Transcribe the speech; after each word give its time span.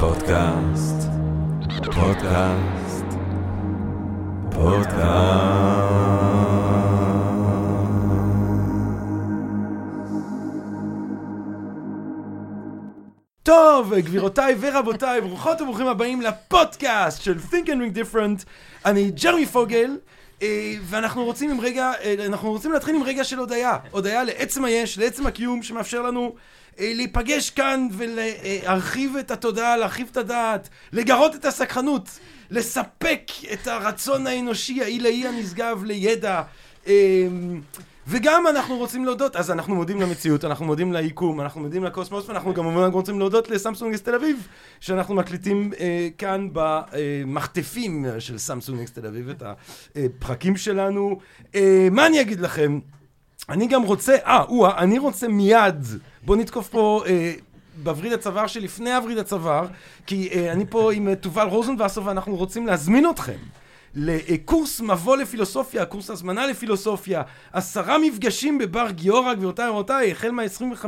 פודקאסט, 0.00 1.08
פודקאסט, 1.84 3.04
פודקאסט. 4.50 5.02
טוב, 13.42 13.94
גבירותיי 13.94 14.54
ורבותיי, 14.60 15.20
ברוכות 15.20 15.60
וברוכים 15.60 15.86
הבאים 15.86 16.22
לפודקאסט 16.22 17.22
של 17.22 17.38
Think 17.50 17.66
and 17.66 17.68
Ring 17.68 17.96
Different. 17.96 18.44
אני 18.84 19.10
ג'רמי 19.10 19.46
פוגל. 19.46 19.96
אה, 20.42 20.74
ואנחנו 20.82 21.24
רוצים 21.24 21.50
עם 21.50 21.60
רגע, 21.60 21.92
אה, 22.02 22.14
אנחנו 22.26 22.50
רוצים 22.50 22.72
להתחיל 22.72 22.94
עם 22.94 23.02
רגע 23.02 23.24
של 23.24 23.38
הודיה. 23.38 23.76
הודיה 23.90 24.24
לעצם 24.24 24.64
היש, 24.64 24.98
לעצם 24.98 25.26
הקיום, 25.26 25.62
שמאפשר 25.62 26.02
לנו 26.02 26.34
להיפגש 26.78 27.50
כאן 27.50 27.88
ולהרחיב 27.92 29.16
את 29.16 29.30
התודעה, 29.30 29.76
להרחיב 29.76 30.08
את 30.10 30.16
הדעת, 30.16 30.68
לגרות 30.92 31.34
את 31.34 31.44
הסקרנות, 31.44 32.18
לספק 32.50 33.30
את 33.52 33.66
הרצון 33.66 34.26
האנושי 34.26 34.82
העילאי 34.82 35.26
הנשגב 35.26 35.84
לידע. 35.84 36.42
וגם 38.06 38.46
אנחנו 38.46 38.76
רוצים 38.76 39.04
להודות, 39.04 39.36
אז 39.36 39.50
אנחנו 39.50 39.74
מודים 39.74 40.00
למציאות, 40.00 40.44
אנחנו 40.44 40.64
מודים 40.64 40.92
ליקום, 40.92 41.40
אנחנו 41.40 41.60
מודים 41.60 41.84
לקוסמוס, 41.84 42.28
ואנחנו 42.28 42.54
גם 42.54 42.66
רוצים 42.92 43.18
להודות 43.18 43.50
לסמסונג 43.50 43.94
נקסט 43.94 44.02
תל 44.02 44.14
אביב, 44.14 44.48
שאנחנו 44.80 45.14
מקליטים 45.14 45.70
אה, 45.80 46.08
כאן 46.18 46.48
במרתפים 46.52 48.06
של 48.18 48.38
סמסונג 48.38 48.80
נקסט 48.80 48.92
תל 48.92 49.06
אביב 49.06 49.28
את 49.28 49.42
הפרקים 49.96 50.56
שלנו. 50.56 51.18
אה, 51.54 51.88
מה 51.90 52.06
אני 52.06 52.20
אגיד 52.20 52.40
לכם? 52.40 52.78
אני 53.48 53.66
גם 53.66 53.82
רוצה, 53.82 54.16
אה, 54.26 54.42
או 54.42 54.70
אני 54.70 54.98
רוצה 54.98 55.28
מיד, 55.28 55.86
בואו 56.24 56.38
נתקוף 56.38 56.68
פה... 56.68 57.02
אה, 57.06 57.34
בווריד 57.82 58.12
הצוואר 58.12 58.46
שלפני 58.46 58.94
הווריד 58.94 59.18
הצוואר, 59.18 59.66
כי 60.06 60.28
אה, 60.32 60.52
אני 60.52 60.64
פה 60.70 60.92
עם 60.92 61.14
תובל 61.14 61.46
רוזנבסר 61.46 62.00
ואנחנו 62.04 62.36
רוצים 62.36 62.66
להזמין 62.66 63.10
אתכם 63.10 63.38
לקורס 63.94 64.80
מבוא 64.80 65.16
לפילוסופיה, 65.16 65.84
קורס 65.84 66.10
הזמנה 66.10 66.46
לפילוסופיה, 66.46 67.22
עשרה 67.52 67.98
מפגשים 67.98 68.58
בבר 68.58 68.90
גיורא, 68.90 69.34
גבירותיי 69.34 69.68
ורבותיי, 69.68 70.10
החל 70.10 70.30
מה-25 70.30 70.86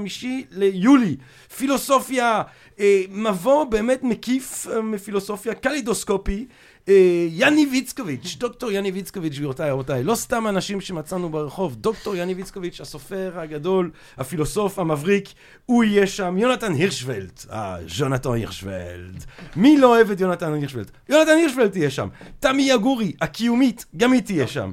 ליולי. 0.50 1.16
פילוסופיה, 1.56 2.42
אה, 2.80 3.02
מבוא 3.10 3.64
באמת 3.64 4.02
מקיף 4.02 4.66
אה, 4.66 4.82
מפילוסופיה, 4.82 5.54
קלידוסקופי. 5.54 6.46
אה, 6.88 7.26
יאני 7.30 7.66
ויצקוביץ', 7.70 8.36
דוקטור 8.38 8.70
יאני 8.70 8.90
ויצקוביץ', 8.90 9.36
גבירותיי 9.36 9.70
ורבותיי, 9.70 10.02
לא 10.02 10.14
סתם 10.14 10.46
אנשים 10.48 10.80
שמצאנו 10.80 11.28
ברחוב, 11.28 11.74
דוקטור 11.74 12.16
יאני 12.16 12.34
ויצקוביץ', 12.34 12.80
הסופר 12.80 13.32
הגדול, 13.34 13.90
הפילוסוף 14.16 14.78
המבריק, 14.78 15.28
הוא 15.66 15.84
יהיה 15.84 16.06
שם, 16.06 16.38
יונתן 16.38 16.72
הירשוולד, 16.72 17.32
אה, 17.52 17.76
ז'ונתן 17.88 18.32
הירשוולד, 18.32 19.24
מי 19.56 19.78
לא 19.78 19.96
אוהב 19.96 20.10
את 20.10 20.20
יונתן 20.20 20.52
הירשוולד? 20.52 20.90
יונתן 21.08 21.36
הירשוולד 21.36 21.70
תהיה 21.70 21.90
שם, 21.90 22.08
תמי 22.40 22.62
יגורי, 22.62 23.12
הקיומית, 23.20 23.84
גם 23.96 24.12
היא 24.12 24.22
תהיה 24.22 24.46
שם. 24.46 24.72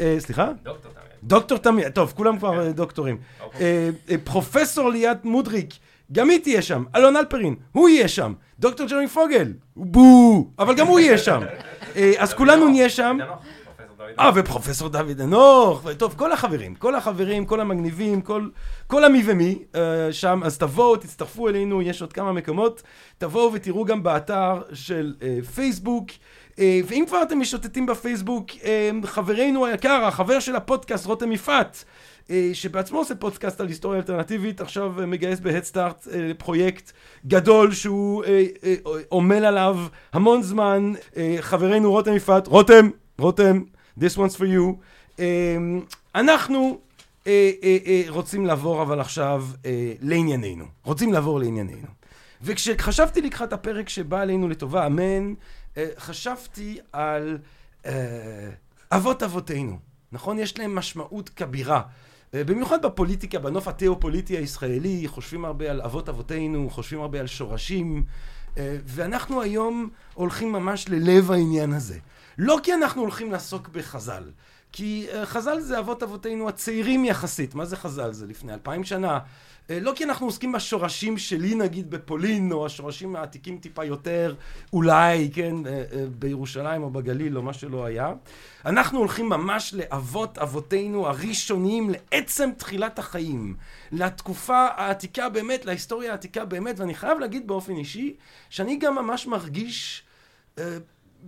אה, 0.00 0.16
סליחה? 0.18 0.52
דוקטור 0.62 0.92
תמי. 0.92 1.02
דוקטור 1.22 1.58
תמי, 1.58 1.82
טוב, 1.94 2.12
כולם 2.16 2.38
כבר 2.38 2.64
כן. 2.64 2.72
דוקטורים. 2.72 3.16
אוקיי. 3.40 3.92
פרופסור 4.24 4.90
ליאת 4.90 5.24
מודריק, 5.24 5.74
גם 6.12 6.30
היא 6.30 6.38
תהיה 6.40 6.62
שם, 6.62 6.84
אלון 6.96 7.16
אלפרין, 7.16 7.54
הוא 7.72 7.88
יהיה 7.88 8.08
שם, 8.08 8.32
דוקטור 8.58 8.86
ג'רמי 8.86 9.08
פוגל, 9.08 9.52
בואו, 9.76 10.48
אבל 10.58 10.74
גם 10.74 10.86
הוא 10.86 11.00
יהיה 11.00 11.18
שם. 11.18 11.40
אה, 11.96 12.12
אז 12.18 12.34
כולנו 12.34 12.68
נהיה 12.68 12.88
שם. 12.88 13.18
אה, 14.18 14.30
ופרופסור 14.34 14.88
דוד 14.88 15.20
אנוך, 15.20 15.86
טוב, 15.98 16.14
כל 16.16 16.32
החברים, 16.32 16.74
כל 16.74 16.94
החברים, 16.94 17.46
כל 17.46 17.60
המגניבים, 17.60 18.20
כל, 18.20 18.48
כל 18.86 19.04
המי 19.04 19.22
ומי 19.26 19.58
uh, 19.72 19.76
שם, 20.10 20.40
אז 20.44 20.58
תבואו, 20.58 20.96
תצטרפו 20.96 21.48
אלינו, 21.48 21.82
יש 21.82 22.00
עוד 22.00 22.12
כמה 22.12 22.32
מקומות, 22.32 22.82
תבואו 23.18 23.52
ותראו 23.52 23.84
גם 23.84 24.02
באתר 24.02 24.62
של 24.72 25.14
uh, 25.18 25.46
פייסבוק, 25.46 26.10
uh, 26.10 26.58
ואם 26.86 27.04
כבר 27.08 27.22
אתם 27.22 27.40
משוטטים 27.40 27.86
בפייסבוק, 27.86 28.50
uh, 28.50 29.06
חברנו 29.06 29.66
היקר, 29.66 30.04
החבר 30.04 30.40
של 30.40 30.56
הפודקאסט, 30.56 31.06
רותם 31.06 31.32
יפעת, 31.32 31.84
שבעצמו 32.52 32.98
עושה 32.98 33.14
פודקאסט 33.14 33.60
על 33.60 33.68
היסטוריה 33.68 33.98
אלטרנטיבית, 33.98 34.60
עכשיו 34.60 35.00
אה, 35.00 35.06
מגייס 35.06 35.40
בהדסטארט 35.40 36.08
אה, 36.12 36.30
פרויקט 36.38 36.92
גדול 37.26 37.72
שהוא 37.72 38.24
עמל 39.12 39.44
עליו 39.44 39.78
המון 40.12 40.42
זמן. 40.42 40.92
חברנו 41.40 41.90
רותם 41.90 42.16
יפעת, 42.16 42.46
רותם, 42.46 42.88
רותם, 43.18 43.62
this 43.98 44.16
one's 44.16 44.36
for 44.36 44.44
you. 44.44 45.20
אנחנו 46.14 46.78
רוצים 48.08 48.46
לעבור 48.46 48.82
אבל 48.82 49.00
עכשיו 49.00 49.46
לענייננו. 50.00 50.64
רוצים 50.84 51.12
לעבור 51.12 51.40
לענייננו. 51.40 51.88
וכשחשבתי 52.42 53.22
לקחת 53.22 53.52
הפרק 53.52 53.88
שבא 53.88 54.20
עלינו 54.20 54.48
לטובה, 54.48 54.86
אמן, 54.86 55.34
חשבתי 55.98 56.78
על 56.92 57.38
אבות 58.92 59.22
אבותינו. 59.22 59.91
נכון? 60.12 60.38
יש 60.38 60.58
להם 60.58 60.74
משמעות 60.74 61.28
כבירה. 61.28 61.82
אה, 62.34 62.44
במיוחד 62.44 62.86
בפוליטיקה, 62.86 63.38
בנוף 63.38 63.68
התיאופוליטי 63.68 64.36
הישראלי, 64.36 65.08
חושבים 65.08 65.44
הרבה 65.44 65.70
על 65.70 65.80
אבות 65.80 66.08
אבותינו, 66.08 66.70
חושבים 66.70 67.00
הרבה 67.00 67.20
על 67.20 67.26
שורשים, 67.26 68.04
אה, 68.58 68.76
ואנחנו 68.84 69.42
היום 69.42 69.88
הולכים 70.14 70.52
ממש 70.52 70.88
ללב 70.88 71.30
העניין 71.32 71.72
הזה. 71.72 71.98
לא 72.38 72.58
כי 72.62 72.74
אנחנו 72.74 73.02
הולכים 73.02 73.32
לעסוק 73.32 73.68
בחז"ל, 73.68 74.30
כי 74.72 75.06
אה, 75.12 75.26
חז"ל 75.26 75.60
זה 75.60 75.78
אבות 75.78 76.02
אבותינו 76.02 76.48
הצעירים 76.48 77.04
יחסית. 77.04 77.54
מה 77.54 77.64
זה 77.64 77.76
חז"ל? 77.76 78.12
זה 78.12 78.26
לפני 78.26 78.52
אלפיים 78.54 78.84
שנה. 78.84 79.18
אה, 79.70 79.78
לא 79.80 79.92
כי 79.96 80.04
אנחנו 80.04 80.26
עוסקים 80.26 80.52
בשורשים 80.52 81.18
שלי 81.18 81.54
נגיד 81.54 81.90
בפולין, 81.90 82.52
או 82.52 82.66
השורשים 82.66 83.16
העתיקים 83.16 83.58
טיפה 83.58 83.84
יותר, 83.84 84.34
אולי, 84.72 85.30
כן, 85.34 85.66
אה, 85.66 85.84
בירושלים 86.18 86.82
או 86.82 86.90
בגליל 86.90 87.36
או 87.36 87.42
מה 87.42 87.52
שלא 87.52 87.84
היה. 87.84 88.12
אנחנו 88.66 88.98
הולכים 88.98 89.28
ממש 89.28 89.74
לאבות 89.74 90.38
אבותינו 90.38 91.06
הראשונים, 91.06 91.90
לעצם 91.90 92.50
תחילת 92.56 92.98
החיים, 92.98 93.56
לתקופה 93.92 94.66
העתיקה 94.76 95.28
באמת, 95.28 95.64
להיסטוריה 95.64 96.10
העתיקה 96.10 96.44
באמת, 96.44 96.80
ואני 96.80 96.94
חייב 96.94 97.18
להגיד 97.18 97.46
באופן 97.46 97.76
אישי, 97.76 98.16
שאני 98.50 98.76
גם 98.76 98.94
ממש 98.94 99.26
מרגיש 99.26 100.02
אה, 100.58 100.78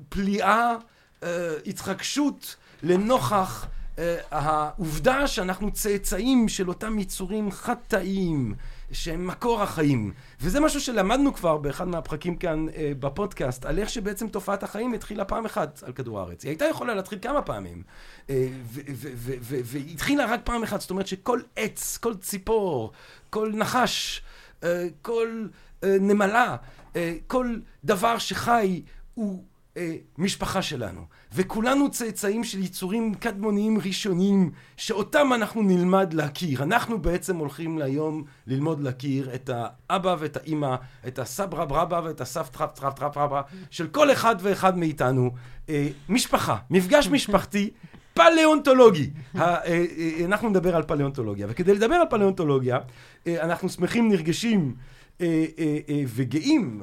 פליאה, 0.08 0.76
אה, 1.22 1.54
התרגשות 1.66 2.56
לנוכח 2.84 3.66
אה, 3.98 4.16
העובדה 4.30 5.26
שאנחנו 5.26 5.70
צאצאים 5.70 6.48
של 6.48 6.68
אותם 6.68 6.98
יצורים 6.98 7.50
חטאים 7.50 8.54
שהם 8.92 9.26
מקור 9.26 9.62
החיים. 9.62 10.12
וזה 10.40 10.60
משהו 10.60 10.80
שלמדנו 10.80 11.34
כבר 11.34 11.56
באחד 11.56 11.88
מהפרקים 11.88 12.36
כאן 12.36 12.66
אה, 12.76 12.92
בפודקאסט 12.98 13.64
על 13.64 13.78
איך 13.78 13.90
שבעצם 13.90 14.28
תופעת 14.28 14.62
החיים 14.62 14.92
התחילה 14.92 15.24
פעם 15.24 15.44
אחת 15.44 15.82
על 15.86 15.92
כדור 15.92 16.20
הארץ. 16.20 16.42
היא 16.44 16.50
הייתה 16.50 16.64
יכולה 16.64 16.94
להתחיל 16.94 17.18
כמה 17.22 17.42
פעמים 17.42 17.82
אה, 18.30 18.48
והתחילה 19.42 20.26
רק 20.26 20.40
פעם 20.44 20.62
אחת. 20.62 20.80
זאת 20.80 20.90
אומרת 20.90 21.06
שכל 21.06 21.40
עץ, 21.56 21.96
כל 21.96 22.14
ציפור, 22.14 22.92
כל 23.30 23.52
נחש, 23.54 24.22
כל 25.02 25.46
נמלה, 25.84 26.56
כל 27.26 27.56
דבר 27.84 28.18
שחי 28.18 28.82
הוא 29.14 29.44
משפחה 30.18 30.62
שלנו 30.62 31.06
וכולנו 31.34 31.90
צאצאים 31.90 32.44
של 32.44 32.58
יצורים 32.58 33.14
קדמוניים 33.14 33.78
ראשונים 33.78 34.50
שאותם 34.76 35.32
אנחנו 35.34 35.62
נלמד 35.62 36.12
להכיר. 36.12 36.62
אנחנו 36.62 36.98
בעצם 36.98 37.36
הולכים 37.36 37.78
היום 37.78 38.24
ללמוד 38.46 38.80
להכיר 38.80 39.34
את 39.34 39.50
האבא 39.52 40.16
ואת 40.18 40.36
האימא, 40.36 40.74
את 41.06 41.18
הסברא 41.18 41.64
ברבא 41.64 42.00
ואת 42.04 42.20
הסבתא 42.20 42.66
טרפ 42.66 42.94
טרפ 42.94 43.18
רבא 43.18 43.42
של 43.70 43.86
כל 43.86 44.12
אחד 44.12 44.36
ואחד 44.40 44.78
מאיתנו. 44.78 45.30
אה, 45.68 45.88
משפחה, 46.08 46.56
מפגש 46.70 47.08
משפחתי. 47.08 47.70
פלאונטולוגי. 48.14 49.10
אה, 49.36 49.56
אה, 49.64 49.84
אנחנו 50.24 50.48
נדבר 50.48 50.76
על 50.76 50.82
פלאונטולוגיה, 50.82 51.46
וכדי 51.50 51.74
לדבר 51.74 51.94
על 51.94 52.06
פלאונטולוגיה, 52.10 52.78
אנחנו 53.26 53.68
שמחים, 53.68 54.08
נרגשים 54.08 54.74
וגאים 56.14 56.82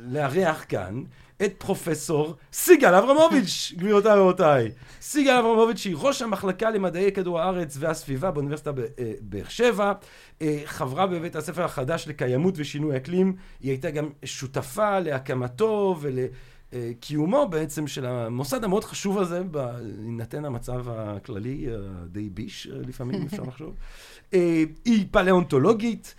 לארח 0.00 0.64
כאן 0.68 1.02
את 1.44 1.54
פרופסור 1.58 2.34
סיגל 2.52 2.94
אברמוביץ', 2.94 3.72
גבירותיי 3.78 4.18
ורבותיי. 4.18 4.70
סיגל 5.00 5.32
אברמוביץ' 5.32 5.84
היא 5.84 5.96
ראש 5.98 6.22
המחלקה 6.22 6.70
למדעי 6.70 7.12
כדור 7.12 7.40
הארץ 7.40 7.76
והסביבה 7.80 8.30
באוניברסיטה 8.30 8.70
אה, 8.98 9.40
שבע, 9.48 9.92
אה, 10.42 10.62
חברה 10.64 11.06
בבית 11.06 11.36
הספר 11.36 11.64
החדש 11.64 12.08
לקיימות 12.08 12.54
ושינוי 12.56 12.96
אקלים, 12.96 13.36
היא 13.60 13.70
הייתה 13.70 13.90
גם 13.90 14.08
שותפה 14.24 14.98
להקמתו 14.98 15.96
ולקיומו 16.00 17.48
בעצם 17.48 17.86
של 17.86 18.06
המוסד 18.06 18.64
המאוד 18.64 18.84
חשוב 18.84 19.18
הזה, 19.18 19.42
בהינתן 19.42 20.44
המצב 20.44 20.86
הכללי, 20.88 21.66
די 22.06 22.30
ביש 22.30 22.68
לפעמים, 22.72 23.22
אפשר 23.26 23.42
לחשוב. 23.48 23.74
אה, 24.34 24.64
היא 24.84 25.06
פלאונטולוגית, 25.10 26.14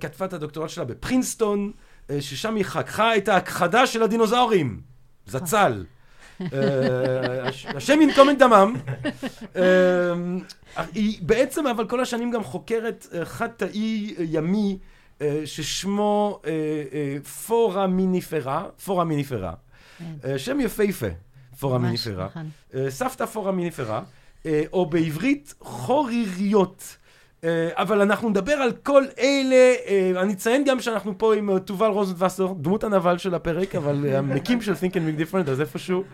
כתבה 0.00 0.26
את 0.26 0.32
הדוקטורט 0.32 0.70
שלה 0.70 0.84
בפרינסטון. 0.84 1.72
אה, 2.10 2.20
ששם 2.20 2.54
היא 2.54 2.64
חככה 2.64 3.16
את 3.16 3.28
ההכחדה 3.28 3.86
של 3.86 4.02
הדינוזאורים, 4.02 4.80
זצ"ל. 5.26 5.84
אה, 6.40 7.48
השם 7.76 8.02
ינקום 8.02 8.30
את 8.30 8.38
דמם. 8.38 8.74
אה, 9.56 9.62
היא 10.94 11.18
בעצם, 11.22 11.66
אבל 11.66 11.88
כל 11.88 12.00
השנים 12.00 12.30
גם 12.30 12.44
חוקרת 12.44 13.06
חד-תאי 13.24 14.14
ימי 14.18 14.78
ששמו 15.44 16.40
אה, 16.46 16.50
אה, 16.92 17.16
פורמיניפרה, 17.46 18.64
פורמיניפרה. 18.84 19.52
כן. 19.98 20.38
שם 20.38 20.60
יפהפה, 20.60 21.06
פורמיניפרה. 21.60 22.28
ממש, 22.36 22.46
נכון. 22.74 22.90
סבתא 22.90 23.26
פורמיניפרה, 23.26 24.02
אה, 24.46 24.62
או 24.72 24.86
בעברית 24.86 25.54
חוריריות. 25.60 26.96
אה, 27.44 27.68
אבל 27.74 28.00
אנחנו 28.00 28.28
נדבר 28.28 28.52
על 28.52 28.72
כל 28.72 29.04
אלה, 29.18 29.74
אה, 29.86 30.12
אני 30.22 30.32
אציין 30.32 30.64
גם 30.64 30.80
שאנחנו 30.80 31.18
פה 31.18 31.34
עם 31.34 31.50
אה, 31.50 31.58
תובל 31.58 31.86
רוזנבסר, 31.86 32.52
דמות 32.56 32.84
הנבל 32.84 33.18
של 33.18 33.34
הפרק, 33.34 33.74
אבל 33.74 34.06
המקים 34.14 34.62
של 34.62 34.72
Think 34.72 34.92
and 34.92 34.96
Make 34.96 35.20
Different, 35.20 35.50
אז 35.50 35.60
איפשהו. 35.60 36.04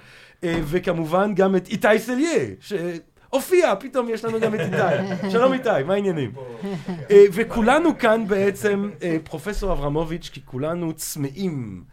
וכמובן 0.42 1.34
גם 1.34 1.56
את 1.56 1.68
איתי 1.68 1.98
סליה, 1.98 2.44
שהופיע, 2.60 3.74
פתאום 3.80 4.08
יש 4.08 4.24
לנו 4.24 4.40
גם 4.40 4.54
את 4.54 4.60
איתי. 4.60 5.06
שלום 5.32 5.52
איתי, 5.52 5.82
מה 5.86 5.94
העניינים? 5.94 6.32
וכולנו 7.10 7.98
כאן 7.98 8.24
בעצם 8.28 8.90
פרופסור 9.24 9.72
אברמוביץ', 9.72 10.30
כי 10.32 10.40
כולנו 10.44 10.92
צמאים 10.92 11.84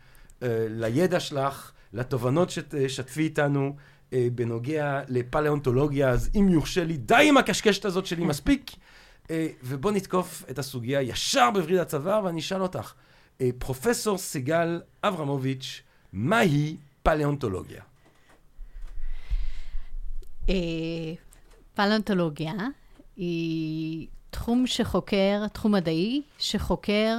לידע 0.69 1.19
שלך, 1.19 1.71
לתובנות 1.93 2.49
שתשתפי 2.49 3.21
איתנו 3.21 3.75
בנוגע 4.11 5.01
לפלאונטולוגיה, 5.07 6.09
אז 6.09 6.29
אם 6.35 6.49
יורשה 6.49 6.83
לי, 6.83 6.97
די 6.97 7.25
עם 7.29 7.37
הקשקשת 7.37 7.85
הזאת 7.85 8.05
שלי 8.05 8.25
מספיק, 8.25 8.71
ובוא 9.63 9.91
נתקוף 9.91 10.43
את 10.49 10.59
הסוגיה 10.59 11.01
ישר 11.01 11.49
בווריד 11.53 11.79
הצוואר, 11.79 12.21
ואני 12.23 12.39
אשאל 12.39 12.61
אותך, 12.61 12.93
אה, 13.41 13.49
פרופסור 13.57 14.17
סיגל 14.17 14.81
אברמוביץ', 15.03 15.81
מהי 16.13 16.77
פלאונטולוגיה? 17.03 17.81
אה, 20.49 20.55
פלנטולוגיה 21.73 22.53
היא 23.17 24.07
תחום 24.29 24.67
שחוקר, 24.67 25.47
תחום 25.47 25.71
מדעי, 25.71 26.21
שחוקר 26.39 27.17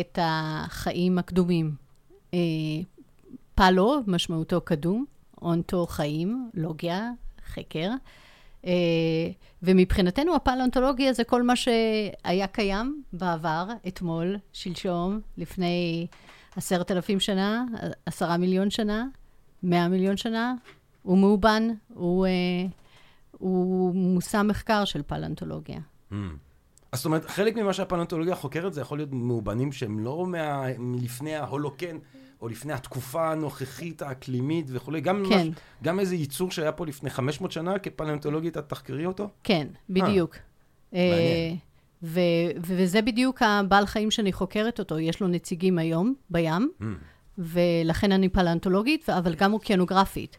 את 0.00 0.18
החיים 0.22 1.18
הקדומים. 1.18 1.74
אה, 2.34 2.38
פלו, 3.54 4.00
משמעותו 4.06 4.60
קדום, 4.60 5.04
אונטו 5.42 5.86
חיים, 5.86 6.50
לוגיה, 6.54 7.10
חקר. 7.54 7.90
אה, 8.66 8.72
ומבחינתנו 9.62 10.34
הפלנטולוגיה 10.34 11.12
זה 11.12 11.24
כל 11.24 11.42
מה 11.42 11.56
שהיה 11.56 12.46
קיים 12.46 13.02
בעבר, 13.12 13.66
אתמול, 13.88 14.36
שלשום, 14.52 15.20
לפני 15.38 16.06
עשרת 16.56 16.90
אלפים 16.90 17.20
שנה, 17.20 17.64
עשרה 18.06 18.36
מיליון 18.36 18.70
שנה, 18.70 19.06
מאה 19.62 19.88
מיליון 19.88 20.16
שנה, 20.16 20.54
הוא 21.02 21.18
מאובן, 21.18 21.68
הוא, 21.94 22.26
אה, 22.26 22.30
הוא 23.30 23.94
מושא 23.94 24.42
מחקר 24.44 24.84
של 24.84 25.02
פלנטולוגיה. 25.02 25.78
Hmm. 26.10 26.14
אז 26.92 26.98
זאת 26.98 27.06
אומרת, 27.06 27.30
חלק 27.30 27.56
ממה 27.56 27.72
שהפלנטולוגיה 27.72 28.34
חוקרת 28.34 28.74
זה 28.74 28.80
יכול 28.80 28.98
להיות 28.98 29.12
מאובנים 29.12 29.72
שהם 29.72 29.98
לא 29.98 30.26
מה... 30.26 30.62
מלפני 30.78 31.36
ההולוקן, 31.36 31.96
או 32.42 32.48
לפני 32.48 32.72
התקופה 32.72 33.32
הנוכחית 33.32 34.02
האקלימית 34.02 34.66
וכולי. 34.68 35.00
גם, 35.00 35.22
כן. 35.28 35.48
מש... 35.48 35.54
גם 35.82 36.00
איזה 36.00 36.14
ייצור 36.14 36.50
שהיה 36.50 36.72
פה 36.72 36.86
לפני 36.86 37.10
500 37.10 37.52
שנה, 37.52 37.78
כפלנטולוגית 37.78 38.56
את 38.56 38.68
תחקרי 38.68 39.06
אותו? 39.06 39.28
כן, 39.44 39.66
בדיוק. 39.90 40.36
מעניין. 40.92 41.12
אה, 41.12 41.54
ו- 42.02 42.20
וזה 42.56 43.02
בדיוק 43.02 43.42
הבעל 43.42 43.86
חיים 43.86 44.10
שאני 44.10 44.32
חוקרת 44.32 44.78
אותו. 44.78 44.98
יש 44.98 45.20
לו 45.20 45.28
נציגים 45.28 45.78
היום 45.78 46.14
בים, 46.30 46.70
Hmm. 46.80 46.84
ולכן 47.38 48.12
אני 48.12 48.28
פלנטולוגית, 48.28 49.10
אבל 49.10 49.34
גם 49.34 49.52
אוקיינוגרפית. 49.52 50.38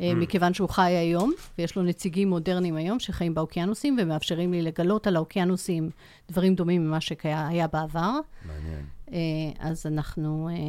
אה, 0.00 0.14
מכיוון 0.14 0.54
שהוא 0.54 0.68
חי 0.68 0.90
היום, 0.90 1.32
ויש 1.58 1.76
לו 1.76 1.82
נציגים 1.82 2.28
מודרניים 2.28 2.76
היום 2.76 2.98
שחיים 2.98 3.34
באוקיינוסים, 3.34 3.96
ומאפשרים 4.00 4.52
לי 4.52 4.62
לגלות 4.62 5.06
על 5.06 5.16
האוקיינוסים 5.16 5.90
דברים 6.30 6.54
דומים 6.54 6.86
ממה 6.86 7.00
שהיה 7.00 7.66
בעבר. 7.66 8.10
מעניין. 8.46 8.84
אה, 9.12 9.18
אז 9.58 9.86
אנחנו, 9.86 10.48
אה, 10.48 10.54
אה, 10.54 10.60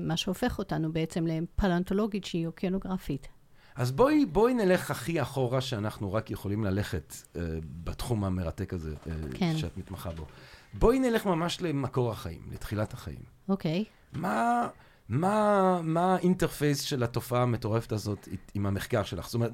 מה 0.00 0.16
שהופך 0.16 0.58
אותנו 0.58 0.92
בעצם 0.92 1.26
לפלנטולוגית 1.26 2.24
שהיא 2.24 2.46
אוקיינוגרפית. 2.46 3.28
אז 3.78 3.92
בואי, 3.92 4.26
בואי 4.26 4.54
נלך 4.54 4.90
הכי 4.90 5.22
אחורה 5.22 5.60
שאנחנו 5.60 6.12
רק 6.12 6.30
יכולים 6.30 6.64
ללכת 6.64 7.14
אה, 7.36 7.42
בתחום 7.84 8.24
המרתק 8.24 8.74
הזה 8.74 8.94
אה, 9.06 9.12
כן. 9.34 9.56
שאת 9.56 9.76
מתמחה 9.76 10.10
בו. 10.10 10.26
בואי 10.74 10.98
נלך 10.98 11.26
ממש 11.26 11.62
למקור 11.62 12.10
החיים, 12.10 12.40
לתחילת 12.52 12.92
החיים. 12.92 13.22
אוקיי. 13.48 13.84
מה, 14.12 14.68
מה, 15.08 15.80
מה 15.82 16.14
האינטרפייס 16.14 16.80
של 16.80 17.02
התופעה 17.02 17.42
המטורפת 17.42 17.92
הזאת 17.92 18.28
עם 18.54 18.66
המחקר 18.66 19.02
שלך? 19.02 19.26
זאת 19.26 19.34
אומרת, 19.34 19.52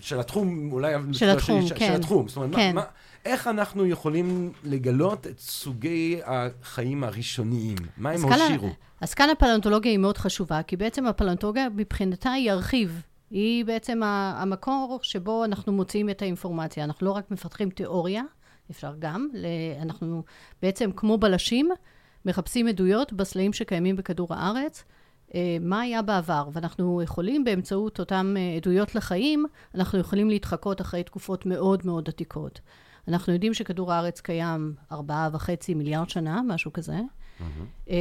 של 0.00 0.20
התחום, 0.20 0.72
אולי... 0.72 0.94
של 1.12 1.28
התחום, 1.28 1.66
של, 1.66 1.74
כן. 1.78 1.86
של 1.86 1.92
התחום. 1.92 2.28
זאת 2.28 2.36
אומרת, 2.36 2.54
כן. 2.54 2.74
מה, 2.74 2.80
מה, 2.80 2.86
איך 3.24 3.46
אנחנו 3.46 3.86
יכולים 3.86 4.52
לגלות 4.64 5.26
את 5.26 5.40
סוגי 5.40 6.20
החיים 6.24 7.04
הראשוניים? 7.04 7.76
מה 7.96 8.10
הם 8.10 8.16
אז 8.16 8.22
כאן 8.24 8.32
ה- 8.32 8.42
הושירו? 8.44 8.68
אז 9.00 9.14
כאן 9.14 9.30
הפלנטולוגיה 9.30 9.92
היא 9.92 9.98
מאוד 9.98 10.18
חשובה, 10.18 10.62
כי 10.62 10.76
בעצם 10.76 11.06
הפלנטולוגיה 11.06 11.68
מבחינתה 11.76 12.30
היא 12.30 12.50
ארכיב. 12.50 13.02
היא 13.30 13.64
בעצם 13.64 14.00
המקור 14.04 14.98
שבו 15.02 15.44
אנחנו 15.44 15.72
מוציאים 15.72 16.10
את 16.10 16.22
האינפורמציה. 16.22 16.84
אנחנו 16.84 17.06
לא 17.06 17.12
רק 17.12 17.30
מפתחים 17.30 17.70
תיאוריה, 17.70 18.22
אפשר 18.70 18.94
גם, 18.98 19.28
אנחנו 19.82 20.22
בעצם 20.62 20.90
כמו 20.96 21.18
בלשים, 21.18 21.68
מחפשים 22.24 22.66
עדויות 22.66 23.12
בסלעים 23.12 23.52
שקיימים 23.52 23.96
בכדור 23.96 24.34
הארץ, 24.34 24.84
אה, 25.34 25.56
מה 25.60 25.80
היה 25.80 26.02
בעבר, 26.02 26.48
ואנחנו 26.52 27.02
יכולים 27.02 27.44
באמצעות 27.44 28.00
אותן 28.00 28.34
אה, 28.36 28.56
עדויות 28.56 28.94
לחיים, 28.94 29.46
אנחנו 29.74 29.98
יכולים 29.98 30.30
להתחקות 30.30 30.80
אחרי 30.80 31.02
תקופות 31.02 31.46
מאוד 31.46 31.82
מאוד 31.84 32.08
עתיקות. 32.08 32.60
אנחנו 33.08 33.32
יודעים 33.32 33.54
שכדור 33.54 33.92
הארץ 33.92 34.20
קיים 34.20 34.74
ארבעה 34.92 35.28
וחצי 35.32 35.74
מיליארד 35.74 36.08
שנה, 36.08 36.40
משהו 36.46 36.72
כזה. 36.72 36.98
אה, 37.90 37.96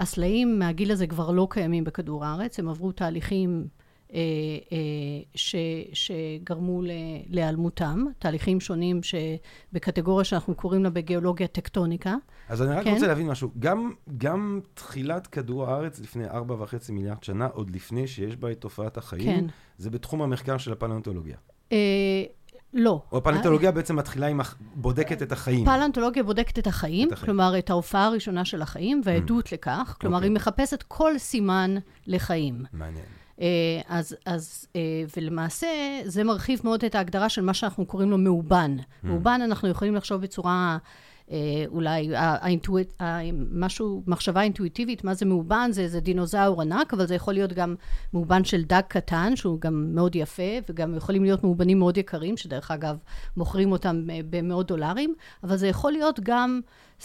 הסלעים 0.00 0.58
מהגיל 0.58 0.92
הזה 0.92 1.06
כבר 1.06 1.30
לא 1.30 1.46
קיימים 1.50 1.84
בכדור 1.84 2.24
הארץ, 2.24 2.58
הם 2.58 2.68
עברו 2.68 2.92
תהליכים 2.92 3.66
ש, 5.34 5.56
שגרמו 5.92 6.82
להיעלמותם, 7.28 8.04
תהליכים 8.18 8.60
שונים 8.60 9.00
שבקטגוריה 9.02 10.24
שאנחנו 10.24 10.54
קוראים 10.54 10.84
לה 10.84 10.90
בגיאולוגיה 10.90 11.46
טקטוניקה. 11.46 12.14
אז 12.48 12.62
אני 12.62 12.74
רק 12.74 12.84
כן. 12.84 12.94
רוצה 12.94 13.06
להבין 13.06 13.26
משהו. 13.26 13.50
גם, 13.58 13.92
גם 14.18 14.60
תחילת 14.74 15.26
כדור 15.26 15.70
הארץ 15.70 16.00
לפני 16.00 16.28
ארבע 16.28 16.54
וחצי 16.62 16.92
מיליארד 16.92 17.22
שנה, 17.22 17.46
עוד 17.46 17.70
לפני 17.70 18.06
שיש 18.06 18.36
בה 18.36 18.50
את 18.50 18.60
תופעת 18.60 18.96
החיים, 18.96 19.40
כן. 19.40 19.44
זה 19.78 19.90
בתחום 19.90 20.22
המחקר 20.22 20.58
של 20.58 20.72
הפלנטולוגיה. 20.72 21.36
אה, 21.72 21.78
לא. 22.74 23.02
או 23.12 23.18
הפלנטולוגיה 23.18 23.72
בעצם 23.72 23.96
מתחילה 23.96 24.26
עם, 24.26 24.40
בודקת 24.74 25.22
את 25.22 25.32
החיים. 25.32 25.64
פלנטולוגיה 25.64 26.22
בודקת 26.22 26.58
את 26.58 26.66
החיים, 26.66 27.08
את 27.08 27.12
החיים. 27.12 27.26
כלומר, 27.26 27.58
את 27.58 27.70
ההופעה 27.70 28.06
הראשונה 28.06 28.44
של 28.44 28.62
החיים 28.62 29.00
והעדות 29.04 29.52
לכך. 29.52 29.96
כלומר, 30.00 30.16
אוקיי. 30.16 30.28
היא 30.28 30.34
מחפשת 30.34 30.84
כל 30.88 31.18
סימן 31.18 31.74
לחיים. 32.06 32.64
מעניין. 32.72 33.04
אה, 33.40 33.46
אז, 33.88 34.16
אז, 34.26 34.66
אה, 34.76 34.80
ולמעשה, 35.16 35.66
זה 36.04 36.24
מרחיב 36.24 36.60
מאוד 36.64 36.84
את 36.84 36.94
ההגדרה 36.94 37.28
של 37.28 37.42
מה 37.42 37.54
שאנחנו 37.54 37.86
קוראים 37.86 38.10
לו 38.10 38.18
מאובן. 38.18 38.76
מאובן, 39.02 39.40
אנחנו 39.44 39.68
יכולים 39.68 39.94
לחשוב 39.94 40.20
בצורה, 40.22 40.78
אה, 41.30 41.64
אולי, 41.68 42.16
האינטואיט, 42.16 42.92
משהו, 43.52 44.02
מחשבה 44.06 44.42
אינטואיטיבית, 44.42 45.04
מה 45.04 45.14
זה 45.14 45.26
מאובן? 45.26 45.68
זה 45.72 45.82
איזה 45.82 46.00
דינוזאור 46.00 46.62
ענק, 46.62 46.94
אבל 46.94 47.06
זה 47.06 47.14
יכול 47.14 47.34
להיות 47.34 47.52
גם 47.52 47.74
מאובן 48.14 48.44
של 48.44 48.62
דג 48.64 48.82
קטן, 48.88 49.36
שהוא 49.36 49.60
גם 49.60 49.94
מאוד 49.94 50.16
יפה, 50.16 50.52
וגם 50.68 50.94
יכולים 50.96 51.24
להיות 51.24 51.44
מאובנים 51.44 51.78
מאוד 51.78 51.96
יקרים, 51.96 52.36
שדרך 52.36 52.70
אגב, 52.70 52.96
מוכרים 53.36 53.72
אותם 53.72 54.06
במאות 54.30 54.66
דולרים, 54.66 55.14
אבל 55.44 55.56
זה 55.56 55.68
יכול 55.68 55.92
להיות 55.92 56.20
גם 56.22 56.60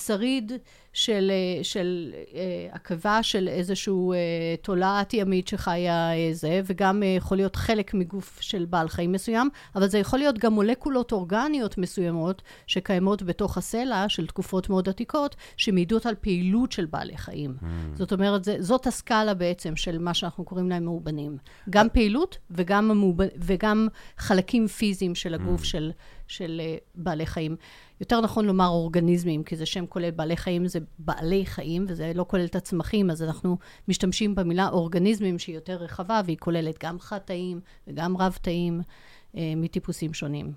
שריד 0.06 0.51
של, 0.94 1.32
אה, 1.32 1.63
של 1.63 2.13
אה, 2.36 2.68
עקבה 2.72 3.24
של 3.24 3.48
איזשהו 3.48 4.13
אה, 4.13 4.18
תולעת 4.62 5.13
ימית 5.13 5.48
שחיה 5.48 6.10
זה, 6.32 6.62
וגם 6.66 7.04
יכול 7.18 7.38
להיות 7.38 7.56
חלק 7.56 7.94
מגוף 7.94 8.42
של 8.42 8.66
בעל 8.66 8.89
חיים 8.89 9.12
מסוים, 9.12 9.50
אבל 9.75 9.88
זה 9.88 9.98
יכול 9.98 10.20
להיות 10.20 10.38
גם 10.38 10.54
מולקולות 10.54 11.12
אורגניות 11.12 11.77
מסוימות 11.77 12.42
שקיימות 12.68 13.24
בתוך 13.24 13.58
הסלע 13.58 14.06
של 14.10 14.27
תקופות 14.27 14.70
מאוד 14.70 14.89
עתיקות, 14.89 15.36
שמעידות 15.58 16.06
על 16.06 16.16
פעילות 16.22 16.72
של 16.72 16.86
בעלי 16.86 17.18
חיים. 17.18 17.58
זאת 17.94 18.13
אומרת, 18.13 18.44
זה, 18.44 18.56
זאת 18.60 18.88
הסקאלה 18.88 19.34
בעצם 19.34 19.75
של 19.75 19.98
מה 19.98 20.13
שאנחנו 20.13 20.46
קוראים 20.46 20.70
להם 20.70 20.86
מאובנים. 20.86 21.38
גם 21.70 21.88
פעילות 21.94 22.38
וגם, 22.51 22.92
המאוב... 22.92 23.18
וגם 23.38 23.88
חלקים 24.18 24.68
פיזיים 24.68 25.16
של 25.16 25.34
הגוף 25.34 25.63
של, 25.63 25.92
של 26.27 26.62
אה, 26.63 26.75
בעלי 26.96 27.25
חיים. 27.25 27.56
יותר 28.01 28.22
נכון 28.22 28.46
לומר 28.46 28.68
אורגניזמים, 28.68 29.44
כי 29.44 29.56
זה 29.56 29.66
שם 29.66 29.86
כולל 29.86 30.12
בעלי 30.12 30.38
חיים, 30.38 30.68
זה 30.68 30.80
בעלי 31.00 31.46
חיים, 31.46 31.86
וזה 31.88 32.12
לא 32.16 32.25
כולל 32.27 32.46
את 32.46 32.56
הצמחים, 32.56 33.10
אז 33.10 33.24
אנחנו 33.24 33.58
משתמשים 33.88 34.36
במילה 34.36 34.70
אורגניזמים 34.70 35.39
שהיא 35.39 35.56
יותר 35.56 35.75
רחבה, 35.75 36.22
והיא 36.25 36.38
כוללת 36.39 36.84
גם 36.84 37.00
חד-תאים 37.00 37.60
וגם 37.88 38.18
רב-תאים 38.18 38.82
אה, 39.38 39.54
מטיפוסים 39.58 40.13
שונים. 40.13 40.51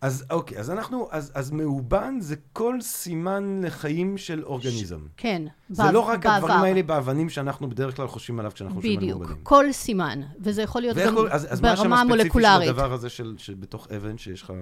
אז 0.00 0.24
אוקיי, 0.30 0.58
אז 0.58 0.70
אנחנו, 0.70 1.08
אז, 1.10 1.32
אז 1.34 1.50
מאובן 1.50 2.20
זה 2.20 2.36
כל 2.52 2.80
סימן 2.80 3.60
לחיים 3.64 4.18
של 4.18 4.44
אורגניזם. 4.44 5.00
כן, 5.16 5.42
זה 5.70 5.82
בעב- 5.82 5.92
לא 5.92 6.00
רק 6.00 6.26
בעבר. 6.26 6.36
הדברים 6.36 6.60
האלה 6.62 6.82
באבנים 6.82 7.28
שאנחנו 7.28 7.68
בדרך 7.70 7.96
כלל 7.96 8.06
חושבים 8.08 8.38
עליו 8.40 8.52
כשאנחנו 8.54 8.76
חושבים 8.76 8.98
על 8.98 9.04
בדיוק, 9.04 9.18
מאובנים. 9.20 9.40
כל 9.44 9.72
סימן, 9.72 10.20
וזה 10.40 10.62
יכול 10.62 10.80
להיות 10.82 10.96
גם 10.96 11.14
קוראים- 11.14 11.32
אז, 11.32 11.52
אז 11.52 11.60
מה 11.60 11.72
השם 11.72 11.82
ברמה 11.82 12.00
הספציפי 12.02 12.22
של 12.22 12.28
המולקולרית. 12.46 12.68
הדבר 12.68 12.92
הזה 12.92 13.08
של, 13.08 13.34
שבתוך 13.38 13.88
אבן 13.96 14.18
שיש 14.18 14.42
לך... 14.42 14.52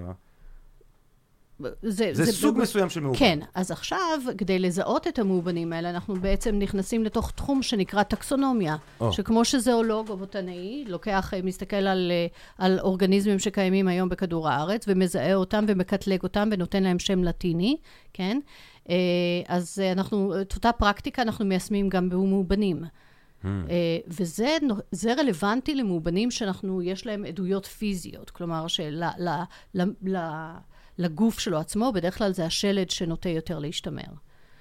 זה, 1.81 2.09
זה 2.13 2.31
סוג 2.31 2.57
מסוים 2.57 2.89
של 2.89 2.99
מאובן. 2.99 3.19
כן, 3.19 3.39
אז 3.55 3.71
עכשיו, 3.71 4.19
כדי 4.37 4.59
לזהות 4.59 5.07
את 5.07 5.19
המאובנים 5.19 5.73
האלה, 5.73 5.89
אנחנו 5.89 6.15
בעצם 6.15 6.55
נכנסים 6.59 7.03
לתוך 7.03 7.31
תחום 7.31 7.63
שנקרא 7.63 8.03
טקסונומיה, 8.03 8.75
או. 8.99 9.13
שכמו 9.13 9.45
שזואולוג 9.45 10.09
או 10.09 10.17
בוטנאי, 10.17 10.83
לוקח, 10.87 11.33
אה, 11.33 11.41
מסתכל 11.43 11.75
על, 11.75 12.11
אה, 12.11 12.27
על 12.57 12.79
אורגניזמים 12.79 13.39
שקיימים 13.39 13.87
היום 13.87 14.09
בכדור 14.09 14.49
הארץ, 14.49 14.85
ומזהה 14.87 15.35
אותם 15.35 15.65
ומקטלג 15.67 16.23
אותם 16.23 16.49
ונותן 16.51 16.83
להם 16.83 16.99
שם 16.99 17.23
לטיני, 17.23 17.77
כן? 18.13 18.39
אה, 18.89 18.95
אז 19.47 19.81
אנחנו, 19.91 20.41
את 20.41 20.55
אותה 20.55 20.71
פרקטיקה 20.71 21.21
אנחנו 21.21 21.45
מיישמים 21.45 21.89
גם 21.89 22.09
במאובנים. 22.09 22.83
Hmm. 23.43 23.47
וזה 24.07 24.57
זה 24.91 25.13
רלוונטי 25.13 25.75
למאובנים 25.75 26.31
שאנחנו, 26.31 26.81
יש 26.81 27.05
להם 27.05 27.25
עדויות 27.25 27.65
פיזיות, 27.65 28.29
כלומר 28.29 28.67
של, 28.67 29.03
ל, 29.19 29.29
ל, 29.75 29.83
ל, 30.01 30.17
לגוף 30.99 31.39
שלו 31.39 31.57
עצמו, 31.57 31.91
בדרך 31.93 32.17
כלל 32.17 32.33
זה 32.33 32.45
השלד 32.45 32.89
שנוטה 32.89 33.29
יותר 33.29 33.59
להשתמר. 33.59 34.03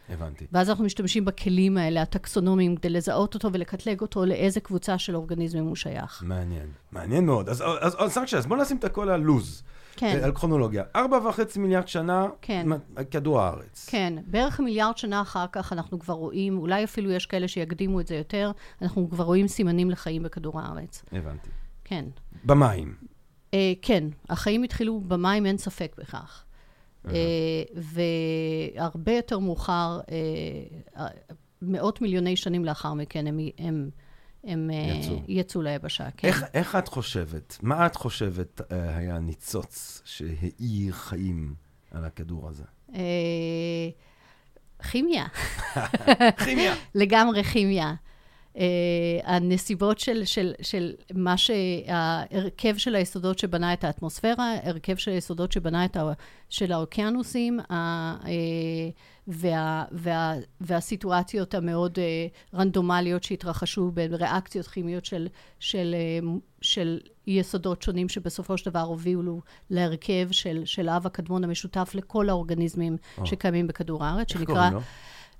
הבנתי. 0.08 0.46
ואז 0.52 0.70
אנחנו 0.70 0.84
משתמשים 0.84 1.24
בכלים 1.24 1.76
האלה, 1.76 2.02
הטקסונומיים, 2.02 2.76
כדי 2.76 2.90
לזהות 2.90 3.34
אותו 3.34 3.52
ולקטלג 3.52 4.00
אותו 4.00 4.24
לאיזה 4.24 4.60
קבוצה 4.60 4.98
של 4.98 5.16
אורגניזמים 5.16 5.64
הוא 5.64 5.76
שייך. 5.76 6.22
מעניין. 6.26 6.66
מעניין 6.92 7.26
מאוד. 7.26 7.48
אז, 7.48 7.62
אז, 7.62 7.94
אז, 7.98 8.18
אז, 8.18 8.34
אז 8.36 8.46
בוא 8.46 8.56
נשים 8.56 8.76
את 8.76 8.84
הכל 8.84 9.08
על 9.08 9.20
לוז. 9.20 9.62
כן, 9.96 10.20
על 10.22 10.32
כרונולוגיה. 10.32 10.84
ארבע 10.96 11.28
וחצי 11.28 11.58
מיליארד 11.58 11.88
שנה, 11.88 12.26
כן. 12.42 12.66
כדור 13.10 13.40
הארץ. 13.40 13.86
כן. 13.90 14.14
בערך 14.26 14.60
מיליארד 14.60 14.96
שנה 14.98 15.20
אחר 15.20 15.46
כך 15.52 15.72
אנחנו 15.72 15.98
כבר 15.98 16.14
רואים, 16.14 16.58
אולי 16.58 16.84
אפילו 16.84 17.10
יש 17.10 17.26
כאלה 17.26 17.48
שיקדימו 17.48 18.00
את 18.00 18.06
זה 18.06 18.14
יותר, 18.14 18.52
אנחנו 18.82 19.10
כבר 19.10 19.24
רואים 19.24 19.48
סימנים 19.48 19.90
לחיים 19.90 20.22
בכדור 20.22 20.60
הארץ. 20.60 21.04
הבנתי. 21.12 21.50
כן. 21.84 22.04
במים. 22.44 22.94
אה, 23.54 23.72
כן, 23.82 24.04
החיים 24.28 24.62
התחילו 24.62 25.00
במים, 25.00 25.46
אין 25.46 25.58
ספק 25.58 25.94
בכך. 25.98 26.44
אה, 27.08 27.62
והרבה 28.74 29.12
יותר 29.12 29.38
מאוחר, 29.38 30.00
אה, 30.96 31.06
מאות 31.62 32.00
מיליוני 32.00 32.36
שנים 32.36 32.64
לאחר 32.64 32.94
מכן, 32.94 33.26
הם, 33.26 33.38
הם, 33.58 33.90
הם 34.44 34.70
יצאו. 34.70 35.22
יצאו 35.28 35.62
ליבשה. 35.62 36.10
כן. 36.16 36.28
איך, 36.28 36.44
איך 36.54 36.76
את 36.76 36.88
חושבת, 36.88 37.58
מה 37.62 37.86
את 37.86 37.96
חושבת 37.96 38.60
אה, 38.72 38.96
היה 38.96 39.16
הניצוץ 39.16 40.02
שהאיר 40.04 40.92
חיים 40.92 41.54
על 41.90 42.04
הכדור 42.04 42.48
הזה? 42.48 42.64
אה, 42.94 43.00
כימיה, 44.90 45.26
כימיה. 46.44 46.74
לגמרי 46.94 47.44
כימיה. 47.44 47.94
Uh, 48.54 48.60
הנסיבות 49.24 49.98
של, 49.98 50.24
של, 50.24 50.52
של 50.62 50.94
מה 51.14 51.36
שההרכב 51.36 52.76
של 52.76 52.94
היסודות 52.94 53.38
שבנה 53.38 53.72
את 53.72 53.84
האטמוספירה, 53.84 54.54
הרכב 54.62 54.96
של 54.96 55.10
היסודות 55.10 55.52
שבנה 55.52 55.84
את 55.84 55.96
ה, 55.96 56.12
של 56.48 56.72
האוקיינוסים, 56.72 57.60
ה, 57.70 58.16
uh, 58.22 58.26
וה, 59.28 59.84
וה, 59.92 60.34
והסיטואציות 60.60 61.54
המאוד 61.54 61.98
uh, 61.98 62.56
רנדומליות 62.56 63.24
שהתרחשו 63.24 63.90
בריאקציות 63.90 64.66
כימיות 64.66 65.04
של, 65.04 65.28
של, 65.60 65.94
uh, 66.22 66.26
של 66.60 67.00
יסודות 67.26 67.82
שונים 67.82 68.08
שבסופו 68.08 68.58
של 68.58 68.70
דבר 68.70 68.80
הובילו 68.80 69.40
להרכב 69.70 70.28
של, 70.30 70.62
של 70.64 70.88
האב 70.88 71.06
הקדמון 71.06 71.44
המשותף 71.44 71.90
לכל 71.94 72.28
האורגניזמים 72.28 72.96
או. 73.18 73.26
שקיימים 73.26 73.66
בכדור 73.66 74.04
הארץ, 74.04 74.32
שנקרא? 74.32 74.70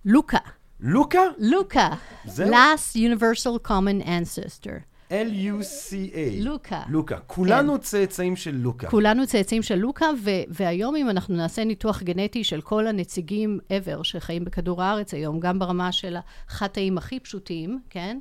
לוקה. 0.04 0.38
לוקה? 0.80 1.20
לוקה. 1.38 1.88
זהו? 2.24 2.50
last 2.50 2.96
universal 2.96 3.68
common 3.68 4.04
ancestor. 4.06 4.80
L-U-C-A. 5.10 6.44
לוקה. 6.44 6.82
לוקה. 6.88 7.18
כולנו 7.26 7.78
צאצאים 7.78 8.36
של 8.36 8.56
לוקה. 8.56 8.86
כולנו 8.86 9.26
צאצאים 9.26 9.62
של 9.62 9.74
לוקה, 9.74 10.06
ו- 10.24 10.30
והיום 10.48 10.96
אם 10.96 11.10
אנחנו 11.10 11.36
נעשה 11.36 11.64
ניתוח 11.64 12.02
גנטי 12.02 12.44
של 12.44 12.60
כל 12.60 12.86
הנציגים 12.86 13.58
ever 13.70 14.02
שחיים 14.02 14.44
בכדור 14.44 14.82
הארץ 14.82 15.14
היום, 15.14 15.40
גם 15.40 15.58
ברמה 15.58 15.92
של 15.92 16.16
החטאים 16.48 16.98
הכי 16.98 17.20
פשוטים, 17.20 17.80
כן? 17.90 18.18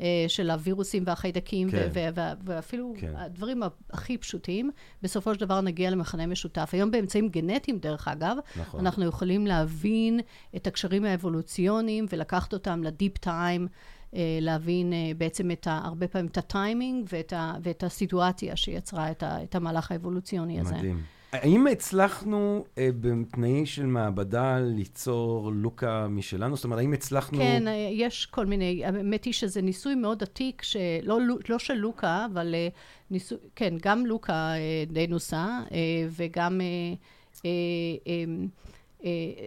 אה, 0.00 0.24
של 0.28 0.50
הווירוסים 0.50 1.02
והחיידקים, 1.06 1.70
כן. 1.70 1.88
ו- 1.92 2.08
ו- 2.14 2.16
ו- 2.16 2.32
ואפילו 2.44 2.94
כן. 2.98 3.12
הדברים 3.16 3.62
הכי 3.90 4.18
פשוטים, 4.18 4.70
בסופו 5.02 5.34
של 5.34 5.40
דבר 5.40 5.60
נגיע 5.60 5.90
למכנה 5.90 6.26
משותף. 6.26 6.70
היום 6.72 6.90
באמצעים 6.90 7.28
גנטיים, 7.28 7.78
דרך 7.78 8.08
אגב, 8.08 8.36
נכון. 8.60 8.80
אנחנו 8.80 9.04
יכולים 9.04 9.46
להבין 9.46 10.20
את 10.56 10.66
הקשרים 10.66 11.04
האבולוציוניים 11.04 12.06
ולקחת 12.12 12.52
אותם 12.52 12.82
לדיפ 12.82 13.18
טיים, 13.18 13.68
אה, 14.14 14.38
להבין 14.40 14.92
אה, 14.92 15.12
בעצם 15.18 15.50
את 15.50 15.66
ה, 15.66 15.80
הרבה 15.84 16.08
פעמים 16.08 16.26
את 16.26 16.38
הטיימינג 16.38 17.06
ואת, 17.12 17.32
ה, 17.32 17.54
ואת 17.62 17.84
הסיטואציה 17.84 18.56
שיצרה 18.56 19.10
את, 19.10 19.22
ה, 19.22 19.42
את 19.42 19.54
המהלך 19.54 19.92
האבולוציוני 19.92 20.60
הזה. 20.60 20.74
מדהים. 20.74 21.02
האם 21.42 21.66
הצלחנו 21.66 22.64
אה, 22.78 22.88
בתנאי 23.00 23.66
של 23.66 23.86
מעבדה 23.86 24.58
ליצור 24.60 25.52
לוקה 25.52 26.08
משלנו? 26.08 26.56
זאת 26.56 26.64
אומרת, 26.64 26.78
האם 26.78 26.92
הצלחנו... 26.92 27.38
כן, 27.38 27.68
אה, 27.68 27.88
יש 27.92 28.26
כל 28.26 28.46
מיני, 28.46 28.84
האמת 28.84 29.24
היא 29.24 29.32
שזה 29.32 29.62
ניסוי 29.62 29.94
מאוד 29.94 30.22
עתיק, 30.22 30.62
שלא 30.62 31.18
לא 31.48 31.58
של 31.58 31.74
לוקה, 31.74 32.26
אבל 32.32 32.54
אה, 32.54 32.68
ניסוי, 33.10 33.38
כן, 33.56 33.74
גם 33.82 34.06
לוקה 34.06 34.32
אה, 34.54 34.84
די 34.86 35.06
נוסה, 35.06 35.44
אה, 35.72 35.78
וגם 36.10 36.60
אה, 36.60 36.66
אה, 37.44 37.50
אה, 38.06 38.24
אה, 39.04 39.46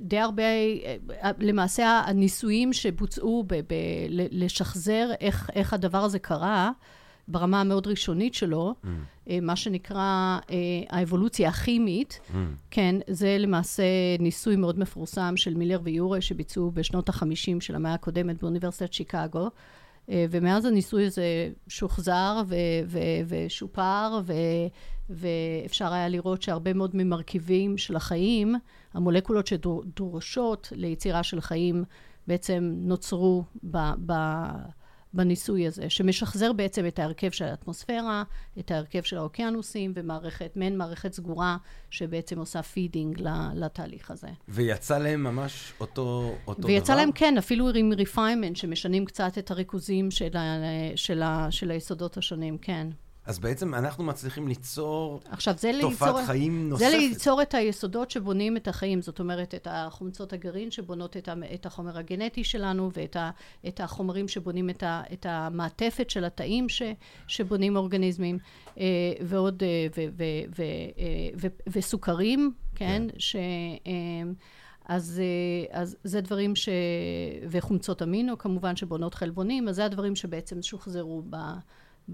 די 0.00 0.18
הרבה, 0.18 0.42
אה, 0.42 0.96
למעשה 1.38 2.02
הניסויים 2.06 2.72
שבוצעו 2.72 3.44
ב- 3.46 3.54
ב- 3.54 4.06
לשחזר 4.10 5.10
איך, 5.20 5.50
איך 5.54 5.72
הדבר 5.72 5.98
הזה 5.98 6.18
קרה, 6.18 6.70
ברמה 7.28 7.60
המאוד 7.60 7.86
ראשונית 7.86 8.34
שלו, 8.34 8.74
Mm, 8.84 8.86
מה 9.42 9.56
שנקרא 9.56 10.38
אה, 10.50 10.56
האבולוציה 10.90 11.48
הכימית, 11.48 12.20
mm, 12.30 12.34
כן, 12.70 12.94
זה 13.10 13.36
למעשה 13.38 13.82
ניסוי 14.18 14.56
מאוד 14.56 14.78
מפורסם 14.78 15.36
של 15.36 15.54
מילר 15.54 15.80
ויורה 15.82 16.20
שביצעו 16.20 16.70
בשנות 16.70 17.08
ה-50 17.08 17.60
של 17.60 17.74
המאה 17.74 17.94
הקודמת 17.94 18.42
באוניברסיטת 18.42 18.92
שיקגו. 18.92 19.48
אה, 20.10 20.26
ומאז 20.30 20.64
הניסוי 20.64 21.06
הזה 21.06 21.50
שוחזר 21.68 22.42
ו- 22.46 22.54
ו- 22.86 22.98
ושופר, 23.28 24.20
ו- 24.24 24.32
ואפשר 25.10 25.92
היה 25.92 26.08
לראות 26.08 26.42
שהרבה 26.42 26.72
מאוד 26.72 26.90
ממרכיבים 26.94 27.78
של 27.78 27.96
החיים, 27.96 28.54
המולקולות 28.94 29.46
שדורשות 29.46 30.72
ליצירה 30.76 31.22
של 31.22 31.40
חיים, 31.40 31.84
בעצם 32.26 32.72
נוצרו 32.76 33.44
ב- 33.64 33.92
ב- 34.06 34.81
בניסוי 35.14 35.66
הזה, 35.66 35.90
שמשחזר 35.90 36.52
בעצם 36.52 36.86
את 36.86 36.98
ההרכב 36.98 37.30
של 37.30 37.44
האטמוספירה, 37.44 38.22
את 38.58 38.70
ההרכב 38.70 39.02
של 39.02 39.16
האוקיינוסים, 39.16 39.92
ומערכת, 39.96 40.52
מעין 40.56 40.78
מערכת 40.78 41.12
סגורה, 41.12 41.56
שבעצם 41.90 42.38
עושה 42.38 42.62
feeding 42.62 43.22
לתהליך 43.54 44.10
הזה. 44.10 44.28
ויצא 44.48 44.98
להם 44.98 45.22
ממש 45.22 45.72
אותו, 45.80 46.34
אותו 46.46 46.68
ויצא 46.68 46.92
דבר? 46.92 46.96
להם, 46.96 47.12
כן, 47.12 47.38
אפילו 47.38 47.68
עם 47.74 47.92
refinement, 47.92 48.54
שמשנים 48.54 49.04
קצת 49.04 49.38
את 49.38 49.50
הריכוזים 49.50 50.10
של, 50.10 50.36
ה, 50.36 50.56
של, 50.96 51.22
ה, 51.22 51.46
של 51.50 51.70
היסודות 51.70 52.16
השונים, 52.16 52.58
כן. 52.58 52.86
אז 53.26 53.38
בעצם 53.38 53.74
אנחנו 53.74 54.04
מצליחים 54.04 54.48
ליצור 54.48 55.20
עכשיו, 55.30 55.54
זה 55.58 55.72
ליצור... 55.72 55.90
תופעת 55.90 56.26
חיים 56.26 56.68
נוספת. 56.68 56.90
זה 56.90 56.96
ליצור 56.96 57.42
את 57.42 57.54
היסודות 57.54 58.10
שבונים 58.10 58.56
את 58.56 58.68
החיים, 58.68 59.02
זאת 59.02 59.20
אומרת, 59.20 59.54
את 59.54 59.68
החומצות 59.70 60.32
הגרעין 60.32 60.70
שבונות 60.70 61.16
את, 61.16 61.28
ה, 61.28 61.34
את 61.54 61.66
החומר 61.66 61.98
הגנטי 61.98 62.44
שלנו, 62.44 62.90
ואת 62.94 63.16
ה, 63.16 63.30
את 63.68 63.80
החומרים 63.80 64.28
שבונים 64.28 64.70
את, 64.70 64.82
ה, 64.82 65.02
את 65.12 65.26
המעטפת 65.28 66.10
של 66.10 66.24
התאים 66.24 66.68
ש, 66.68 66.82
שבונים 67.26 67.76
אורגניזמים, 67.76 68.38
אה, 68.78 68.84
ועוד, 69.20 69.62
אה, 69.62 69.86
ו, 69.96 70.00
ו, 70.16 70.24
ו, 70.58 70.62
אה, 70.62 71.28
ו, 71.36 71.46
וסוכרים, 71.72 72.52
כן? 72.74 73.06
כן. 73.12 73.18
ש... 73.18 73.36
אז, 74.86 75.22
אז 75.70 75.96
זה 76.04 76.20
דברים 76.20 76.56
ש... 76.56 76.68
וחומצות 77.50 78.02
אמינו 78.02 78.38
כמובן 78.38 78.76
שבונות 78.76 79.14
חלבונים, 79.14 79.68
אז 79.68 79.76
זה 79.76 79.84
הדברים 79.84 80.16
שבעצם 80.16 80.62
שוחזרו 80.62 81.22
ב... 81.30 81.36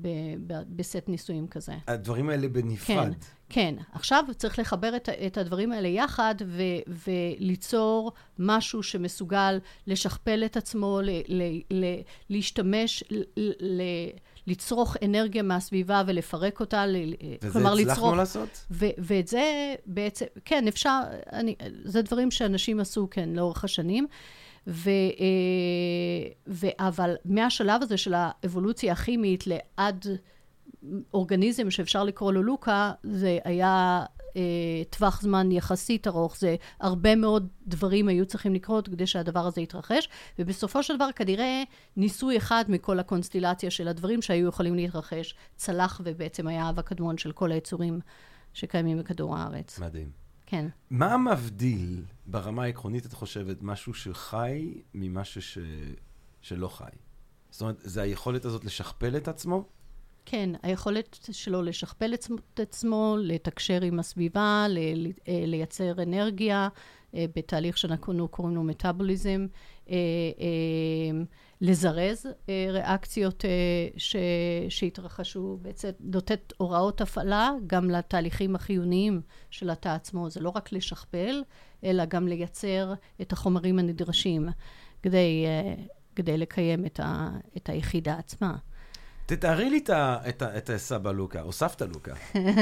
ב... 0.02 0.08
ב... 0.46 0.62
בסט 0.68 1.08
ניסויים 1.08 1.46
כזה. 1.48 1.72
הדברים 1.86 2.30
האלה 2.30 2.48
בנפרד. 2.48 3.14
כן. 3.48 3.74
עכשיו 3.92 4.24
צריך 4.36 4.58
לחבר 4.58 4.96
את, 4.96 5.08
את 5.26 5.38
הדברים 5.38 5.72
האלה 5.72 5.88
יחד 5.88 6.34
ו, 6.46 6.62
וליצור 7.06 8.12
משהו 8.38 8.82
שמסוגל 8.82 9.58
לשכפל 9.86 10.42
את 10.44 10.56
עצמו, 10.56 11.00
ל, 11.02 11.10
ל, 11.28 11.42
ל, 11.70 11.84
להשתמש, 12.30 13.04
ל, 13.10 13.22
ל, 13.60 13.82
לצרוך 14.46 14.96
אנרגיה 15.04 15.42
מהסביבה 15.42 16.02
ולפרק 16.06 16.60
אותה, 16.60 16.86
ל, 16.86 16.96
וזה 17.42 17.52
כלומר 17.52 17.72
הצלחנו 17.72 17.92
לצרוך... 17.92 18.16
לעשות? 18.16 18.66
ו- 18.70 18.86
ואת 18.98 19.28
זה 19.28 19.74
בעצם, 19.86 20.26
כן, 20.44 20.68
אפשר, 20.68 21.00
אני, 21.32 21.54
זה 21.84 22.02
דברים 22.02 22.30
שאנשים 22.30 22.80
עשו, 22.80 23.08
כן, 23.10 23.28
לאורך 23.28 23.64
השנים. 23.64 24.06
ו, 24.68 24.90
אה, 24.90 26.30
ו, 26.46 26.66
אבל 26.78 27.14
מהשלב 27.24 27.82
הזה 27.82 27.96
של 27.96 28.14
האבולוציה 28.14 28.92
הכימית 28.92 29.44
לעד 29.46 30.06
אורגניזם 31.14 31.70
שאפשר 31.70 32.04
לקרוא 32.04 32.32
לו 32.32 32.42
לוקה, 32.42 32.92
זה 33.02 33.38
היה 33.44 34.04
אה, 34.36 34.82
טווח 34.90 35.22
זמן 35.22 35.52
יחסית 35.52 36.06
ארוך, 36.06 36.38
זה 36.38 36.56
הרבה 36.80 37.16
מאוד 37.16 37.48
דברים 37.66 38.08
היו 38.08 38.26
צריכים 38.26 38.54
לקרות 38.54 38.88
כדי 38.88 39.06
שהדבר 39.06 39.46
הזה 39.46 39.60
יתרחש, 39.60 40.08
ובסופו 40.38 40.82
של 40.82 40.96
דבר 40.96 41.08
כנראה 41.16 41.62
ניסוי 41.96 42.36
אחד 42.36 42.64
מכל 42.68 42.98
הקונסטילציה 42.98 43.70
של 43.70 43.88
הדברים 43.88 44.22
שהיו 44.22 44.48
יכולים 44.48 44.74
להתרחש 44.74 45.34
צלח 45.56 46.00
ובעצם 46.04 46.46
היה 46.46 46.64
האב 46.64 46.78
הקדמון 46.78 47.18
של 47.18 47.32
כל 47.32 47.52
היצורים 47.52 48.00
שקיימים 48.52 48.98
בכדור 48.98 49.36
הארץ. 49.36 49.78
מדהים. 49.78 50.27
כן. 50.50 50.66
מה 50.90 51.16
מבדיל 51.16 52.02
ברמה 52.26 52.62
העקרונית, 52.62 53.06
את 53.06 53.12
חושבת, 53.12 53.56
משהו 53.62 53.94
שחי 53.94 54.74
ממשהו 54.94 55.42
ש... 55.42 55.58
שלא 56.40 56.68
חי? 56.68 56.84
זאת 57.50 57.60
אומרת, 57.60 57.76
זה 57.78 58.02
היכולת 58.02 58.44
הזאת 58.44 58.64
לשכפל 58.64 59.16
את 59.16 59.28
עצמו? 59.28 59.64
כן, 60.26 60.50
היכולת 60.62 61.18
שלו 61.32 61.62
לשכפל 61.62 62.14
את 62.14 62.60
עצמו, 62.60 63.16
לתקשר 63.20 63.82
עם 63.82 63.98
הסביבה, 63.98 64.66
ל- 64.68 65.06
אה, 65.06 65.44
לייצר 65.46 66.02
אנרגיה 66.02 66.68
אה, 67.14 67.24
בתהליך 67.36 67.78
שאנחנו 67.78 68.28
קוראים 68.28 68.54
לו 68.54 68.62
מטאבוליזם, 68.62 69.46
אה, 69.90 69.94
לזרז 71.60 72.26
ריאקציות 72.48 73.44
ש- 73.96 74.16
שהתרחשו, 74.68 75.58
בעצם 75.62 75.90
נותנת 76.00 76.52
הוראות 76.56 77.00
הפעלה 77.00 77.50
גם 77.66 77.90
לתהליכים 77.90 78.54
החיוניים 78.56 79.20
של 79.50 79.70
התא 79.70 79.88
עצמו. 79.88 80.30
זה 80.30 80.40
לא 80.40 80.52
רק 80.54 80.72
לשכפל, 80.72 81.42
אלא 81.84 82.04
גם 82.04 82.28
לייצר 82.28 82.94
את 83.20 83.32
החומרים 83.32 83.78
הנדרשים 83.78 84.48
כדי, 85.02 85.46
כדי 86.16 86.38
לקיים 86.38 86.86
את, 86.86 87.00
ה- 87.00 87.30
את 87.56 87.68
היחידה 87.68 88.14
עצמה. 88.18 88.56
תתארי 89.28 89.70
לי 89.70 89.80
את 90.32 90.70
הסבא 90.70 91.12
לוקה, 91.12 91.42
או 91.42 91.52
סבתא 91.52 91.84
לוקה. 91.84 92.14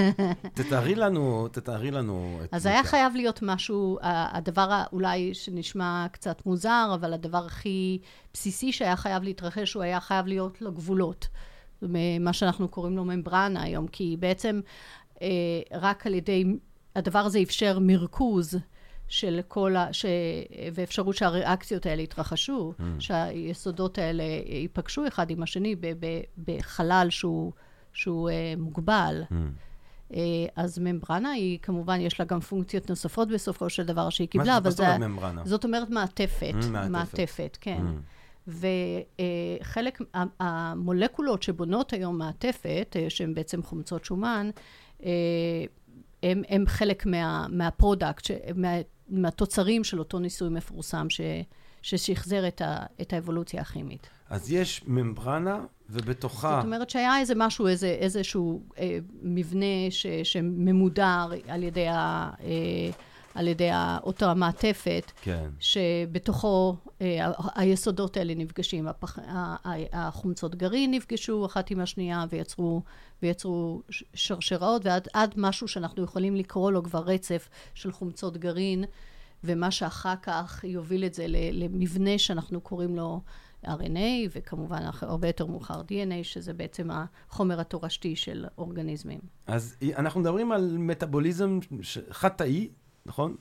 תתארי 0.59 0.95
לנו, 0.95 1.49
תתארי 1.49 1.91
לנו 1.91 2.37
את 2.37 2.43
לוקה. 2.43 2.57
אז 2.57 2.67
היה 2.67 2.85
חייב 2.85 3.15
להיות 3.17 3.39
משהו, 3.43 3.99
הדבר 4.03 4.83
אולי 4.93 5.35
שנשמע 5.35 6.07
קצת 6.13 6.47
מוזר, 6.47 6.91
אבל 6.95 7.13
הדבר 7.13 7.47
הכי 7.47 7.99
בסיסי 8.35 8.73
שהיה 8.73 8.97
חייב 8.97 9.23
להתרחש, 9.23 9.75
הוא 9.75 9.83
היה 9.83 10.01
חייב 10.01 10.27
להיות 10.27 10.63
לו 10.63 10.73
גבולות. 10.73 11.29
מה 12.21 12.33
שאנחנו 12.33 12.69
קוראים 12.69 12.97
לו 12.97 13.05
ממברנה 13.05 13.63
היום, 13.63 13.87
כי 13.87 14.17
בעצם 14.21 14.61
אה, 15.23 15.29
רק 15.73 16.07
על 16.07 16.15
ידי, 16.15 16.45
הדבר 16.97 17.19
הזה 17.19 17.39
אפשר 17.43 17.79
מרכוז. 17.79 18.59
של 19.09 19.41
כל 19.49 19.77
ה... 19.77 19.93
ש... 19.93 20.07
ואפשרות 20.75 21.17
שהריאקציות 21.17 21.87
האלה 21.87 22.03
יתרחשו, 22.03 22.73
mm. 22.79 22.83
שהיסודות 22.99 23.99
האלה 23.99 24.23
ייפגשו 24.47 25.07
אחד 25.09 25.31
עם 25.31 25.43
השני 25.43 25.77
ב... 25.77 25.87
ב... 26.01 26.21
בחלל 26.45 27.07
שהוא, 27.11 27.53
שהוא 27.93 28.31
uh, 28.31 28.61
מוגבל. 28.61 29.23
Mm. 29.31 29.35
Uh, 30.11 30.15
אז 30.57 30.79
ממברנה 30.79 31.31
היא, 31.31 31.59
כמובן, 31.63 32.01
יש 32.01 32.21
לה 32.21 32.27
גם 32.27 32.41
פונקציות 32.41 32.91
נוספות 32.91 33.29
בסופו 33.29 33.71
של 33.71 33.83
דבר 33.83 34.11
שהיא 34.11 34.29
קיבלה, 34.29 34.61
מה 34.61 34.71
זאת 34.71 34.81
אומרת 34.81 35.01
ממברנה? 35.01 35.43
זאת 35.45 35.65
אומרת 35.65 35.91
מעטפת. 35.91 36.55
Mm, 36.61 36.67
מעטפת. 36.67 36.91
מעטפת, 36.91 37.59
כן. 37.61 37.83
Mm. 38.49 38.51
וחלק, 39.63 40.01
uh, 40.01 40.05
המולקולות 40.41 41.43
שבונות 41.43 41.93
היום 41.93 42.19
מעטפת, 42.19 42.97
שהן 43.09 43.35
בעצם 43.35 43.63
חומצות 43.63 44.05
שומן, 44.05 44.51
הם, 46.23 46.43
הם 46.49 46.65
חלק 46.67 47.07
מה, 47.07 47.47
מה 47.51 47.67
product, 47.67 48.31
מה, 48.55 48.69
מהתוצרים 49.09 49.85
של 49.85 49.99
אותו 49.99 50.19
ניסוי 50.19 50.49
מפורסם 50.49 51.11
ש, 51.11 51.21
ששחזר 51.83 52.49
את, 52.49 52.61
ה, 52.61 52.87
את 53.01 53.13
האבולוציה 53.13 53.61
הכימית. 53.61 54.09
אז 54.31 54.53
יש 54.53 54.83
ממברנה, 54.87 55.65
ובתוכה... 55.91 56.57
זאת 56.57 56.65
אומרת 56.65 56.91
שהיה 56.91 57.19
איזה 57.19 57.35
משהו, 57.37 57.67
איזה, 57.67 57.87
איזשהו 57.87 58.63
אה, 58.79 58.99
מבנה 59.23 59.91
ש, 59.91 60.07
שממודר 60.07 61.29
על 61.49 61.63
ידי, 61.63 61.89
ה, 61.89 62.31
אה, 62.41 62.91
על 63.37 63.49
ידי 63.49 63.71
ה, 63.71 63.99
אותו 64.03 64.27
המעטפת, 64.27 65.13
כן. 65.23 65.49
שבתוכו 65.61 66.77
אה, 67.01 67.31
היסודות 67.55 68.17
האלה 68.17 68.35
נפגשים. 68.35 68.89
הפח, 68.89 69.19
החומצות 69.93 70.55
גרעין 70.55 70.91
נפגשו 70.91 71.47
אחת 71.47 71.71
עם 71.71 71.81
השנייה 71.81 72.25
ויצרו, 72.31 72.83
ויצרו 73.23 73.83
שרשראות, 74.15 74.83
ועד 74.85 75.35
משהו 75.37 75.69
שאנחנו 75.69 76.05
יכולים 76.05 76.37
לקרוא 76.37 76.73
לו 76.73 76.83
כבר 76.83 77.01
רצף 77.01 77.49
של 77.75 77.93
חומצות 77.93 78.37
גרעין, 78.37 78.85
ומה 79.45 79.71
שאחר 79.71 80.15
כך 80.23 80.65
יוביל 80.65 81.05
את 81.05 81.15
זה 81.15 81.27
למבנה 81.53 82.19
שאנחנו 82.19 82.61
קוראים 82.61 82.97
לו 82.97 83.21
RNA, 83.65 84.29
וכמובן 84.35 84.83
הרבה 85.01 85.27
יותר 85.27 85.47
מאוחר 85.47 85.81
DNA, 85.81 86.23
שזה 86.23 86.53
בעצם 86.53 86.89
החומר 86.91 87.61
התורשתי 87.61 88.17
של 88.17 88.47
אורגניזמים. 88.59 89.21
אז 89.47 89.77
אנחנו 89.97 90.21
מדברים 90.21 90.53
על 90.53 90.77
מטאבוליזם 90.79 91.59
חד-תאי, 92.11 92.69
נכון? 93.07 93.37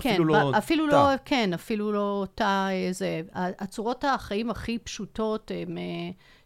כן, 0.00 0.08
אפילו 0.10 0.24
לא 0.24 0.58
אפילו 0.58 0.86
תא. 0.86 0.92
לא, 0.92 1.16
כן, 1.24 1.52
אפילו 1.54 1.92
לא 1.92 2.26
תא, 2.34 2.68
זה, 2.90 3.20
הצורות 3.34 4.04
החיים 4.04 4.50
הכי 4.50 4.78
פשוטות 4.78 5.50
הם, 5.54 5.78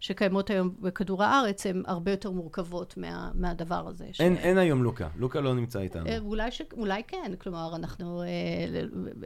שקיימות 0.03 0.51
היום 0.51 0.75
בכדור 0.81 1.25
הארץ, 1.25 1.67
הן 1.67 1.83
הרבה 1.87 2.11
יותר 2.11 2.31
מורכבות 2.31 2.97
מה, 2.97 3.31
מהדבר 3.35 3.89
הזה. 3.89 4.05
אין, 4.05 4.37
ש... 4.37 4.39
אין 4.39 4.59
היום 4.59 4.83
לוקה, 4.83 5.09
לוקה 5.17 5.41
לא 5.41 5.55
נמצא 5.55 5.81
איתנו. 5.81 6.07
אולי, 6.19 6.51
ש... 6.51 6.63
אולי 6.77 7.03
כן, 7.09 7.33
כלומר, 7.41 7.77
אנחנו, 7.77 8.23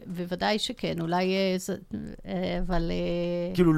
בוודאי 0.07 0.59
שכן, 0.59 1.01
אולי, 1.01 1.35
אבל... 2.67 2.91
כאילו, 3.55 3.73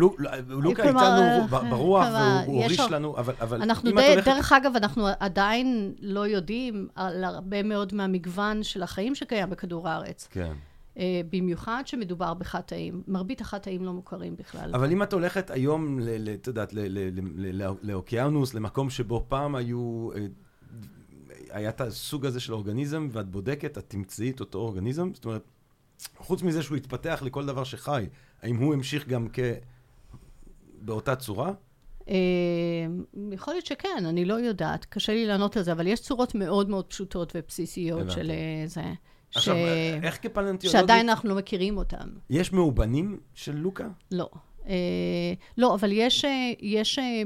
לוקה 0.49 0.83
כלומר, 0.83 1.37
איתנו 1.41 1.69
ברוח, 1.71 2.07
והוא 2.13 2.63
הוריש 2.63 2.81
לנו, 2.81 3.17
אבל, 3.17 3.35
אבל 3.41 3.63
אנחנו 3.63 3.91
די, 3.91 4.13
הולכת... 4.13 4.29
דרך 4.29 4.53
אגב, 4.53 4.77
אנחנו 4.77 5.07
עדיין 5.21 5.95
לא 6.01 6.27
יודעים 6.27 6.89
על 6.95 7.25
הרבה 7.25 7.63
מאוד 7.63 7.95
מהמגוון 7.95 8.63
של 8.63 8.83
החיים 8.83 9.15
שקיים 9.15 9.51
בכדור 9.51 9.89
הארץ. 9.89 10.29
כן. 10.31 10.53
Uh, 10.99 11.01
במיוחד 11.31 11.83
שמדובר 11.87 12.35
בחטאים. 12.35 13.03
מרבית 13.09 13.41
החטאים 13.41 13.85
לא 13.85 13.93
מוכרים 13.93 14.37
בכלל. 14.37 14.71
אבל 14.75 14.91
אם 14.91 15.03
את 15.03 15.13
הולכת 15.13 15.51
היום, 15.51 15.99
את 16.35 16.47
יודעת, 16.47 16.75
לאוקיינוס, 17.83 18.55
למקום 18.55 18.91
שבו 18.91 19.25
פעם 19.29 19.55
היו, 19.55 20.11
uh, 20.13 20.17
היה 21.51 21.69
את 21.69 21.81
הסוג 21.81 22.27
הזה 22.27 22.41
של 22.41 22.53
אורגניזם, 22.53 23.09
ואת 23.13 23.29
בודקת, 23.29 23.79
את 23.79 23.85
תמצאי 23.89 24.31
את 24.31 24.41
אותו 24.41 24.59
אורגניזם, 24.59 25.11
זאת 25.15 25.25
אומרת, 25.25 25.43
חוץ 26.17 26.43
מזה 26.43 26.63
שהוא 26.63 26.77
התפתח 26.77 27.23
לכל 27.25 27.47
דבר 27.47 27.65
שחי, 27.65 28.07
האם 28.43 28.57
הוא 28.57 28.75
המשיך 28.75 29.09
גם 29.09 29.29
כ... 29.33 29.39
באותה 30.81 31.17
צורה? 31.17 31.53
Uh, 32.01 32.11
יכול 33.33 33.55
להיות 33.55 33.67
שכן, 33.67 34.05
אני 34.05 34.25
לא 34.25 34.35
יודעת, 34.35 34.85
קשה 34.85 35.13
לי 35.13 35.27
לענות 35.27 35.57
על 35.57 35.63
זה, 35.63 35.73
אבל 35.73 35.87
יש 35.87 36.01
צורות 36.01 36.35
מאוד 36.35 36.69
מאוד 36.69 36.85
פשוטות 36.85 37.33
ובסיסיות 37.37 38.11
של 38.11 38.31
זה. 38.67 38.83
עכשיו, 39.35 39.57
ש... 39.57 39.59
איך 40.03 40.19
כפלנטיולוגית... 40.23 40.71
שעדיין 40.71 41.09
אנחנו 41.09 41.29
לא 41.29 41.35
מכירים 41.35 41.77
אותם. 41.77 42.09
יש 42.31 42.53
מאובנים 42.53 43.21
של 43.35 43.57
לוקה? 43.57 43.89
לא. 44.11 44.29
אה, 44.69 44.75
לא, 45.59 45.75
אבל 45.75 45.93
יש, 45.93 46.25
אה, 46.25 46.53
יש, 46.61 46.99
אה, 46.99 47.23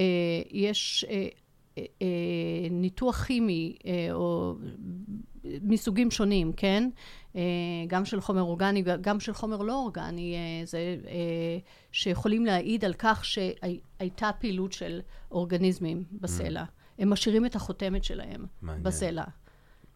אה, 0.00 0.04
יש 0.50 1.04
אה, 1.10 1.28
אה, 1.78 1.84
אה, 2.02 2.68
ניתוח 2.70 3.24
כימי, 3.24 3.76
אה, 3.86 4.08
או 4.12 4.54
מסוגים 5.44 6.10
שונים, 6.10 6.52
כן? 6.52 6.90
אה, 7.36 7.42
גם 7.86 8.04
של 8.04 8.20
חומר 8.20 8.42
אורגני, 8.42 8.82
גם 9.00 9.20
של 9.20 9.32
חומר 9.32 9.62
לא 9.62 9.74
אורגני, 9.74 10.34
אה, 10.34 10.66
זה, 10.66 10.96
אה, 11.06 11.58
שיכולים 11.92 12.46
להעיד 12.46 12.84
על 12.84 12.94
כך 12.98 13.24
שהייתה 13.24 14.30
פעילות 14.38 14.72
של 14.72 15.00
אורגניזמים 15.30 16.04
בסלע. 16.12 16.62
Mm. 16.62 16.66
הם 16.98 17.10
משאירים 17.10 17.46
את 17.46 17.56
החותמת 17.56 18.04
שלהם 18.04 18.46
מעניין. 18.62 18.82
בסלע. 18.82 19.24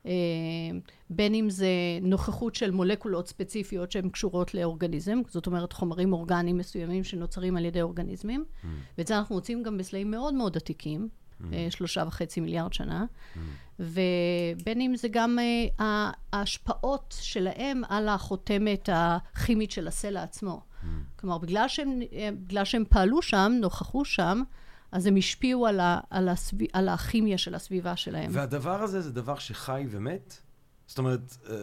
אה, 0.06 0.10
בין 1.10 1.34
אם 1.34 1.50
זה 1.50 1.68
נוכחות 2.02 2.54
של 2.54 2.70
מולקולות 2.70 3.28
ספציפיות 3.28 3.92
שהן 3.92 4.08
קשורות 4.08 4.54
לאורגניזם, 4.54 5.20
זאת 5.28 5.46
אומרת 5.46 5.72
חומרים 5.72 6.12
אורגניים 6.12 6.58
מסוימים 6.58 7.04
שנוצרים 7.04 7.56
על 7.56 7.64
ידי 7.64 7.82
אורגניזמים, 7.82 8.44
mm. 8.44 8.66
ואת 8.98 9.06
זה 9.06 9.18
אנחנו 9.18 9.34
מוצאים 9.34 9.62
גם 9.62 9.78
בסלעים 9.78 10.10
מאוד 10.10 10.34
מאוד 10.34 10.56
עתיקים, 10.56 11.08
mm. 11.08 11.44
אה, 11.52 11.66
שלושה 11.70 12.04
וחצי 12.06 12.40
מיליארד 12.40 12.72
שנה, 12.72 13.04
mm. 13.04 13.38
ובין 13.80 14.80
אם 14.80 14.96
זה 14.96 15.08
גם 15.10 15.38
אה, 15.80 16.10
ההשפעות 16.32 17.14
שלהם 17.20 17.82
על 17.88 18.08
החותמת 18.08 18.88
הכימית 18.92 19.70
של 19.70 19.88
הסלע 19.88 20.22
עצמו. 20.22 20.60
כלומר, 21.16 21.38
בגלל 21.38 21.68
שהם, 21.68 22.00
בגלל 22.46 22.64
שהם 22.64 22.84
פעלו 22.88 23.22
שם, 23.22 23.52
נוכחו 23.60 24.04
שם, 24.04 24.42
אז 24.92 25.06
הם 25.06 25.16
השפיעו 25.16 25.66
על, 25.66 25.80
ה, 25.80 26.00
על, 26.10 26.28
הסב... 26.28 26.56
על 26.72 26.88
הכימיה 26.88 27.38
של 27.38 27.54
הסביבה 27.54 27.96
שלהם. 27.96 28.30
והדבר 28.34 28.82
הזה 28.82 29.00
זה 29.00 29.12
דבר 29.12 29.38
שחי 29.38 29.86
ומת? 29.90 30.36
זאת 30.86 30.98
אומרת... 30.98 31.36
אה... 31.50 31.54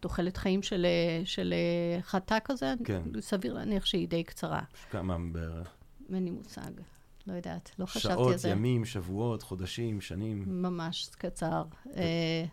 תוחלת 0.00 0.36
חיים 0.36 0.62
של, 0.62 0.86
של 1.24 1.54
חטא 2.00 2.38
כזה, 2.44 2.74
כן. 2.84 3.02
סביר 3.20 3.54
להניח 3.54 3.86
שהיא 3.86 4.08
די 4.08 4.24
קצרה. 4.24 4.60
כמה 4.90 5.16
בערך? 5.32 5.68
אין 6.14 6.24
לי 6.24 6.30
מושג. 6.30 6.70
לא 7.26 7.32
יודעת, 7.32 7.70
לא 7.78 7.86
חשבתי 7.86 8.22
על 8.22 8.36
זה. 8.36 8.48
שעות, 8.48 8.56
ימים, 8.56 8.84
שבועות, 8.84 9.42
חודשים, 9.42 10.00
שנים? 10.00 10.44
ממש 10.46 11.10
קצר. 11.18 11.64
אה, 11.96 12.44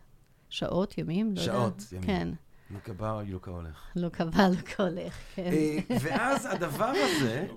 שעות, 0.49 0.97
ימים? 0.97 1.35
לא 1.35 1.41
שעות, 1.41 1.81
יודע. 1.91 1.95
ימים. 1.95 2.07
כן. 2.07 2.29
לוקה 2.71 2.93
בא, 2.93 3.21
לוקה 3.27 3.51
הולך. 3.51 3.91
לוקה 3.95 4.25
בא, 4.25 4.47
לוקה 4.57 4.83
הולך, 4.83 5.17
כן. 5.35 5.51
אה, 5.51 5.77
ואז 6.01 6.45
הדבר 6.45 6.93
הזה... 6.95 7.47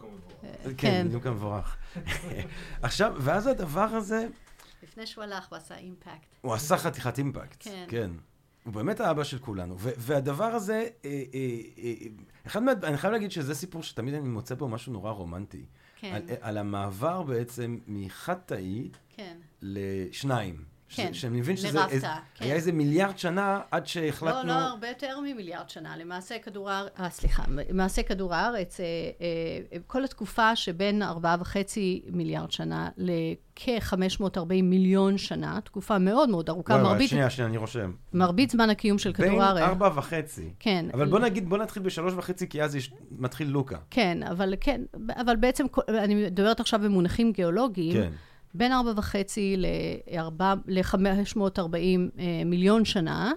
כן, 0.76 1.06
בדיוק 1.06 1.26
המבורך. 1.26 1.76
עכשיו, 2.82 3.14
ואז 3.18 3.46
הדבר 3.46 3.80
הזה... 3.80 4.26
לפני 4.82 5.06
שהוא 5.06 5.24
הלך, 5.24 5.48
הוא 5.48 5.56
עשה 5.56 5.76
אימפקט. 5.76 6.26
הוא 6.40 6.54
עשה 6.54 6.76
חתיכת 6.76 7.18
אימפקט, 7.18 7.56
כן. 7.60 7.84
כן. 7.88 8.10
הוא 8.64 8.74
באמת 8.74 9.00
האבא 9.00 9.24
של 9.24 9.38
כולנו. 9.38 9.76
והדבר 9.78 10.44
הזה, 10.44 10.86
אה, 11.04 11.22
אה, 11.34 11.40
אה, 11.78 11.92
אחד 12.46 12.62
מה... 12.62 12.72
אני 12.82 12.98
חייב 12.98 13.12
להגיד 13.12 13.30
שזה 13.30 13.54
סיפור 13.54 13.82
שתמיד 13.82 14.14
אני 14.14 14.28
מוצא 14.28 14.54
בו 14.54 14.68
משהו 14.68 14.92
נורא 14.92 15.10
רומנטי. 15.10 15.64
כן. 15.96 16.14
על, 16.14 16.22
על 16.40 16.58
המעבר 16.58 17.22
בעצם 17.22 17.78
מחד-תאי 17.86 18.90
כן. 19.08 19.36
לשניים. 19.62 20.69
כן, 20.94 21.14
שאני 21.14 21.40
מבין 21.40 21.56
שזה... 21.56 21.78
לרב 21.78 21.88
איזה- 21.90 22.06
תא, 22.06 22.14
כן. 22.34 22.44
היה 22.44 22.54
איזה 22.54 22.72
מיליארד 22.72 23.18
שנה 23.18 23.60
עד 23.70 23.82
לא, 23.82 23.86
שהחלטנו... 23.86 24.48
לא, 24.48 24.52
הרבה 24.52 24.88
יותר 24.88 25.20
ממיליארד 25.20 25.68
שנה. 25.70 25.96
למעשה 25.96 26.38
כדור 26.38 26.70
הארץ, 26.70 26.92
אה, 27.00 27.10
סליחה, 27.10 27.42
למעשה 27.70 28.02
כדור 28.02 28.34
הארץ, 28.34 28.80
אה, 28.80 28.84
אה, 29.20 29.78
כל 29.86 30.04
התקופה 30.04 30.56
שבין 30.56 31.02
ארבעה 31.02 31.36
וחצי 31.40 32.02
מיליארד 32.12 32.50
שנה 32.50 32.88
לכ-540 32.96 34.28
מיליון 34.62 35.18
שנה, 35.18 35.58
תקופה 35.64 35.98
מאוד 35.98 36.28
מאוד 36.28 36.48
ארוכה, 36.48 36.72
וואי, 36.74 36.82
מרבית, 36.84 37.10
שנייה, 37.10 37.30
שנייה, 37.30 37.48
אני 37.48 37.56
רושם. 37.56 37.92
מרבית 38.12 38.50
זמן 38.50 38.70
הקיום 38.70 38.98
של 38.98 39.12
בין 39.12 39.28
כדור 39.28 39.42
הארץ. 39.42 39.62
ארבע 39.62 39.90
וחצי. 39.94 40.50
כן. 40.58 40.86
אבל 40.94 41.06
בוא 41.08 41.18
נגיד, 41.18 41.48
בוא 41.48 41.58
נתחיל 41.58 41.82
בשלוש 41.82 42.14
וחצי, 42.16 42.48
כי 42.48 42.62
אז 42.62 42.76
יש- 42.76 42.90
מתחיל 43.18 43.48
לוקה. 43.48 43.76
כן, 43.90 44.18
אבל 44.30 44.54
כן, 44.60 44.80
אבל 45.16 45.36
בעצם, 45.36 45.66
אני 45.88 46.14
מדברת 46.14 46.60
עכשיו 46.60 46.80
במונחים 46.80 47.32
גיאולוגיים. 47.32 47.92
כן. 47.92 48.10
בין 48.54 48.72
ארבע 48.72 48.92
וחצי 48.96 49.56
ל-540 49.56 51.76
מיליון 52.46 52.84
שנה. 52.84 53.32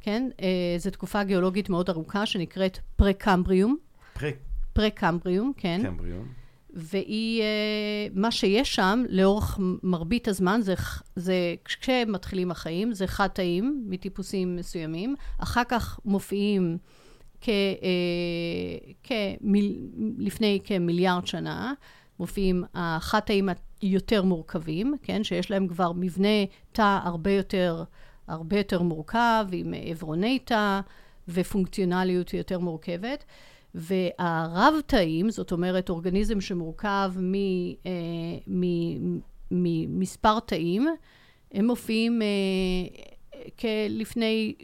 כן? 0.00 0.28
אה, 0.40 0.74
זו 0.78 0.90
תקופה 0.90 1.24
גיאולוגית 1.24 1.70
מאוד 1.70 1.90
ארוכה 1.90 2.26
שנקראת 2.26 2.78
פרה-קמבריום. 2.96 3.76
פרה-קמבריום, 4.72 5.52
כן. 5.56 5.80
פרקמבריום. 5.82 6.26
והיא, 6.76 7.42
אה, 7.42 8.06
מה 8.14 8.30
שיש 8.30 8.74
שם 8.74 9.02
לאורך 9.08 9.58
מרבית 9.82 10.28
הזמן, 10.28 10.60
זה, 10.62 10.74
זה 11.16 11.54
כשמתחילים 11.64 12.50
החיים, 12.50 12.92
זה 12.92 13.06
חד-תאים 13.06 13.84
מטיפוסים 13.88 14.56
מסוימים, 14.56 15.14
אחר 15.38 15.62
כך 15.68 16.00
מופיעים 16.04 16.78
כ, 17.40 17.48
אה, 17.48 18.92
כמיל, 19.02 19.76
לפני 20.18 20.60
כמיליארד 20.64 21.26
שנה, 21.26 21.72
מופיעים 22.20 22.64
החד-תאים 22.74 23.48
היותר 23.82 24.22
מורכבים, 24.22 24.94
כן, 25.02 25.24
שיש 25.24 25.50
להם 25.50 25.68
כבר 25.68 25.92
מבנה 25.92 26.44
תא 26.72 26.98
הרבה 27.02 27.30
יותר, 27.30 27.84
הרבה 28.28 28.56
יותר 28.58 28.82
מורכב, 28.82 29.46
עם 29.52 29.74
עברוני 29.86 30.38
תא 30.38 30.80
ופונקציונליות 31.28 32.34
יותר 32.34 32.58
מורכבת. 32.58 33.24
והרב-תאים, 33.74 35.30
זאת 35.30 35.52
אומרת 35.52 35.90
אורגניזם 35.90 36.40
שמורכב 36.40 37.12
מ- 37.16 37.34
אה, 37.86 37.90
מ- 38.48 39.18
ממספר 39.50 40.40
תאים, 40.40 40.88
הם 41.52 41.66
מופיעים 41.66 42.22
אה, 42.22 43.48
כלפני 43.60 44.54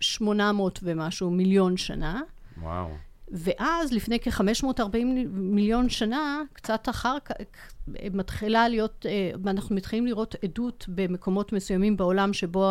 800 0.00 0.78
ומשהו 0.82 1.30
מיליון 1.30 1.76
שנה. 1.76 2.20
וואו. 2.62 2.88
ואז, 3.30 3.92
לפני 3.92 4.18
כ-540 4.20 4.96
מיליון 5.30 5.88
שנה, 5.88 6.42
קצת 6.52 6.88
אחר 6.88 7.16
כך, 7.24 7.34
מתחילה 8.12 8.68
להיות, 8.68 9.06
אה, 9.08 9.50
אנחנו 9.50 9.76
מתחילים 9.76 10.06
לראות 10.06 10.34
עדות 10.44 10.84
במקומות 10.88 11.52
מסוימים 11.52 11.96
בעולם 11.96 12.32
שבו 12.32 12.70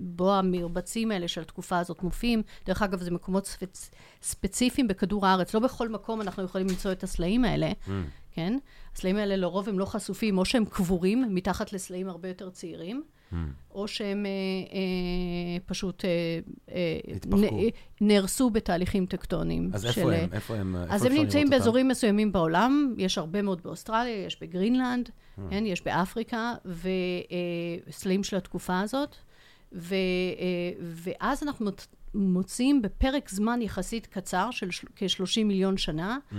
בו 0.00 0.34
המרבצים 0.34 1.10
האלה 1.10 1.28
של 1.28 1.40
התקופה 1.40 1.78
הזאת 1.78 2.02
מופיעים. 2.02 2.42
דרך 2.66 2.82
אגב, 2.82 3.02
זה 3.02 3.10
מקומות 3.10 3.46
ספצ... 3.46 3.90
ספציפיים 4.22 4.88
בכדור 4.88 5.26
הארץ. 5.26 5.54
לא 5.54 5.60
בכל 5.60 5.88
מקום 5.88 6.20
אנחנו 6.20 6.44
יכולים 6.44 6.66
למצוא 6.66 6.92
את 6.92 7.02
הסלעים 7.02 7.44
האלה, 7.44 7.72
Mm. 7.86 7.90
כן? 8.36 8.58
הסלעים 8.94 9.16
האלה 9.16 9.36
לרוב 9.36 9.68
הם 9.68 9.78
לא 9.78 9.84
חשופים, 9.84 10.38
או 10.38 10.44
שהם 10.44 10.64
קבורים 10.64 11.34
מתחת 11.34 11.72
לסלעים 11.72 12.08
הרבה 12.08 12.28
יותר 12.28 12.50
צעירים. 12.50 13.02
Mm. 13.32 13.34
או 13.70 13.88
שהם 13.88 14.26
אה, 14.26 14.30
אה, 14.72 14.78
פשוט 15.66 16.04
אה, 16.04 16.10
אה. 16.74 16.98
נ- 17.36 17.68
נהרסו 18.00 18.50
בתהליכים 18.50 19.06
טקטוניים. 19.06 19.70
אז 19.74 19.82
של- 19.82 19.88
איפה 19.88 20.12
הם? 20.12 20.28
איפה 20.32 20.56
הם? 20.56 20.76
איפה 20.76 20.94
אז 20.94 21.02
הם 21.04 21.12
אפשר 21.12 21.22
נמצאים? 21.22 21.50
באזורים 21.50 21.88
מסוימים 21.88 22.32
בעולם, 22.32 22.94
יש 22.98 23.18
הרבה 23.18 23.42
מאוד 23.42 23.62
באוסטרליה, 23.62 24.24
יש 24.26 24.40
בגרינלנד, 24.42 25.08
Hmm. 25.08 25.40
כן, 25.50 25.64
יש 25.66 25.82
באפריקה, 25.84 26.54
וסלעים 27.88 28.24
של 28.24 28.36
התקופה 28.36 28.80
הזאת. 28.80 29.16
ו, 29.72 29.94
אה, 29.94 29.98
ואז 30.80 31.42
אנחנו 31.42 31.66
מוצ- 31.70 31.86
מוצאים 32.14 32.82
בפרק 32.82 33.28
זמן 33.30 33.62
יחסית 33.62 34.06
קצר 34.06 34.50
של 34.50 34.70
של- 34.70 34.86
כ-30 34.96 35.44
מיליון 35.44 35.76
שנה, 35.76 36.18
Mm. 36.30 36.34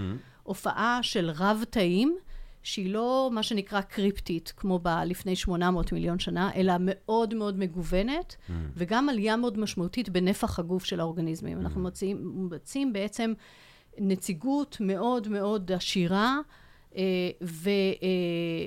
הופעה 0.47 0.99
של 1.01 1.29
רב-תאים, 1.36 2.17
שהיא 2.63 2.93
לא 2.93 3.29
מה 3.33 3.43
שנקרא 3.43 3.81
קריפטית, 3.81 4.53
כמו 4.57 4.79
ב- 4.83 4.88
לפני 5.05 5.36
800 5.36 5.91
מיליון 5.91 6.19
שנה, 6.19 6.51
אלא 6.55 6.73
מאוד 6.79 7.33
מאוד 7.33 7.60
מגוונת, 7.60 8.36
Mm. 8.49 8.51
וגם 8.75 9.10
עלייה 9.10 9.38
מאוד 9.38 9.60
משמעותית 9.60 10.10
בנפח 10.10 10.60
הגוף 10.60 10.86
של 10.86 10.99
האורגניזמים. 10.99 11.60
אנחנו 11.60 11.81
מוצאים, 11.81 12.31
מוצאים 12.33 12.93
בעצם 12.93 13.33
נציגות 13.97 14.77
מאוד 14.79 15.27
מאוד 15.27 15.71
עשירה. 15.71 16.38
אה, 16.95 17.03
ו, 17.43 17.69
אה, 17.69 18.07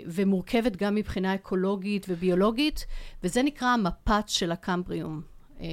ומורכבת 0.07 0.77
גם 0.77 0.95
מבחינה 0.95 1.35
אקולוגית 1.35 2.07
וביולוגית, 2.09 2.87
וזה 3.25 3.43
נקרא 3.43 3.69
המפץ 3.69 4.31
של 4.31 4.53
הקמבריום, 4.53 5.21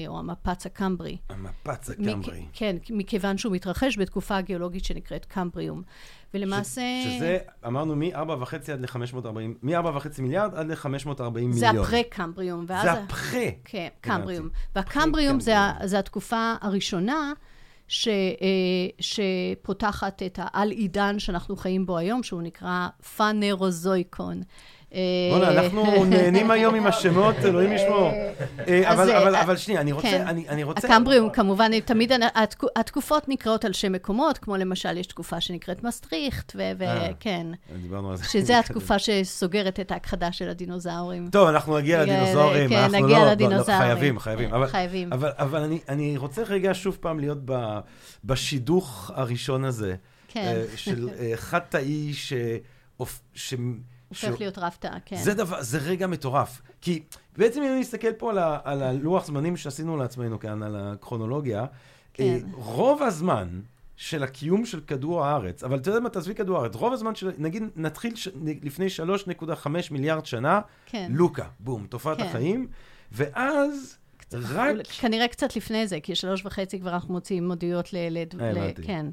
או 0.08 0.20
המפץ 0.20 0.66
הקמברי. 0.66 1.18
המפץ 1.30 1.90
מכ- 1.90 1.94
הקמברי. 2.08 2.46
כן, 2.54 2.76
מכיוון 2.90 3.38
שהוא 3.38 3.54
מתרחש 3.54 3.98
בתקופה 3.98 4.38
הגיאולוגית 4.38 4.86
שנקראת 4.86 5.26
קמבריום. 5.26 5.82
ולמעשה... 6.34 6.82
שזה, 7.06 7.38
אמרנו 7.68 7.96
מ-4.5 7.96 8.72
עד 8.74 8.82
ל-540, 8.82 9.28
מ-4.5 9.64 10.22
מיליארד 10.22 10.56
עד 10.56 10.68
ל-540 10.72 11.30
מיליון. 11.34 11.52
זה 11.52 11.70
הפרה-קמבריום. 11.70 12.66
ואז 12.68 12.84
זה 12.84 12.92
הפרה. 12.92 13.42
כן. 13.66 13.88
קמבריום. 14.02 14.50
והקמבריום 14.76 15.40
זה. 15.40 15.56
זה 15.84 16.00
התקופה 16.00 16.54
הראשונה 16.62 17.34
ש, 17.88 18.08
אה, 18.08 18.14
שפותחת 19.00 20.24
את 20.24 20.40
העל-עידן 20.42 21.20
שאנחנו 21.20 21.56
חיים 21.56 21.86
בו 21.86 21.98
היום, 21.98 22.24
שהוא 22.24 22.42
נקרא 22.42 22.88
פאנרוזויקון. 23.18 24.42
אה, 24.94 25.00
בוא'נה, 25.32 25.50
אנחנו 25.52 26.06
נהנים 26.06 26.52
היום 26.52 26.76
עם 26.76 26.88
השמות, 26.88 27.36
אלוהים 27.44 27.72
ישמור. 27.72 28.12
אה, 28.68 28.94
אבל- 28.94 29.10
אה, 29.12 29.42
אבל- 29.44 29.58
שנייה, 29.58 29.82
אני 29.82 29.92
רוצה, 29.92 30.08
כן. 30.08 30.28
אני 30.28 30.64
רוצה... 30.64 30.88
הקמבריום, 30.88 31.30
כמובן, 31.30 31.80
תמיד, 31.80 32.12
התק- 32.12 32.64
התקופות 32.76 33.30
נקראות 33.30 33.66
על 33.66 33.74
שם 33.74 33.92
מקומות, 33.92 34.38
כמו 34.38 34.58
למשל, 34.58 34.98
יש 34.98 35.08
תקופה 35.08 35.42
שנקראת 35.42 35.84
מסטריכט. 35.84 36.54
וכן, 36.56 37.48
דיברנו 37.82 38.12
על 38.12 38.18
זה. 38.18 38.24
שזה 38.26 38.60
התקופה 38.60 39.00
שסוגרת 39.00 39.80
את 39.80 39.92
ההכחדה 39.92 40.32
של 40.32 40.50
הדינוזאורים. 40.50 41.28
טוב, 41.32 41.48
אנחנו 41.48 41.78
נגיע 41.78 42.02
לדינוזאורים, 42.04 42.70
כן, 42.70 42.76
אנחנו 42.76 42.92
נגיע 42.98 43.08
לא- 43.08 43.20
לא- 43.20 43.26
לא, 43.26 43.32
לדינוזאורים. 43.32 43.78
חייבים, 43.82 44.20
חייבים. 44.20 44.54
אבל- 44.54 44.68
חייבים. 44.68 45.10
אבל, 45.14 45.64
אני, 45.64 45.80
רוצה 46.18 46.44
רגע 46.44 46.70
שוב 46.74 46.98
פעם 47.02 47.20
להיות 47.20 47.38
בשידוך 48.26 49.12
הראשון 49.16 49.66
הזה, 49.66 49.96
כן. 50.28 50.62
של 50.76 51.10
חד-תאי 51.36 52.14
ש... 52.14 52.34
ש... 54.12 54.26
הופך 54.26 54.40
להיות 54.40 54.58
רב-תא, 54.58 54.90
כן. 55.06 55.16
זה 55.16 55.34
דבר, 55.34 55.64
זה 55.64 55.78
רגע 55.78 56.08
מטורף. 56.08 56.62
כי 56.82 57.04
בעצם 57.38 57.62
אם 57.62 57.72
אני 57.72 57.80
מסתכל 57.80 58.14
פה 58.14 58.30
על, 58.30 58.38
ה, 58.38 58.60
על 58.64 58.84
הלוח 58.84 59.26
זמנים 59.26 59.58
שעשינו 59.58 59.98
לעצמנו 59.98 60.40
כאן, 60.40 60.64
על 60.64 60.76
הכרונולוגיה, 60.76 61.66
כן. 62.14 62.24
אה, 62.24 62.38
רוב 62.54 63.04
הזמן 63.04 63.62
של 63.96 64.24
הקיום 64.24 64.66
של 64.66 64.80
כדור 64.88 65.26
הארץ, 65.26 65.64
אבל 65.64 65.78
אתה 65.78 65.90
יודע 65.90 66.00
מה, 66.00 66.10
תעזבי 66.10 66.36
כדור 66.36 66.58
הארץ, 66.58 66.76
רוב 66.76 66.94
הזמן 66.94 67.16
של, 67.16 67.32
נגיד, 67.38 67.64
נתחיל 67.76 68.16
ש, 68.16 68.28
לפני 68.64 68.88
3.5 69.44 69.68
מיליארד 69.92 70.26
שנה, 70.26 70.62
כן. 70.86 71.12
לוקה, 71.14 71.48
בום, 71.60 71.88
תופעת 71.90 72.18
כן. 72.18 72.24
החיים, 72.24 72.68
ואז 73.12 73.98
רק... 74.34 74.76
כנראה 75.00 75.28
קצת 75.28 75.56
לפני 75.56 75.88
זה, 75.88 76.00
כי 76.00 76.16
שלוש 76.16 76.46
וחצי 76.46 76.80
כבר 76.80 76.90
אנחנו 76.94 77.14
מוציאים 77.14 77.48
מודיעות 77.48 77.94
ל... 77.94 77.98
ל- 78.10 78.42
אה, 78.42 78.52
ל-. 78.52 78.86
כן. 78.86 79.06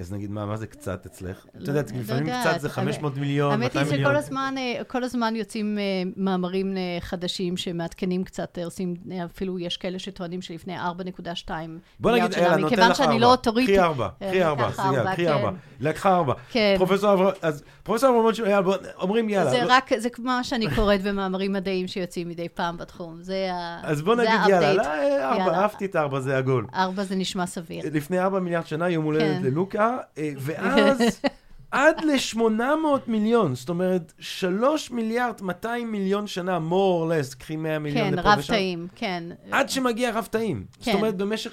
אז 0.00 0.12
נגיד, 0.12 0.30
מה, 0.30 0.46
מה 0.46 0.56
זה 0.56 0.66
קצת 0.66 1.06
אצלך? 1.06 1.46
את 1.56 1.62
לא- 1.62 1.68
יודעת, 1.68 1.90
לא 1.92 1.98
לפעמים. 2.00 2.26
קצת 2.40 2.60
זה 2.60 2.68
500 2.68 3.16
מיליון, 3.16 3.50
האמת 3.52 3.62
היא 3.62 3.80
200 3.80 3.86
מיליון. 3.88 4.10
שכל 4.10 4.16
הזמן, 4.18 4.54
אה, 4.58 4.84
כל 4.86 5.04
הזמן 5.04 5.36
יוצאים 5.36 5.78
אה, 5.78 5.82
מאמרים 6.16 6.76
אה, 6.76 6.82
חדשים 7.00 7.56
שמעדכנים 7.56 8.24
קצת, 8.24 8.58
אה, 8.58 8.64
עושים, 8.64 8.94
אה, 9.12 9.24
אפילו 9.24 9.58
יש 9.58 9.76
כאלה 9.76 9.98
שטוענים 9.98 10.42
שלפני 10.42 10.76
4.2 10.80 11.50
בוא 12.00 12.10
מיליארד 12.10 12.32
שנה, 12.32 12.56
מכיוון 12.56 12.94
שאני. 12.94 13.20
לא 13.20 13.30
אוטוריטית. 13.30 13.74
קחי 13.76 13.84
ארבע, 13.84 14.08
אה, 14.22 14.28
קחי 14.28 14.44
ארבע, 14.44 14.68
לקח 14.68 14.76
סיגל, 14.82 14.98
ארבע, 14.98 15.12
קחי 15.12 15.24
כן. 15.24 15.32
ארבע. 15.32 15.50
לקחה 15.80 16.16
ארבע. 16.16 16.32
כן. 16.50 16.74
פרופסור 16.78 17.12
אברהם, 17.12 17.34
אז 17.42 17.62
פרופסור 17.82 18.10
אברהם, 18.58 18.64
אומרים 19.00 19.28
יאללה. 19.28 19.50
זה 19.50 19.62
לא- 19.62 19.72
רק, 19.72 19.90
זה 19.98 20.08
מה 20.18 20.44
שאני 20.44 20.66
קוראת 20.74 21.02
במאמרים 21.02 21.52
מדעיים 21.52 21.88
שיוצאים 21.88 22.28
מדי 22.28 22.48
פעם 22.48 22.76
בתחום. 22.76 23.16
זה 23.22 23.48
ה... 23.52 23.80
אז 23.82 24.02
בוא 24.02 24.14
נגיד 24.14 24.30
יאללה, 24.48 24.68
ה-update. 24.68 24.76
לא, 24.76 24.82
אה, 24.82 25.30
ארבע, 25.32 25.38
יאללה. 25.44 25.58
אהבתי 25.58 25.84
את 25.84 25.96
ארבע, 25.96 26.20
זה 26.20 26.38
עגול. 26.38 26.66
ארבע 26.74 27.04
זה 27.04 27.16
נשמע 27.16 27.46
סביר. 27.46 27.82
לפני 27.92 28.20
ארבע 28.20 28.40
מיליארד 28.40 28.66
שנה, 28.66 28.88
יום 28.88 29.04
הולדת 29.04 29.36
כן. 29.42 29.42
ללוקה, 29.64 29.98
אה, 30.18 30.32
ואז 30.44 31.20
עד 31.70 32.04
ל-800 32.04 32.86
מיליון, 33.06 33.54
זאת 33.54 33.68
אומרת, 33.68 34.12
3 34.18 34.90
מיליארד 34.90 35.42
200 35.42 35.92
מיליון 35.92 36.26
שנה, 36.26 36.58
more 36.70 37.04
or 37.04 37.10
less, 37.10 37.36
קחי 37.38 37.56
100 37.56 37.78
מיליון 37.78 38.10
כן, 38.10 38.14
לפה 38.14 38.32
רב 38.32 38.38
ושם. 38.38 38.52
תאים, 38.52 38.88
כן. 38.94 39.24
עד 39.50 39.68
שמגיע 39.68 40.10
רב 40.10 40.28
תאים. 40.30 40.66
זאת 40.78 40.84
כן. 40.84 40.94
אומרת, 40.94 41.16
במשך... 41.16 41.52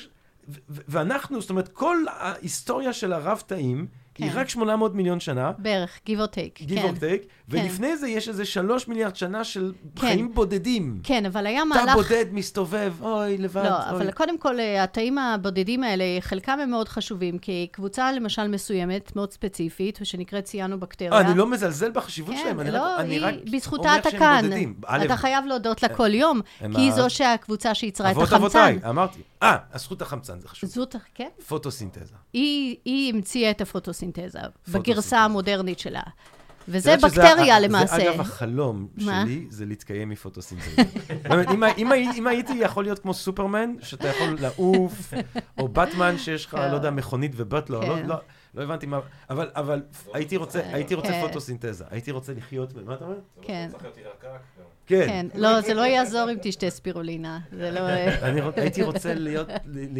ואנחנו, 0.67 1.41
זאת 1.41 1.49
אומרת, 1.49 1.67
כל 1.67 1.97
ההיסטוריה 2.09 2.93
של 2.93 3.13
הרב 3.13 3.43
תאים 3.47 3.87
היא 4.17 4.31
כן. 4.31 4.37
רק 4.37 4.49
800 4.49 4.95
מיליון 4.95 5.19
שנה, 5.19 5.51
בערך, 5.57 5.99
give 6.05 6.11
or 6.11 6.35
take. 6.35 6.67
give 6.67 6.75
כן. 6.75 6.93
or 6.95 6.99
take, 6.99 7.40
ולפני 7.51 7.97
זה 7.97 8.07
יש 8.07 8.29
איזה 8.29 8.45
3 8.45 8.87
מיליארד 8.87 9.15
שנה 9.15 9.43
של 9.43 9.73
כן. 9.95 10.01
חיים 10.01 10.33
בודדים. 10.33 10.99
כן, 11.03 11.25
אבל 11.25 11.45
היה 11.45 11.65
מהלך... 11.65 11.93
בודד 11.93 12.25
מסתובב, 12.31 12.93
אוי, 13.01 13.37
לבד, 13.37 13.63
לא, 13.63 13.69
אוי. 13.69 13.89
אבל 13.89 14.11
קודם 14.11 14.37
כל, 14.37 14.59
אה, 14.59 14.83
התאים 14.83 15.17
הבודדים 15.17 15.83
האלה, 15.83 16.03
חלקם 16.19 16.59
הם 16.63 16.69
מאוד 16.69 16.89
חשובים, 16.89 17.37
כי 17.37 17.67
קבוצה 17.71 18.11
למשל 18.11 18.47
מסוימת, 18.47 19.15
מאוד 19.15 19.31
ספציפית, 19.31 19.99
שנקראת 20.03 20.43
ציאנו-בקטריה. 20.43 21.11
אה, 21.11 21.19
אני 21.21 21.37
לא 21.37 21.47
מזלזל 21.47 21.91
בחשיבות 21.91 22.35
כן, 22.35 22.41
שלהם, 22.43 22.59
אני 22.59 22.71
לא, 22.71 22.81
רק, 22.81 22.99
אני 22.99 23.19
רק 23.19 23.33
בזכותה 23.51 23.89
אומר 23.89 23.99
אתה 23.99 24.09
שהם 24.09 24.19
כאן. 24.19 24.41
בודדים. 24.43 24.75
אתה 25.05 25.17
חייב 25.17 25.45
להודות 25.45 25.83
לה 25.83 25.89
כל 25.89 26.13
יום, 26.13 26.41
כי 26.59 26.81
היא 26.81 26.91
זו 26.91 27.09
שהקבוצה 27.09 27.75
שייצרה 27.75 28.11
את 28.11 28.15
אבות 28.15 28.27
החמצן. 28.27 28.59
אבותיי, 28.59 28.89
אמרתי. 28.89 29.19
אה, 29.43 29.57
הזכות 29.73 30.01
החמצן, 30.01 30.39
זה 30.39 30.47
חשוב. 30.47 30.69
זאת, 30.69 30.95
כן? 31.15 31.29
פוטוסינתזה. 31.47 32.15
היא, 32.33 33.13
המציאה 33.13 33.51
את 33.51 33.61
הפוטוסינתזה, 33.61 34.21
פוטוסינתזה. 34.39 34.79
בגרסה 34.79 35.19
המודרנית 35.19 35.79
שלה. 35.79 36.01
וזה 36.67 36.95
שזה 36.97 37.07
בקטריה 37.07 37.59
למעשה. 37.59 37.95
זה 37.95 38.09
אגב 38.11 38.19
החלום 38.21 38.87
מה? 38.97 39.23
שלי, 39.25 39.45
זה 39.49 39.65
להתקיים 39.65 40.09
מפוטוסינתזה. 40.09 40.71
באמת, 41.23 41.49
אם 41.49 41.63
הי- 41.63 41.73
אם 41.77 41.91
הי- 41.91 42.07
אם 42.17 42.27
הייתי 42.27 42.53
יכול 42.53 42.83
להיות 42.83 42.99
כמו 42.99 43.13
סופרמן, 43.13 43.73
שאתה 43.81 44.07
יכול 44.07 44.37
לעוף, 44.39 45.13
או 45.59 45.67
באטמן 45.67 46.17
שיש 46.17 46.45
לך, 46.45 46.51
כן. 46.51 46.69
לא 46.71 46.75
יודע, 46.75 46.91
מכונית 46.91 47.31
ובטלר, 47.35 47.79
לא- 47.79 47.95
כן. 47.95 48.05
לא- 48.05 48.15
לא 48.55 48.63
הבנתי 48.63 48.85
מה, 48.85 48.99
אבל, 49.29 49.49
אבל 49.55 49.81
הייתי 50.13 50.37
רוצה, 50.37 50.61
הייתי 50.73 50.95
רוצה 50.95 51.07
כן. 51.07 51.21
פוטוסינתזה, 51.27 51.83
הייתי 51.89 52.11
רוצה 52.11 52.33
לחיות, 52.33 52.73
מה 52.85 52.93
אתה 52.93 53.05
אומר? 53.05 53.15
כן, 53.41 53.69
כן. 54.91 55.07
כן. 55.07 55.39
לא, 55.39 55.61
זה 55.61 55.73
לא 55.73 55.81
יעזור 55.81 56.31
אם 56.31 56.37
תשתה 56.41 56.69
ספירולינה. 56.79 57.39
זה 57.51 57.71
לא... 57.71 57.79
אני 58.21 58.41
רוצ- 58.41 58.59
הייתי 58.61 58.83
רוצה 58.83 59.13
להיות, 59.13 59.47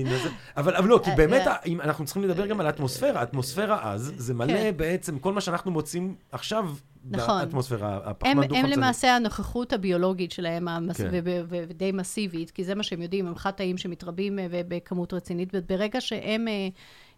אבל 0.58 0.88
לא, 0.88 1.00
כי 1.04 1.10
אה, 1.10 1.16
באמת, 1.16 1.48
אה. 1.48 1.56
אנחנו 1.84 2.06
צריכים 2.06 2.24
לדבר 2.24 2.46
גם 2.46 2.60
על 2.60 2.66
האטמוספירה, 2.66 3.20
האטמוספירה 3.20 3.92
אז, 3.94 4.14
זה 4.18 4.34
מלא 4.34 4.48
כן. 4.48 4.78
בעצם, 4.78 5.20
כל 5.20 5.34
מה 5.34 5.42
שאנחנו 5.42 5.72
מוצאים 5.72 6.16
עכשיו 6.32 6.70
נכון. 7.10 7.40
באטמוספירה, 7.40 7.94
הם, 7.94 8.02
הפחמן 8.06 8.32
הם 8.32 8.44
דו-חמצני. 8.46 8.76
למעשה 8.76 9.16
הנוכחות 9.16 9.74
הביולוגית 9.74 10.32
שלהם, 10.32 10.68
המס... 10.68 10.98
כן. 10.98 11.10
ודי 11.50 11.92
מסיבית, 11.92 12.52
כי 12.52 12.64
זה 12.64 12.76
מה 12.76 12.84
שהם 12.84 13.02
יודעים, 13.02 13.28
הם 13.28 13.36
חד 13.36 13.52
תאים 13.52 13.78
שמתרבים 13.78 14.40
אה, 14.40 14.48
בכמות 14.52 15.14
רצינית, 15.14 15.50
וברגע 15.54 16.02
שהם 16.02 16.48
אה, 16.48 16.68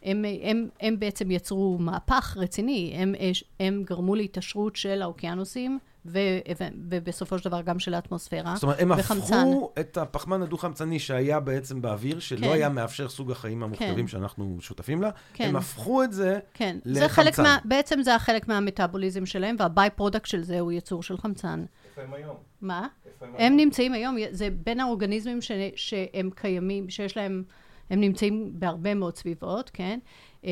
הם, 0.03 0.25
הם, 0.25 0.25
הם, 0.43 0.67
הם 0.81 0.99
בעצם 0.99 1.31
יצרו 1.31 1.77
מהפך 1.79 2.38
רציני, 2.39 2.93
הם, 2.97 3.15
אה, 3.19 3.31
הם 3.59 3.83
גרמו 3.86 4.15
להתעשרות 4.15 4.75
של 4.75 5.01
האוקיינוסים, 5.01 5.79
ו- 6.06 6.20
ו- 6.60 6.68
ובסופו 6.89 7.39
של 7.39 7.50
דבר 7.50 7.62
גם 7.62 7.80
של 7.80 7.94
האטמוספירה. 7.94 8.54
זאת 8.56 8.63
אומרת, 8.63 8.80
הם 8.80 8.92
וחמצן. 8.98 9.34
הפכו 9.34 9.72
את 9.80 9.98
הפחמן 9.98 10.42
הדו-חמצני 10.42 11.00
שהיה 11.00 11.39
בעצם 11.39 11.82
באוויר, 11.82 12.20
שלא 12.20 12.48
כן. 12.48 12.54
היה 12.54 12.70
מאפשר 12.70 13.10
סוג 13.10 13.32
החיים 13.32 13.63
המוכתבים 13.63 13.96
כן. 13.96 14.08
שאנחנו 14.08 14.58
שותפים 14.60 15.02
לה, 15.02 15.10
כן. 15.34 15.50
הם 15.50 15.56
הפכו 15.56 16.04
את 16.04 16.13
זה 16.13 16.39
כן, 16.54 16.78
זה 16.84 17.10
חלק 17.10 17.28
לחמצן. 17.28 17.44
מה, 17.44 17.58
בעצם 17.66 18.02
זה 18.02 18.16
החלק 18.16 18.48
מהמטאבוליזם 18.48 19.26
שלהם, 19.26 19.56
וה 19.60 19.89
by-product 19.89 20.26
של 20.26 20.44
זה 20.44 20.60
הוא 20.60 20.72
ייצור 20.72 21.04
של 21.04 21.18
חמצן. 21.18 21.66
איפה 21.89 22.02
הם 22.02 22.13
היום? 22.13 22.36
מה? 22.62 22.88
איפה 23.06 23.26
הם 23.26 23.32
הם 23.32 23.42
היום? 23.42 23.58
נמצאים 23.58 23.94
היום, 23.94 24.18
זה 24.32 24.50
בין 24.63 24.80
האורגניזמים 24.80 25.42
ש, 25.42 25.52
שהם 25.76 26.30
קיימים, 26.36 26.89
שיש 26.89 27.18
להם, 27.18 27.44
הם 27.89 28.02
נמצאים 28.02 28.52
בהרבה 28.54 28.93
מאוד 28.93 29.17
סביבות, 29.17 29.69
כן? 29.69 30.00
אה, 30.46 30.52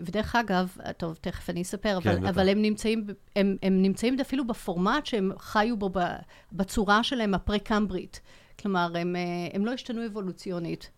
ודרך 0.00 0.36
אגב, 0.36 0.76
טוב, 0.96 1.18
תכף 1.20 1.50
אני 1.50 1.62
אספר, 1.62 1.98
כן, 2.02 2.10
אבל, 2.10 2.20
בטח. 2.20 2.28
אבל 2.28 2.48
הם 2.48 2.62
נמצאים, 2.62 3.06
הם, 3.36 3.56
הם 3.62 3.82
נמצאים 3.82 4.20
אפילו 4.20 4.46
בפורמט 4.46 5.06
שהם 5.06 5.32
חיו 5.38 5.76
בו 5.76 5.90
בצורה 6.52 7.02
שלהם 7.02 7.34
הפרה-קמברית. 7.34 8.20
כלומר, 8.60 8.92
הם, 8.98 9.16
אה, 9.16 9.20
הם 9.52 9.66
לא 9.66 9.72
השתנו 9.72 10.06
אבולוציונית. 10.06 10.90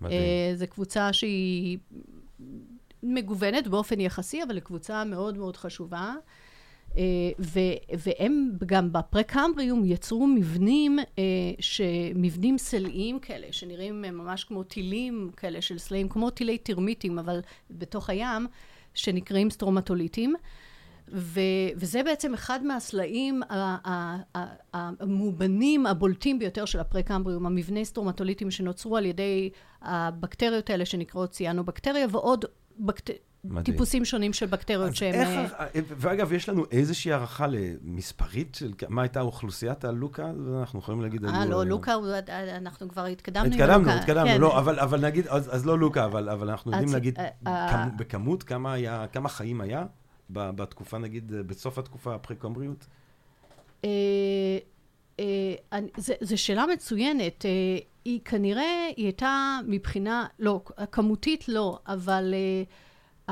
מדהים. 0.00 0.20
אה, 0.20 0.52
זו 0.56 0.66
קבוצה 0.70 1.12
שהיא 1.12 1.78
מגוונת 3.02 3.68
באופן 3.68 4.00
יחסי, 4.00 4.42
אבל 4.42 4.60
קבוצה 4.60 5.04
מאוד 5.04 5.38
מאוד 5.38 5.56
חשובה. 5.56 6.14
אה, 6.96 7.02
ו- 7.38 7.96
והם 7.98 8.50
גם 8.66 8.92
בפרה-קמבריום 8.92 9.84
יצרו 9.84 10.26
מבנים, 10.26 10.98
אה, 10.98 11.24
מבנים 12.14 12.58
סלעיים 12.58 13.18
כאלה, 13.18 13.46
שנראים 13.50 14.02
ממש 14.02 14.44
כמו 14.44 14.62
טילים 14.62 15.30
כאלה 15.36 15.60
של 15.60 15.78
סלעים, 15.78 16.08
כמו 16.08 16.30
טילי 16.30 16.58
טרמיטים, 16.58 17.18
אבל 17.18 17.40
בתוך 17.70 18.10
הים, 18.10 18.46
שנקראים 18.94 19.50
סטרומטוליטים. 19.50 20.34
ו- 21.12 21.40
וזה 21.76 22.02
בעצם 22.02 22.34
אחד 22.34 22.64
מהסלעים 22.64 23.42
המאובנים 24.74 25.86
הבולטים 25.86 26.38
ביותר 26.38 26.64
של 26.64 26.80
הפרה-קמבריום, 26.80 27.46
המבני 27.46 27.84
סטרומטוליטים 27.84 28.50
שנוצרו 28.50 28.96
על 28.96 29.06
ידי 29.06 29.50
הבקטריות 29.82 30.70
האלה 30.70 30.84
שנקראות 30.84 31.30
ציאנו-בקטריה, 31.30 32.06
ועוד 32.10 32.44
בקט... 32.78 33.10
מדהים. 33.44 33.62
טיפוסים 33.64 34.04
שונים 34.04 34.32
של 34.32 34.46
בקטריות 34.46 34.94
שהם... 34.96 35.14
איך, 35.14 35.28
אה, 35.52 35.64
ה- 35.64 35.68
ואגב, 35.96 36.32
יש 36.32 36.48
לנו 36.48 36.64
איזושהי 36.70 37.12
הערכה 37.12 37.46
למספרית 37.46 38.54
של 38.54 38.72
מה 38.88 39.02
הייתה 39.02 39.20
אוכלוסיית 39.20 39.84
הלוקה? 39.84 40.30
אנחנו 40.60 40.78
יכולים 40.78 41.00
להגיד... 41.02 41.24
אה, 41.24 41.42
היו, 41.42 41.50
לא, 41.50 41.66
לוקה, 41.66 41.94
אנחנו 42.56 42.88
כבר 42.88 43.04
התקדמנו 43.04 43.46
עם 43.46 43.52
התקדמנו, 43.52 43.78
לוקה. 43.84 43.94
התקדמנו, 43.98 44.26
כן. 44.26 44.40
לא, 44.40 44.58
אבל, 44.58 44.78
אבל 44.80 45.00
נגיד, 45.06 45.26
אז, 45.28 45.54
אז 45.54 45.66
לא 45.66 45.78
לוקה, 45.78 46.04
אבל, 46.04 46.28
אבל 46.28 46.50
אנחנו 46.50 46.72
יודעים 46.72 46.92
להגיד 46.92 47.18
אה, 47.18 47.28
כמו, 47.44 47.50
אה, 47.52 47.86
בכמות 47.96 48.42
כמה 48.42 48.72
היה, 48.72 49.06
כמה 49.12 49.28
חיים 49.28 49.60
היה 49.60 49.84
בתקופה, 50.30 50.98
נגיד, 50.98 51.32
אה, 51.34 51.42
בסוף 51.42 51.78
התקופה? 51.78 52.16
אה, 53.84 53.88
אה, 55.20 55.54
זה- 55.96 56.14
זו 56.20 56.38
שאלה 56.42 56.64
מצוינת. 56.72 57.44
אה, 57.46 57.50
היא 58.04 58.20
כנראה, 58.24 58.64
היא 58.96 59.04
הייתה 59.06 59.58
מבחינה, 59.66 60.26
לא, 60.38 60.60
כמותית 60.92 61.48
לא, 61.48 61.78
אבל 61.86 62.34
אה, 62.36 62.62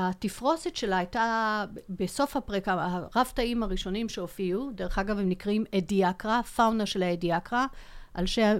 התפרוסת 0.01 0.75
שלה 0.75 0.97
הייתה 0.97 1.65
בסוף 1.89 2.35
הפרקה, 2.35 3.07
הרב 3.13 3.31
תאים 3.33 3.63
הראשונים 3.63 4.09
שהופיעו, 4.09 4.71
דרך 4.75 4.97
אגב 4.99 5.19
הם 5.19 5.29
נקראים 5.29 5.63
אדיאקרה, 5.77 6.43
פאונה 6.43 6.85
של 6.85 7.03
האדיאקרה, 7.03 7.65
על 8.13 8.25
שם 8.25 8.57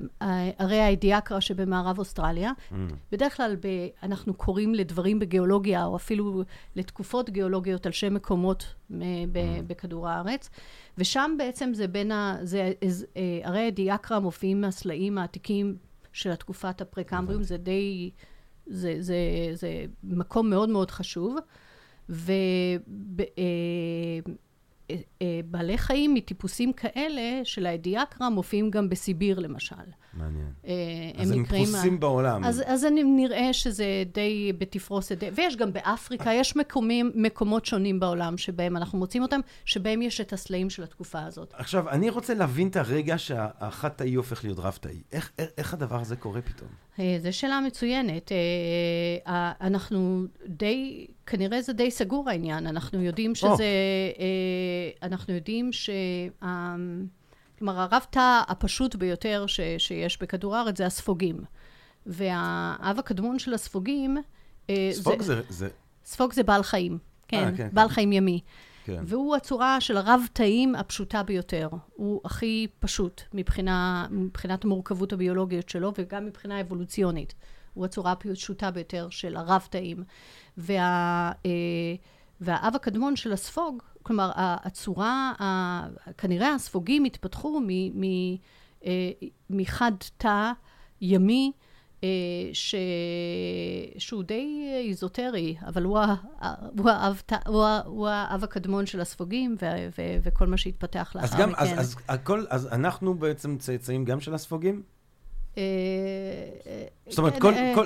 ערי 0.59 0.79
האדיאקרה 0.79 1.41
שבמערב 1.41 1.99
אוסטרליה. 1.99 2.51
בדרך 3.11 3.37
כלל 3.37 3.55
ב, 3.55 3.67
אנחנו 4.03 4.33
קוראים 4.33 4.75
לדברים 4.75 5.19
בגיאולוגיה, 5.19 5.85
או 5.85 5.95
אפילו 5.95 6.43
לתקופות 6.75 7.29
גיאולוגיות 7.29 7.85
על 7.85 7.91
שם 7.91 8.13
מקומות 8.13 8.65
מ- 8.89 9.33
ב- 9.33 9.67
בכדור 9.67 10.09
הארץ. 10.09 10.49
ושם 10.97 11.35
בעצם 11.37 11.73
זה 11.73 11.87
בין 11.87 12.11
ה... 12.11 12.37
זה, 12.41 12.71
אה, 13.17 13.39
ערי 13.43 13.59
האדיאקרה 13.59 14.19
מופיעים 14.19 14.61
מהסלעים 14.61 15.17
העתיקים 15.17 15.75
של 16.13 16.31
התקופת 16.31 16.81
הפרה-קמבריום, 16.81 17.43
זה 17.43 17.57
די... 17.57 18.11
זה, 18.69 18.95
זה, 18.99 19.15
זה 19.53 19.69
מקום 20.03 20.49
מאוד 20.49 20.69
מאוד 20.69 20.91
חשוב. 20.91 21.35
ובעלי 25.21 25.77
חיים 25.77 26.13
מטיפוסים 26.13 26.73
כאלה 26.73 27.41
של 27.43 27.65
האדיאקרה 27.65 28.29
מופיעים 28.29 28.71
גם 28.71 28.89
בסיביר 28.89 29.39
למשל. 29.39 29.75
מעניין. 30.13 30.51
אה, 30.65 30.73
אז 31.17 31.31
הם 31.31 31.45
פרוסים 31.45 31.99
בעולם. 31.99 32.43
אז, 32.43 32.63
אז 32.65 32.85
אני 32.85 33.03
נראה 33.03 33.53
שזה 33.53 33.85
די 34.13 34.53
בתפרוסת, 34.57 35.17
די- 35.17 35.29
ויש 35.35 35.55
גם 35.55 35.73
באפריקה, 35.73 36.33
יש 36.33 36.55
מקומים, 36.55 37.11
מקומות 37.15 37.65
שונים 37.65 37.99
בעולם 37.99 38.37
שבהם 38.37 38.77
אנחנו 38.77 38.97
מוצאים 38.97 39.23
אותם, 39.23 39.39
שבהם 39.65 40.01
יש 40.01 40.21
את 40.21 40.33
הסלעים 40.33 40.69
של 40.69 40.83
התקופה 40.83 41.23
הזאת. 41.23 41.53
עכשיו, 41.57 41.89
אני 41.89 42.09
רוצה 42.09 42.33
להבין 42.33 42.67
את 42.67 42.75
הרגע 42.75 43.17
שהחד-תאי 43.17 44.13
הופך 44.13 44.43
להיות 44.43 44.59
רב-תאי. 44.59 45.01
איך, 45.11 45.31
איך, 45.39 45.49
איך 45.57 45.73
הדבר 45.73 45.99
הזה 46.01 46.15
קורה 46.15 46.41
פתאום? 46.41 46.69
אה, 46.99 47.17
זו 47.19 47.37
שאלה 47.37 47.59
מצוינת. 47.59 48.31
אה, 48.31 48.37
אה, 49.27 49.51
אנחנו 49.61 50.23
די, 50.47 51.07
כנראה 51.25 51.61
זה 51.61 51.73
די 51.73 51.91
סגור 51.91 52.29
העניין. 52.29 52.67
אנחנו 52.67 53.01
יודעים 53.01 53.35
שזה, 53.35 53.65
אה, 54.19 55.07
אנחנו 55.07 55.33
יודעים 55.33 55.73
ש... 55.73 55.89
אה, 56.43 56.75
כלומר, 57.57 57.79
הרב 57.79 58.05
תא 58.09 58.41
הפשוט 58.47 58.95
ביותר 58.95 59.45
ש, 59.47 59.59
שיש 59.77 60.21
בכדור 60.21 60.55
הארץ 60.55 60.77
זה 60.77 60.85
הספוגים. 60.85 61.43
והאב 62.05 62.99
הקדמון 62.99 63.39
של 63.39 63.53
הספוגים... 63.53 64.17
ספוג 64.91 65.21
זה... 65.21 65.41
זה... 65.49 65.69
ספוג 66.05 66.33
זה 66.33 66.43
בעל 66.43 66.63
חיים, 66.63 66.97
כן, 67.27 67.43
אה, 67.43 67.57
כן, 67.57 67.69
בעל 67.73 67.87
כן. 67.87 67.93
חיים 67.93 68.11
ימי. 68.11 68.41
כן. 68.89 69.03
והוא 69.05 69.35
הצורה 69.35 69.81
של 69.81 69.97
הרב-תאים 69.97 70.75
הפשוטה 70.75 71.23
ביותר. 71.23 71.69
הוא 71.95 72.21
הכי 72.25 72.67
פשוט 72.79 73.21
מבחינה, 73.33 74.07
מבחינת 74.11 74.63
המורכבות 74.63 75.13
הביולוגית 75.13 75.69
שלו 75.69 75.93
וגם 75.97 76.25
מבחינה 76.25 76.61
אבולוציונית. 76.61 77.33
הוא 77.73 77.85
הצורה 77.85 78.11
הפשוטה 78.11 78.71
ביותר 78.71 79.07
של 79.09 79.35
הרב-תאים. 79.35 80.03
וה, 80.57 81.31
אה, 81.45 81.51
והאב 82.41 82.75
הקדמון 82.75 83.15
של 83.15 83.33
הספוג, 83.33 83.83
כלומר, 84.03 84.31
הצורה, 84.35 85.33
כנראה 86.17 86.53
הספוגים 86.53 87.03
התפתחו 87.03 87.59
אה, 88.85 88.91
מחד 89.49 89.91
תא 90.17 90.51
ימי, 91.01 91.51
ש... 92.53 92.75
שהוא 93.97 94.23
די 94.23 94.71
איזוטרי, 94.87 95.55
אבל 95.67 95.83
הוא. 95.83 95.99
הוא, 96.77 96.89
האב... 96.89 97.21
הוא, 97.47 97.63
ה... 97.63 97.81
הוא 97.85 98.07
האב 98.07 98.43
הקדמון 98.43 98.85
של 98.85 99.01
הספוגים 99.01 99.55
ו... 99.61 99.65
ו... 99.97 100.01
וכל 100.23 100.47
מה 100.47 100.57
שהתפתח 100.57 101.11
לאחר 101.15 101.27
אז 101.27 101.35
גם, 101.35 101.49
מכן. 101.49 101.61
אז, 101.61 101.79
אז 101.79 101.95
הכל, 102.07 102.45
אז 102.49 102.67
אנחנו 102.67 103.13
בעצם 103.13 103.57
צאצאים 103.57 104.05
גם 104.05 104.19
של 104.19 104.33
הספוגים? 104.33 104.81
זאת 107.09 107.17
אומרת, 107.17 107.33
כן, 107.33 107.39
כל, 107.39 107.53
אה, 107.53 107.71
כל, 107.75 107.85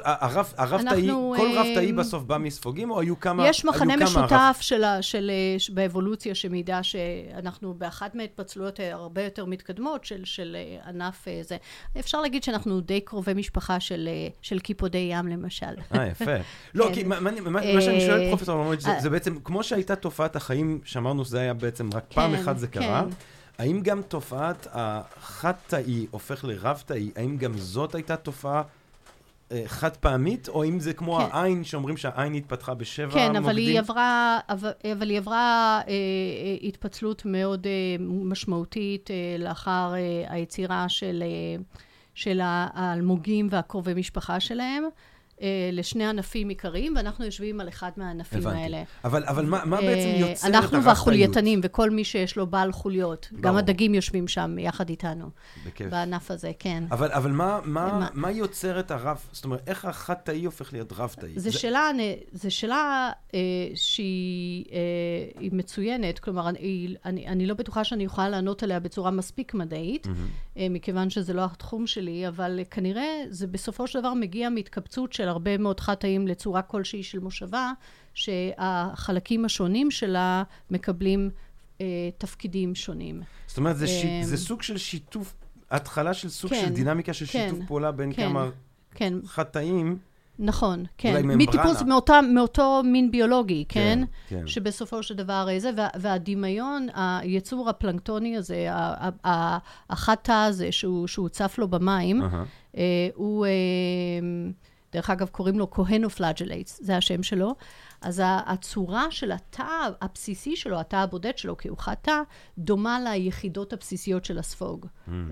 הרב 0.58 0.82
תאי, 0.90 1.02
אנחנו, 1.02 1.34
כל 1.38 1.52
רב 1.52 1.66
אה, 1.66 1.76
תאי 1.76 1.94
בסוף 1.94 2.24
בא 2.24 2.38
מספוגים, 2.38 2.92
או 2.92 3.00
היו 3.00 3.20
כמה, 3.20 3.48
יש 3.48 3.66
מחנה 3.66 3.98
משותף 3.98 4.58
של, 4.62 4.84
של, 5.02 5.32
אה, 5.34 5.60
ש- 5.60 5.70
באבולוציה 5.70 6.36
שמעידה 6.36 6.84
שאנחנו 6.84 7.74
באחת 7.74 8.16
מההתפצלויות 8.16 8.80
הרבה 8.92 9.24
יותר 9.24 9.46
מתקדמות 9.46 10.06
של, 10.06 10.26
של 10.26 10.58
אה, 10.60 10.90
ענף 10.90 11.28
אה, 11.28 11.40
זה. 11.44 11.58
אפשר 12.00 12.22
להגיד 12.22 12.44
שאנחנו 12.44 12.82
די 12.82 13.02
קרובי 13.02 13.34
משפחה 13.34 13.80
של, 13.80 14.10
אה, 14.12 14.28
של 14.42 14.60
קיפודי 14.60 15.08
ים 15.12 15.28
למשל. 15.28 15.66
אה, 15.96 16.08
יפה. 16.08 16.32
לא, 16.76 16.86
כן. 16.88 16.94
כי 16.94 17.04
מה, 17.04 17.20
מה, 17.20 17.32
מה, 17.50 17.82
שאני 17.82 18.02
שואל, 18.02 18.22
אה, 18.22 18.30
פרופסור 18.30 18.56
אברמוביץ', 18.56 18.82
זה, 18.82 18.90
אה, 18.90 19.00
זה 19.00 19.10
בעצם, 19.10 19.36
כמו 19.44 19.64
שהייתה 19.64 19.96
תופעת 19.96 20.36
החיים, 20.36 20.82
שאמרנו 20.84 21.26
שזה 21.26 21.40
היה 21.40 21.54
בעצם 21.54 21.90
רק 21.94 22.04
פעם 22.14 22.34
אחת 22.34 22.58
זה 22.58 22.68
קרה, 22.68 23.04
כן. 23.10 23.16
האם 23.64 23.82
גם 23.82 24.02
תופעת 24.02 24.68
החד-תאי 24.72 26.08
הופך 26.12 26.44
לרב-תאי, 26.44 27.12
האם 27.16 27.38
גם 27.38 27.58
זאת 27.58 27.96
הייתה 27.96 28.16
תופעה 28.16 28.64
אה, 29.52 29.64
חד 29.66 29.98
פעמית, 29.98 30.50
או 30.50 30.64
אם 30.64 30.80
זה 30.80 30.94
כמו 30.94 31.18
כן. 31.18 31.26
העין, 31.32 31.64
שאומרים 31.64 31.98
שהעין 31.98 32.34
התפתחה 32.34 32.74
בשבע 32.74 33.12
כן, 33.12 33.28
מוקדים? 33.28 33.44
אבל 33.44 33.58
היא 33.58 33.80
עברה, 33.80 34.40
אבל, 34.50 34.72
אבל 34.94 35.10
היא 35.10 35.18
עברה 35.18 35.82
אה, 35.88 35.92
אה, 35.92 36.68
התפצלות 36.68 37.26
מאוד 37.26 37.68
אה, 37.68 37.72
משמעותית 38.00 39.12
אה, 39.12 39.16
לאחר 39.40 39.94
אה, 39.96 40.34
היצירה 40.34 40.90
של, 40.90 41.24
אה, 41.26 41.64
של 42.16 42.40
האלמוגים 42.44 43.48
והקרובי 43.52 43.94
משפחה 43.94 44.40
שלהם. 44.40 44.84
אה, 45.42 45.48
לשני 45.74 46.06
ענפים 46.06 46.50
עיקריים, 46.50 46.94
ואנחנו 46.96 47.26
יושבים 47.26 47.60
על 47.62 47.70
אחד 47.70 47.92
מהענפים 47.98 48.40
הבנתי. 48.40 48.58
האלה. 48.58 48.84
אבל, 49.04 49.24
אבל 49.26 49.46
מה, 49.46 49.66
מה 49.66 49.78
בעצם 49.82 49.90
אה, 50.10 50.18
יוצר 50.18 50.48
את 50.48 50.54
הרב-תאיות? 50.54 50.74
אנחנו 50.74 50.84
והחולייתנים, 50.84 51.60
וכל 51.64 51.90
מי 51.90 52.04
שיש 52.04 52.36
לו 52.38 52.48
בעל 52.48 52.72
חוליות. 52.72 53.30
גם 53.36 53.42
ברור. 53.42 53.58
הדגים 53.58 53.96
יושבים 53.96 54.28
שם 54.28 54.60
יחד 54.60 54.90
איתנו, 54.90 55.30
בכיף. 55.66 55.88
בענף 55.88 56.32
הזה, 56.32 56.52
כן. 56.60 56.84
אבל, 56.92 57.12
אבל 57.12 57.32
מה, 57.32 57.60
מה, 57.64 58.00
מה- 58.00 58.10
מה 58.14 58.32
יוצר 58.32 58.80
את 58.80 58.92
הרב, 58.92 59.26
זאת 59.32 59.46
אומרת, 59.46 59.62
איך 59.68 59.86
החד-תאי 59.86 60.46
הופך 60.46 60.74
להיות 60.74 60.94
רב-תאי? 60.94 61.40
זו 61.40 61.60
שאלה, 61.60 61.90
זו 62.34 62.56
שאלה 62.56 63.12
אה, 63.34 63.40
שהיא 63.76 64.66
אה, 64.72 65.48
מצוינת, 65.52 66.20
כלומר, 66.20 66.50
אני, 66.50 66.96
אני, 67.06 67.28
אני 67.28 67.46
לא 67.46 67.54
בטוחה 67.54 67.84
שאני 67.84 68.04
יכולה 68.04 68.30
לענות 68.30 68.64
עליה 68.64 68.80
בצורה 68.80 69.12
מספיק 69.12 69.54
מדעית, 69.54 70.08
מהמם. 70.08 70.28
אה, 70.58 70.68
מכיוון 70.70 71.10
שזה 71.10 71.34
לא 71.34 71.44
התחום 71.46 71.88
שלי, 71.88 72.28
אבל 72.28 72.60
אה, 72.60 72.66
כנראה 72.66 73.08
זה 73.30 73.48
בסופו 73.48 73.88
של 73.88 74.00
דבר 74.00 74.14
מגיע 74.14 74.50
מהתקבצות 74.50 75.14
של 75.14 75.23
הרבה 75.28 75.58
מאוד 75.58 75.80
חד-תאים 75.80 76.28
לצורה 76.28 76.62
כלשהי 76.62 77.04
של 77.04 77.20
מושבה, 77.20 77.72
שהחלקים 78.14 79.46
השונים 79.46 79.92
שלה 79.92 80.44
מקבלים 80.72 81.30
אה, 81.82 81.86
תפקידים 82.18 82.76
שונים. 82.76 83.22
זאת 83.48 83.58
אומרת, 83.58 83.78
זה, 83.78 83.88
ש... 83.88 84.06
אמ, 84.06 84.24
זה 84.24 84.38
סוג 84.38 84.62
של 84.62 84.78
שיתוף, 84.78 85.34
התחלה 85.72 86.14
של 86.14 86.30
סוג 86.30 86.50
כן, 86.52 86.62
של 86.62 86.70
דינמיקה 86.70 87.14
של 87.14 87.26
כן, 87.26 87.50
שיתוף 87.50 87.68
פעולה 87.68 87.92
בין 87.92 88.14
כן, 88.14 88.30
כמה 88.30 88.50
כן, 88.96 89.14
חד-תאים. 89.26 89.98
נכון, 90.40 90.84
כן. 90.98 91.10
אולי 91.10 91.22
ממברנה. 91.22 91.44
מטיפוס 91.44 91.82
מאותה, 91.82 92.20
מאותו 92.34 92.82
מין 92.86 93.12
ביולוגי, 93.12 93.66
כן? 93.70 94.04
כן. 94.28 94.48
שבסופו 94.48 95.04
של 95.04 95.16
דבר 95.16 95.48
אה, 95.50 95.60
זה, 95.60 95.72
וה, 95.78 95.88
והדמיון, 96.00 96.88
היצור 96.96 97.70
הפלנקטוני 97.70 98.38
הזה, 98.38 98.68
ה- 98.72 99.08
ה- 99.08 99.28
ה- 99.30 99.58
החד-תא 99.90 100.46
הזה 100.48 100.72
שהוא, 100.72 101.08
שהוא 101.08 101.30
צף 101.30 101.56
לו 101.58 101.68
במים, 101.68 102.22
אהה. 102.22 102.44
אה, 102.78 102.84
הוא, 103.16 103.46
אה, 103.46 103.52
דרך 104.94 105.10
אגב, 105.10 105.28
קוראים 105.28 105.60
לו 105.60 105.72
choanoflagellates, 105.72 106.80
זה 106.84 106.98
השם 106.98 107.24
שלו. 107.24 107.56
אז 108.02 108.22
הצורה 108.26 109.12
של 109.12 109.32
התא 109.32 109.90
הבסיסי 110.02 110.56
שלו, 110.56 110.80
התא 110.80 110.96
הבודד 110.96 111.38
שלו, 111.38 111.58
כי 111.58 111.68
הוא 111.68 111.78
חד-תא, 111.78 112.22
דומה 112.58 113.00
ליחידות 113.00 113.74
הבסיסיות 113.74 114.26
של 114.26 114.40
הספוג. 114.40 114.86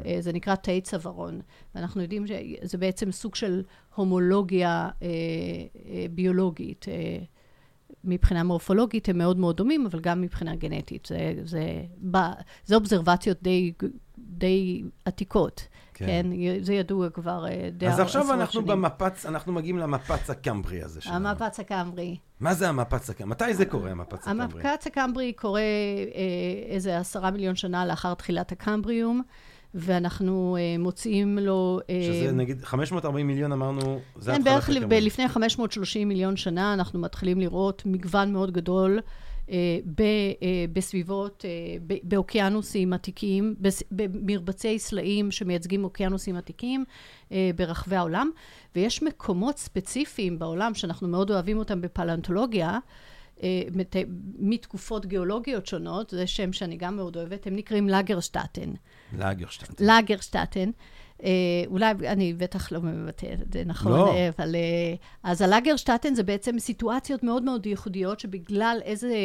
אה, 0.06 0.18
זה 0.20 0.34
נקרא 0.34 0.56
תאי 0.56 0.82
צווארון. 0.82 1.42
ואנחנו 1.76 2.02
יודעים 2.02 2.28
שזה 2.28 2.78
בעצם 2.78 3.12
סוג 3.12 3.36
של 3.36 3.64
הומולוגיה 3.96 4.90
אה, 5.02 5.08
אה, 5.90 6.06
ביולוגית. 6.12 6.86
אה, 6.88 7.24
מבחינה 8.04 8.44
מורפולוגית 8.44 9.10
הם 9.10 9.18
מאוד 9.18 9.38
מאוד 9.38 9.58
דומים, 9.58 9.86
אבל 9.86 10.00
גם 10.00 10.22
מבחינה 10.22 10.56
גנטית. 10.56 11.06
זה, 11.06 11.34
זה, 11.44 11.84
ב, 12.12 12.18
זה 12.66 12.76
אובזרבציות 12.76 13.44
די, 13.44 13.74
די 14.18 14.84
עתיקות. 15.06 15.68
כן. 16.02 16.08
כן. 16.08 16.26
כן, 16.58 16.64
זה 16.64 16.74
ידוע 16.74 17.10
כבר 17.10 17.46
אה, 17.48 17.70
די 17.78 17.88
אז 17.88 17.94
עשרות 17.94 18.06
עכשיו 18.06 18.34
אנחנו. 18.34 18.62
במפץ, 18.62 19.26
אנחנו 19.26 19.54
מגיעים 19.54 19.78
למפץ 19.78 20.30
הקמברי 20.30 20.84
הזה 20.84 21.02
שלנו. 21.02 21.28
המפץ 21.30 21.60
הקמברי. 21.60 22.18
מה 22.40 22.54
זה 22.54 22.70
המפץ 22.70 23.10
הקמברי? 23.10 23.32
מתי 23.32 23.54
זה 23.54 23.66
קורה, 23.66 23.92
המפץ 23.92 24.28
הקמברי? 24.28 24.62
המפץ 24.64 24.88
הקמברי 24.88 25.34
קורה 25.34 25.62
אה, 25.62 25.66
איזה 26.70 26.98
עשרה 26.98 27.32
מיליון 27.32 27.56
שנה 27.56 27.86
לאחר 27.86 28.14
תחילת 28.14 28.52
הקמבריום, 28.52 29.22
ואנחנו 29.76 30.58
אה, 30.60 30.76
מוצאים 30.80 31.38
לו... 31.38 31.80
אה, 31.90 32.02
שזה 32.04 32.32
נגיד 32.32 32.64
540 32.64 33.28
מיליון 33.28 33.52
אמרנו, 33.52 34.00
זה 34.20 34.32
כן, 34.32 34.38
התחלת 34.38 34.54
בערך 34.54 34.70
הקמברי. 34.70 35.02
ב- 35.02 35.06
לפני 35.06 35.28
530 35.28 36.08
מיליון 36.08 36.38
שנה 36.38 36.74
אנחנו 36.74 37.00
מתחילים 37.00 37.40
לראות 37.40 37.84
מגוון 37.86 38.34
מאוד 38.34 38.52
גדול 38.52 39.00
ב, 39.96 40.02
אה, 40.02 40.08
בסביבות, 40.74 41.46
אה, 41.46 41.98
באוקיינוסים 42.04 42.94
עתיקים, 42.94 43.56
במרבצי 43.92 44.80
סלעים 44.80 45.32
שמייצגים 45.32 45.84
אוקיינוסים 45.84 46.36
עתיקים 46.36 46.84
אה, 47.32 47.50
ברחבי 47.56 47.96
העולם, 47.96 48.32
ויש 48.76 49.04
מקומות 49.04 49.58
ספציפיים 49.58 50.40
בעולם 50.40 50.74
שאנחנו 50.74 51.08
מאוד 51.08 51.32
אוהבים 51.32 51.58
אותם 51.58 51.82
בפלנטולוגיה, 51.82 52.80
אה, 53.44 53.62
מת- 53.76 53.96
מתקופות 54.40 55.06
גיאולוגיות 55.06 55.66
שונות, 55.68 56.10
זה 56.10 56.28
שם 56.28 56.54
שאני 56.54 56.78
גם 56.78 56.96
מאוד 56.96 57.18
אוהבת, 57.18 57.48
הם 57.48 57.56
נקראים 57.56 57.90
לגרשטטן. 57.90 58.74
לאגרשטיין. 59.18 59.72
לגרשטטן. 59.80 60.70
אה, 61.24 61.30
אולי, 61.68 61.92
אני 62.08 62.34
בטח 62.34 62.72
לא 62.72 62.82
מבטאת 62.82 63.42
את 63.42 63.54
זה 63.54 63.64
נכון, 63.66 63.92
לא. 63.92 64.14
אה, 64.14 64.30
אבל... 64.38 64.56
אה, 64.56 64.96
אז 65.24 65.42
הלגרשטטן 65.42 66.16
זה 66.16 66.24
בעצם 66.24 66.60
סיטואציות 66.60 67.24
מאוד 67.24 67.44
מאוד 67.44 67.66
ייחודיות, 67.66 68.20
שבגלל 68.20 68.80
איזה, 68.84 69.16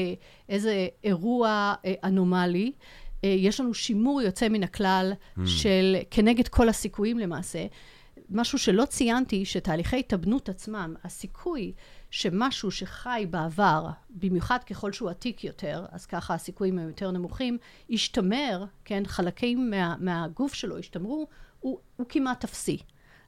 איזה 0.48 0.86
אירוע 1.04 1.74
אנומלי, 2.04 2.72
יש 3.22 3.60
לנו 3.60 3.74
שימור 3.74 4.22
יוצא 4.22 4.48
מן 4.48 4.62
הכלל 4.62 5.12
של, 5.46 5.96
כנגד 6.10 6.48
כל 6.48 6.68
הסיכויים 6.68 7.18
למעשה. 7.18 7.66
משהו 8.30 8.58
שלא 8.58 8.84
ציינתי, 8.84 9.44
שתהליכי 9.44 9.98
התאבנות 9.98 10.48
עצמם, 10.48 10.94
הסיכוי 11.04 11.72
שמשהו 12.10 12.70
שחי 12.70 13.26
בעבר, 13.30 13.86
במיוחד 14.10 14.64
ככל 14.64 14.92
שהוא 14.92 15.10
עתיק 15.10 15.44
יותר, 15.44 15.86
אז 15.92 16.06
ככה 16.06 16.34
הסיכויים 16.34 16.78
הם 16.78 16.88
יותר 16.88 17.10
נמוכים, 17.10 17.58
ישתמר, 17.88 18.64
כן, 18.84 19.02
חלקים 19.06 19.70
מה, 19.70 19.94
מהגוף 19.98 20.54
שלו 20.54 20.78
ישתמרו, 20.78 21.26
הוא, 21.60 21.78
הוא 21.96 22.06
כמעט 22.08 22.44
אפסי. 22.44 22.78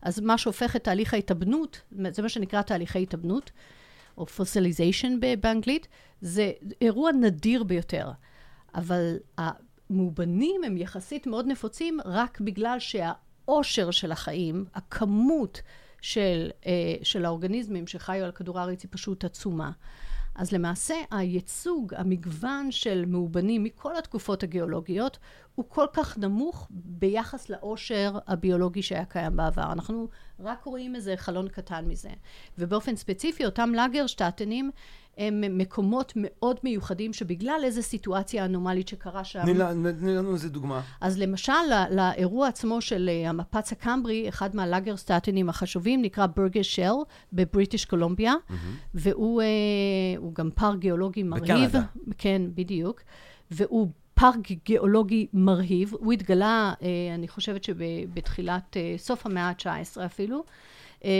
אז 0.02 0.20
מה 0.20 0.38
שהופך 0.38 0.76
את 0.76 0.84
תהליך 0.84 1.14
ההתאבנות, 1.14 1.80
זה 2.10 2.22
מה 2.22 2.28
שנקרא 2.28 2.62
תהליכי 2.62 3.02
התאבנות, 3.02 3.50
או 4.18 4.26
פוסליזיישן 4.26 5.18
באנגלית, 5.40 5.88
זה 6.20 6.52
אירוע 6.80 7.12
נדיר 7.12 7.64
ביותר. 7.64 8.10
אבל 8.74 9.16
המאובנים 9.38 10.64
הם 10.64 10.76
יחסית 10.76 11.26
מאוד 11.26 11.46
נפוצים 11.46 11.98
רק 12.04 12.40
בגלל 12.40 12.76
שהעושר 12.78 13.90
של 13.90 14.12
החיים, 14.12 14.64
הכמות 14.74 15.62
של, 16.00 16.50
אה, 16.66 16.72
של 17.02 17.24
האורגניזמים 17.24 17.86
שחיו 17.86 18.24
על 18.24 18.32
כדור 18.32 18.58
הארץ 18.58 18.82
היא 18.82 18.88
פשוט 18.92 19.24
עצומה. 19.24 19.70
אז 20.34 20.52
למעשה 20.52 20.94
הייצוג, 21.10 21.94
המגוון 21.94 22.70
של 22.70 23.04
מאובנים 23.06 23.64
מכל 23.64 23.96
התקופות 23.96 24.42
הגיאולוגיות, 24.42 25.18
הוא 25.58 25.64
כל 25.68 25.86
כך 25.92 26.18
נמוך 26.18 26.68
ביחס 26.70 27.48
לעושר 27.48 28.18
הביולוגי 28.26 28.82
שהיה 28.82 29.04
קיים 29.04 29.36
בעבר. 29.36 29.72
אנחנו 29.72 30.08
רק 30.40 30.64
רואים 30.64 30.94
איזה 30.94 31.14
חלון 31.16 31.48
קטן 31.48 31.84
מזה. 31.88 32.08
ובאופן 32.58 32.96
ספציפי, 32.96 33.44
אותם 33.44 33.72
לגרשטטנים 33.74 34.70
הם 35.18 35.58
מקומות 35.58 36.12
מאוד 36.16 36.56
מיוחדים, 36.64 37.12
שבגלל 37.12 37.60
איזו 37.64 37.82
סיטואציה 37.82 38.44
אנומלית 38.44 38.88
שקרה 38.88 39.24
שם... 39.24 39.42
תני 39.98 40.14
לנו 40.14 40.34
איזה 40.34 40.48
דוגמה. 40.48 40.80
אז 41.00 41.18
למשל, 41.18 41.52
ל- 41.52 41.94
לאירוע 41.96 42.48
עצמו 42.48 42.80
של 42.80 43.10
אה, 43.12 43.28
המפץ 43.28 43.72
הקמברי, 43.72 44.28
אחד 44.28 44.56
מהלגרסטטנים 44.56 45.48
החשובים 45.48 46.02
נקרא 46.02 46.26
ברגר 46.36 46.62
של 46.62 46.82
בבריטיש 47.32 47.84
קולומביה, 47.84 48.34
והוא 48.94 49.42
אה, 49.42 49.46
הוא 50.18 50.34
גם 50.34 50.50
פארק 50.54 50.78
גיאולוגי 50.78 51.22
מרהיב. 51.22 51.68
בקנדה. 51.68 51.82
כן, 52.18 52.42
בדיוק. 52.54 53.00
והוא 53.50 53.88
פארק 54.20 54.50
גיאולוגי 54.64 55.26
מרהיב. 55.32 55.94
הוא 55.94 56.12
התגלה, 56.12 56.72
אה, 56.82 57.14
אני 57.14 57.28
חושבת 57.28 57.64
שבתחילת, 57.64 58.76
אה, 58.76 58.94
סוף 58.96 59.26
המאה 59.26 59.48
ה-19 59.48 60.06
אפילו, 60.06 60.44
אה, 61.04 61.10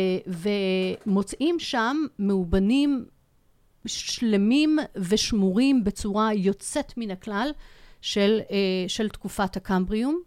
ומוצאים 1.06 1.58
שם 1.58 1.96
מאובנים 2.18 3.04
שלמים 3.86 4.78
ושמורים 4.96 5.84
בצורה 5.84 6.34
יוצאת 6.34 6.92
מן 6.96 7.10
הכלל 7.10 7.50
של, 8.00 8.40
של 8.88 9.08
תקופת 9.08 9.56
הקמבריום, 9.56 10.20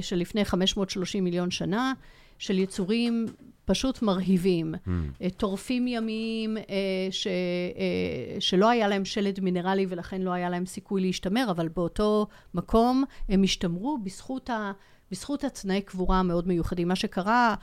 של 0.00 0.16
לפני 0.16 0.44
530 0.44 1.24
מיליון 1.24 1.50
שנה, 1.50 1.92
של 2.38 2.58
יצורים 2.58 3.26
פשוט 3.68 4.02
מרהיבים. 4.02 4.74
Mm. 4.74 4.90
טורפים 5.36 5.86
ימיים 5.86 6.56
אה, 6.56 6.62
ש, 7.10 7.26
אה, 7.26 8.40
שלא 8.40 8.68
היה 8.68 8.88
להם 8.88 9.04
שלד 9.04 9.40
מינרלי 9.40 9.86
ולכן 9.88 10.22
לא 10.22 10.30
היה 10.30 10.50
להם 10.50 10.66
סיכוי 10.66 11.00
להשתמר, 11.00 11.50
אבל 11.50 11.68
באותו 11.68 12.26
מקום 12.54 13.04
הם 13.28 13.42
השתמרו 13.42 13.98
בזכות 13.98 14.50
בזכות 15.10 15.44
התנאי 15.44 15.80
קבורה 15.80 16.18
המאוד 16.18 16.48
מיוחדים. 16.48 16.88
מה 16.88 16.96
שקרה, 16.96 17.54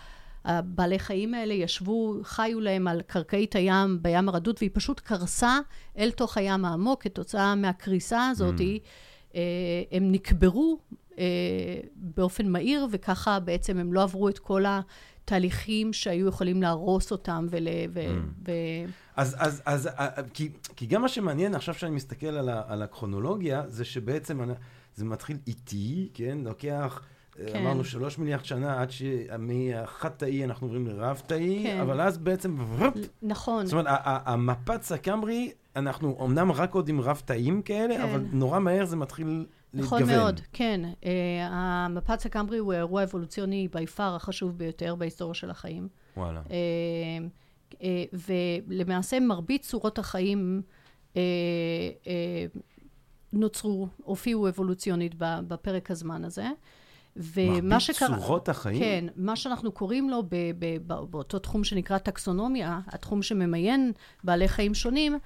הבעלי 0.45 0.99
חיים 0.99 1.33
האלה 1.33 1.53
ישבו, 1.53 2.15
חיו 2.23 2.59
להם 2.59 2.87
על 2.87 3.01
קרקעית 3.01 3.55
הים 3.55 3.99
בים 4.01 4.29
הרדוד, 4.29 4.55
והיא 4.59 4.71
פשוט 4.73 4.99
קרסה 4.99 5.59
אל 5.97 6.11
תוך 6.11 6.37
הים 6.37 6.65
העמוק 6.65 7.03
כתוצאה 7.03 7.55
מהקריסה 7.55 8.27
הזאת. 8.27 8.59
Mm. 8.59 9.33
הם 9.91 10.11
נקברו 10.11 10.79
באופן 11.95 12.47
מהיר, 12.47 12.87
וככה 12.91 13.39
בעצם 13.39 13.77
הם 13.77 13.93
לא 13.93 14.03
עברו 14.03 14.29
את 14.29 14.39
כל 14.39 14.63
התהליכים 14.67 15.93
שהיו 15.93 16.27
יכולים 16.27 16.61
להרוס 16.61 17.11
אותם 17.11 17.47
ול... 17.49 17.67
ו... 17.93 17.99
Mm. 17.99 18.47
ו... 18.47 18.51
אז, 19.15 19.35
אז, 19.39 19.61
אז, 19.65 19.89
כי, 20.33 20.49
כי 20.75 20.85
גם 20.85 21.01
מה 21.01 21.09
שמעניין 21.09 21.55
עכשיו 21.55 21.73
שאני 21.73 21.95
מסתכל 21.95 22.27
על, 22.27 22.49
ה, 22.49 22.61
על 22.67 22.81
הקרונולוגיה, 22.81 23.63
זה 23.67 23.85
שבעצם 23.85 24.39
זה 24.95 25.05
מתחיל 25.05 25.37
איטי, 25.47 26.09
כן? 26.13 26.37
לוקח... 26.43 27.01
כן. 27.47 27.59
אמרנו 27.59 27.83
שלוש 27.83 28.17
מיליארד 28.17 28.45
שנה 28.45 28.81
עד 28.81 28.91
שמחד-תאי 28.91 30.43
אנחנו 30.45 30.67
עוברים 30.67 30.87
לרב-תאי, 30.87 31.63
כן. 31.63 31.79
אבל 31.79 32.01
אז 32.01 32.17
בעצם... 32.17 32.57
נכון. 33.21 33.65
זאת 33.65 33.73
אומרת, 33.73 33.87
המפץ 34.03 34.91
הקמברי, 34.91 35.51
אנחנו 35.75 36.25
אמנם 36.25 36.51
רק 36.51 36.73
עוד 36.73 36.89
עם 36.89 37.01
רב-תאים 37.01 37.61
כאלה, 37.61 37.95
כן. 37.95 38.01
אבל 38.01 38.25
נורא 38.31 38.59
מהר 38.59 38.85
זה 38.85 38.95
מתחיל 38.95 39.45
נכון 39.75 39.99
להתגוון. 39.99 40.19
מאוד, 40.23 40.41
כן. 40.53 40.81
Uh, 41.01 41.05
המפץ 41.41 42.25
הקמברי 42.25 42.57
הוא 42.57 42.73
האירוע 42.73 43.01
האבולוציוני 43.01 43.67
בי 43.73 43.87
פאר 43.87 44.15
החשוב 44.15 44.57
ביותר 44.57 44.95
בהיסטוריה 44.95 45.33
של 45.33 45.49
החיים. 45.49 45.87
וואלה. 46.17 46.41
Uh, 46.41 47.73
uh, 47.73 47.75
ולמעשה 48.67 49.19
מרבית 49.19 49.61
צורות 49.61 49.99
החיים 49.99 50.61
uh, 51.13 51.15
uh, 51.15 51.17
נוצרו, 53.33 53.87
הופיעו 54.03 54.49
אבולוציונית 54.49 55.15
בפרק 55.19 55.91
הזמן 55.91 56.25
הזה. 56.25 56.47
ומה 57.15 57.79
שקרה... 57.79 58.09
מרבית 58.09 58.25
צורות 58.25 58.49
החיים? 58.49 58.79
כן, 58.79 59.05
מה 59.15 59.35
שאנחנו 59.35 59.71
קוראים 59.71 60.09
לו 60.09 60.23
ב, 60.23 60.29
ב, 60.29 60.77
ב, 60.87 60.93
באותו 61.09 61.39
תחום 61.39 61.63
שנקרא 61.63 61.97
טקסונומיה, 61.97 62.79
התחום 62.87 63.21
שממיין 63.21 63.91
בעלי 64.23 64.47
חיים 64.47 64.73
שונים, 64.73 65.17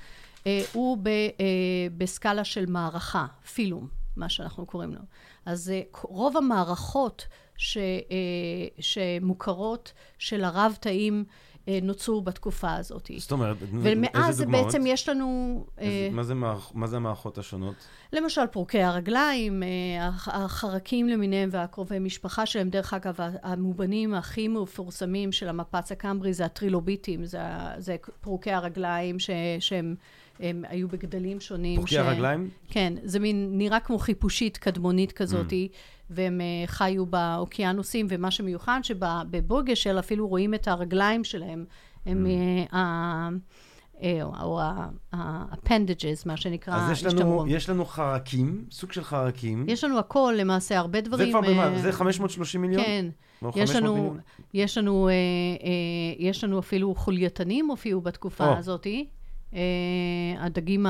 אה, 0.48 0.64
הוא 0.74 0.98
ב, 0.98 1.08
אה, 1.08 1.88
בסקאלה 1.98 2.44
של 2.44 2.66
מערכה, 2.66 3.26
פילום, 3.54 3.88
מה 4.20 4.30
שאנחנו 4.30 4.66
קוראים 4.66 4.94
לו. 4.94 5.02
אז 5.46 5.70
אה, 5.70 5.82
רוב 6.02 6.38
המערכות 6.38 7.28
ש, 7.58 7.78
אה, 7.78 7.84
שמוכרות 8.80 9.94
של 10.18 10.44
הרב-תאים 10.44 11.26
אה, 11.68 11.80
נוצרו 11.82 12.22
בתקופה 12.22 12.74
הזאת. 12.74 13.12
זאת 13.18 13.32
אומרת, 13.32 13.62
איזה 13.62 13.66
דוגמאות? 13.66 13.98
ומאז 13.98 14.42
בעצם 14.42 14.84
יש 14.86 15.10
לנו... 15.10 15.66
איזה, 15.78 15.92
אה, 15.92 16.10
מה, 16.12 16.24
זה 16.24 16.34
מה 16.74 16.88
זה 16.88 16.96
המערכות 16.96 17.38
השונות? 17.38 17.76
למשל, 18.14 18.48
פורקי 18.52 18.82
הרגליים, 18.82 19.64
החרקים 20.28 21.10
למיניהם 21.10 21.50
והקרובי 21.52 22.00
משפחה 22.00 22.46
שלהם. 22.46 22.70
דרך 22.70 22.94
אגב, 22.94 23.20
המובנים 23.44 24.14
הכי 24.14 24.48
מפורסמים 24.48 25.32
של 25.32 25.50
המפץ 25.50 25.92
הקמברי 25.92 26.34
זה 26.34 26.46
הטרילוביטים, 26.46 27.26
זה, 27.26 27.42
זה 27.78 27.96
פורקי 28.22 28.52
הרגליים 28.52 29.20
ש, 29.20 29.30
שהם... 29.60 29.96
הם 30.40 30.64
היו 30.70 30.88
בגדלים 30.88 31.40
שונים. 31.40 31.76
פורקי 31.76 31.96
ש... 31.96 31.98
הרגליים? 31.98 32.50
כן, 32.68 32.94
זה 33.04 33.20
מין, 33.20 33.50
נראה 33.52 33.80
כמו 33.80 34.00
חיפושית 34.00 34.58
קדמונית 34.58 35.12
כזאת, 35.12 35.52
mm. 35.52 35.56
והם 36.10 36.42
uh, 36.42 36.68
חיו 36.70 37.06
באוקיינוסים, 37.06 38.08
ומה 38.10 38.32
שמיוחד 38.32 38.80
שבבוגשל 38.84 40.00
אפילו 40.00 40.28
רואים 40.28 40.54
את 40.54 40.68
הרגליים 40.68 41.24
שלהם, 41.24 41.66
הם, 42.06 42.26
mm. 42.26 42.74
uh, 42.74 42.76
או 44.42 44.62
ה-appendages, 44.62 46.24
מה 46.26 46.38
שנקרא, 46.38 46.76
אז 46.76 46.92
יש 46.92 47.06
לנו, 47.06 47.46
יש 47.48 47.70
לנו 47.70 47.86
חרקים, 47.86 48.66
סוג 48.72 48.92
של 48.92 49.04
חרקים. 49.04 49.66
יש 49.68 49.84
לנו 49.84 50.00
הכל, 50.00 50.34
למעשה, 50.38 50.78
הרבה 50.78 51.02
דברים. 51.02 51.32
זה 51.32 51.32
כבר 51.32 51.54
במה? 51.54 51.80
זה 51.80 51.92
530 51.92 52.62
מיליון? 52.62 52.84
כן. 52.84 53.06
יש 53.56 53.76
לנו, 53.76 54.16
יש, 54.54 54.78
לנו, 54.78 55.10
יש 56.18 56.44
לנו 56.44 56.60
אפילו 56.60 56.96
חולייתנים 56.96 57.68
הופיעו 57.68 58.02
בתקופה. 58.02 58.58
הזאת. 58.58 58.88
אה, 59.54 59.60
הדגים, 60.40 60.86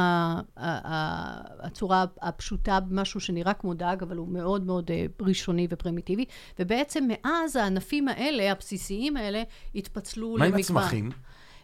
הצורה 0.57 2.05
הפשוטה, 2.22 2.80
משהו 2.91 3.20
שנראה 3.20 3.53
כמו 3.53 3.74
דג, 3.74 3.97
אבל 4.01 4.18
הוא 4.18 4.28
מאוד 4.28 4.66
מאוד 4.66 4.91
אה, 4.91 5.05
ראשוני 5.22 5.68
ופרימיטיבי. 5.70 6.26
ובעצם 6.60 7.07
מאז 7.07 7.55
הענפים 7.55 8.07
האלה, 8.07 8.51
הבסיסיים 8.51 9.18
האלה, 9.18 9.43
התפצלו 9.76 10.38
למגוון. 10.38 10.49
מה 10.49 10.55
עם 10.55 10.60
הצמחים? 10.60 11.10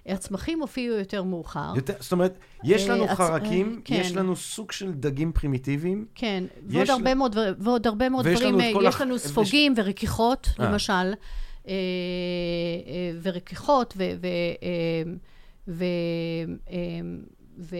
הצמחים 0.06 0.62
הופיעו 0.62 0.96
יותר 0.96 1.24
מאוחר. 1.24 1.74
יותר, 1.76 1.94
זאת 2.00 2.12
אומרת, 2.12 2.38
יש 2.64 2.90
לנו 2.90 3.04
הצ... 3.04 3.18
חרקים, 3.18 3.82
כן. 3.86 3.96
יש 3.96 4.16
לנו 4.16 4.36
סוג 4.36 4.72
של 4.72 4.92
דגים 4.92 5.32
פרימיטיביים. 5.32 6.06
כן, 6.16 6.44
ועוד 6.68 6.90
הרבה, 6.90 7.14
ל... 7.14 7.18
מאוד, 7.18 7.36
ועוד 7.60 7.88
הרבה 7.88 8.10
מאוד 8.10 8.28
דברים. 8.28 8.60
לנו, 8.60 8.84
יש 8.84 9.02
לנו 9.02 9.20
ספוגים 9.20 9.74
וש... 9.74 9.80
ורכיכות, 9.80 10.48
למשל, 10.60 11.14
ורכיכות, 13.22 13.94
ו... 13.98 14.04
ו 14.22 14.28
ו... 15.68 15.86
אמ, 16.70 17.22
ו... 17.58 17.76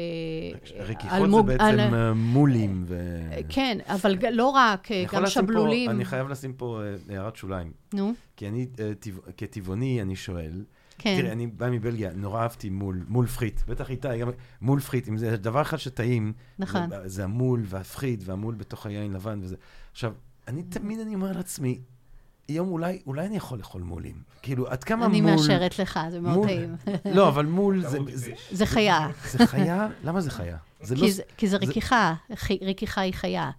רכיכות 0.80 1.32
זה 1.32 1.42
בעצם 1.42 1.64
על... 1.64 1.80
אה, 1.80 2.14
מולים 2.14 2.84
ו... 2.88 3.20
כן, 3.50 3.78
אבל 3.86 4.16
לא 4.32 4.48
רק, 4.48 4.88
גם 5.14 5.26
שבלולים. 5.26 5.90
פה, 5.90 5.96
אני 5.96 6.06
חייב 6.06 6.28
לשים 6.28 6.54
פה 6.54 6.82
אה, 7.10 7.16
הערת 7.16 7.36
שוליים. 7.36 7.72
נו. 7.94 8.14
כי 8.38 8.48
אני, 8.48 8.68
אה, 8.80 8.92
כטבעוני, 9.38 10.02
אני 10.02 10.16
שואל, 10.16 10.64
כן. 10.98 11.18
תראי, 11.18 11.32
אני 11.32 11.48
בא 11.48 11.70
מבלגיה, 11.70 12.12
נורא 12.14 12.42
אהבתי 12.42 12.70
מול, 12.70 13.06
מול 13.08 13.28
פחית. 13.28 13.64
בטח 13.68 13.90
איתה, 13.90 14.18
גם 14.18 14.30
מול 14.62 14.80
פחית. 14.80 15.10
אם 15.10 15.18
זה 15.18 15.38
דבר 15.38 15.62
אחד 15.62 15.78
שטעים, 15.78 16.34
נכון. 16.60 16.90
זה, 16.90 17.08
זה 17.08 17.24
המול 17.24 17.64
והפחית 17.66 18.20
והמול 18.26 18.56
בתוך 18.56 18.86
היין 18.86 19.14
לבן 19.14 19.40
וזה. 19.42 19.56
עכשיו, 19.92 20.14
אני 20.48 20.64
תמיד 20.64 21.00
אני 21.00 21.16
אומר 21.16 21.32
לעצמי, 21.32 21.82
יום 22.50 22.68
אולי, 22.72 23.00
אולי 23.08 23.26
אני 23.26 23.38
יכול 23.38 23.58
לאכול 23.58 23.82
מולים. 23.82 24.16
כאילו, 24.42 24.68
עד 24.68 24.84
כמה 24.84 25.06
אני 25.06 25.22
מול... 25.22 25.32
אני 25.32 25.42
מאשרת 25.42 25.80
לך, 25.80 26.00
זה 26.12 26.20
מאוד 26.20 26.36
מול... 26.38 26.48
טעים. 26.48 26.76
לא, 27.06 27.28
אבל 27.28 27.46
מול 27.46 27.82
זה... 27.82 28.00
זה, 28.14 28.32
זה 28.52 28.66
חיה. 28.66 29.08
זה 29.32 29.48
חיה? 29.48 29.88
למה 30.04 30.22
זה 30.22 30.32
חיה? 30.32 30.58
זה 30.82 30.96
כי, 30.96 31.02
לא... 31.02 31.10
זה, 31.10 31.24
כי 31.38 31.48
זה 31.48 31.58
רכיכה, 31.58 32.14
זה... 32.30 32.36
רכיכה 32.62 33.02
היא 33.02 33.14
חיה. 33.14 33.52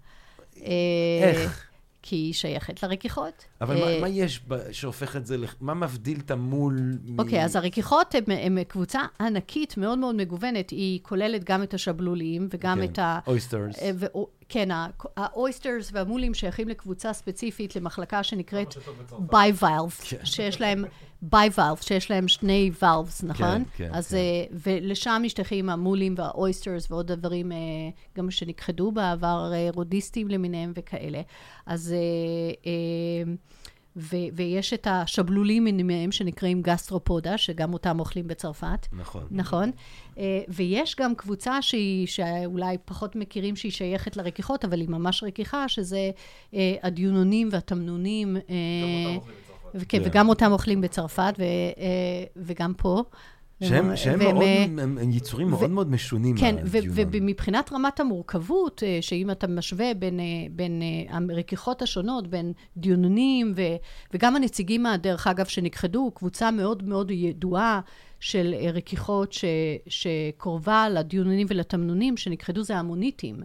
איך? 1.23 1.66
כי 2.09 2.17
היא 2.17 2.33
שייכת 2.33 2.83
לרכיכות. 2.83 3.45
אבל 3.61 3.81
מה, 3.81 4.01
מה 4.01 4.09
יש 4.09 4.41
שהופך 4.73 5.17
את 5.17 5.27
זה, 5.27 5.37
מה 5.61 5.75
מבדיל 5.75 6.21
את 6.21 6.31
המול? 6.31 6.99
אוקיי, 7.19 7.45
אז 7.45 7.57
הרכיכות 7.57 8.15
הן 8.15 8.65
קבוצה 8.65 9.01
ענקית, 9.21 9.77
מאוד 9.77 9.99
מאוד 9.99 10.15
מגוונת. 10.15 10.71
היא 10.71 11.01
כוללת 11.03 11.45
גם 11.45 11.63
את 11.63 11.75
השבלולים 11.75 12.49
וגם 12.51 12.83
את 12.83 12.99
ה... 12.99 13.19
oysters. 13.27 13.77
כן, 14.49 14.69
ה 15.17 15.26
oysters 15.26 15.91
והמולים 15.93 16.35
שייכים 16.35 16.69
לקבוצה 16.69 17.13
ספציפית, 17.13 17.77
למחלקה 17.77 18.23
שנקראת 18.23 18.75
bivalve, 19.19 20.01
כן. 20.11 20.25
שיש 20.25 20.61
להם 20.61 20.85
bivalve, 21.23 21.83
שיש 21.83 22.11
להם 22.11 22.29
שני 22.29 22.71
valves, 22.83 23.23
נכון? 23.23 23.65
כן, 23.65 23.65
כן. 23.77 23.91
אז, 23.93 24.09
כן. 24.09 24.57
ולשם 24.65 25.23
משתייכים 25.25 25.69
המולים 25.69 26.15
וה 26.19 26.35
oysters 26.35 26.91
ועוד 26.91 27.13
דברים 27.13 27.53
אה, 27.53 27.57
גם 28.17 28.31
שנכחדו 28.31 28.93
בעבר, 28.93 29.53
אה, 29.55 29.69
רודיסטים 29.75 30.29
למיניהם 30.29 30.73
וכאלה. 30.77 31.21
אז... 31.67 31.95
ו- 33.99 34.17
ויש 34.35 34.73
את 34.73 34.87
השבלולים 34.91 35.87
מהם 35.87 36.13
שנקראים 36.13 36.63
גסטרופודה, 36.63 37.39
שגם 37.39 37.73
אותם 37.73 38.01
אוכלים 38.01 38.29
בצרפת. 38.29 38.87
נכון. 38.93 39.27
נכון. 39.31 39.71
ויש 40.49 40.97
גם 41.01 41.15
קבוצה 41.15 41.63
שהיא, 41.63 42.07
שאולי 42.07 42.77
פחות 42.85 43.17
מכירים 43.17 43.57
שהיא 43.57 43.73
שייכת 43.73 44.17
לרכיכות, 44.17 44.65
אבל 44.65 44.81
היא 44.81 44.89
ממש 44.89 45.23
רכיכה, 45.23 45.69
שזה 45.69 46.11
הדיונונים 46.83 47.49
והתמנונים. 47.53 48.37
Uh, 48.37 49.46
וכן, 49.75 50.03
yeah. 50.03 50.07
וגם 50.07 50.29
אותם 50.29 50.53
אוכלים 50.53 50.81
בצרפת, 50.81 51.35
ו, 51.39 51.43
uh, 51.43 51.79
וגם 52.37 52.73
פה. 52.77 53.03
שהם, 53.63 53.97
שהם 53.97 54.19
מאוד, 54.19 54.43
הם, 54.79 54.99
הם 54.99 55.11
יצורים 55.11 55.51
מאוד 55.51 55.71
מאוד 55.71 55.91
משונים. 55.91 56.37
כן, 56.37 56.57
ומבחינת 57.13 57.73
רמת 57.73 58.01
המורכבות, 58.01 58.83
אה, 58.87 58.99
שאם 59.01 59.31
אתה 59.31 59.47
משווה 59.47 59.95
בין, 59.95 60.21
אה, 60.21 60.25
בין 60.51 60.83
אה, 60.83 61.17
הרכיכות 61.31 61.83
השונות, 61.83 62.27
בין 62.27 62.53
דיונונים, 62.77 63.53
ו, 63.57 63.63
וגם 64.15 64.37
הנציגים, 64.37 64.87
דרך 65.03 65.27
אגב, 65.27 65.47
שנכחדו, 65.47 66.11
קבוצה 66.15 66.51
מאוד 66.51 66.83
מאוד 66.89 67.11
ידועה 67.11 67.81
של 68.21 68.55
רכיכות 68.75 69.33
ש, 69.33 69.45
שקרובה 69.87 70.89
לדיונונים 70.89 71.47
ולתמנונים, 71.51 72.17
שנכחדו 72.17 72.63
זה 72.63 72.77
המוניטים. 72.77 73.43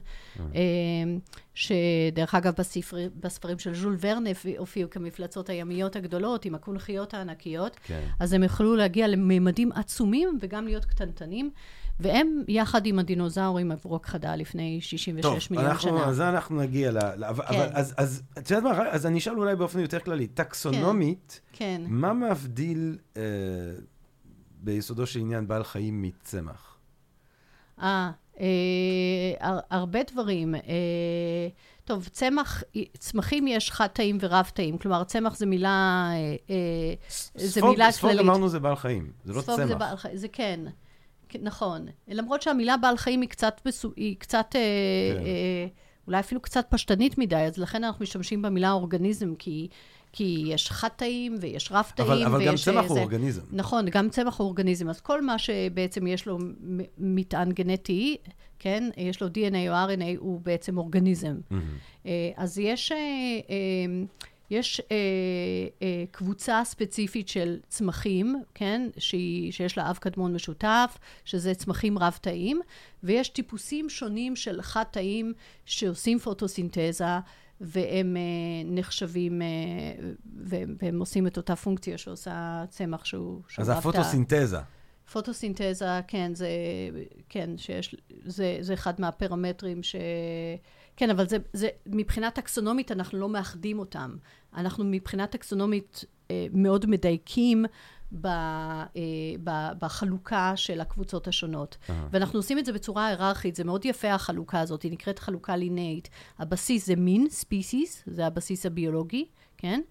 שדרך 1.54 2.36
אגב, 2.36 2.54
בספר, 2.58 2.98
בספרים 3.20 3.60
של 3.60 3.76
ז'ול 3.76 3.98
ורנה 4.00 4.30
הופיעו 4.58 4.90
כמפלצות 4.90 5.50
הימיות 5.50 5.96
הגדולות, 5.96 6.46
עם 6.46 6.56
הקונכיות 6.56 7.14
הענקיות. 7.14 7.78
כן. 7.84 8.02
אז 8.20 8.34
הם 8.34 8.44
יכלו 8.44 8.76
להגיע 8.76 9.08
לממדים 9.08 9.72
עצומים 9.72 10.38
וגם 10.42 10.66
להיות 10.66 10.86
קטנטנים. 10.86 11.52
והם, 12.00 12.44
יחד 12.48 12.86
עם 12.86 13.00
הדינוזאורים, 13.00 13.72
עברו 13.72 13.96
הכחדה 13.96 14.36
לפני 14.36 14.82
66 14.82 15.22
טוב, 15.22 15.58
מיליון 15.58 15.72
אנחנו, 15.72 15.90
שנה. 15.90 16.00
טוב, 16.00 16.10
אז 16.10 16.22
אנחנו 16.22 16.62
נגיע 16.62 16.92
ל... 16.92 16.98
ל 16.98 17.00
כן. 17.20 17.24
אבל 17.24 17.70
אז, 17.74 17.94
אז, 17.98 18.24
את 18.38 18.52
יודעת 18.52 18.78
מה? 18.78 18.90
אז 18.90 19.06
אני 19.06 19.18
אשאל 19.18 19.34
אולי 19.34 19.56
באופן 19.56 19.80
יותר 19.80 20.00
כללי. 20.00 20.28
טקסונומית, 20.28 21.42
כן. 21.54 21.66
כן. 21.66 21.82
מה 21.88 22.14
מבדיל 22.14 22.98
אה, 23.18 23.22
ביסודו 24.62 25.06
של 25.08 25.20
עניין 25.20 25.48
בעל 25.48 25.64
חיים 25.64 26.02
מצמח? 26.02 26.78
אה, 27.82 28.12
אה, 28.40 29.60
הרבה 29.70 30.00
דברים. 30.12 30.56
אה, 30.56 30.62
טוב, 31.86 32.08
צמח, 32.12 32.64
צמחים 32.98 33.48
יש 33.48 33.72
חד-תאים 33.72 34.18
ורב-תאים. 34.22 34.78
כלומר, 34.78 35.04
צמח 35.04 35.36
זה 35.38 35.46
מילה, 35.46 36.10
אה, 36.14 36.36
אה, 36.50 36.94
זה 37.36 37.60
ספוג- 37.60 37.70
מילה 37.72 37.92
ספוג 37.92 38.10
כללית. 38.12 38.26
אמרנו 38.26 38.50
זה 38.50 38.60
בעל 38.60 38.76
חיים, 38.76 39.12
זה 39.24 39.34
לא 39.34 39.42
ספוג 39.42 39.56
זה 39.56 39.68
צמח. 39.68 39.78
בעל 39.78 39.98
חיים, 39.98 40.16
זה 40.18 40.28
כן. 40.28 40.60
נכון. 41.42 41.86
למרות 42.08 42.42
שהמילה 42.42 42.78
בעל 42.78 42.98
חיים 42.98 43.22
היא 43.22 43.30
קצת. 43.30 43.62
היא 43.96 44.16
קצת 44.20 44.56
אה, 44.56 44.62
כן. 45.20 45.26
אה, 45.26 45.68
אולי 46.08 46.20
אפילו 46.20 46.42
קצת 46.42 46.66
פשטנית 46.70 47.18
מדי, 47.18 47.36
אז 47.36 47.58
לכן 47.58 47.84
אנחנו 47.84 48.04
משתמשים 48.04 48.42
במילה 48.42 48.72
אורגניזם, 48.72 49.36
כי, 49.36 49.68
כי 50.14 50.44
יש 50.46 50.72
חד-תאים 50.72 51.36
ויש 51.42 51.72
רב-תאים. 51.72 52.08
אבל, 52.08 52.24
אבל 52.24 52.46
גם 52.46 52.52
ויש, 52.52 52.66
צמח 52.66 52.86
הוא 52.86 53.00
אורגניזם. 53.00 53.42
נכון, 53.52 53.90
גם 53.90 54.10
צמח 54.10 54.38
הוא 54.40 54.46
אורגניזם. 54.46 54.90
אז 54.90 55.02
כל 55.02 55.22
מה 55.22 55.40
שבעצם 55.40 56.08
יש 56.08 56.26
לו 56.26 56.38
מטען 56.98 57.52
גנטי, 57.52 58.18
כן, 58.60 58.90
יש 58.98 59.22
לו 59.22 59.28
DNA 59.28 59.70
או 59.70 59.74
RNA, 59.74 60.18
הוא 60.18 60.42
בעצם 60.42 60.78
אורגניזם. 60.78 61.36
אה, 62.06 62.32
אז 62.36 62.60
יש, 62.60 62.92
אה, 62.92 62.98
אה, 63.50 64.04
יש 64.52 64.82
אה, 64.92 64.96
אה, 65.82 66.04
קבוצה 66.12 66.62
ספציפית 66.66 67.28
של 67.28 67.60
צמחים, 67.68 68.44
כן, 68.54 68.90
שהיא, 68.98 69.52
שיש 69.52 69.78
לה 69.78 69.90
אב 69.90 69.98
קדמון 69.98 70.34
משותף, 70.34 70.98
שזה 71.26 71.54
צמחים 71.54 71.98
רב-תאים, 71.98 72.62
ויש 73.04 73.30
טיפוסים 73.30 73.90
שונים 73.90 74.36
של 74.36 74.62
חד-תאים 74.62 75.34
שעושים 75.66 76.20
פוטוסינתזה. 76.20 77.06
והם 77.62 78.18
אה, 78.18 78.22
נחשבים, 78.66 79.42
אה, 79.42 79.48
והם, 80.44 80.76
והם 80.82 81.00
עושים 81.00 81.28
את 81.28 81.38
אותה 81.38 81.56
פונקציה 81.56 81.98
שעושה 81.98 82.64
צמח 82.70 83.06
שהוא, 83.06 83.42
אז 83.58 83.70
רב-תא. 83.70 83.80
הפוטוסינתזה. 83.80 84.60
פוטוסינתזה, 85.12 86.00
כן, 86.08 86.36
זה, 86.36 86.50
כן, 87.30 87.58
שיש, 87.58 87.96
זה, 88.26 88.58
זה 88.62 88.74
אחד 88.74 88.94
מהפרמטרים 89.02 89.84
ש... 89.84 89.96
כן, 90.96 91.10
אבל 91.10 91.28
זה, 91.28 91.38
זה, 91.54 91.68
מבחינה 91.86 92.32
טקסונומית 92.32 92.92
אנחנו 92.92 93.20
לא 93.20 93.30
מאחדים 93.30 93.80
אותם. 93.80 94.16
אנחנו 94.56 94.84
מבחינה 94.84 95.28
טקסונומית 95.28 96.06
אה, 96.32 96.48
מאוד 96.54 96.86
מדייקים 96.86 97.66
ב, 98.12 98.28
אה, 98.28 98.88
ב, 99.44 99.52
בחלוקה 99.80 100.54
של 100.56 100.82
הקבוצות 100.82 101.28
השונות. 101.28 101.78
אהה. 101.90 102.08
ואנחנו 102.12 102.40
עושים 102.40 102.60
את 102.60 102.66
זה 102.66 102.74
בצורה 102.74 103.08
היררכית, 103.08 103.56
זה 103.56 103.64
מאוד 103.64 103.86
יפה 103.86 104.14
החלוקה 104.14 104.60
הזאת, 104.60 104.82
היא 104.82 104.92
נקראת 104.92 105.20
חלוקה 105.20 105.56
לינאית. 105.56 106.10
הבסיס 106.40 106.88
זה 106.88 106.96
מין, 106.96 107.28
ספיסיס, 107.30 108.04
זה 108.08 108.26
הבסיס 108.28 108.66
הביולוגי, 108.66 109.26
כן? 109.58 109.82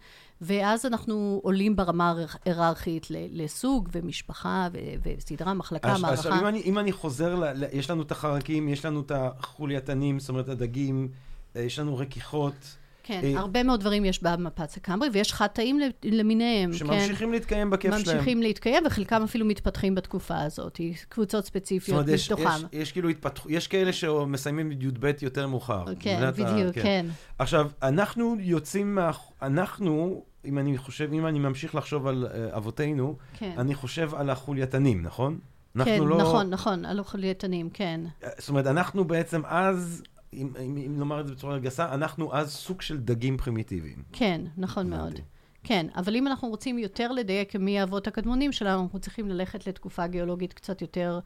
ואז 0.41 0.87
אנחנו 0.87 1.41
עולים 1.43 1.77
ברמה 1.77 2.14
היררכית 2.45 3.07
לסוג 3.11 3.89
ומשפחה 3.93 4.68
ו- 4.73 4.79
וסדרה, 5.18 5.55
מחלקה, 5.55 5.93
אז- 5.93 6.01
מערכה. 6.01 6.18
עכשיו, 6.18 6.41
אם 6.41 6.47
אני, 6.47 6.62
אם 6.62 6.79
אני 6.79 6.93
חוזר, 6.93 7.35
ל, 7.35 7.45
ל, 7.45 7.64
יש 7.73 7.91
לנו 7.91 8.03
את 8.03 8.11
החרקים, 8.12 8.68
יש 8.68 8.85
לנו 8.85 9.01
את 9.01 9.12
החולייתנים, 9.14 10.18
זאת 10.21 10.29
אומרת, 10.29 10.49
הדגים, 10.49 11.09
אה, 11.57 11.61
יש 11.61 11.79
לנו 11.79 11.97
רכיכות, 11.97 12.77
כן, 13.11 13.20
אה, 13.24 13.38
הרבה 13.40 13.62
מאוד 13.62 13.80
דברים 13.80 14.04
יש 14.04 14.22
במפץ 14.22 14.76
הקמרי, 14.76 15.08
ויש 15.12 15.32
חד-תאים 15.32 15.80
ל- 15.80 15.90
למיניהם, 16.04 16.70
כן. 16.70 16.76
שממשיכים 16.76 17.32
להתקיים 17.32 17.70
בכיף 17.70 17.98
שלהם. 17.98 18.16
ממשיכים 18.16 18.42
להתקיים, 18.42 18.82
וחלקם 18.86 19.22
אפילו 19.22 19.46
מתפתחים 19.46 19.94
בתקופה 19.94 20.38
הזאת. 20.42 20.80
קבוצות 21.08 21.44
ספציפיות 21.44 21.98
אומרת, 21.98 22.14
יש, 22.14 22.32
מתוכם. 22.32 22.44
יש, 22.44 22.64
יש 22.72 22.92
כאילו 22.92 23.08
התפתח... 23.08 23.46
יש 23.48 23.66
כאלה 23.66 23.92
שמסיימים 23.92 24.72
י"ב 24.72 25.11
יותר 25.22 25.46
מאוחר. 25.46 25.84
כן, 26.00 26.28
את 26.28 26.38
ה- 26.38 26.42
בדיוק, 26.44 26.74
כן. 26.74 27.06
עכשיו, 27.38 27.70
אנחנו 27.82 28.36
יוצאים 28.40 28.94
מה... 28.94 29.11
אנחנו, 29.42 30.24
אם 30.44 30.58
אני 30.58 30.78
חושב, 30.78 31.12
אם 31.12 31.26
אני 31.26 31.38
ממשיך 31.38 31.74
לחשוב 31.74 32.06
על 32.06 32.26
uh, 32.30 32.56
אבותינו, 32.56 33.16
כן, 33.38 33.54
אני 33.58 33.74
חושב 33.74 34.14
על 34.14 34.30
החולייתנים, 34.30 35.02
נכון? 35.02 35.38
אנחנו 35.76 35.92
כן, 35.92 36.02
לא... 36.02 36.18
נכון, 36.18 36.50
נכון, 36.50 36.84
על 36.84 37.02
חולייתנים, 37.02 37.70
כן. 37.70 38.00
זאת 38.38 38.48
אומרת, 38.48 38.66
אנחנו 38.66 39.04
בעצם 39.04 39.40
אז, 39.44 40.02
אם, 40.35 40.49
אם, 40.64 40.76
אם 40.87 40.99
נאמר 40.99 41.20
את 41.20 41.26
זה 41.26 41.35
בצורה 41.35 41.59
גסה, 41.59 41.95
אנחנו 41.95 42.35
אז 42.35 42.53
סוג 42.53 42.83
של 42.83 42.99
דגים 42.99 43.37
פרימיטיביים. 43.37 44.03
כן, 44.12 44.41
נכון 44.57 44.91
מאוד. 44.91 45.20
כן, 45.64 45.87
אבל 45.97 46.16
אם 46.16 46.26
אנחנו 46.26 46.49
רוצים 46.49 46.78
יותר 46.78 47.12
לדייק 47.12 47.57
מי 47.57 47.81
האבות 47.81 48.07
הקדמונים 48.07 48.53
שלנו, 48.53 48.83
אנחנו 48.83 48.99
צריכים 48.99 49.28
ללכת 49.28 49.66
לתקופה 49.66 50.07
גיאולוגית 50.07 50.53
קצת 50.53 50.83
יותר, 50.83 51.20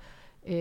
אה, 0.46 0.52
אה, 0.52 0.54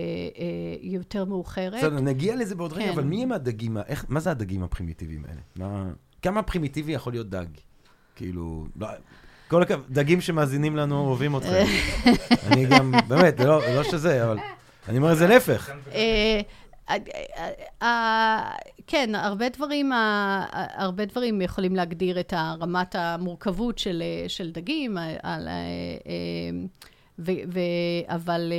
יותר 0.80 1.24
מאוחרת. 1.24 1.74
בסדר, 1.78 2.00
נגיע 2.00 2.36
לזה 2.36 2.54
בעוד 2.54 2.72
רגע, 2.72 2.84
כן. 2.84 2.92
אבל 2.92 3.04
מי 3.04 3.22
הם 3.22 3.32
הדגים, 3.32 3.76
איך, 3.86 4.04
מה 4.08 4.20
זה 4.20 4.30
הדגים 4.30 4.62
הפרימיטיביים 4.62 5.24
האלה? 5.28 5.40
מה, 5.56 5.90
כמה 6.22 6.42
פרימיטיבי 6.42 6.92
יכול 6.92 7.12
להיות 7.12 7.30
דג? 7.30 7.46
כאילו, 8.16 8.66
לא, 8.76 8.88
כל 9.48 9.62
הכבוד, 9.62 9.84
דגים 9.90 10.20
שמאזינים 10.20 10.76
לנו 10.76 11.00
אוהבים 11.00 11.36
אתכם. 11.36 11.64
אני 12.52 12.66
גם, 12.66 12.92
באמת, 13.08 13.40
לא, 13.40 13.74
לא 13.74 13.82
שזה, 13.82 14.24
אבל 14.24 14.38
אני 14.88 14.98
אומר 14.98 15.12
את 15.12 15.18
זה 15.18 15.26
להפך. 15.26 15.70
אה, 17.82 18.50
כן, 18.86 19.14
הרבה 19.14 19.48
דברים, 19.48 19.92
אה, 19.92 20.44
הרבה 20.74 21.04
דברים 21.04 21.40
יכולים 21.42 21.76
להגדיר 21.76 22.20
את 22.20 22.34
רמת 22.60 22.94
המורכבות 22.94 23.78
של, 23.78 24.02
אה, 24.02 24.28
של 24.28 24.52
דגים, 24.52 24.98
על, 25.22 25.48
ו, 27.18 27.32
ו, 27.52 27.60
אבל 28.06 28.52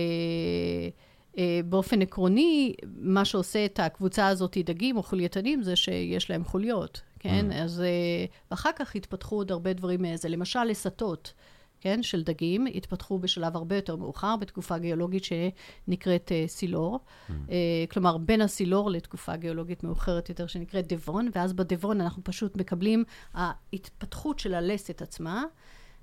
באופן 1.65 2.01
עקרוני, 2.01 2.73
מה 2.97 3.25
שעושה 3.25 3.65
את 3.65 3.79
הקבוצה 3.79 4.27
הזאת 4.27 4.57
דגים 4.57 4.97
או 4.97 5.03
חולייתנים 5.03 5.63
זה 5.63 5.75
שיש 5.75 6.29
להם 6.29 6.43
חוליות, 6.43 7.01
כן? 7.19 7.51
Mm. 7.51 7.55
אז 7.55 7.83
ואחר 8.51 8.69
כך 8.75 8.95
התפתחו 8.95 9.35
עוד 9.35 9.51
הרבה 9.51 9.73
דברים 9.73 10.01
מזה. 10.01 10.29
למשל, 10.29 10.63
לסתות. 10.63 11.33
כן, 11.85 12.03
של 12.03 12.23
דגים, 12.23 12.67
התפתחו 12.75 13.19
בשלב 13.19 13.55
הרבה 13.55 13.75
יותר 13.75 13.95
מאוחר, 13.95 14.35
בתקופה 14.35 14.77
גיאולוגית 14.77 15.23
שנקראת 15.23 16.31
uh, 16.31 16.49
סילור. 16.49 16.99
Mm. 16.99 17.31
Uh, 17.31 17.51
כלומר, 17.91 18.17
בין 18.17 18.41
הסילור 18.41 18.89
לתקופה 18.89 19.35
גיאולוגית 19.35 19.83
מאוחרת 19.83 20.29
יותר 20.29 20.47
שנקראת 20.47 20.93
דבון, 20.93 21.29
ואז 21.35 21.53
בדבון 21.53 22.01
אנחנו 22.01 22.23
פשוט 22.23 22.57
מקבלים, 22.57 23.03
ההתפתחות 23.33 24.39
של 24.39 24.53
הלסת 24.53 25.01
עצמה, 25.01 25.43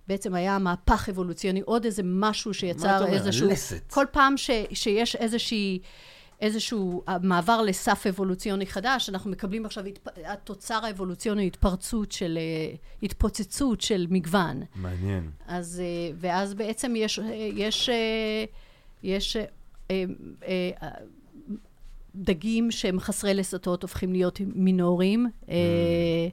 בעצם 0.08 0.34
היה 0.34 0.58
מהפך 0.58 1.08
אבולוציוני, 1.08 1.60
עוד 1.60 1.84
איזה 1.84 2.02
משהו 2.04 2.48
מה 2.50 2.54
שיצר 2.54 2.96
אתה 2.96 3.04
אומר? 3.04 3.14
איזשהו... 3.14 3.48
הלסת. 3.48 3.92
כל 3.92 4.06
פעם 4.12 4.36
ש, 4.36 4.50
שיש 4.72 5.16
איזושהי... 5.16 5.78
איזשהו 6.42 7.02
אה, 7.08 7.16
מעבר 7.22 7.62
לסף 7.62 8.06
אבולוציוני 8.06 8.66
חדש, 8.66 9.08
אנחנו 9.08 9.30
מקבלים 9.30 9.66
עכשיו, 9.66 9.86
התפ... 9.86 10.08
התוצר 10.24 10.80
האבולוציוני, 10.84 11.46
התפרצות 11.46 12.12
של, 12.12 12.38
אה, 12.40 12.74
התפוצצות 13.02 13.80
של 13.80 14.06
מגוון. 14.10 14.62
מעניין. 14.74 15.30
אז, 15.46 15.82
אה, 15.84 16.14
ואז 16.16 16.54
בעצם 16.54 16.94
יש, 16.96 17.20
יש, 17.54 17.90
יש 19.02 19.36
דגים 22.14 22.70
שהם 22.70 23.00
חסרי 23.00 23.34
לסתות 23.34 23.82
הופכים 23.82 24.12
להיות 24.12 24.40
מינוריים. 24.54 25.26
אה, 25.48 26.28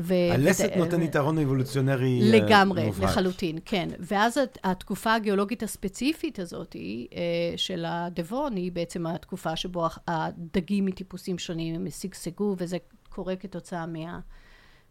ו- 0.00 0.14
הלסת 0.32 0.70
ו- 0.76 0.78
נותן 0.78 1.02
יתרון 1.02 1.38
אבולוציונרי 1.38 2.20
אה, 2.22 2.38
לגמרי, 2.38 2.86
מובהק. 2.86 3.02
לחלוטין, 3.10 3.58
כן. 3.64 3.88
ואז 4.00 4.38
הת- 4.38 4.58
התקופה 4.64 5.14
הגיאולוגית 5.14 5.62
הספציפית 5.62 6.38
הזאת 6.38 6.76
אה, 6.76 7.20
של 7.56 7.84
הדבון, 7.88 8.56
היא 8.56 8.72
בעצם 8.72 9.06
התקופה 9.06 9.56
שבו 9.56 9.86
הדגים 10.08 10.86
מטיפוסים 10.86 11.38
שונים 11.38 11.74
הם 11.74 11.90
שגשגו, 11.90 12.54
וזה 12.58 12.76
קורה 13.08 13.36
כתוצאה 13.36 13.86
מה... 13.86 14.18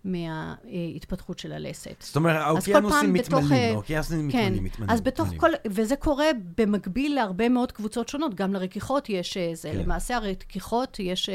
מההתפתחות 0.04 1.40
של 1.40 1.52
הלסת. 1.52 1.96
זאת 2.00 2.16
אומרת, 2.16 2.42
האוקיינוסים 2.42 3.14
מתמלאים, 3.14 3.52
אה, 3.52 3.70
האוקיינוסים 3.72 4.32
כן, 4.32 4.38
מתמלאים, 4.44 4.64
מתמלאים. 4.64 4.90
אז 4.92 5.02
בתוך 5.02 5.28
מתמלאים. 5.34 5.40
כל, 5.64 5.70
וזה 5.72 5.96
קורה 5.96 6.26
במקביל 6.58 7.16
להרבה 7.16 7.50
מאוד 7.50 7.72
קבוצות 7.72 8.10
שונות, 8.10 8.36
גם 8.36 8.54
לרכיכות 8.54 9.10
יש 9.10 9.38
אה, 9.38 9.52
זה. 9.54 9.72
כן. 9.72 9.78
למעשה 9.78 10.16
הרכיכות, 10.16 11.00
יש, 11.00 11.30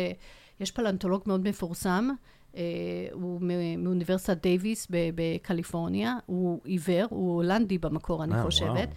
יש 0.60 0.70
פלנטולוג 0.70 1.22
מאוד 1.26 1.48
מפורסם, 1.48 2.08
הוא 3.12 3.40
מ- 3.42 3.84
מאוניברסיטת 3.84 4.42
דייוויס 4.42 4.86
בקליפורניה, 4.90 6.16
הוא 6.26 6.60
עיוור, 6.64 7.06
הוא 7.10 7.34
הולנדי 7.34 7.78
במקור, 7.78 8.24
אני 8.24 8.34
אה, 8.34 8.42
חושבת. 8.42 8.88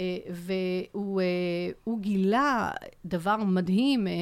אה, 0.00 0.16
והוא 0.30 1.20
אה, 1.20 1.26
הוא 1.84 2.00
גילה 2.00 2.70
דבר 3.04 3.36
מדהים, 3.36 4.06
אה, 4.06 4.12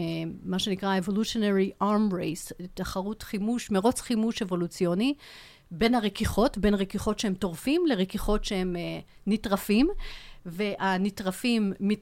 מה 0.42 0.58
שנקרא 0.58 0.98
evolutionary 1.00 1.82
arm 1.82 2.12
race, 2.12 2.66
תחרות 2.74 3.22
חימוש, 3.22 3.70
מרוץ 3.70 4.00
חימוש 4.00 4.42
אבולוציוני. 4.42 5.14
בין 5.70 5.94
הרכיכות, 5.94 6.58
בין 6.58 6.74
רכיכות 6.74 7.18
שהם 7.18 7.34
טורפים 7.34 7.86
לרכיכות 7.86 8.44
שהם 8.44 8.76
אה, 8.76 8.98
נטרפים, 9.26 9.88
והנטרפים 10.46 11.72
מת, 11.80 11.98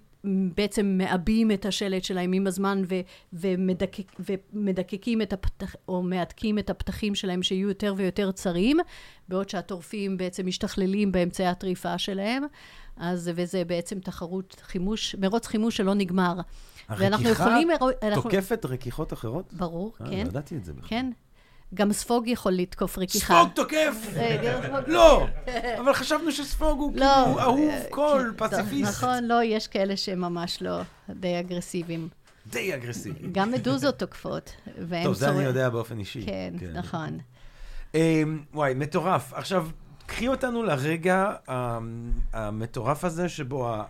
בעצם 0.56 0.94
מעבים 0.98 1.50
את 1.50 1.66
השלט 1.66 2.04
שלהם 2.04 2.32
עם 2.32 2.46
הזמן 2.46 2.82
ו, 2.88 2.94
ומדקק, 3.32 4.12
ומדקקים 4.52 5.22
את 5.22 5.32
הפתח, 5.32 5.74
או 5.88 6.02
מהדקים 6.02 6.58
את 6.58 6.70
הפתחים 6.70 7.14
שלהם 7.14 7.42
שיהיו 7.42 7.68
יותר 7.68 7.94
ויותר 7.96 8.32
צרים, 8.32 8.76
בעוד 9.28 9.48
שהטורפים 9.48 10.16
בעצם 10.16 10.46
משתכללים 10.46 11.12
באמצעי 11.12 11.46
הטריפה 11.46 11.98
שלהם. 11.98 12.42
אז, 12.96 13.30
וזה 13.34 13.64
בעצם 13.64 13.98
תחרות 14.00 14.56
חימוש, 14.62 15.14
מרוץ 15.14 15.46
חימוש 15.46 15.76
שלא 15.76 15.94
נגמר. 15.94 16.34
הרקיחה 16.88 17.30
יכולים... 17.30 17.68
אנחנו- 18.02 18.30
תוקפת 18.30 18.64
רכיכות 18.64 19.12
אחרות? 19.12 19.52
ברור, 19.52 19.92
אה, 20.00 20.06
כן. 20.06 20.12
לא 20.12 20.28
ידעתי 20.28 20.56
את 20.56 20.64
זה 20.64 20.72
בכלל. 20.72 20.88
כן. 20.88 21.10
גם 21.74 21.92
ספוג 21.92 22.28
יכול 22.28 22.52
לתקוף 22.52 22.98
רכיחה. 22.98 23.34
ספוג 23.34 23.48
תוקף! 23.54 24.06
אה, 24.16 24.60
לא! 24.86 25.26
אבל 25.78 25.92
חשבנו 25.92 26.32
שספוג 26.32 26.78
הוא 26.78 26.92
לא. 26.94 27.06
כאילו 27.24 27.40
אהוב 27.40 27.70
אה, 27.70 27.82
קול, 27.90 28.34
כן, 28.38 28.48
פציפיסט. 28.48 28.90
נכון, 28.90 29.24
לא, 29.24 29.44
יש 29.44 29.66
כאלה 29.66 29.96
שהם 29.96 30.20
ממש 30.20 30.62
לא 30.62 30.80
די 31.10 31.40
אגרסיביים. 31.40 32.08
די 32.46 32.74
אגרסיבי. 32.74 33.28
גם 33.32 33.52
מדוזות 33.52 33.98
תוקפות. 33.98 34.50
והן 34.78 35.04
טוב, 35.04 35.14
זה 35.14 35.28
אני 35.30 35.42
יודע 35.44 35.68
באופן 35.68 35.98
אישי. 35.98 36.26
כן, 36.26 36.54
נכון. 36.72 37.18
אמ, 37.94 38.42
וואי, 38.54 38.74
מטורף. 38.74 39.32
עכשיו, 39.32 39.68
קחי 40.06 40.28
אותנו 40.28 40.62
לרגע 40.62 41.32
אמ, 41.48 42.12
המטורף 42.32 43.04
הזה 43.04 43.28
שבו 43.28 43.68
ה... 43.68 43.84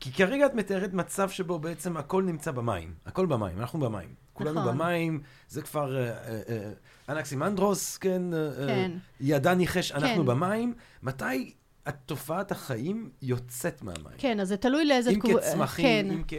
כי 0.00 0.12
כרגע 0.12 0.46
את 0.46 0.54
מתארת 0.54 0.92
מצב 0.92 1.30
שבו 1.30 1.58
בעצם 1.58 1.96
הכל 1.96 2.22
נמצא 2.22 2.50
במים. 2.50 2.94
הכל 3.06 3.26
במים, 3.26 3.60
אנחנו 3.60 3.80
במים. 3.80 4.21
כולנו 4.32 4.60
נכון. 4.60 4.74
במים, 4.78 5.20
זה 5.48 5.62
כבר 5.62 5.96
אה, 5.96 6.10
אה, 6.10 6.40
אה, 6.48 6.70
אנקסימנדרוס, 7.08 7.98
כן? 7.98 8.34
אה, 8.34 8.38
אה, 8.38 8.66
כן. 8.66 8.92
ידע 9.20 9.54
ניחש, 9.54 9.92
אנחנו 9.92 10.22
כן. 10.22 10.26
במים. 10.26 10.74
מתי 11.02 11.52
תופעת 12.06 12.52
החיים 12.52 13.10
יוצאת 13.22 13.82
מהמים? 13.82 14.04
כן, 14.18 14.40
אז 14.40 14.48
זה 14.48 14.56
תלוי 14.56 14.84
לאיזה... 14.84 15.10
אם 15.10 15.18
תקו- 15.18 15.28
כצמחים, 15.40 15.86
כן, 16.08 16.10
אם 16.10 16.22
כ... 16.28 16.32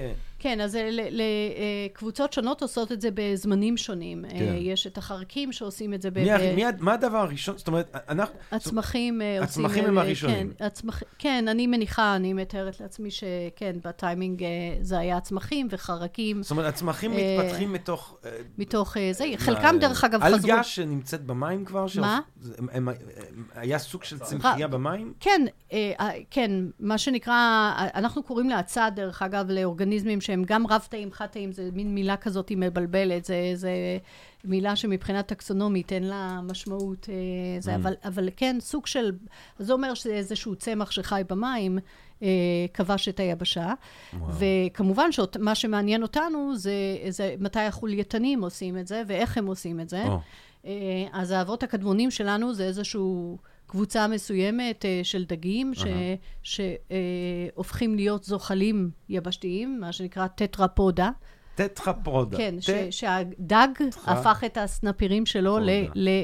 כן, 0.43 0.61
אז 0.61 0.75
אה, 0.75 0.89
ל- 0.91 1.01
ל- 1.09 1.21
אה, 1.21 1.87
קבוצות 1.93 2.33
שונות 2.33 2.61
עושות 2.61 2.91
את 2.91 3.01
זה 3.01 3.09
בזמנים 3.13 3.77
שונים. 3.77 4.25
כן. 4.29 4.35
אה, 4.35 4.57
יש 4.59 4.87
את 4.87 4.97
החרקים 4.97 5.51
שעושים 5.51 5.93
את 5.93 6.01
זה 6.01 6.11
ב... 6.11 6.19
מי 6.19 6.29
ב- 6.39 6.55
מי 6.55 6.63
מה 6.79 6.93
הדבר 6.93 7.17
הראשון? 7.17 7.57
זאת 7.57 7.67
אומרת, 7.67 7.95
אנחנו... 8.09 8.35
הצמחים 8.51 9.21
עושים... 9.21 9.43
הצמחים 9.43 9.85
הם 9.85 9.97
הראשונים. 9.97 10.53
כן, 10.57 10.65
הצמח... 10.65 11.03
כן, 11.19 11.47
אני 11.47 11.67
מניחה, 11.67 12.15
אני 12.15 12.33
מתארת 12.33 12.79
לעצמי 12.79 13.11
שכן, 13.11 13.75
בטיימינג 13.83 14.43
זה 14.81 14.99
היה 14.99 15.17
הצמחים 15.17 15.67
וחרקים 15.69 16.43
זאת 16.43 16.51
אומרת, 16.51 16.73
הצמחים 16.73 17.11
מתפתחים 17.11 17.73
מתוך... 17.73 18.17
מתוך 18.57 18.97
זה. 19.11 19.25
חלקם, 19.37 19.75
דרך 19.79 20.03
אגב, 20.03 20.23
חזרו... 20.23 20.35
אלגה 20.35 20.63
שנמצאת 20.63 21.23
במים 21.23 21.65
כבר? 21.65 21.85
מה? 22.01 22.19
היה 23.55 23.79
סוג 23.79 24.03
של 24.03 24.19
צמחייה 24.19 24.67
במים? 24.67 25.13
כן, 25.19 25.41
כן, 26.31 26.51
מה 26.79 26.97
שנקרא, 26.97 27.71
אנחנו 27.95 28.23
קוראים 28.23 28.49
להצה, 28.49 28.89
דרך 28.89 29.21
אגב, 29.21 29.49
לאורגניזמים 29.49 30.21
שהם 30.33 30.43
גם 30.47 30.67
רב-תאים, 30.67 31.11
חד-תאים, 31.11 31.51
זה 31.51 31.69
מין 31.73 31.95
מילה 31.95 32.17
כזאת 32.17 32.51
מבלבלת, 32.55 33.25
זה, 33.25 33.51
זה 33.53 33.71
מילה 34.43 34.75
שמבחינה 34.75 35.23
טקסונומית 35.23 35.93
אין 35.93 36.03
לה 36.03 36.39
משמעות, 36.43 37.09
אה, 37.09 37.15
זה, 37.61 37.73
Mm. 37.73 37.75
אבל, 37.75 37.93
אבל 38.03 38.29
כן, 38.37 38.55
סוג 38.59 38.87
של, 38.87 39.11
זה 39.59 39.73
אומר 39.73 39.93
שזה 39.93 40.13
איזשהו 40.13 40.55
צמח 40.55 40.91
שחי 40.91 41.21
במים, 41.29 41.79
אה, 42.23 42.27
כבש 42.73 43.09
את 43.09 43.19
היבשה. 43.19 43.73
וואו. 44.13 44.31
וכמובן 44.39 45.11
שמה 45.11 45.55
שמעניין 45.55 46.03
אותנו 46.03 46.55
זה, 46.55 46.73
זה 47.09 47.35
מתי 47.39 47.59
החולייתנים 47.59 48.43
עושים 48.43 48.77
את 48.77 48.87
זה 48.87 49.03
ואיך 49.07 49.37
הם 49.37 49.45
עושים 49.45 49.79
את 49.79 49.89
זה. 49.89 50.03
או. 50.03 50.19
אה, 50.65 50.71
אז 51.13 51.31
האבות 51.31 51.63
הקדמונים 51.63 52.11
שלנו 52.11 52.53
זה 52.53 52.63
איזושהי 52.63 53.01
קבוצה 53.73 54.07
מסוימת 54.07 54.85
אה, 54.85 54.99
של 55.03 55.25
דגים 55.25 55.71
שהופכים 56.43 57.95
להיות 57.95 58.23
זוחלים 58.23 58.89
יבשתיים, 59.09 59.79
מה 59.79 59.91
שנקרא 59.91 60.27
טטרפודה. 60.27 61.09
טטרפרודה. 61.55 62.37
כן, 62.37 62.55
ש- 62.61 62.69
שהדג 62.89 63.67
הפך 64.05 64.43
את 64.45 64.57
הסנפירים 64.57 65.25
שלו 65.25 65.59
ל-. 65.59 65.69
ל- 65.95 66.23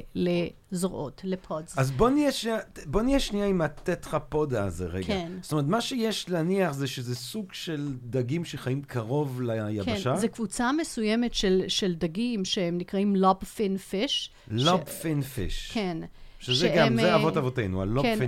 לזרועות, 0.71 1.21
לפודס. 1.23 1.77
אז 1.77 1.91
בוא 1.91 2.09
נהיה, 2.09 2.31
שנייה, 2.31 2.57
בוא 2.85 3.01
נהיה 3.01 3.19
שנייה 3.19 3.45
עם 3.45 3.61
הטטרפודה 3.61 4.63
הזה 4.63 4.85
רגע. 4.85 5.05
כן. 5.07 5.31
זאת 5.41 5.51
אומרת, 5.51 5.65
מה 5.65 5.81
שיש 5.81 6.29
להניח 6.29 6.71
זה 6.71 6.87
שזה 6.87 7.15
סוג 7.15 7.53
של 7.53 7.87
דגים 8.03 8.45
שחיים 8.45 8.81
קרוב 8.81 9.41
ליבשה. 9.41 10.13
כן, 10.13 10.17
זו 10.17 10.27
קבוצה 10.29 10.71
מסוימת 10.71 11.33
של, 11.33 11.63
של 11.67 11.95
דגים 11.95 12.45
שהם 12.45 12.77
נקראים 12.77 13.15
לובפין 13.15 13.77
פיש. 13.77 14.31
לוב 14.47 14.83
פין 14.83 15.21
פיש. 15.21 15.71
כן. 15.73 15.97
שזה 16.39 16.67
שהם, 16.67 16.89
גם, 16.89 17.01
זה 17.01 17.09
אה, 17.09 17.15
אבות 17.15 17.37
אבותינו, 17.37 17.81
הלוב 17.81 18.05
כן. 18.05 18.19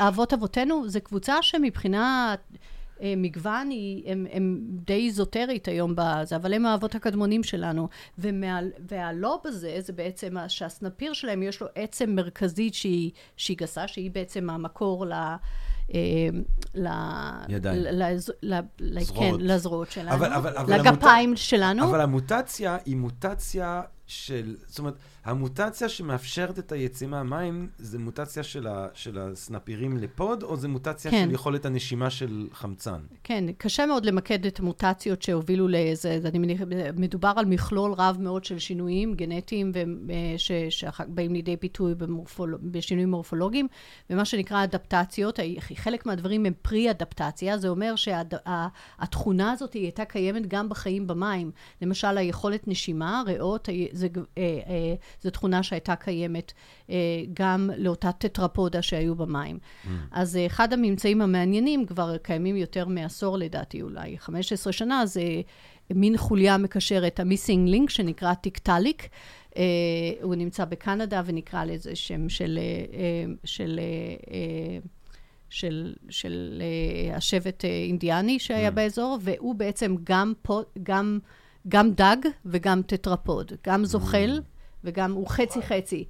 האבות 0.00 0.32
אבותינו 0.32 0.88
זו 0.88 1.00
קבוצה 1.02 1.42
שמבחינה 1.42 2.34
אה, 3.02 3.14
מגוון 3.16 3.70
היא, 3.70 4.12
הם, 4.12 4.26
הם 4.32 4.60
די 4.68 5.06
איזוטרית 5.06 5.68
היום 5.68 5.94
בזה, 5.96 6.36
אבל 6.36 6.54
הם 6.54 6.66
האבות 6.66 6.94
הקדמונים 6.94 7.42
שלנו. 7.42 7.88
ומה, 8.18 8.60
והלוב 8.88 9.40
הזה, 9.44 9.76
זה 9.78 9.92
בעצם 9.92 10.36
שהסנפיר 10.48 11.12
שלהם 11.12 11.42
יש 11.42 11.60
לו 11.60 11.66
עצם 11.74 12.10
מרכזית 12.10 12.74
שהיא, 12.74 13.10
שהיא 13.36 13.56
גסה, 13.56 13.88
שהיא 13.88 14.10
בעצם 14.10 14.50
המקור 14.50 15.06
ל... 15.06 15.12
אה, 15.94 16.28
ל... 16.74 16.88
ידיים. 17.48 17.82
ל-. 18.42 19.04
כן, 19.18 19.34
לזרועות 19.38 19.90
שלנו. 19.90 20.14
אבל- 20.14 20.32
אבל- 20.32 20.56
אבל 20.56 20.80
לגפיים 20.80 21.36
שלנו. 21.36 21.84
אבל 21.84 22.00
המוטציה 22.00 22.78
היא 22.86 22.96
מוטציה 22.96 23.82
של, 24.06 24.56
זאת 24.66 24.78
אומרת, 24.78 24.94
המוטציה 25.28 25.88
שמאפשרת 25.88 26.58
את 26.58 26.72
היציאה 26.72 27.10
מהמים, 27.10 27.68
זה 27.78 27.98
מוטציה 27.98 28.42
של, 28.42 28.66
ה, 28.66 28.86
של 28.94 29.18
הסנפירים 29.18 29.96
לפוד, 29.96 30.42
או 30.42 30.56
זה 30.56 30.68
מוטציה 30.68 31.10
כן. 31.10 31.24
של 31.28 31.34
יכולת 31.34 31.64
הנשימה 31.64 32.10
של 32.10 32.48
חמצן? 32.52 33.00
כן, 33.24 33.44
קשה 33.58 33.86
מאוד 33.86 34.06
למקד 34.06 34.46
את 34.46 34.60
המוטציות 34.60 35.22
שהובילו 35.22 35.68
לזה, 35.68 36.20
אני 36.24 36.38
מניח, 36.38 36.60
מדובר 36.96 37.32
על 37.36 37.44
מכלול 37.44 37.92
רב 37.92 38.16
מאוד 38.20 38.44
של 38.44 38.58
שינויים 38.58 39.14
גנטיים 39.14 39.72
שבאים 40.68 41.32
לידי 41.32 41.56
ביטוי 41.56 41.94
במורפול, 41.94 42.58
בשינויים 42.62 43.10
מורפולוגיים, 43.10 43.68
ומה 44.10 44.24
שנקרא 44.24 44.64
אדפטציות, 44.64 45.38
חלק 45.74 46.06
מהדברים 46.06 46.46
הם 46.46 46.52
פרי 46.62 46.90
אדפטציה, 46.90 47.58
זה 47.58 47.68
אומר 47.68 47.94
שהתכונה 47.96 49.52
הזאת 49.52 49.72
היא 49.72 49.82
הייתה 49.82 50.04
קיימת 50.04 50.46
גם 50.46 50.68
בחיים 50.68 51.06
במים. 51.06 51.50
למשל, 51.82 52.18
היכולת 52.18 52.68
נשימה, 52.68 53.22
ריאות, 53.26 53.68
זה, 53.92 54.08
אה, 54.38 54.42
אה, 54.42 54.94
זו 55.22 55.30
תכונה 55.30 55.62
שהייתה 55.62 55.96
קיימת 55.96 56.52
אה, 56.90 56.96
גם 57.34 57.70
לאותה 57.76 58.12
טטרפודה 58.12 58.82
שהיו 58.82 59.14
במים. 59.14 59.58
Mm. 59.58 59.88
אז 60.10 60.36
אה, 60.36 60.46
אחד 60.46 60.72
הממצאים 60.72 61.22
המעניינים, 61.22 61.86
כבר 61.86 62.16
קיימים 62.16 62.56
יותר 62.56 62.88
מעשור 62.88 63.38
לדעתי, 63.38 63.82
אולי 63.82 64.18
15 64.18 64.72
שנה, 64.72 65.06
זה 65.06 65.22
מין 65.90 66.16
חוליה 66.16 66.58
מקשרת, 66.58 67.20
ה 67.20 67.26
missing 67.26 67.68
link, 67.68 67.90
שנקרא 67.90 68.34
טיקטליק. 68.34 69.08
אה, 69.56 69.62
הוא 70.22 70.34
נמצא 70.34 70.64
בקנדה 70.64 71.22
ונקרא 71.26 71.64
לזה 71.64 71.96
שם 71.96 72.28
של... 72.28 72.58
אה, 72.58 73.34
של 73.44 73.80
אה, 74.30 74.78
של, 75.50 75.94
של 76.08 76.62
אה, 76.62 77.16
השבט 77.16 77.64
אה, 77.64 77.66
אינדיאני 77.66 78.38
שהיה 78.38 78.68
אממ. 78.68 78.70
באזור, 78.70 79.18
והוא 79.20 79.54
בעצם 79.54 79.94
גם, 80.04 80.32
פו, 80.42 80.60
גם, 80.82 81.18
גם 81.68 81.90
דג 81.90 82.16
וגם 82.46 82.82
טטרפוד, 82.82 83.52
גם 83.66 83.84
זוחל 83.84 84.40
אממ. 84.40 84.57
וגם, 84.88 85.12
הוא 85.12 85.28
חצי 85.28 85.62
חצי. 85.62 86.04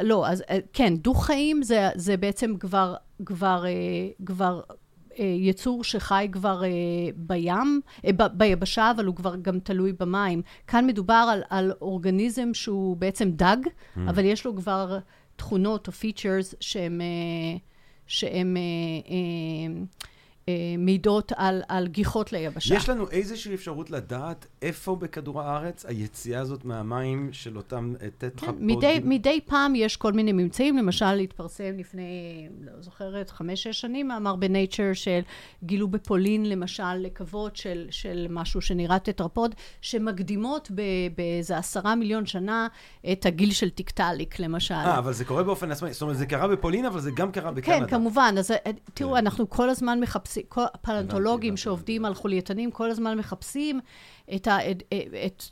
לא, 0.00 0.26
אז 0.26 0.44
כן, 0.72 0.96
דו-חיים 0.96 1.62
זה, 1.62 1.88
זה 1.94 2.16
בעצם 2.16 2.56
כבר, 2.60 2.94
כבר, 3.26 3.64
אה, 3.64 4.24
כבר 4.26 4.60
אה, 4.68 5.14
יצור 5.22 5.84
שחי 5.84 6.28
כבר 6.32 6.62
בים, 7.16 7.80
ב, 8.06 8.22
ביבשה, 8.26 8.90
אבל 8.90 9.04
הוא 9.04 9.14
כבר 9.14 9.36
גם 9.36 9.58
תלוי 9.58 9.92
במים. 9.92 10.42
כאן 10.66 10.86
מדובר 10.86 11.28
על, 11.32 11.42
על 11.50 11.72
אורגניזם 11.80 12.54
שהוא 12.54 12.96
בעצם 12.96 13.30
דג, 13.30 13.56
אממ. 13.66 14.00
אבל 14.08 14.24
יש 14.24 14.44
לו 14.44 14.56
כבר 14.56 14.98
תכונות 15.36 15.86
או 15.86 15.92
features 15.92 16.54
שהם... 16.60 17.00
אה, 17.00 17.60
אה, 20.48 20.54
אה, 20.54 20.74
אה, 20.74 20.74
מעידות 20.78 21.32
על, 21.36 21.62
על 21.68 21.86
גיחות 21.86 22.32
ליבשה. 22.32 22.74
יש 22.74 22.88
לנו 22.88 23.10
איזושהי 23.10 23.54
אפשרות 23.54 23.90
לדעת 23.90 24.46
איפה 24.62 24.96
בכדור 24.96 25.40
הארץ 25.40 25.86
היציאה 25.86 26.40
הזאת 26.40 26.64
מהמים 26.64 27.28
של 27.32 27.56
אותם 27.56 27.94
אה, 28.02 28.08
טטרפודים? 28.18 28.58
כן, 28.58 28.66
מדי, 28.66 29.00
מדי 29.04 29.40
פעם 29.46 29.74
יש 29.74 29.96
כל 29.96 30.12
מיני 30.12 30.32
ממצאים, 30.32 30.76
למשל 30.76 31.18
התפרסם 31.18 31.78
לפני, 31.78 32.48
לא 32.60 32.72
זוכרת, 32.80 33.30
חמש-שש 33.30 33.80
שנים, 33.80 34.08
מאמר 34.08 34.36
ב-Nature 34.36 34.92
של 34.92 35.20
גילו 35.64 35.88
בפולין, 35.88 36.48
למשל, 36.48 36.94
עקבות 36.94 37.56
של, 37.56 37.86
של 37.90 38.26
משהו 38.30 38.60
שנראה 38.60 38.98
טטרפוד, 38.98 39.54
שמקדימות 39.80 40.70
באיזה 41.14 41.58
עשרה 41.58 41.94
מיליון 41.94 42.26
שנה 42.26 42.68
את 43.12 43.26
הגיל 43.26 43.52
של 43.52 43.70
טיקטליק, 43.70 44.38
למשל. 44.38 44.74
אה, 44.74 44.98
אבל 44.98 45.12
זה 45.12 45.24
קורה 45.24 45.42
באופן 45.42 45.70
עצמאי, 45.70 45.92
זאת 45.92 46.02
אומרת, 46.02 46.16
זה 46.16 46.26
קרה 46.26 46.48
בפולין, 46.48 46.84
אבל 46.84 47.00
זה 47.00 47.10
גם 47.16 47.32
קרה 47.32 47.50
בקנדה. 47.50 47.86
כן, 47.86 47.90
כמובן. 47.90 48.34
אז 48.38 48.52
תראו, 48.94 49.16
אנחנו 49.16 49.50
כל 49.50 49.70
הזמן 49.70 50.00
מחפשים, 50.00 50.33
הפלאונטולוגים 50.56 51.56
שעובדים 51.56 52.04
על 52.04 52.14
חולייתנים, 52.14 52.70
כל 52.70 52.90
הזמן 52.90 53.18
מחפשים 53.18 53.80
את, 54.34 54.46
ה, 54.46 54.70
את, 54.70 54.82
את, 55.26 55.42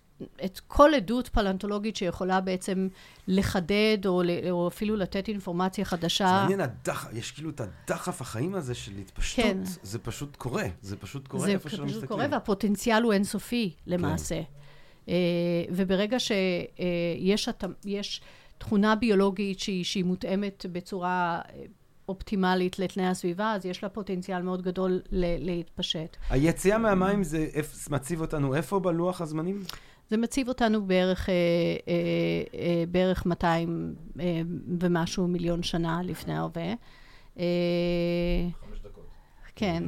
את 0.44 0.60
כל 0.66 0.94
עדות 0.94 1.28
פלאונטולוגית 1.28 1.96
שיכולה 1.96 2.40
בעצם 2.40 2.88
לחדד, 3.28 3.98
או, 4.06 4.22
או 4.50 4.68
אפילו 4.68 4.96
לתת 4.96 5.28
אינפורמציה 5.28 5.84
חדשה. 5.84 6.26
זה 6.26 6.32
מעניין, 6.32 6.60
הדח, 6.60 7.08
יש 7.12 7.30
כאילו 7.30 7.50
את 7.50 7.60
הדחף 7.60 8.20
החיים 8.20 8.54
הזה 8.54 8.74
של 8.74 8.92
התפשטות, 8.98 9.44
כן. 9.44 9.58
זה 9.82 9.98
פשוט 9.98 10.36
קורה, 10.36 10.64
זה 10.82 10.96
פשוט 10.96 11.28
קורה 11.28 11.48
איפה 11.48 11.68
שלא 11.68 11.84
מסתכלים. 11.84 11.94
זה 11.94 12.06
פשוט 12.06 12.08
קורה, 12.08 12.26
והפוטנציאל 12.30 13.02
הוא 13.02 13.12
אינסופי 13.12 13.74
למעשה. 13.86 14.40
כן. 15.06 15.12
וברגע 15.70 16.16
שיש 16.20 17.48
יש 17.84 18.20
תכונה 18.58 18.96
ביולוגית 18.96 19.60
שהיא, 19.60 19.84
שהיא 19.84 20.04
מותאמת 20.04 20.66
בצורה... 20.72 21.40
אופטימלית 22.08 22.78
לתנאי 22.78 23.06
הסביבה, 23.06 23.52
אז 23.52 23.66
יש 23.66 23.82
לה 23.82 23.88
פוטנציאל 23.88 24.42
מאוד 24.42 24.62
גדול 24.62 25.00
ל- 25.10 25.44
להתפשט. 25.50 26.16
היציאה 26.30 26.78
מהמים 26.78 27.24
זה 27.24 27.46
מציב 27.90 28.20
אותנו 28.20 28.54
איפה 28.54 28.80
בלוח 28.80 29.20
הזמנים? 29.20 29.62
זה 30.10 30.16
מציב 30.16 30.48
אותנו 30.48 30.86
בערך, 30.86 31.28
אה, 31.28 31.34
אה, 31.88 31.94
אה, 32.60 32.84
בערך 32.88 33.26
200 33.26 33.94
אה, 34.20 34.40
ומשהו 34.80 35.28
מיליון 35.28 35.62
שנה 35.62 36.00
לפני 36.02 36.34
ההווה. 36.34 36.72
דקות. 38.84 39.06
כן. 39.56 39.84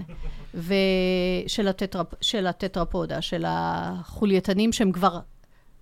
ושל 0.55 1.69
הטטרפ, 1.69 2.07
של 2.21 2.47
הטטרפודה, 2.47 3.23
של 3.23 3.45
החולייתנים 3.49 4.73
שהם 4.73 4.93
כבר 4.93 5.21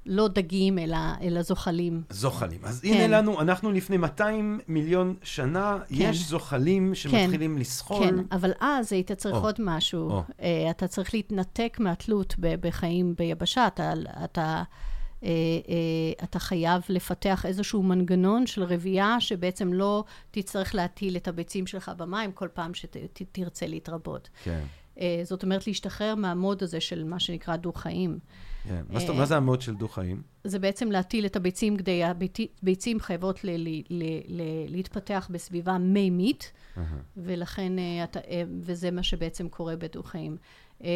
לא 0.06 0.28
דגים, 0.28 0.78
אלא, 0.78 0.96
אלא 1.22 1.42
זוחלים. 1.42 2.02
זוחלים. 2.10 2.58
אז 2.64 2.80
כן. 2.80 2.88
הנה 2.88 3.06
לנו, 3.06 3.40
אנחנו 3.40 3.72
לפני 3.72 3.96
200 3.96 4.60
מיליון 4.68 5.14
שנה, 5.22 5.78
יש 5.90 6.28
זוחלים 6.28 6.94
שמתחילים 6.94 7.58
לסחול. 7.58 8.06
כן, 8.06 8.14
אבל 8.32 8.52
אז 8.60 8.92
היית 8.92 9.12
צריך 9.12 9.36
או. 9.36 9.40
עוד 9.40 9.56
משהו. 9.58 10.10
או. 10.10 10.22
אה, 10.40 10.70
אתה 10.70 10.88
צריך 10.88 11.14
להתנתק 11.14 11.76
מהתלות 11.80 12.34
בחיים 12.38 13.14
ביבשה. 13.18 13.66
אתה, 13.66 13.92
אתה, 14.24 14.62
אה, 15.24 15.28
אה, 15.68 16.24
אתה 16.24 16.38
חייב 16.38 16.82
לפתח 16.88 17.46
איזשהו 17.46 17.82
מנגנון 17.82 18.46
של 18.46 18.62
רבייה, 18.62 19.16
שבעצם 19.20 19.72
לא 19.72 20.04
תצטרך 20.30 20.74
להטיל 20.74 21.16
את 21.16 21.28
הביצים 21.28 21.66
שלך 21.66 21.92
במים 21.96 22.32
כל 22.32 22.48
פעם 22.54 22.74
שתרצה 22.74 23.66
להתרבות. 23.66 24.28
כן. 24.44 24.64
אה, 25.00 25.20
זאת 25.24 25.42
אומרת, 25.42 25.66
להשתחרר 25.66 26.14
מהמוד 26.14 26.62
הזה 26.62 26.80
של 26.80 27.04
מה 27.04 27.20
שנקרא 27.20 27.56
דו-חיים. 27.56 28.18
כן. 28.68 28.82
מה 28.88 29.00
אה, 29.00 29.14
מה 29.14 29.26
זה 29.26 29.36
המוד 29.36 29.60
של 29.60 29.74
דו-חיים? 29.74 30.22
זה 30.44 30.58
בעצם 30.58 30.90
להטיל 30.90 31.26
את 31.26 31.36
הביצים 31.36 31.76
כדי, 31.76 32.02
הביצים 32.04 33.00
חייבות 33.00 33.44
ל, 33.44 33.50
ל, 33.50 33.82
ל, 33.90 34.04
ל, 34.28 34.42
להתפתח 34.68 35.28
בסביבה 35.32 35.78
מימית, 35.78 36.52
ולכן, 37.16 37.78
אה, 37.78 38.04
אה, 38.28 38.42
וזה 38.60 38.90
מה 38.90 39.02
שבעצם 39.02 39.48
קורה 39.48 39.76
בדו-חיים. 39.76 40.36
אה, 40.84 40.90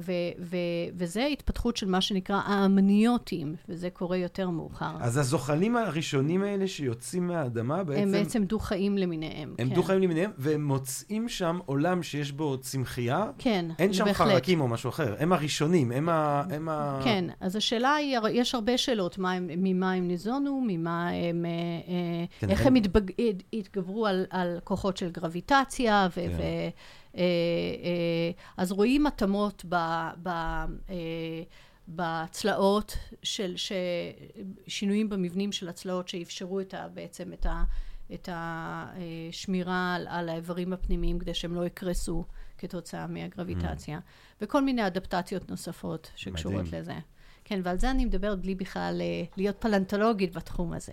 ו, 0.00 0.12
ו, 0.40 0.56
וזה 0.94 1.24
התפתחות 1.26 1.76
של 1.76 1.86
מה 1.88 2.00
שנקרא 2.00 2.40
האמניוטים, 2.44 3.54
וזה 3.68 3.90
קורה 3.90 4.16
יותר 4.16 4.50
מאוחר. 4.50 4.90
אז 5.00 5.16
הזוחלים 5.16 5.76
הראשונים 5.76 6.42
האלה 6.42 6.66
שיוצאים 6.68 7.26
מהאדמה 7.26 7.84
בעצם... 7.84 8.02
הם 8.02 8.12
בעצם 8.12 8.44
דו-חיים 8.44 8.98
למיניהם. 8.98 9.54
הם 9.58 9.68
כן. 9.68 9.74
דו-חיים 9.74 10.02
למיניהם, 10.02 10.30
והם 10.38 10.64
מוצאים 10.64 11.28
שם 11.28 11.58
עולם 11.66 12.02
שיש 12.02 12.32
בו 12.32 12.58
צמחייה. 12.58 13.30
כן, 13.38 13.64
אין 13.78 13.92
שם 13.92 14.04
בהחלט. 14.04 14.28
חרקים 14.32 14.60
או 14.60 14.68
משהו 14.68 14.88
אחר, 14.90 15.14
הם 15.18 15.32
הראשונים, 15.32 15.92
הם 15.92 16.08
ה... 16.08 16.42
הם 16.50 16.68
ה... 16.68 17.00
כן, 17.04 17.24
אז 17.40 17.56
השאלה 17.56 17.94
היא, 17.94 18.18
יש 18.32 18.54
הרבה 18.54 18.78
שאלות, 18.78 19.18
מה 19.18 19.32
הם, 19.32 19.48
ממה 19.56 19.92
הם 19.92 20.08
ניזונו, 20.08 20.64
ממה 20.66 21.08
הם, 21.08 21.44
אה, 21.46 21.50
אה, 21.50 22.24
כן, 22.40 22.50
איך 22.50 22.60
הם- 22.60 22.66
הם 22.66 22.74
התבג, 22.74 23.10
הת- 23.10 23.42
התגברו 23.52 24.06
על, 24.06 24.26
על 24.30 24.58
כוחות 24.64 24.96
של 24.96 25.10
גרביטציה, 25.10 26.08
ו, 26.10 26.14
כן. 26.14 26.28
ו, 26.38 26.42
אז 28.56 28.72
רואים 28.72 29.06
התאמות 29.06 29.64
ב, 29.68 29.74
ב, 30.22 30.28
אה, 30.28 31.42
בצלעות, 31.88 32.96
של, 33.22 33.56
ש, 33.56 33.72
שינויים 34.66 35.08
במבנים 35.08 35.52
של 35.52 35.68
הצלעות 35.68 36.08
שאפשרו 36.08 36.60
את 36.60 36.74
ה, 36.74 36.88
בעצם 36.88 37.32
את 37.32 37.46
ה... 37.46 37.64
את 38.14 38.28
השמירה 38.32 39.94
על, 39.94 40.06
על 40.08 40.28
האיברים 40.28 40.72
הפנימיים 40.72 41.18
כדי 41.18 41.34
שהם 41.34 41.54
לא 41.54 41.66
יקרסו 41.66 42.24
כתוצאה 42.58 43.06
מהגרביטציה, 43.06 43.98
וכל 44.40 44.64
מיני 44.64 44.86
אדפטציות 44.86 45.50
נוספות 45.50 46.10
שקשורות 46.16 46.60
Mm. 46.64 46.66
מדהים. 46.66 46.80
לזה. 46.82 46.94
כן, 47.44 47.60
ועל 47.64 47.78
זה 47.78 47.90
אני 47.90 48.04
מדברת 48.04 48.40
בלי 48.40 48.54
בכלל 48.54 49.00
אה, 49.00 49.24
להיות 49.36 49.56
פלנטולוגית 49.60 50.36
בתחום 50.36 50.72
הזה. 50.72 50.92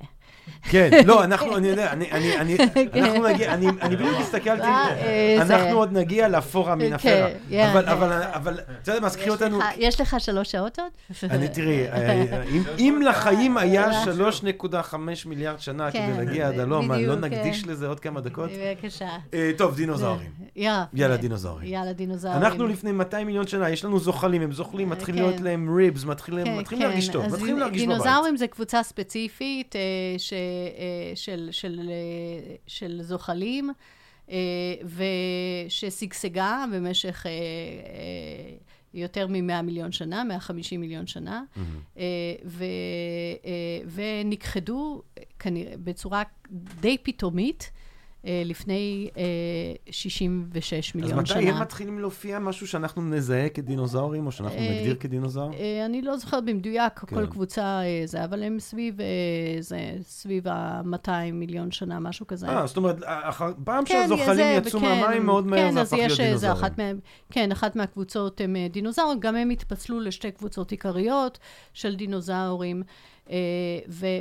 כן, 0.70 0.90
לא, 1.06 1.24
אנחנו, 1.24 1.58
אני 1.58 1.68
יודע, 1.68 1.92
אני, 1.92 2.12
אני, 2.12 2.38
אני, 2.38 2.58
אנחנו 3.04 3.28
נגיע, 3.28 3.54
אני, 3.54 3.68
אני 3.82 3.96
בדיוק 3.96 4.18
הסתכלתי, 4.22 4.68
אה, 4.68 5.36
זה- 5.46 5.56
אנחנו 5.56 5.78
עוד 5.78 5.94
נגיע 5.98 6.28
לפורה 6.28 6.76
מן 6.76 6.94
הפרה. 6.94 7.28
כן, 7.50 7.70
אבל. 7.72 7.86
אבל, 7.90 8.14
אבל, 8.24 8.60
אתה 8.82 8.92
יודע 8.92 9.02
מה, 9.02 9.08
אז 9.08 9.16
קחי 9.16 9.24
יש 9.26 9.30
אותנו, 9.30 9.60
לך- 9.60 9.66
יש 9.78 10.02
לך 10.02 10.16
שלוש 10.20 10.52
שעות 10.52 10.80
עוד? 10.80 10.88
אני 11.32 11.48
תראי, 11.48 11.88
אה, 11.88 12.44
אם- 12.80 13.02
לחיים 13.02 13.58
היה 13.58 13.88
3.5 14.04 14.94
מיליארד 15.26 15.60
שנה 15.60 15.92
כן, 15.92 16.10
כדי 16.14 16.26
להגיע 16.26 16.48
עד 16.48 16.60
הלום, 16.60 16.92
לא 16.92 17.16
נקדיש 17.16 17.64
כן. 17.64 17.70
לזה 17.72 17.88
עוד 17.88 18.00
כמה 18.00 18.22
דקות? 18.22 18.50
בבקשה. 18.52 19.10
אה, 19.34 19.52
טוב, 19.58 19.76
דינוזאורים. 19.76 20.30
יאללה. 20.56 21.18
דינוזאורים. 21.18 21.68
יאללה, 21.74 21.94
דינוזאורים. 21.94 22.40
אנחנו 22.42 22.68
לפני 22.68 22.92
200 22.92 23.28
מיליון 23.28 23.48
שנה, 23.48 23.70
יש 23.70 23.86
לנו 23.86 24.00
זוחלים, 24.00 24.42
הם 24.42 24.52
זוחלים, 24.52 24.90
מתחילים 24.90 25.24
כן. 25.24 25.30
להיות 25.30 25.42
להם 25.42 25.76
ריבס, 25.78 26.04
מתחילים 26.04 26.46
כן, 26.46 26.64
כן. 26.70 26.80
להרגיש 26.80 27.08
טוב, 27.08 27.26
מתחילים 27.26 27.60
להרגיש 27.60 27.84
בבית. 27.84 27.98
דינוזאורים 27.98 28.38
זה 28.38 28.48
קבוצה 28.48 28.84
ספציפית 28.84 29.76
אה, 29.76 29.82
ש, 30.20 30.34
אה, 30.34 31.16
של, 31.16 31.50
של, 31.52 31.80
אה, 31.90 32.56
של 32.68 33.02
זוחלים, 33.02 33.70
אה, 34.30 34.36
וששגשגה 35.68 36.66
במשך 36.74 37.26
יותר 38.94 39.28
מ-100 39.28 39.62
מיליון 39.62 39.92
שנה, 39.92 40.24
150 40.24 40.82
מיליון 40.82 41.08
שנה, 41.08 41.44
אה, 41.98 42.04
ו, 42.46 42.64
ונכחדו 43.94 45.02
כנראה 45.40 45.74
בצורה 45.78 46.24
די 46.82 46.98
פתאומית. 47.04 47.72
אה, 48.26 48.42
לפני 48.46 49.10
אה, 49.18 49.24
66 49.92 50.74
אז 50.74 50.96
מיליון 50.96 51.20
מתי 51.20 51.30
שנה. 51.30 51.40
הם 51.56 51.62
מתחילים 51.62 52.00
להופיע 52.00 52.40
משהו 52.40 52.68
שאנחנו 52.68 53.02
נזהה 53.02 53.50
כדינוזאורים, 53.50 54.26
או 54.28 54.32
שאנחנו 54.32 54.58
אה, 54.58 54.76
נגדיר 54.78 54.96
כדינוזאור? 55.00 55.54
אה, 55.54 55.86
אני 55.86 56.02
לא 56.02 56.18
זוכרת 56.18 56.46
במדויק 56.46 57.00
כן. 57.00 57.16
כל 57.16 57.26
קבוצה 57.26 57.62
אה, 57.82 58.02
זה, 58.06 58.24
אבל 58.26 58.44
הם 58.44 58.60
סביב, 58.60 59.02
אה, 59.02 59.06
זה, 59.60 59.80
סביב 60.02 60.48
ה-200 60.48 61.10
מיליון 61.34 61.72
שנה, 61.72 62.00
משהו 62.00 62.28
כזה. 62.28 62.48
אה, 62.50 62.68
זאת 62.68 62.78
אומרת, 62.78 62.96
אחר- 63.06 63.54
פעם 63.64 63.86
כן, 63.86 63.96
שהזוחלים 64.10 64.58
יצאו 64.58 64.80
מהמים, 64.80 65.26
מאוד 65.26 65.46
מהר 65.48 65.60
כן, 65.68 65.72
זה 65.74 65.82
אז 65.82 65.94
הפך 65.94 65.98
להיות 66.00 66.20
דינוזאורים. 66.20 66.58
אחת 66.58 66.78
מהם, 66.78 67.00
כן, 67.32 67.52
אחת 67.52 67.76
מהקבוצות 67.76 68.42
הם 68.42 68.56
אה, 68.56 68.68
דינוזאורים, 68.72 69.20
גם 69.20 69.36
הם 69.36 69.50
התפצלו 69.50 70.00
לשתי 70.00 70.32
קבוצות 70.32 70.72
עיקריות 70.72 71.40
של 71.74 71.96
דינוזאורים, 71.96 72.78
אה, 72.78 72.84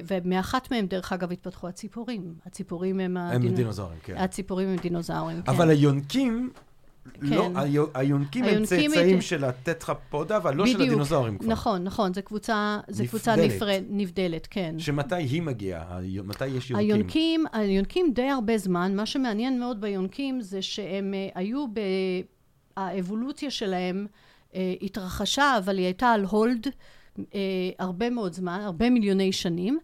ומאחת 0.08 0.70
מהם, 0.72 0.86
דרך 0.86 1.12
אגב, 1.12 1.32
התפתחו 1.32 1.68
הציפורים. 1.68 2.34
הציפורים 2.46 3.00
הם... 3.00 3.16
הם 3.16 3.48
דינוזאורים, 3.54 3.98
כן. 4.02 4.16
הציפורים 4.16 4.68
הם 4.68 4.76
דינוזאורים, 4.76 5.42
כן. 5.42 5.50
אבל 5.50 5.70
היונקים, 5.70 6.50
לא, 7.20 7.48
היו- 7.54 7.86
היונקים 7.94 8.44
הם 8.44 8.64
צאצאים 8.64 8.90
הם- 9.14 9.20
של 9.20 9.44
הטטרפודה, 9.44 10.36
אבל 10.36 10.54
לא 10.54 10.66
של. 10.66 10.82
הדינוזאורים 10.82 11.38
כבר. 11.38 11.48
נכון, 11.52 11.84
נכון, 11.84 12.14
זו 12.14 12.20
קבוצה, 12.24 12.78
נבדלת. 13.90 14.46
כן. 14.50 14.74
שמתי 14.78 15.14
היא 15.14 15.42
מגיעה? 15.42 15.98
מתי 16.24 16.46
יש 16.46 16.70
יונקים? 16.70 16.76
היונקים, 16.90 17.44
היונקים 17.52 18.12
די 18.14 18.28
הרבה 18.28 18.58
זמן. 18.58 18.96
מה 18.96 19.06
שמעניין 19.06 19.60
מאוד 19.60 19.80
ביונקים 19.80 20.40
זה 20.40 20.62
שהם 20.62 21.14
אה, 21.14 21.28
היו, 21.34 21.66
ב... 21.66 21.80
האבולוציה 22.76 23.50
שלהם 23.50 24.06
אה, 24.54 24.74
התרחשה, 24.82 25.58
אבל 25.58 25.78
היא 25.78 25.84
הייתה 25.84 26.08
על 26.08 26.24
הולד 26.24 26.66
אה, 26.66 26.72
הרבה 27.78 28.10
מאוד 28.10 28.32
זמן, 28.32 28.60
הרבה 28.62 28.90
מיליוני 28.90 29.32
שנים, 29.32 29.78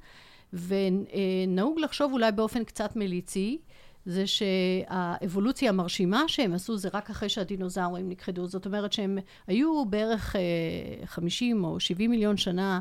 ונהוג 0.52 1.78
לחשוב 1.78 2.12
אולי 2.12 2.32
באופן 2.32 2.64
קצת 2.64 2.96
מליצי, 2.96 3.58
זה 4.06 4.24
שהאבולוציה 4.26 5.68
המרשימה 5.68 6.22
שהם 6.26 6.54
עשו 6.54 6.76
זה 6.76 6.88
רק 6.92 7.10
אחרי 7.10 7.28
שהדינוזאורים 7.28 8.08
נכחדו. 8.08 8.46
זאת 8.46 8.66
אומרת 8.66 8.92
שהם 8.92 9.18
היו 9.46 9.84
בערך 9.84 10.36
אה, 10.36 11.06
50 11.06 11.64
או 11.64 11.80
70 11.80 12.10
מיליון 12.10 12.36
שנה 12.36 12.80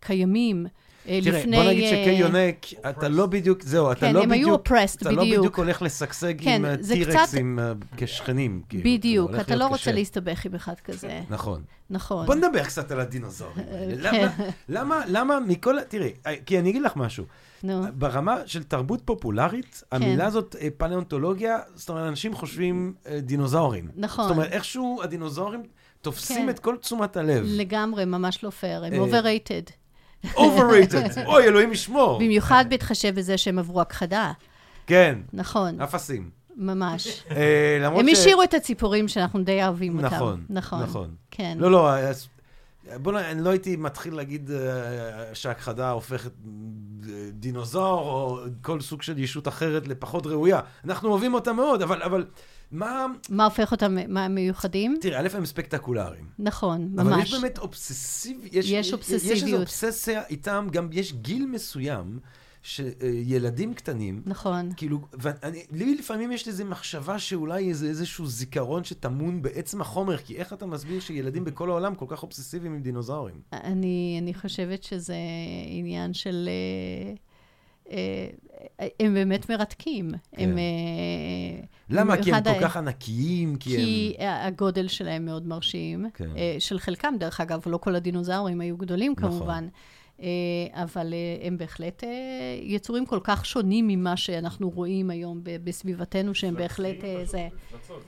קיימים. 0.00 0.66
אה, 1.08 1.20
תראה, 1.24 1.38
לפני... 1.38 1.56
בוא 1.56 1.64
נגיד 1.64 1.84
אה, 1.84 1.90
שכיונק, 1.90 2.66
אתה 2.88 3.08
לא 3.08 3.26
בדיוק, 3.26 3.62
זהו, 3.62 3.92
אתה 3.92 4.00
כן, 4.00 4.14
לא 4.14 4.22
הם 4.22 4.32
היו 4.32 4.48
בדיוק, 4.48 4.66
oppressed, 4.66 4.96
אתה 5.02 5.10
לא 5.10 5.22
בדיוק. 5.22 5.38
בדיוק 5.38 5.58
הולך 5.58 5.82
לשגשג 5.82 6.34
כן, 6.40 6.62
עם 6.64 6.76
טירקסים 6.88 7.58
כשכנים. 7.96 8.62
כאילו, 8.68 8.82
זה 8.82 8.88
בדיוק, 8.98 9.30
אתה 9.40 9.56
לא 9.56 9.66
רוצה. 9.66 9.92
להסתבך 9.92 10.46
עם 10.46 10.54
אחד 10.54 10.74
כזה. 10.84 11.20
נכון. 11.30 11.62
נכון. 11.90 12.26
בוא 12.26 12.34
נדבר 12.34 12.64
קצת 12.64 12.90
על 12.90 13.00
הדינוזאורים 13.00 13.64
האלה. 13.72 14.10
כן. 14.12 14.28
למה, 14.68 15.02
למה, 15.06 15.40
מכל, 15.40 15.82
תראי, 15.88 16.12
כי 16.46 16.58
אני 16.58 16.70
אגיד 16.70 16.82
לך 16.82 16.96
משהו. 16.96 17.24
נו, 17.62 17.82
ברמה 17.94 18.36
של 18.46 18.62
תרבות 18.62 19.00
פופולרית, 19.04 19.82
כן. 19.90 19.96
המילה 19.96 20.26
הזאת 20.26 20.56
אה, 20.60 20.68
פלאונטולוגיה, 20.76 21.58
זאת 21.74 21.88
אומרת, 21.88 22.08
אנשים 22.08 22.34
חושבים 22.34 22.94
אה, 23.06 23.20
דינוזאורים. 23.20 23.88
נכון. 23.96 24.24
זאת 24.24 24.36
אומרת, 24.36 24.52
איכשהו 24.52 25.00
הדינוזאורים 25.02 25.62
תופסים 26.00 26.42
כן. 26.42 26.50
את 26.50 26.58
כל 26.58 26.76
תשומת 26.76 27.16
הלב. 27.16 27.44
לגמרי, 27.46 28.04
ממש 28.04 28.44
לא 28.44 28.50
פייר, 28.50 28.84
הם 28.84 28.92
אה, 28.92 28.98
overrated. 28.98 29.70
Overrated. 30.36 31.20
אוי, 31.26 31.44
אלוהים 31.44 31.72
ישמור. 31.72 32.18
במיוחד 32.18 32.64
בהתחשב 32.68 33.14
בזה 33.14 33.38
שהם 33.38 33.58
עברו 33.58 33.80
הכחדה. 33.80 34.32
כן, 34.86 35.18
נכון, 35.32 35.80
אפסים. 35.80 36.30
ממש. 36.56 37.24
אה, 37.30 37.78
למרות 37.80 38.00
הם 38.00 38.08
ש... 38.08 38.18
השאירו 38.18 38.42
את 38.42 38.54
הציפורים 38.54 39.08
שאנחנו 39.08 39.44
די 39.44 39.64
אוהבים 39.64 39.96
אותם. 39.96 40.14
נכון, 40.14 40.44
נכון. 40.50 40.82
נכון. 40.82 41.14
כן. 41.30 41.56
לא, 41.60 41.70
לא, 41.70 41.90
בוא 43.02 43.12
נ... 43.12 43.16
אני 43.16 43.44
לא 43.44 43.50
הייתי 43.50 43.76
מתחיל 43.76 44.14
להגיד 44.14 44.50
אה, 44.50 45.34
שהכחדה 45.34 45.90
הופכת 45.90 46.30
אה, 47.08 47.12
דינוזאור, 47.32 48.10
או 48.10 48.40
כל 48.62 48.80
סוג 48.80 49.02
של 49.02 49.18
ישות 49.18 49.48
אחרת 49.48 49.88
לפחות 49.88 50.26
ראויה. 50.26 50.60
אנחנו 50.84 51.10
אוהבים 51.10 51.34
אותה 51.34 51.52
מאוד, 51.52 51.82
אבל, 51.82 52.02
אבל 52.02 52.24
מה... 52.70 53.06
מה 53.28 53.44
הופך 53.44 53.72
אותם, 53.72 53.96
מה 54.08 54.24
הם 54.24 54.34
מיוחדים? 54.34 54.96
תראה, 55.00 55.20
א', 55.20 55.28
הם 55.34 55.46
ספקטקולריים. 55.46 56.24
נכון, 56.38 56.94
אבל 56.98 57.10
ממש. 57.10 57.32
יש 57.32 57.34
באמת 57.34 57.58
אובססיב... 57.58 58.40
יש 58.52 58.70
יש 58.70 58.72
איזו 58.72 58.96
אובססיביות. 58.96 59.60
אובססיה 59.60 60.22
איתם, 60.30 60.66
גם 60.72 60.88
יש 60.92 61.12
גיל 61.12 61.46
מסוים, 61.46 62.18
שילדים 62.64 63.74
קטנים, 63.74 64.22
נכון. 64.26 64.70
כאילו, 64.76 65.00
ואני, 65.12 65.64
לי 65.70 65.94
לפעמים 65.94 66.32
יש 66.32 66.48
איזו 66.48 66.64
מחשבה 66.64 67.18
שאולי 67.18 67.74
זה 67.74 67.86
איזשהו 67.86 68.26
זיכרון 68.26 68.84
שטמון 68.84 69.42
בעצם 69.42 69.80
החומר, 69.80 70.16
כי 70.16 70.36
איך 70.36 70.52
אתה 70.52 70.66
מסביר 70.66 71.00
שילדים 71.00 71.44
בכל 71.44 71.70
העולם 71.70 71.94
כל 71.94 72.06
כך 72.08 72.22
אובססיביים 72.22 72.74
עם 72.74 72.82
דינוזאורים? 72.82 73.40
אני, 73.52 74.18
אני 74.22 74.34
חושבת 74.34 74.82
שזה 74.82 75.16
עניין 75.66 76.14
של... 76.14 76.48
אה, 76.48 77.10
אה, 77.10 77.14
הם 79.00 79.14
באמת 79.14 79.50
מרתקים. 79.50 80.10
כן. 80.10 80.42
הם... 80.42 80.58
אה, 80.58 81.64
למה? 81.90 82.22
כי 82.22 82.32
הם 82.32 82.42
כל 82.44 82.60
כך 82.60 82.76
ענקיים, 82.76 83.56
כי 83.56 83.76
הם... 83.76 83.84
כי 83.84 84.16
הגודל 84.20 84.88
שלהם 84.88 85.24
מאוד 85.24 85.46
מרשים. 85.46 86.06
כן. 86.14 86.28
אה, 86.36 86.56
של 86.58 86.78
חלקם, 86.78 87.14
דרך 87.18 87.40
אגב, 87.40 87.60
לא 87.66 87.76
כל 87.76 87.94
הדינוזאורים 87.94 88.60
היו 88.60 88.76
גדולים 88.76 89.14
נכון. 89.18 89.30
כמובן. 89.30 89.68
אה, 90.20 90.26
אבל 90.82 91.14
אה, 91.14 91.46
הם 91.46 91.58
בהחלט 91.58 92.04
אה, 92.04 92.08
יצורים 92.62 93.06
כל 93.06 93.18
כך 93.24 93.46
שונים 93.46 93.88
ממה 93.88 94.16
שאנחנו 94.16 94.70
רואים 94.70 95.10
היום 95.10 95.40
בסביבתנו, 95.64 96.34
שהם 96.34 96.54
בהחלט 96.54 96.96
זה. 97.24 97.48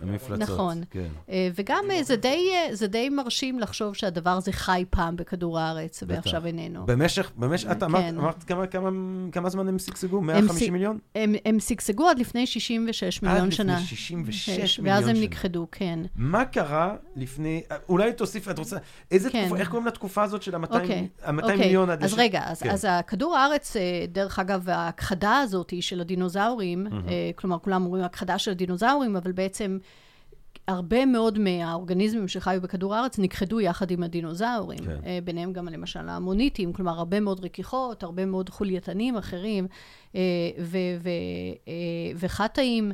המפלצות. 0.03 0.39
נכון. 0.39 0.83
כן. 0.91 1.09
וגם 1.55 1.85
זה 2.03 2.17
די, 2.17 2.51
זה 2.73 2.87
די 2.87 3.09
מרשים 3.09 3.59
לחשוב 3.59 3.95
שהדבר 3.95 4.31
הזה 4.31 4.53
חי 4.53 4.85
פעם 4.91 5.17
בכדור 5.17 5.59
הארץ, 5.59 6.03
ועכשיו 6.07 6.47
איננו. 6.47 6.87
במשך, 6.87 7.31
במשך, 7.37 7.69
את 7.73 7.83
אמרת, 7.83 8.03
כן. 8.03 8.19
אמרת 8.19 8.43
כמה, 8.43 8.67
כמה, 8.67 8.91
כמה 9.33 9.49
זמן 9.49 9.69
הם 9.69 9.79
שגשגו? 9.79 10.19
הם 10.19 10.27
150 10.27 10.67
ש- 10.67 10.71
מיליון? 10.71 10.99
הם, 11.15 11.35
הם 11.45 11.61
שגשגו 11.61 12.09
עד 12.09 12.19
לפני 12.19 12.47
66 12.47 13.23
מיליון 13.23 13.47
עד 13.47 13.53
שנה. 13.53 13.75
לפני 13.75 13.87
66 13.87 14.51
שש, 14.51 14.79
מיליון 14.79 14.97
ואז 14.97 15.09
הם 15.09 15.17
שנה. 15.17 15.25
נכחדו, 15.27 15.67
כן. 15.73 15.99
מה 16.17 16.45
קרה 16.45 16.97
לפני, 17.17 17.63
אולי 17.89 18.13
תוסיף, 18.13 18.49
את 18.49 18.59
רוצה, 18.59 18.77
איזה 19.11 19.31
כן. 19.31 19.45
תקופה, 19.47 19.61
איך 19.61 19.69
קוראים 19.69 19.87
לתקופה 19.87 20.23
הזאת 20.23 20.43
של 20.43 20.55
ה-200 20.55 20.75
אוקיי, 20.75 21.09
אוקיי. 21.27 21.57
מיליון 21.57 21.91
עד... 21.97 22.05
אז 22.05 22.13
לש- 22.13 22.19
רגע, 22.19 22.43
אז, 22.45 22.63
כן. 22.63 22.71
אז 22.71 22.87
הכדור 22.89 23.37
הארץ, 23.37 23.77
אה, 23.77 24.05
דרך 24.09 24.39
אגב, 24.39 24.69
ההכחדה 24.69 25.39
הזאת 25.39 25.73
של 25.81 26.01
הדינוזאורים, 26.01 26.87
אה, 26.87 27.31
כלומר, 27.37 27.59
כולם 27.59 27.85
אומרים 27.85 28.05
הכחדה 28.05 28.39
של 28.39 28.51
הדינוזאורים, 28.51 29.17
אבל 29.17 29.33
בעצם 29.33 29.79
הרבה 30.69 31.07
מאוד 31.07 31.39
מהאורגניזמים 31.39 32.29
שחיו 32.29 32.61
בכדור 32.63 32.95
הארץ 32.95 33.19
נכחדו 33.19 33.61
יחד 33.61 33.91
עם 33.91 34.03
הדינוזאורים. 34.03 34.79
כן. 34.79 34.97
אה, 35.07 35.19
ביניהם 35.25 35.53
גם 35.53 35.69
למשל 35.69 36.09
המוניטים, 36.09 36.73
כלומר, 36.73 36.93
הרבה 36.93 37.21
מאוד 37.21 37.45
רכיכות, 37.45 38.03
הרבה 38.03 38.27
מאוד 38.27 38.49
חולייתנים 38.49 39.17
אחרים, 39.17 39.67
וחטאים. 42.17 42.93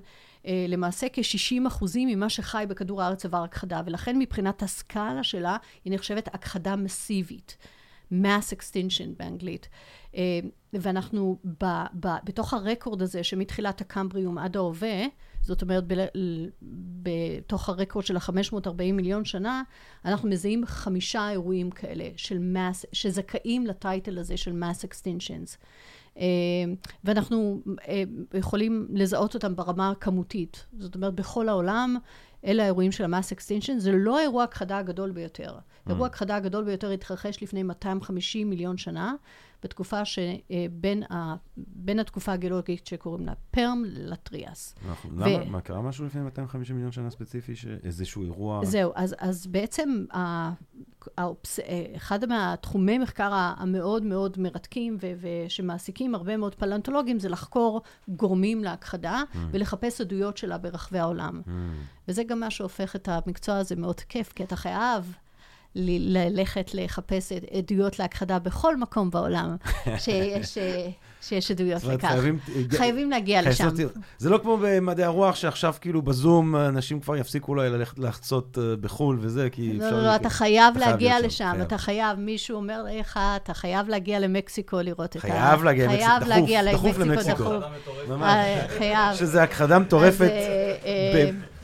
למעשה 0.68 1.06
כ-60 1.12 1.66
אחוזים 1.68 2.08
ממה 2.08 2.28
שחי 2.28 2.64
בכדור 2.68 3.02
הארץ 3.02 3.24
עבר 3.24 3.42
הכחדה, 3.42 3.80
ולכן 3.86 4.18
מבחינת 4.18 4.62
הסקאלה 4.62 5.22
שלה, 5.22 5.56
היא 5.84 5.92
נחשבת 5.94 6.28
הכחדה 6.34 6.76
מסיבית. 6.76 7.56
Mass 8.12 8.56
extinction 8.56 9.18
באנגלית. 9.18 9.68
אה, 10.16 10.40
ואנחנו 10.72 11.38
ב, 11.44 11.64
ב, 12.00 12.08
בתוך 12.24 12.54
הרקורד 12.54 13.02
הזה, 13.02 13.24
שמתחילת 13.24 13.80
הקמבריום 13.80 14.38
עד 14.38 14.56
ההווה, 14.56 15.06
זאת 15.42 15.62
אומרת, 15.62 15.84
בתוך 17.02 17.68
הרקורד 17.68 18.04
של 18.04 18.16
ה-540 18.16 18.92
מיליון 18.92 19.24
שנה, 19.24 19.62
אנחנו 20.04 20.28
מזהים 20.28 20.66
חמישה 20.66 21.30
אירועים 21.30 21.70
כאלה 21.70 22.04
של 22.16 22.38
mass, 22.54 22.86
שזכאים 22.92 23.66
לטייטל 23.66 24.18
הזה 24.18 24.36
של 24.36 24.62
mass 24.62 24.84
extinctions. 24.84 25.56
אה, 26.18 26.24
ואנחנו 27.04 27.60
אה, 27.88 28.02
יכולים 28.34 28.86
לזהות 28.90 29.34
אותם 29.34 29.56
ברמה 29.56 29.90
הכמותית. 29.90 30.66
זאת 30.78 30.94
אומרת, 30.94 31.14
בכל 31.14 31.48
העולם, 31.48 31.96
אלה 32.44 32.62
האירועים 32.62 32.92
של 32.92 33.14
ה-mass 33.14 33.36
extinction. 33.36 33.78
זה 33.78 33.92
לא 33.92 34.20
אירוע 34.20 34.44
הכחדה 34.44 34.78
הגדול 34.78 35.10
ביותר. 35.10 35.58
אירוע 35.88 36.06
הכחדה 36.06 36.36
הגדול 36.36 36.64
ביותר 36.64 36.90
התרחש 36.90 37.42
לפני 37.42 37.62
250 37.62 38.50
מיליון 38.50 38.76
שנה, 38.78 39.14
בתקופה 39.62 40.04
שבין 40.04 41.02
ה, 41.12 41.34
בין 41.56 41.98
התקופה 41.98 42.32
הגיאולוגית 42.32 42.86
שקוראים 42.86 43.26
לה 43.26 43.32
פרם 43.50 43.82
לטריאס. 43.86 44.74
אנחנו- 44.88 45.10
ו- 45.16 45.20
למה, 45.20 45.44
מה, 45.44 45.60
קרה 45.60 45.82
משהו 45.82 46.06
לפני 46.06 46.22
250 46.22 46.76
מיליון 46.76 46.92
שנה 46.92 47.10
ספציפי? 47.10 47.56
ש- 47.56 47.66
איזשהו 47.84 48.22
אירוע... 48.22 48.64
זהו, 48.64 48.92
אז, 48.94 49.14
אז 49.18 49.46
בעצם 49.46 50.04
ה, 50.14 50.50
האופס, 51.18 51.58
אה, 51.60 51.64
אחד 51.96 52.28
מהתחומי 52.28 52.98
מחקר 52.98 53.30
המאוד 53.34 54.02
מאוד 54.02 54.38
מרתקים 54.40 54.96
ו, 55.00 55.06
ושמעסיקים 55.46 56.14
הרבה 56.14 56.36
מאוד 56.36 56.54
פלנטולוגים 56.54 57.18
זה 57.18 57.28
לחקור 57.28 57.80
גורמים 58.08 58.64
להכחדה 58.64 59.22
Mm. 59.32 59.36
ולחפש 59.50 60.00
עדויות 60.00 60.36
שלה 60.36 60.58
ברחבי 60.58 60.98
העולם. 60.98 61.42
וזה 62.08 62.24
גם 62.24 62.40
מה 62.40 62.50
שהופך 62.50 62.96
את 62.96 63.08
המקצוע 63.08 63.56
הזה 63.56 63.76
מאוד 63.76 64.00
כיף, 64.00 64.32
כי 64.32 64.44
אתה 64.44 64.56
חייב 64.56 65.16
ללכת 65.74 66.70
לחפש 66.74 67.32
עד- 67.32 67.44
עדויות 67.52 67.98
להכחדה 67.98 68.38
בכל 68.38 68.76
מקום 68.76 69.10
בעולם 69.10 69.56
שיש, 70.04 70.58
אה, 70.58 70.88
שיש 71.22 71.50
עדויות 71.50 71.84
לכך. 71.84 72.08
חייבים... 72.08 72.38
חייבים 72.70 73.10
להגיע 73.10 73.42
לשם. 73.42 73.68
זה 74.18 74.30
לא 74.30 74.38
כמו 74.38 74.58
במדעי 74.62 75.04
הרוח, 75.04 75.34
שעכשיו 75.36 75.74
כאילו 75.80 76.02
בזום, 76.02 76.56
אנשים 76.56 77.00
כבר 77.00 77.16
יפסיקו 77.16 77.52
אולי 77.52 77.70
ללכת 77.70 77.98
לחצות 77.98 78.58
אה, 78.58 78.76
בחו"ל 78.76 79.18
וזה, 79.20 79.48
כי 79.50 79.72
לא, 79.72 79.84
אפשר... 79.84 79.96
לא, 79.96 80.02
לא, 80.02 80.16
אתה 80.16 80.30
חייב 80.30 80.74
אתה 80.76 80.84
חייב 80.84 80.90
להגיע 80.90 81.20
לשם, 81.20 81.50
חייב. 81.52 81.60
אתה 81.62 81.78
חייב, 81.78 82.18
מישהו 82.18 82.56
אומר 82.56 82.82
לך, 82.82 83.20
אתה 83.36 83.54
חייב 83.54 83.88
להגיע 83.88 84.18
למקסיקו 84.18 84.76
לראות 84.80 85.10
את 85.10 85.16
ה... 85.16 85.20
חייב 85.20 85.64
להגיע 85.64 85.86
למקסיקו, 85.86 86.18
דחוף, 86.18 86.28
להגיע 86.28 86.72
דחוף 86.72 86.98
למקסיקו, 86.98 87.04
למקסיקו. 87.04 87.58
דחוף. 87.58 88.08
ממש. 88.08 88.22
אה, 88.22 88.64
חייב. 88.78 89.14
שזה 89.16 89.42
הכחדה 89.42 89.78
מטורפת 89.78 90.32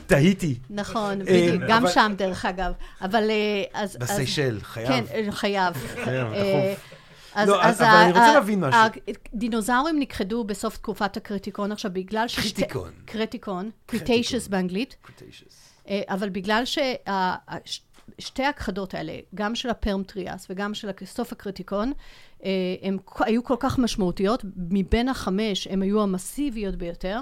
בתהיטי, 0.09 0.55
נכון, 0.69 1.21
אה, 1.21 1.25
בדיוק, 1.25 1.63
גם 1.67 1.83
שם 1.93 2.13
דרך 2.17 2.45
אגב. 2.45 2.71
אבל... 3.01 3.29
אה, 3.29 3.63
אז... 3.73 3.97
בסיישל, 3.97 4.59
חייב. 4.61 4.87
כן, 4.87 5.03
אה, 5.13 5.31
חייב. 5.31 5.73
חייב, 6.03 6.27
דחוף. 6.27 6.93
אז, 7.35 7.49
לא, 7.49 7.63
אז 7.63 7.81
אבל 7.81 7.89
ה- 7.89 8.01
אני 8.03 8.11
רוצה 8.11 8.25
ה- 8.29 8.33
להבין 8.33 8.59
משהו. 8.59 8.79
הדינוזאורים 9.33 9.99
נכחדו 9.99 10.43
בסוף 10.43 10.77
תקופת 10.77 11.17
הקרטיקון 11.17 11.71
עכשיו, 11.71 11.91
בגלל 11.93 12.27
ש... 12.27 12.39
קרטיקון. 12.39 12.91
קרטיקון. 13.05 13.69
Cretaceous 13.85 14.47
באנגלית. 14.47 14.95
אה, 15.89 16.01
אבל 16.07 16.29
בגלל 16.29 16.63
ששתי 16.65 18.43
ההכחדות 18.43 18.93
האלה, 18.93 19.13
גם 19.35 19.55
של 19.55 19.69
הפרם 19.69 20.03
טריאס 20.03 20.47
וגם 20.49 20.73
של 20.73 20.89
סוף 21.05 21.31
הקריטיקון, 21.31 21.91
הן 22.81 22.97
היו 23.19 23.43
כל 23.43 23.55
כך 23.59 23.79
משמעותיות, 23.79 24.43
מבין 24.69 25.09
החמש 25.09 25.67
הן 25.67 25.81
היו 25.81 26.03
המסיביות 26.03 26.75
ביותר. 26.75 27.19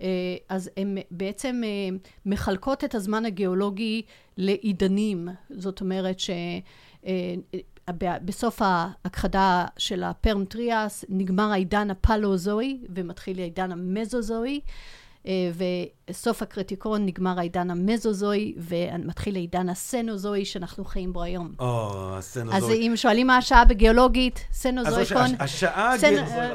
אה, 0.00 0.06
אז 0.48 0.70
הן 0.76 0.98
בעצם 1.10 1.60
אה, 1.64 1.96
מחלקות 2.26 2.84
את 2.84 2.94
הזמן 2.94 3.24
הגיאולוגי 3.26 4.02
לעידנים. 4.36 5.28
זאת 5.50 5.80
אומרת 5.80 6.20
ש... 6.20 6.30
אה, 7.06 7.34
בסוף 8.24 8.62
ההכחדה 8.64 9.64
של 9.78 10.02
הפרם 10.02 10.44
טריאס 10.44 11.04
נגמר 11.08 11.50
העידן 11.52 11.90
הפלאוזואי 11.90 12.78
ומתחיל 12.94 13.38
העידן 13.40 13.72
המזוזואי. 13.72 14.60
וסוף 16.10 16.42
הקריטיקון 16.42 17.06
נגמר 17.06 17.38
העידן 17.38 17.70
המזוזואי 17.70 18.54
ומתחיל 18.58 19.36
העידן 19.36 19.68
הסנוזואי 19.68 20.44
שאנחנו 20.44 20.84
חיים 20.84 21.12
בו 21.12 21.22
היום. 21.22 21.52
או, 21.58 21.90
אז 22.16 22.24
הסצנוזואי. 22.24 22.88
אם 22.88 22.96
שואלים 22.96 23.26
מה 23.26 23.36
השעה 23.36 23.64
בגיאולוגית, 23.64 24.36
אז 24.50 24.56
סנוזואיקון, 24.56 25.22
הש- 25.24 25.34
השעה... 25.40 25.94
סנ- 25.96 26.04
הגיא- 26.04 26.32
אה, 26.38 26.54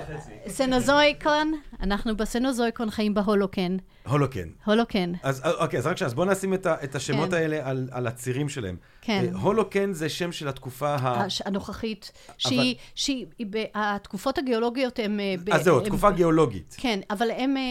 סנוזואיקון, 0.49 1.53
אנחנו 1.83 2.17
בסנוזואיקון 2.17 2.89
חיים 2.91 3.13
בהולוקן. 3.13 3.77
הולוקן. 4.07 4.47
הולוקן, 4.65 5.11
אז 5.23 5.41
אה, 5.45 5.51
אוקיי, 5.51 5.79
אז 5.79 5.87
רק 5.87 5.97
שנייה, 5.97 6.07
אז 6.07 6.13
בואו 6.13 6.31
נשים 6.31 6.53
את 6.53 6.65
ה- 6.65 6.83
את 6.83 6.95
השמות 6.95 7.29
כן. 7.29 7.35
האלה 7.35 7.69
על- 7.69 7.89
על 7.91 8.07
הצירים 8.07 8.49
שלהם. 8.49 8.75
כן. 9.01 9.25
אה, 9.33 9.39
הולוקן 9.41 9.93
זה 9.93 10.09
שם 10.09 10.31
של 10.31 10.47
התקופה 10.47 10.95
ה... 10.95 11.23
הש- 11.25 11.41
הנוכחית, 11.41 12.11
שהיא, 12.37 12.75
שהיא, 12.95 13.25
היא 13.39 13.47
ב- 13.49 13.63
התקופות 13.73 14.37
הגיאולוגיות 14.37 14.99
הן... 14.99 15.19
אה, 15.19 15.35
ב- 15.43 15.49
אז 15.49 15.63
זהו, 15.63 15.79
הן- 15.79 15.85
תקופה 15.85 16.11
גיאולוגית. 16.11 16.75
כן, 16.79 16.99
אבל 17.09 17.31
הם, 17.31 17.57
אה, 17.57 17.61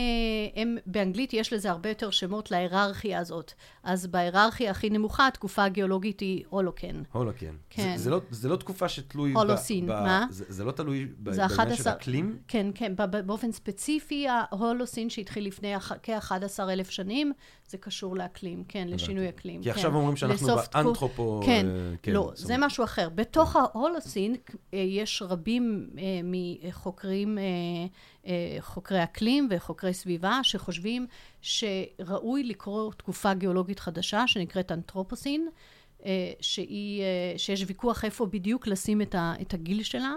הם, 0.62 0.76
באנגלית 0.86 1.32
יש 1.34 1.52
לזה 1.52 1.70
הרבה 1.70 1.88
יותר 1.88 2.10
שמות 2.10 2.50
להיררכיה 2.50 3.18
הזאת. 3.18 3.52
אז 3.82 4.06
בהיררכיה 4.06 4.70
הכי 4.70 4.90
נמוכה, 4.90 5.26
התקופה 5.26 5.64
הגיאולוגית 5.64 6.20
היא 6.20 6.44
הולוקן. 6.48 7.02
הולוקן. 7.12 7.54
כן. 7.70 7.92
זה- 7.96 8.02
זה 8.02 8.10
לא- 8.10 8.20
זה 8.30 8.48
לא 8.48 8.56
תקופה 8.56 8.88
שתלוי... 8.88 9.32
ב- 9.32 9.36
הולוסין, 9.36 9.86
ב- 9.86 9.90
מה? 9.90 10.26
זה 10.30 10.44
זה 10.48 10.64
לא 10.64 10.72
תלוי 10.72 11.04
ב- 11.04 11.10
בעניין 11.18 11.46
11 11.46 11.76
של 11.76 11.88
אקלים? 11.90 12.36
כן, 12.48 12.66
כן, 12.74 12.92
ב- 12.96 13.20
באופן 13.26 13.52
ספציפי, 13.52 14.01
ההולוסין 14.28 15.10
שהתחיל 15.10 15.46
לפני 15.46 15.76
אח- 15.76 15.92
כ-11 16.02 16.32
אלף 16.62 16.90
שנים, 16.90 17.32
זה 17.68 17.78
קשור 17.78 18.16
לאקלים, 18.16 18.64
כן, 18.68 18.88
לשינוי 18.90 19.28
אקלים. 19.28 19.62
כי 19.62 19.64
כן. 19.64 19.70
עכשיו 19.70 19.94
אומרים 19.94 20.16
שאנחנו 20.16 20.46
באנתרופו... 20.74 21.40
כן, 21.46 21.66
אה, 21.68 21.94
כן, 22.02 22.12
לא, 22.12 22.30
זאת 22.34 22.46
זה. 22.46 22.54
משהו 22.58 22.84
אחר. 22.84 23.08
בתוך 23.08 23.56
ההולוסין 23.56 24.36
אה, 24.74 24.78
יש 24.78 25.22
רבים 25.22 25.90
אה, 25.98 26.02
מחוקרים, 26.24 27.38
חוקרי 28.60 29.02
אקלים 29.02 29.48
וחוקרי 29.50 29.94
סביבה, 29.94 30.40
שחושבים 30.42 31.06
שראוי 31.40 32.44
לקרוא 32.44 32.92
תקופה 32.92 33.34
גיאולוגית 33.34 33.78
חדשה, 33.80 34.26
שנקראת 34.26 34.72
אנתרופוסין, 34.72 35.48
שהיא, 36.40 37.02
שיש 37.36 37.64
ויכוח 37.66 38.04
איפה 38.04 38.26
בדיוק 38.26 38.66
לשים 38.66 39.02
את 39.02 39.14
ה- 39.14 39.34
את 39.42 39.54
הגיל 39.54 39.82
שלה. 39.82 40.14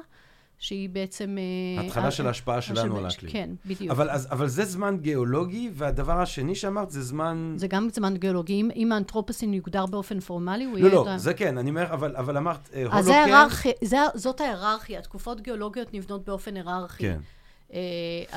שהיא 0.60 0.90
בעצם... 0.90 1.38
אה, 1.78 1.86
התחלה 1.86 2.12
של 2.12 2.28
ההשפעה 2.28 2.62
שלנו 2.62 2.98
על 2.98 3.06
האקלים. 3.06 3.32
כן, 3.32 3.50
בדיוק. 3.66 3.92
אבל, 3.92 4.10
אז, 4.10 4.28
אבל 4.32 4.48
זה 4.48 4.66
זמן 4.66 4.98
גיאולוגי, 5.02 5.70
והדבר 5.74 6.22
השני 6.22 6.56
שאמרת 6.56 6.92
זה 6.92 7.02
זמן... 7.02 7.54
זה 7.58 7.68
גם 7.68 7.88
זמן 7.94 8.18
גיאולוגי. 8.18 8.54
אם, 8.54 8.70
אם 8.76 8.92
האנתרופוסין 8.92 9.54
יוגדר 9.54 9.86
באופן 9.86 10.20
פורמלי, 10.20 10.66
הוא 10.66 10.74
לא, 10.74 10.78
יהיה... 10.80 10.90
לא, 10.96 11.04
את 11.04 11.08
ה- 11.08 11.18
זה 11.18 11.34
כן, 11.34 11.58
אני 11.58 11.70
אומר, 11.70 11.94
אבל, 11.94 12.16
אבל 12.16 12.38
אמרת, 12.38 12.70
אה, 12.74 12.86
אז 12.92 13.06
זה 13.06 13.24
הולוקן... 13.24 13.70
זה, 13.84 13.98
זאת 14.16 14.42
ההיררכיה. 14.42 15.02
תקופות 15.02 15.42
גיאולוגיות 15.42 15.94
נבנות 15.94 16.26
באופן 16.26 16.56
היררכי. 16.56 17.04
כן. 17.04 17.20
אה, 17.76 17.80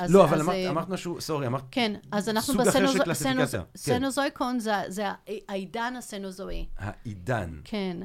אז- 0.03 0.13
לא, 0.13 0.23
אבל 0.23 0.35
אז, 0.35 0.41
אמרת- 0.45 0.55
אה, 0.55 0.69
אמרת 0.69 0.89
משהו, 0.89 1.21
סורי, 1.21 1.47
אמרת... 1.47 1.63
כן, 1.71 1.93
אז 2.11 2.29
אנחנו 2.29 2.53
סוג 2.53 2.67
אחר 2.67 2.87
של 2.87 3.03
קלסיפיקציה, 3.03 3.45
סנוז- 3.45 3.63
כן. 3.73 3.77
סנוזויקון 3.77 4.59
זה- 4.59 4.73
זה 4.87 5.03
העידן 5.49 5.93
הסנוזואי. 5.97 6.65
העידן. 6.77 7.59
כן. 7.63 7.97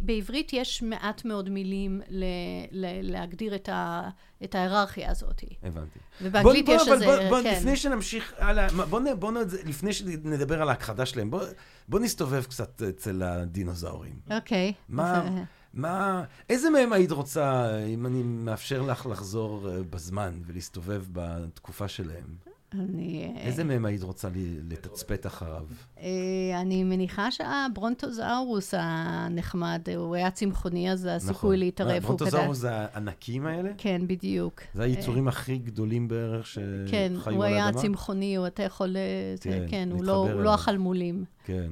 בעברית 0.00 0.52
יש 0.52 0.82
מעט 0.82 1.24
מאוד 1.24 1.48
מילים 1.50 2.00
ל- 2.08 2.24
ל- 2.72 3.10
להגדיר 3.12 3.54
את 3.54 3.68
ה- 3.68 4.08
את 4.44 4.54
ההיררכיה 4.54 5.10
הזאת. 5.10 5.44
הבנתי. 5.62 5.98
ובאנגלית 6.22 6.66
בוא- 6.66 6.74
יש 6.74 6.82
בוא- 6.86 6.94
איזה... 6.94 7.06
בוא, 7.06 7.28
בוא, 7.28 7.42
כן. 7.42 7.52
לפני 7.58 7.76
שנמשיך 7.76 8.34
הלאה, 8.38 8.68
בוא, 8.90 9.00
בוא, 9.18 9.32
נ- 9.32 9.36
לפני 9.68 9.92
שנדבר 9.92 10.62
על 10.62 10.68
ההכחדה 10.68 11.06
שלהם, 11.06 11.30
בוא, 11.30 11.42
בוא 11.88 12.00
נסתובב 12.00 12.44
קצת 12.44 12.82
אצל 12.88 13.22
הדינוזאורים. 13.22 14.12
אוקיי. 14.30 14.72
מה, 14.88 15.14
אה, 15.26 15.42
מה, 15.74 16.24
איזה 16.48 16.70
מהם 16.70 16.92
היית 16.92 17.10
רוצה, 17.10 17.76
אם 17.84 18.06
אני 18.06 18.22
מאפשר 18.22 18.82
לך 18.82 19.06
לחזור 19.06 19.70
אה, 19.70 19.82
בזמן 19.90 20.32
ולהסתובב 20.46 21.04
בתקופה 21.12 21.88
שלהם? 21.88 22.52
אני... 22.74 23.32
אה, 23.36 23.42
איזה 23.42 23.64
מהם 23.64 23.84
היית 23.84 24.02
רוצה 24.02 24.28
לתצפת 24.68 25.26
אחריו? 25.26 25.66
אה, 25.98 26.60
אני 26.60 26.84
מניחה 26.84 27.30
שהברונטוזאורוס 27.30 28.74
הנחמד, 28.78 29.80
הוא 29.96 30.14
היה 30.14 30.30
צמחוני, 30.30 30.92
אז 30.92 31.08
הסיכוי 31.10 31.56
להתערב 31.56 31.90
הוא. 31.90 31.98
נכון. 31.98 32.16
ברונטוזאורוס 32.16 32.58
זה 32.58 32.70
הענקים 32.72 33.46
האלה? 33.46 33.70
כן, 33.78 34.02
בדיוק. 34.06 34.60
זה 34.74 34.82
היצורים 34.82 35.28
הכי 35.28 35.58
גדולים 35.58 36.08
בערך 36.08 36.46
שחיו 36.46 36.64
על 36.64 36.88
כן, 36.90 37.12
האדמה? 37.16 37.36
הוא 37.36 37.44
היה 37.44 37.72
צמחוני, 37.72 38.46
אתה 38.46 38.62
יכול... 38.62 38.96
כן, 39.40 39.66
כן, 39.68 39.88
הוא 39.92 40.04
לא-. 40.04 40.42
לא 40.42 40.54
אכל 40.54 40.78
מולים. 40.78 41.24
כן. 41.44 41.70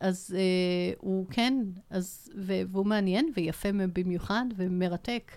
אז 0.00 0.34
אה, 0.38 0.40
הוא 0.98 1.26
כן, 1.30 1.62
אז, 1.90 2.28
והוא 2.44 2.86
מעניין 2.86 3.32
ויפה 3.36 3.68
במיוחד 3.92 4.44
ומרתק. 4.56 5.32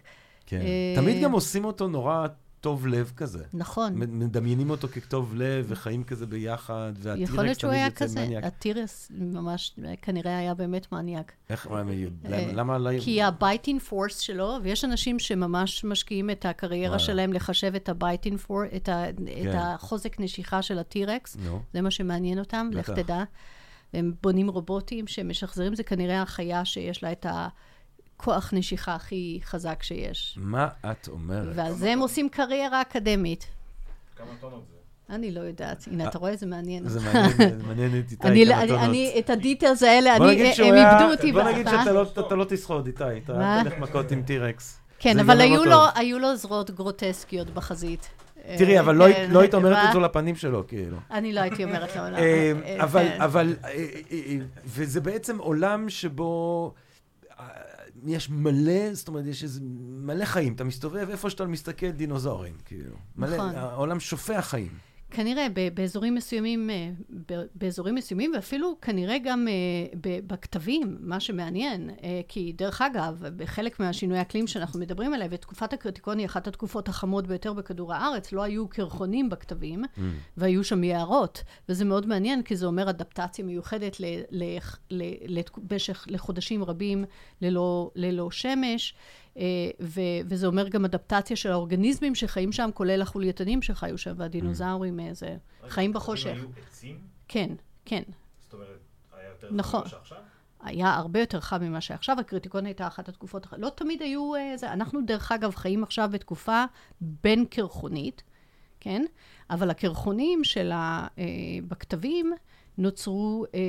כן. 0.46 0.58
אה, 0.62 0.94
תמיד 0.96 1.24
גם 1.24 1.32
עושים 1.32 1.66
אותו 1.66 1.88
נורא 1.88 2.28
טוב 2.62 2.88
לב 2.88 3.12
כזה. 3.18 3.44
נכון. 3.54 3.94
מדמיינים 3.96 4.70
אותו 4.70 4.88
ככתוב 4.88 5.36
לב, 5.36 5.66
וחיים 5.70 6.04
כזה 6.04 6.26
ביחד, 6.26 6.94
יכול 7.18 7.44
להיות 7.44 7.60
שהוא 7.60 7.70
תמיד 7.70 7.80
היה 7.80 7.86
יוצא 7.86 8.06
כזה, 8.06 8.26
מניאק. 8.26 8.44
הטירס 8.44 9.12
ממש 9.18 9.76
כנראה 10.02 10.38
היה 10.38 10.54
באמת 10.54 10.92
מניאק. 10.92 11.32
איך, 11.50 11.68
מה, 11.68 11.78
אה, 11.80 11.84
למה- 12.30 12.54
למה 12.54 12.78
לא... 12.78 12.92
כי 13.00 13.24
ה 13.24 13.32
biting 13.32 13.80
force 13.80 14.20
שלו, 14.20 14.58
ויש 14.64 14.86
אנשים 14.86 15.20
שממש 15.20 15.84
משקיעים 15.84 16.30
את 16.30 16.46
הקריירה. 16.46 17.00
שלהם 17.00 17.34
לחשב 17.34 17.76
את 17.76 17.90
ה 17.90 17.97
biting 17.97 18.38
force, 18.38 18.68
את, 18.76 18.90
ה, 18.90 19.10
את 19.10 19.16
כן. 19.44 19.58
החוזק 19.58 20.20
נשיכה 20.20 20.62
של 20.62 20.80
ה 20.80 20.88
T-Rex, 20.88 21.38
נו, 21.46 21.60
זה 21.74 21.82
מה 21.82 21.92
שמעניין 21.92 22.40
אותם, 22.40 22.70
לך. 22.74 22.90
תדע. 22.90 23.24
הם 23.94 24.14
בונים 24.24 24.48
רובוטים 24.50 25.08
שמשחזרים, 25.08 25.76
זה 25.76 25.84
כנראה 25.84 26.22
החיה 26.22 26.66
שיש 26.66 27.04
לה 27.04 27.12
את 27.12 27.26
הכוח 27.30 28.54
נשיכה 28.54 28.96
הכי 28.96 29.40
חזק 29.44 29.84
שיש. 29.84 30.38
מה 30.42 30.68
את 30.92 31.08
אומרת? 31.08 31.54
ועל 31.56 31.74
זה 31.74 31.92
הם 31.92 32.00
עושים 32.00 32.30
קריירה 32.30 32.82
אקדמית. 32.82 33.48
כמה 34.16 34.28
טונות 34.42 34.64
זה? 34.70 34.76
אני 35.16 35.32
לא 35.32 35.40
יודעת. 35.40 35.88
הנה, 35.92 36.08
אתה 36.08 36.18
רואה? 36.18 36.36
זה 36.36 36.46
מעניין. 36.46 36.88
זה 36.90 37.00
מעניין, 37.00 37.60
זה 37.60 37.64
מעניין 37.68 38.00
את 38.00 38.12
איתי 38.12 38.28
אני, 38.28 38.46
כמה 38.46 38.62
אני, 38.62 38.68
טונות. 38.68 38.84
אני, 38.84 39.16
את 39.20 39.30
ה 39.30 39.36
details 39.37 39.84
האלה, 39.84 40.16
הם 40.16 40.24
איבדו 40.24 41.12
אותי. 41.12 41.32
בוא 41.32 41.44
נגיד 41.44 41.68
שאתה 41.70 41.92
לא- 41.92 42.38
לא 42.38 42.46
תשרוד, 42.50 42.86
איתי, 42.88 43.04
אתה? 43.24 43.62
תלך 43.64 43.78
מכות 43.78 44.12
עם 44.12 44.24
טירקס. 44.24 44.80
כן, 45.00 45.20
אבל 45.20 45.38
לא. 45.66 45.88
היו 45.96 46.20
לו 46.20 46.36
זרועות 46.36 46.72
גרוטסקיות 46.72 47.50
בחזית. 47.50 48.10
תראי, 48.58 48.76
אה, 48.76 48.80
אבל 48.80 48.96
לא 48.96 49.04
היית- 49.04 49.18
כן, 49.18 49.32
לא 49.32 49.40
היית 49.40 49.54
אומרת 49.54 49.74
מה? 49.74 49.88
את 49.88 49.94
זה 49.94 50.00
לפנים 50.00 50.36
שלו, 50.36 50.68
כאילו. 50.68 50.98
אני 51.12 51.34
לא 51.34 51.40
הייתי 51.42 51.64
אומרת 51.64 51.96
לו. 51.96 52.10
לא. 52.10 52.18
אה, 52.18 52.52
אה, 52.66 52.84
אבל, 52.84 53.04
כן. 53.08 53.22
אבל, 53.22 53.56
וזה 54.66 55.02
בעצם 55.02 55.38
עולם 55.38 55.90
שבו 55.90 56.74
יש 58.06 58.30
מלא, 58.30 58.94
זאת 58.94 59.08
אומרת, 59.08 59.26
יש 59.26 59.44
איזה 59.44 59.60
מלא 60.02 60.26
חיים. 60.26 60.54
אתה 60.54 60.64
מסתובב, 60.64 61.08
איפה 61.10 61.30
שאתה 61.30 61.46
מסתכל, 61.46 61.90
דינוזאורים, 61.90 62.54
כאילו. 62.66 62.96
מלא, 63.16 63.36
נכון. 63.38 63.56
העולם 63.56 64.00
שופע 64.00 64.42
חיים. 64.42 64.72
כנראה 65.12 65.48
באזורים 65.74 66.16
מסוימים, 66.16 66.70
אה, 66.70 66.90
באזורים 67.56 67.96
מסוימים, 67.96 68.32
ואפילו 68.36 68.76
כנראה 68.82 69.18
גם 69.24 69.48
אה, 69.48 69.54
בכתבים, 70.28 70.98
מה 71.00 71.20
שמעניין, 71.20 71.90
אה, 72.04 72.22
כי 72.28 72.54
דרך 72.58 72.82
אגב, 72.82 73.24
בחלק 73.36 73.80
מהשינוי 73.80 74.22
אקלים 74.22 74.48
שאנחנו 74.48 74.80
מדברים 74.80 75.14
עליהם, 75.14 75.32
ותקופת 75.34 75.74
הקריטיקון 75.74 76.18
היא 76.18 76.26
אחת 76.26 76.48
התקופות 76.48 76.90
החמות 76.90 77.28
ביותר 77.28 77.54
בכדור 77.54 77.94
הארץ, 77.94 78.32
לא 78.32 78.44
היו 78.44 78.68
קרחונים 78.68 79.30
בכתבים, 79.30 79.84
Mm. 79.84 80.00
והיו 80.38 80.64
שם 80.64 80.84
יערות, 80.84 81.44
וזה 81.70 81.86
מאוד 81.86 82.06
מעניין, 82.08 82.44
כי 82.44 82.56
זה 82.56 82.66
אומר 82.66 82.90
אדפטציה 82.90 83.46
מיוחדת 83.46 84.00
ל- 84.00 84.06
ל- 84.32 84.58
ל- 84.92 85.40
לתק- 85.40 85.58
במשך, 85.58 86.06
לחודשים 86.10 86.64
רבים 86.64 87.06
ללא, 87.42 87.92
ללא 87.96 88.32
שמש. 88.32 88.94
אה, 89.38 89.44
ו- 89.80 90.20
וזה 90.26 90.48
אומר 90.48 90.70
גם 90.70 90.86
אדפטציה 90.86 91.36
של 91.36 91.52
האורגניזמים 91.52 92.16
שחיים 92.16 92.52
שם, 92.52 92.70
כולל 92.74 93.02
החולייתנים 93.02 93.62
שחיו 93.62 93.98
שם, 93.98 94.14
והדינוזאורים, 94.18 95.00
אה, 95.00 95.14
זה 95.14 95.38
חיים 95.68 95.94
בחושך. 95.94 96.34
היו 96.36 96.48
עצים? 96.68 97.00
כן, 97.28 97.50
כן. 97.86 98.04
זאת 98.40 98.54
אומרת, 98.54 98.68
היה 99.14 99.30
יותר 99.30 99.48
נכון. 99.52 99.82
חם 99.82 99.90
שעכשיו? 99.90 100.18
היה 100.64 100.94
הרבה 100.94 101.20
יותר 101.20 101.40
חם 101.40 101.62
ממה 101.62 101.82
שעכשיו, 101.82 102.20
הקריטיקון 102.20 102.66
הייתה 102.66 102.88
אחת 102.88 103.10
התקופות, 103.10 103.48
לא 103.58 103.70
תמיד 103.70 104.02
היו, 104.02 104.36
אה, 104.36 104.58
זה, 104.58 104.74
אנחנו 104.74 105.02
דרך 105.06 105.32
אגב 105.32 105.56
חיים 105.56 105.84
עכשיו 105.84 106.10
בתקופה 106.12 106.64
בין 107.02 107.46
קרחונית, 107.46 108.24
כן? 108.80 109.06
אבל 109.50 109.70
הקרחונים 109.70 110.44
של 110.44 110.72
ה... 110.72 111.08
אה, 111.18 111.24
בכתבים 111.68 112.34
נוצרו, 112.82 113.46
אה, 113.56 113.60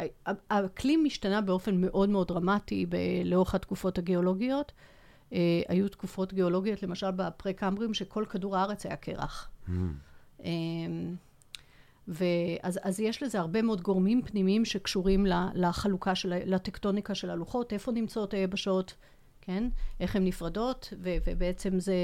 אה, 0.00 0.06
אה, 0.26 0.32
האקלים 0.50 1.04
השתנה 1.06 1.40
באופן 1.40 1.80
מאוד 1.80 2.08
מאוד 2.08 2.28
דרמטי 2.28 2.86
לאורך 3.24 3.54
התקופות 3.54 3.98
הגיאולוגיות. 3.98 4.72
אה, 5.32 5.62
היו 5.68 5.88
תקופות 5.88 6.32
גיאולוגיות, 6.32 6.82
למשל 6.82 7.10
בפרה-קמברים, 7.10 7.94
שכל 7.94 8.24
כדור 8.28 8.56
הארץ 8.56 8.86
היה 8.86 8.96
קרח. 8.96 9.50
אמ, 10.44 11.14
ואז 12.08 12.78
אז 12.82 13.00
יש 13.00 13.22
לזה 13.22 13.40
הרבה 13.40 13.62
מאוד 13.62 13.80
גורמים 13.80 14.22
פנימיים 14.22 14.64
שקשורים 14.64 15.26
לחלוקה 15.54 16.14
של, 16.14 16.34
לטקטוניקה 16.46 17.14
של 17.14 17.30
הלוחות, 17.30 17.72
איפה 17.72 17.92
נמצאות 17.92 18.34
היבשות, 18.34 18.94
כן? 19.40 19.68
איך 20.00 20.16
הן 20.16 20.24
נפרדות, 20.24 20.92
ו, 21.02 21.10
ובעצם 21.26 21.80
זה, 21.80 21.94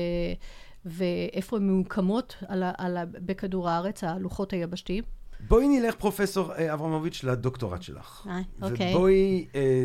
ואיפה 0.84 1.56
הן 1.56 1.62
ממוקמות 1.62 2.36
על 2.48 2.62
על 2.78 2.96
בכדור 3.04 3.68
הארץ, 3.68 4.04
הלוחות 4.04 4.52
היבשתיים. 4.52 5.04
בואי 5.40 5.68
נלך, 5.68 5.94
פרופסור 5.94 6.52
אה, 6.54 6.72
אברמוביץ', 6.74 7.24
לדוקטורט 7.24 7.82
שלך. 7.82 8.26
אה, 8.30 8.40
אוקיי. 8.62 8.94
ובואי, 8.94 9.46
אה, 9.54 9.84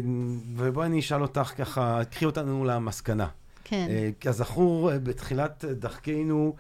ובואי 0.56 0.86
אני 0.86 1.00
אשאל 1.00 1.22
אותך 1.22 1.54
ככה, 1.58 2.06
קחי 2.06 2.26
אותנו 2.26 2.64
למסקנה. 2.66 3.28
כן. 3.66 3.88
כזכור, 4.22 4.92
בתחילת 5.04 5.66
דרכנו, 5.66 6.56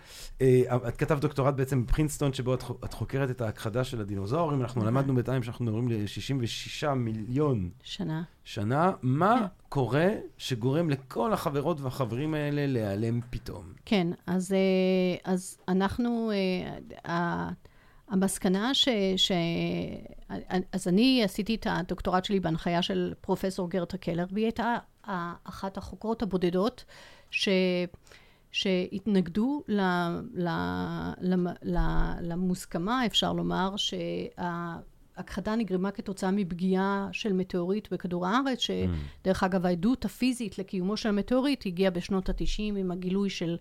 את 0.88 0.98
כתבת 0.98 1.22
דוקטורט 1.22 1.54
בעצם 1.54 1.86
בפרינסטון, 1.86 2.34
שבו 2.34 2.54
את 2.54 2.62
חו- 2.62 2.78
את 2.86 2.94
חוקרת 2.94 3.30
את 3.30 3.41
ההכחדה 3.41 3.84
של 3.84 4.02
הדינוזאורים. 4.02 4.62
אנחנו 4.62 4.82
נכון. 4.82 4.94
למדנו 4.94 5.16
בינתיים 5.16 5.44
שאנחנו 5.44 5.66
מדברים 5.66 5.88
ל-66 5.89 6.88
מיליון 6.96 7.70
שנה. 7.84 8.24
שנה. 8.44 8.91
מה 9.02 9.36
כן. 9.39 9.46
קורה 9.70 10.08
שגורם 10.38 10.89
לכל 10.89 11.34
החברות 11.34 11.82
והחברים 11.82 12.34
האלה 12.34 12.68
להיעלם 12.68 13.20
פתאום? 13.30 13.64
כן, 13.86 14.08
אז, 14.28 14.56
אז 15.24 15.58
אנחנו, 15.68 16.32
המסקנה 18.10 18.74
ש, 18.74 18.88
ש... 19.18 19.32
אז 20.72 20.88
אני 20.88 21.24
עשיתי 21.24 21.56
את 21.56 21.68
הדוקטורט 21.70 22.26
שלי 22.26 22.39
בהנחיה 22.39 22.82
של 22.82 23.14
פרופסור 23.22 23.70
גרטה 23.70 23.97
קלר, 23.97 24.26
והיא 24.32 24.45
הייתה 24.45 24.78
אחת 25.43 25.78
החוקרות 25.78 26.22
הבודדות 26.22 26.86
ש... 27.32 27.49
שהתנגדו 28.54 29.64
ל, 29.68 29.82
ל, 30.34 30.49
ל, 31.22 31.47
ל, 31.64 31.78
למוסכמה, 32.22 33.06
אפשר 33.06 33.34
לומר, 33.34 33.74
שההכחדה 33.78 35.56
נגרמה 35.56 35.91
כתוצאה 35.91 36.32
מפגיעה 36.32 37.10
של 37.12 37.34
מטאוריט 37.34 37.93
בכדור 37.93 38.28
הארץ, 38.28 38.60
שדרך 38.60 39.43
אגב 39.43 39.66
העדות 39.66 40.06
הפיזית 40.06 40.58
לקיומו 40.58 40.97
של 40.97 41.10
המטאוריט 41.10 41.66
הגיעה 41.66 41.91
בשנות 41.91 42.30
התשעים 42.30 42.76
עם 42.76 42.91
הגילוי 42.91 43.30
של 43.30 43.58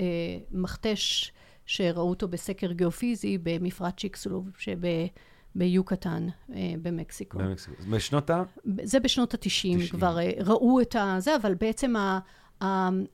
אה, 0.00 0.06
מכתש 0.50 1.32
שראו 1.68 2.08
אותו 2.10 2.28
בסקר 2.28 2.72
גיאופיזי 2.72 3.38
במפרט 3.42 4.00
צ'יקסלוב 4.00 4.50
שביוקטן 4.58 6.28
אה, 6.54 6.74
במקסיקו. 6.82 7.38
במקסיקו. 7.38 7.82
בשנות 7.90 8.30
ה... 8.30 8.42
זה 8.82 9.00
בשנות 9.00 9.34
התשעים, 9.34 9.78
90. 9.78 9.90
כבר 9.90 10.18
אה, 10.18 10.30
ראו 10.44 10.80
את 10.80 10.96
הזה, 10.98 11.36
אבל 11.36 11.54
בעצם 11.54 11.94
ה- 11.96 12.18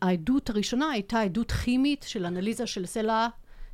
העדות 0.02 0.50
הראשונה 0.50 0.90
הייתה 0.90 1.20
עדות 1.20 1.52
כימית 1.52 2.04
של 2.08 2.26
אנליזה 2.26 2.66
של 2.66 2.86
סלע 2.86 3.28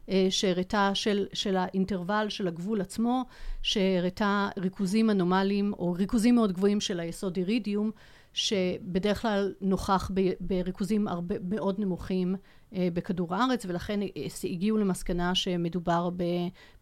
אה, 0.08 0.26
שהראתה 0.30 0.90
של, 0.94 1.26
של 1.32 1.56
האינטרוול 1.56 2.28
של 2.28 2.48
הגבול 2.48 2.80
עצמו, 2.80 3.24
שהראתה 3.62 4.48
ריכוזים 4.58 5.10
אנומליים 5.10 5.72
או 5.72 5.92
ריכוזים 5.92 6.34
מאוד 6.34 6.52
גבוהים 6.52 6.80
של 6.80 7.00
היסוד 7.00 7.36
אירידיום, 7.36 7.90
שבדרך 8.32 9.22
כלל 9.22 9.54
נוכח 9.60 10.10
בריכוזים 10.40 11.08
הרבה 11.08 11.34
מאוד 11.48 11.80
נמוכים 11.80 12.36
בכדור 12.72 13.34
הארץ, 13.34 13.66
ולכן 13.68 14.00
הגיעו 14.44 14.78
למסקנה 14.78 15.34
שמדובר 15.34 16.10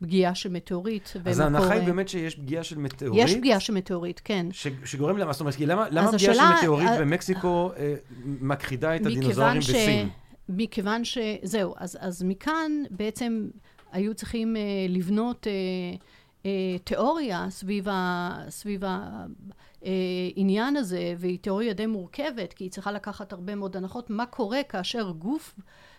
בפגיעה 0.00 0.34
של 0.34 0.48
מטאוריט. 0.48 1.08
אז 1.24 1.40
ההנחה 1.40 1.72
היא 1.72 1.82
באמת 1.82 2.08
שיש 2.08 2.34
פגיעה 2.34 2.64
של 2.64 2.78
מטאוריט? 2.78 3.24
יש 3.24 3.34
פגיעה 3.34 3.60
של 3.60 3.72
מטאוריט, 3.72 4.20
כן. 4.24 4.46
ש, 4.52 4.66
שגורם 4.84 5.18
למה? 5.18 5.32
זאת 5.32 5.40
אומרת, 5.40 5.60
למה, 5.60 5.86
למה 5.90 6.12
פגיעה 6.12 6.34
של 6.34 6.40
מטאוריט 6.58 6.90
במקסיקו 7.00 7.70
אה, 7.76 7.94
מכחידה 8.24 8.96
את 8.96 9.06
הדינוזאורים 9.06 9.58
בסין? 9.58 10.08
מכיוון 10.48 11.04
ש... 11.04 11.18
זהו, 11.42 11.74
אז, 11.76 11.98
אז 12.00 12.22
מכאן 12.22 12.72
בעצם 12.90 13.48
היו 13.92 14.14
צריכים 14.14 14.56
לבנות 14.88 15.46
uh, 15.46 16.02
uh, 16.42 16.46
תיאוריה 16.84 17.46
סביב, 17.50 17.88
ה, 17.88 18.36
סביב 18.48 18.82
העניין 20.36 20.76
הזה, 20.76 21.14
והיא 21.18 21.38
תיאוריה 21.38 21.72
די 21.72 21.86
מורכבת, 21.86 22.52
כי 22.52 22.64
היא 22.64 22.70
צריכה 22.70 22.92
לקחת 22.92 23.32
הרבה 23.32 23.54
מאוד 23.54 23.76
הנחות. 23.76 24.10
מה 24.10 24.26
קורה 24.26 24.62
כאשר 24.68 25.10
גוף 25.10 25.54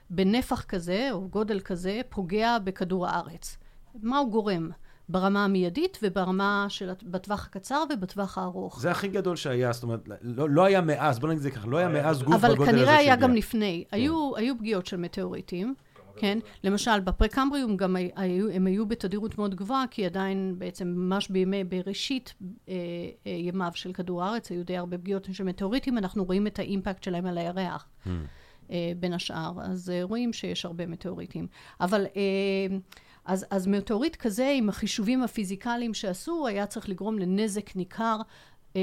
בנפח 0.10 0.64
כזה, 0.64 1.10
או 1.12 1.28
גודל 1.30 1.60
כזה, 1.60 2.02
פוגע 2.10 2.58
בכדור 2.64 3.08
הארץ? 3.08 3.58
מה 4.02 4.18
הוא 4.18 4.32
גורם? 4.32 4.70
ברמה 5.10 5.46
המיידית 5.46 6.00
וברמה 6.04 6.66
של... 6.70 6.92
בטווח 7.04 7.46
הקצר 7.46 7.84
ובטווח 7.94 8.38
הארוך. 8.38 8.82
זה 8.82 8.92
הכי 8.92 9.08
גדול 9.08 9.36
שהיה, 9.36 9.72
זאת 9.72 9.84
אומרת, 9.84 10.10
לא, 10.22 10.50
לא 10.50 10.66
היה 10.66 10.82
מאז, 10.82 11.20
בוא 11.20 11.30
נגיד 11.30 11.38
את 11.38 11.44
זה 11.44 11.52
ככה, 11.52 11.68
לא 11.68 11.78
היה 11.78 11.88
מאז 11.88 12.24
גוף 12.24 12.36
בגודל 12.36 12.46
הזה 12.46 12.64
אבל 12.64 12.72
כנראה 12.72 12.96
היה 12.98 13.16
גם 13.16 13.34
לפני. 13.34 13.84
כן. 13.90 13.98
היו, 13.98 14.36
היו 14.36 14.58
פגיעות 14.58 14.86
של 14.86 14.98
מטאוריטים. 14.98 15.76
כן, 16.20 16.40
למשל 16.64 17.00
בפרקמבריום 17.00 17.78
גם 17.78 17.96
היו, 18.16 18.50
הם 18.50 18.68
היו 18.68 18.86
בתדירות 18.86 19.38
מאוד 19.38 19.56
גבוהה, 19.56 19.86
כי 19.92 20.06
עדיין 20.06 20.56
בעצם 20.58 20.88
ממש 20.88 21.30
בימי, 21.30 21.64
בראשית 21.64 22.34
אה, 22.70 22.74
אה, 23.28 23.32
ימיו 23.32 23.72
של 23.76 23.94
כדור 23.94 24.24
הארץ, 24.24 24.52
היו 24.52 24.66
די 24.66 24.78
הרבה 24.78 24.98
פגיעות 24.98 25.28
של 25.32 25.44
מטאוריטים, 25.44 25.98
אנחנו 25.98 26.26
רואים 26.26 26.48
את 26.48 26.60
האימפקט 26.60 27.04
שלהם 27.04 27.26
על 27.26 27.38
הירח, 27.38 27.88
mm. 28.06 28.10
אה, 28.72 28.92
בין 29.00 29.14
השאר. 29.14 29.52
אז 29.62 29.92
רואים 30.04 30.34
שיש 30.34 30.66
הרבה 30.66 30.86
מטאוריטים. 30.86 31.48
אבל... 31.82 32.06
אז, 33.26 33.46
אז 33.50 33.68
מטאוריט 33.68 34.16
כזה, 34.16 34.54
עם 34.58 34.70
החישובים 34.70 35.24
הפיזיקליים 35.24 35.94
שעשו, 35.94 36.48
היה 36.48 36.66
צריך 36.66 36.90
לגרום 36.90 37.20
לנזק 37.20 37.76
ניכר 37.76 38.18
אה, 38.76 38.82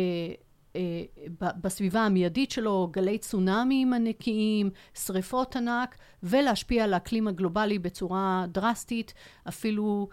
בסביבה 1.38 2.00
המיידית 2.00 2.50
שלו, 2.50 2.88
גלי 2.92 3.18
צונאמיים 3.18 3.92
ענקיים, 3.92 4.70
שריפות 4.94 5.56
ענק, 5.56 5.96
ולהשפיע 6.22 6.84
על 6.84 6.94
האקלים 6.94 7.28
הגלובלי 7.28 7.78
בצורה 7.78 8.44
דרסטית. 8.48 9.14
אפילו 9.48 10.08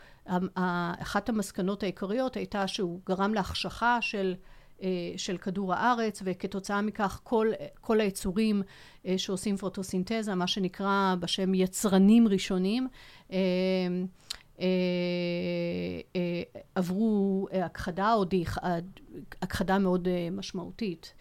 אחת 1.00 1.30
המסקנות 1.30 1.84
העיקריות 1.84 2.36
הייתה 2.36 2.68
שהוא 2.68 3.00
גרם 3.06 3.34
להחשכה 3.34 3.98
של 4.02 4.36
אה, 4.84 5.14
של 5.18 5.38
כדור 5.38 5.74
הארץ, 5.74 6.22
וכתוצאה 6.26 6.82
מכך 6.82 7.20
כל, 7.24 7.48
כל 7.82 8.02
היצורים 8.02 8.62
אה, 9.06 9.18
שעושים 9.18 9.58
פוטוסינתזה, 9.58 10.36
מה 10.36 10.48
שנקרא 10.48 11.16
בשם 11.20 11.54
יצרנים 11.54 12.28
ראשונים, 12.28 12.88
אה, 13.32 13.38
עברו 16.76 17.48
הכחדה 17.52 18.14
או 18.14 18.26
הכחדה 19.42 19.80
מאוד 19.80 20.08
משמעותית. 20.32 21.14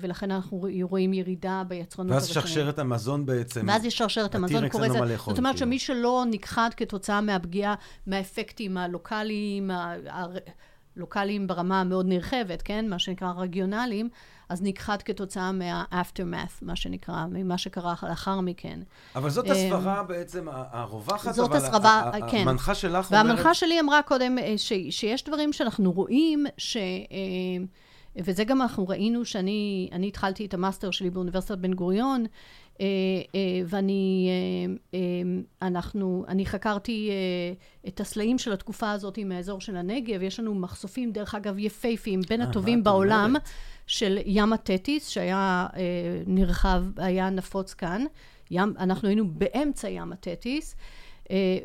ולכן 0.00 0.30
אנחנו 0.30 0.66
רואים 0.82 1.12
ירידה 1.12 1.62
ביצרנות 1.68 2.12
ואז 2.12 2.26
שרשרת 2.26 2.78
המזון 2.78 3.26
בעצם, 3.26 3.66
ואז 3.68 3.84
יש 3.84 3.98
שרשרת 3.98 4.34
המזון 4.34 4.68
קורא 4.68 4.88
זה, 4.88 4.98
זאת 5.16 5.38
אומרת 5.38 5.54
כאילו. 5.54 5.58
שמי 5.58 5.78
שלא 5.78 6.24
נכחד 6.30 6.70
כתוצאה 6.76 7.20
מהפגיעה, 7.20 7.74
מהאפקטים 8.06 8.76
הלוקאליים, 8.76 9.70
לוקאליים 10.96 11.46
ברמה 11.46 11.80
המאוד 11.80 12.06
נרחבת, 12.06 12.62
כן? 12.62 12.88
מה 12.88 12.98
שנקרא 12.98 13.32
רגיונליים, 13.36 14.08
אז 14.48 14.62
נכחד 14.62 15.02
כתוצאה 15.02 15.52
מה-aftermath, 15.52 16.58
מה 16.62 16.76
שנקרא, 16.76 17.26
ממה 17.30 17.58
שקרה 17.58 17.94
לאחר 18.02 18.40
מכן. 18.40 18.80
אבל 19.16 19.30
זאת 19.30 19.50
הסברה 19.50 20.02
בעצם 20.02 20.46
הרווחת, 20.50 21.34
זאת 21.34 21.54
הסברה, 21.54 22.12
כן. 22.30 22.48
המנחה 22.48 22.74
שלך 22.74 23.12
אומרת... 23.12 23.26
והמנחה 23.26 23.54
שלי 23.54 23.80
אמרה 23.80 24.02
קודם 24.02 24.38
אה, 24.38 24.54
ש, 24.56 24.72
שיש 24.90 25.24
דברים 25.24 25.52
שאנחנו 25.52 25.92
רואים, 25.92 26.46
ש... 26.56 26.76
אה, 26.76 27.64
וזה 28.16 28.44
גם 28.44 28.62
אנחנו 28.62 28.88
ראינו 28.88 29.24
שאני 29.24 30.08
התחלתי 30.08 30.46
את 30.46 30.54
המאסטר 30.54 30.90
שלי 30.90 31.10
באוניברסיטת 31.10 31.58
בן 31.58 31.74
גוריון, 31.74 32.20
אה, 32.20 32.26
אה, 32.26 32.28
ואני, 33.66 34.28
אה, 34.94 34.98
אנחנו, 35.62 36.24
אני 36.28 36.46
חקרתי 36.46 37.10
את 37.88 38.00
הסלעים 38.00 38.38
של 38.38 38.52
התקופה 38.52 38.90
הזאת 38.90 39.18
מהאזור 39.18 39.60
של 39.60 39.76
הנגב, 39.76 40.22
יש 40.22 40.40
לנו 40.40 40.54
מחשופים, 40.54 41.12
דרך 41.12 41.34
אגב, 41.34 41.58
יפייפיים, 41.58 42.20
בין 42.28 42.40
הטובים 42.40 42.84
בעולם, 42.84 43.34
של 43.86 44.18
ים 44.26 44.52
התטיס, 44.52 45.08
שהיה 45.08 45.66
נרחב, 46.26 46.84
היה 46.96 47.30
נפוץ 47.30 47.74
כאן. 47.74 48.04
ים, 48.50 48.74
אנחנו 48.78 49.08
היינו 49.08 49.28
באמצע 49.28 49.88
ים 49.88 50.12
התטיס. 50.12 50.76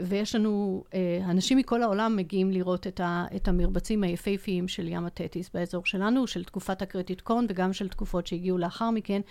ויש 0.01 0.35
לנו, 0.35 0.83
אנשים 1.25 1.57
מכל 1.57 1.83
העולם 1.83 2.15
מגיעים 2.15 2.51
לראות 2.51 2.87
את, 2.87 2.99
ה, 2.99 3.25
את 3.35 3.47
המרבצים 3.47 4.03
היפהפיים 4.03 4.67
של 4.67 4.87
ים 4.87 5.05
התטיס 5.05 5.49
באזור 5.53 5.85
שלנו, 5.85 6.27
של 6.27 6.43
תקופת 6.43 6.81
הקרטיטקון 6.81 7.45
וגם 7.49 7.73
של 7.73 7.87
תקופות 7.87 8.27
שהגיעו 8.27 8.57
לאחר 8.57 8.89
מכן. 8.89 9.21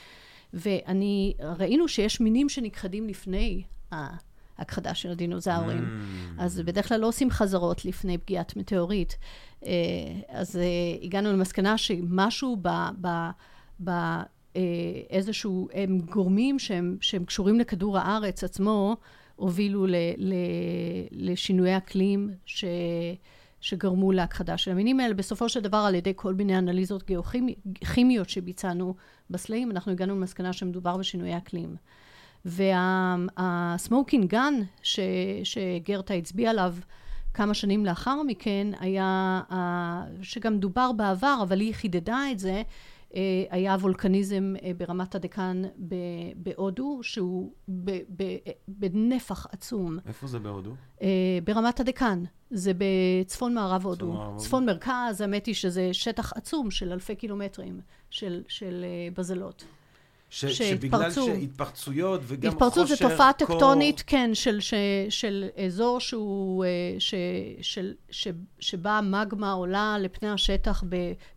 ואני, 0.54 1.34
ראינו 1.58 1.88
שיש 1.88 2.20
מינים 2.20 2.48
שנכחדים 2.48 3.08
לפני 3.08 3.62
ההכחדה 3.92 4.94
של 4.94 5.10
הדינוזאורים. 5.10 5.78
Mm. 5.78 6.42
אז 6.42 6.60
בדרך 6.60 6.88
כלל 6.88 7.00
לא 7.00 7.06
עושים 7.06 7.30
חזרות 7.30 7.84
לפני 7.84 8.18
פגיעת 8.18 8.56
מטאורית. 8.56 9.16
אה, 9.66 9.70
אז 10.28 10.56
אה, 10.56 10.62
הגענו 11.02 11.32
למסקנה 11.32 11.78
שמשהו 11.78 12.56
ב... 12.62 12.68
ב, 13.00 13.08
ב 13.84 13.90
אה, 14.56 14.62
איזשהו, 15.10 15.68
הם 15.72 15.98
גורמים 15.98 16.58
שהם, 16.58 16.96
שהם 17.00 17.24
קשורים 17.24 17.60
לכדור 17.60 17.98
הארץ 17.98 18.44
עצמו, 18.44 18.96
הובילו 19.36 19.86
ל, 19.86 19.94
ל, 20.16 20.34
לשינויי 21.10 21.76
אקלים 21.76 22.30
ש, 22.46 22.64
שגרמו 23.60 24.12
להכחדה 24.12 24.56
של 24.56 24.70
המינים 24.70 25.00
האלה. 25.00 25.14
בסופו 25.14 25.48
של 25.48 25.60
דבר, 25.60 25.78
על 25.78 25.94
ידי 25.94 26.12
כל 26.16 26.34
מיני 26.34 26.58
אנליזות 26.58 27.06
גיאוכימיות 27.06 28.28
שביצענו 28.28 28.94
בסלעים, 29.30 29.70
אנחנו 29.70 29.92
הגענו 29.92 30.14
למסקנה 30.14 30.52
שמדובר 30.52 30.96
בשינויי 30.96 31.36
אקלים. 31.36 31.76
והסמוקינג 32.44 34.26
גן, 34.30 34.54
שגרטה 35.44 36.14
הצביע 36.14 36.50
עליו 36.50 36.74
כמה 37.34 37.54
שנים 37.54 37.86
לאחר 37.86 38.22
מכן, 38.22 38.66
היה, 38.80 39.40
שגם 40.22 40.58
דובר 40.58 40.92
בעבר, 40.92 41.38
אבל 41.42 41.60
היא 41.60 41.74
חידדה 41.74 42.22
את 42.32 42.38
זה, 42.38 42.62
היה 43.50 43.74
וולקניזם 43.74 44.54
אה, 44.62 44.70
ברמת 44.76 45.14
הדקן 45.14 45.62
בהודו, 46.36 46.98
שהוא 47.02 47.52
בנפח 48.68 49.46
עצום. 49.52 49.98
איפה 50.06 50.26
זה 50.26 50.38
בהודו? 50.38 50.74
אה, 51.02 51.38
ברמת 51.44 51.80
הדקן. 51.80 52.24
זה 52.50 52.72
בצפון 52.78 53.54
מערב 53.54 53.86
הודו. 53.86 54.34
צפון 54.36 54.66
מרכז, 54.66 55.20
האמת 55.20 55.46
היא 55.46 55.54
שזה 55.54 55.88
שטח 55.92 56.32
עצום 56.32 56.70
של 56.70 56.92
אלפי 56.92 57.16
קילומטרים 57.16 57.80
של 58.10 58.84
בזלות. 59.14 59.64
ש, 60.30 60.44
שבגלל 60.44 61.10
שהתפרצויות 61.10 62.20
וגם 62.24 62.52
התפרצות 62.52 62.82
חושר... 62.82 62.94
התפרצות 62.94 62.98
זה 62.98 63.08
תופעה 63.08 63.32
טקטונית, 63.32 64.02
כן, 64.06 64.30
של, 64.34 64.60
של, 64.60 64.76
של 65.08 65.44
אזור 65.66 66.00
שהוא, 66.00 66.64
ש, 66.98 67.14
של, 67.60 67.94
ש, 68.10 68.28
שבה 68.60 68.98
המגמה 68.98 69.52
עולה 69.52 69.96
לפני 70.00 70.30
השטח 70.30 70.84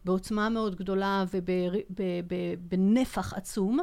בעוצמה 0.06 0.50
מאוד 0.50 0.76
גדולה 0.76 1.26
ובנפח 2.70 3.34
עצום. 3.34 3.80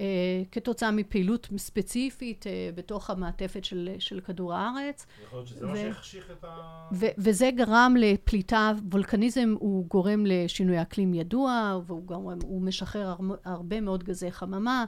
אה, 0.00 0.04
כתוצאה 0.52 0.90
מפעילות 0.90 1.48
ספציפית 1.56 2.46
אה, 2.46 2.70
בתוך 2.74 3.10
המעטפת 3.10 3.64
של, 3.64 3.90
של 3.98 4.20
כדור 4.20 4.54
הארץ. 4.54 5.06
יכול 5.26 5.38
להיות 5.38 5.48
שזה 5.48 5.66
ו- 5.66 5.68
מה 5.68 5.76
שהחשיך 5.76 6.30
את 6.30 6.44
ה... 6.44 6.48
ו- 6.92 7.06
וזה 7.18 7.50
גרם 7.56 7.94
לפליטה, 7.98 8.72
וולקניזם 8.92 9.54
הוא 9.58 9.86
גורם 9.86 10.26
לשינוי 10.26 10.82
אקלים 10.82 11.14
ידוע, 11.14 11.80
והוא 11.86 12.02
גורם, 12.02 12.38
הוא 12.42 12.62
משחרר 12.62 13.08
הר- 13.08 13.16
הרבה 13.44 13.80
מאוד 13.80 14.04
גזי 14.04 14.30
חממה, 14.32 14.84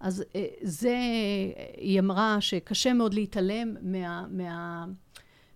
אז 0.00 0.24
אה, 0.36 0.44
זה, 0.62 0.96
היא 1.76 2.00
אמרה 2.00 2.36
שקשה 2.40 2.92
מאוד 2.92 3.14
להתעלם 3.14 3.74
מה... 3.82 4.26
מה 4.30 4.84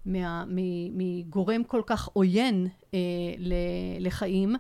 מה, 0.05 0.45
מגורם 0.93 1.65
כל 1.65 1.83
כך 1.87 2.07
עוין 2.07 2.67
אה, 2.95 2.99
לחיים, 3.99 4.57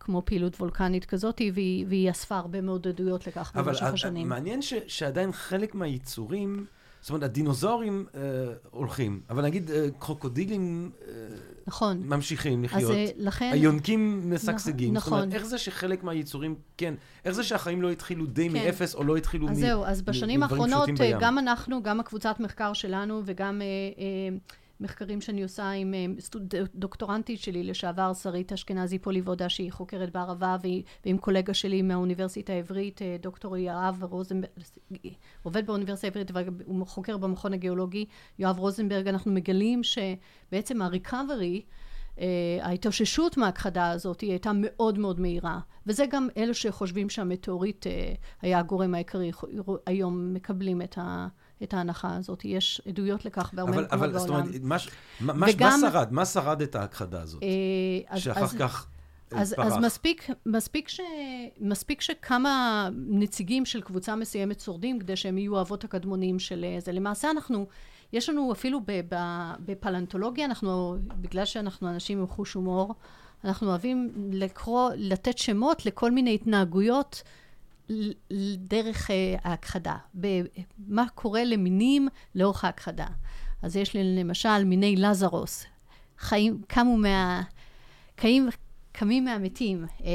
כמו 0.00 0.22
פעילות 0.24 0.60
וולקנית 0.60 1.04
כזאת, 1.04 1.40
והיא, 1.54 1.86
והיא 1.88 2.10
אספה 2.10 2.36
הרבה 2.36 2.60
מאוד 2.60 2.88
עדויות 2.88 3.26
לכך 3.26 3.52
במשך 3.54 3.82
השנים. 3.82 4.26
אבל 4.26 4.40
מעניין 4.40 4.62
ש, 4.62 4.74
שעדיין 4.86 5.32
חלק 5.32 5.74
מהיצורים, 5.74 6.66
זאת 7.00 7.10
אומרת, 7.10 7.22
הדינוזאורים 7.22 8.06
אה, 8.14 8.20
הולכים, 8.70 9.20
אבל 9.30 9.42
נגיד 9.42 9.70
אה, 9.70 9.86
קרוקודילים 9.98 10.90
אה, 11.08 11.12
נכון. 11.66 12.02
ממשיכים 12.04 12.64
לחיות. 12.64 12.90
אז 12.90 12.96
אה, 12.96 13.06
לכן... 13.16 13.50
היונקים 13.52 14.30
משגשגים. 14.34 14.94
נכון. 14.94 15.10
זאת 15.10 15.22
אומרת, 15.22 15.34
איך 15.34 15.46
זה 15.46 15.58
שחלק 15.58 16.04
מהיצורים, 16.04 16.54
כן, 16.76 16.94
איך 17.24 17.34
זה 17.34 17.42
שהחיים 17.42 17.82
לא 17.82 17.90
התחילו 17.90 18.26
די 18.26 18.48
כן. 18.48 18.52
מאפס, 18.52 18.94
או 18.94 19.04
לא 19.04 19.16
התחילו 19.16 19.46
מדברים 19.46 19.62
פשוטים 19.62 19.76
בים? 19.76 19.88
אז 19.88 19.88
זהו, 19.88 19.92
אז 19.92 20.02
בשנים 20.02 20.42
האחרונות, 20.42 20.88
אה, 21.00 21.12
גם 21.20 21.38
אנחנו, 21.38 21.82
גם 21.82 22.00
הקבוצת 22.00 22.40
מחקר 22.40 22.72
שלנו, 22.72 23.22
וגם... 23.24 23.62
אה, 23.62 23.66
אה, 24.02 24.36
מחקרים 24.84 25.20
שאני 25.20 25.42
עושה 25.42 25.70
עם 25.70 25.94
אה, 25.94 26.06
סטוד- 26.20 26.54
דוקטורנטית 26.74 27.40
שלי 27.40 27.62
לשעבר, 27.64 28.14
שרית 28.14 28.52
אשכנזי 28.52 28.98
פוליבודה, 28.98 29.48
שהיא 29.48 29.72
חוקרת 29.72 30.12
בערבה, 30.12 30.56
ועם 31.04 31.18
קולגה 31.18 31.54
שלי 31.54 31.82
מהאוניברסיטה 31.82 32.52
העברית, 32.52 33.02
אה, 33.02 33.16
דוקטור 33.20 33.56
יואב 33.56 34.04
רוזנברג, 34.04 34.50
עובד 35.42 35.66
באוניברסיטה 35.66 36.06
העברית, 36.06 36.30
והוא 36.34 36.86
חוקר 36.86 37.16
במכון 37.16 37.52
הגיאולוגי, 37.52 38.04
יואב 38.38 38.58
רוזנברג, 38.58 39.08
אנחנו 39.08 39.32
מגלים 39.32 39.80
שבעצם 39.82 40.82
אה, 42.18 42.58
ההתאוששות 42.62 43.36
מההכחדה 43.36 43.90
הזאת 43.90 44.20
היא 44.20 44.30
הייתה 44.30 44.50
מאוד 44.54 44.98
מאוד 44.98 45.20
מהירה. 45.20 45.60
וזה 45.86 46.04
גם 46.10 46.28
אלה 46.36 46.54
שחושבים 46.54 47.10
שהמטאוריט 47.10 47.86
אה, 47.86 48.14
היה 48.42 48.58
הגורם 48.58 48.94
העיקרי, 48.94 49.30
היום 49.86 50.34
מקבלים 50.34 50.82
את 50.82 50.98
ה... 50.98 51.28
את 51.62 51.74
ההנחה 51.74 52.16
הזאת. 52.16 52.44
יש 52.44 52.80
עדויות 52.88 53.24
לכך 53.24 53.50
בהרבה 53.54 53.72
מקומות 53.72 53.92
אבל 53.92 54.18
זאת 54.18 54.28
בעולם. 54.30 54.46
אומרת, 54.46 54.60
מה, 54.62 54.76
מה, 55.34 55.46
וגם- 55.52 55.80
מה 55.80 55.90
שרד? 55.90 56.12
מה 56.12 56.24
שרד 56.26 56.62
את 56.62 56.74
ההכחדה 56.74 57.22
הזאת? 57.22 57.42
אה, 57.42 57.48
אז- 58.08 58.22
שאחר 58.22 58.44
אז- 58.44 58.54
כך 58.58 58.86
אה, 59.32 59.40
אז, 59.40 59.54
פרח. 59.54 59.66
אז 59.66 59.76
מספיק, 59.78 60.26
מספיק, 60.46 60.88
ש, 60.88 61.00
מספיק 61.60 62.00
שכמה 62.00 62.88
נציגים 63.08 63.64
של 63.64 63.80
קבוצה 63.80 64.16
מסוימת 64.16 64.60
שורדים 64.60 64.98
כדי 64.98 65.16
שהם 65.16 65.38
יהיו 65.38 65.58
האבות 65.58 65.84
הקדמונים 65.84 66.38
של 66.38 66.64
אה, 66.64 66.80
זה. 66.80 66.92
למעשה 66.92 67.30
אנחנו, 67.30 67.66
יש 68.12 68.28
לנו 68.28 68.52
אפילו 68.52 68.80
בפלנטולוגיה, 69.64 70.44
אנחנו, 70.44 70.96
בגלל 71.20 71.44
שאנחנו 71.44 71.88
אנשים 71.88 72.18
עם 72.20 72.26
חוש 72.26 72.54
הומור, 72.54 72.94
אנחנו 73.44 73.68
אוהבים 73.68 74.12
לקרוא, 74.32 74.90
לתת 74.96 75.38
שמות 75.38 75.86
לכל 75.86 76.10
מיני 76.10 76.34
התנהגויות 76.34 77.22
דרך 78.56 79.10
אה, 79.10 79.36
ההכחדה. 79.44 79.96
ב- 80.20 80.42
מה 80.88 81.04
קורה 81.14 81.44
למינים 81.44 82.08
לאורך 82.34 82.64
ההכחדה. 82.64 83.06
אז 83.62 83.76
יש 83.76 83.94
לי 83.94 84.16
למשל 84.18 84.64
מיני 84.64 84.96
לזרוס, 84.96 85.64
חיים, 86.18 86.62
קמו 86.66 86.96
מה... 86.96 87.42
קמים, 88.16 88.48
קמים 88.96 89.24
מהמתים. 89.24 89.84
אה, 90.04 90.10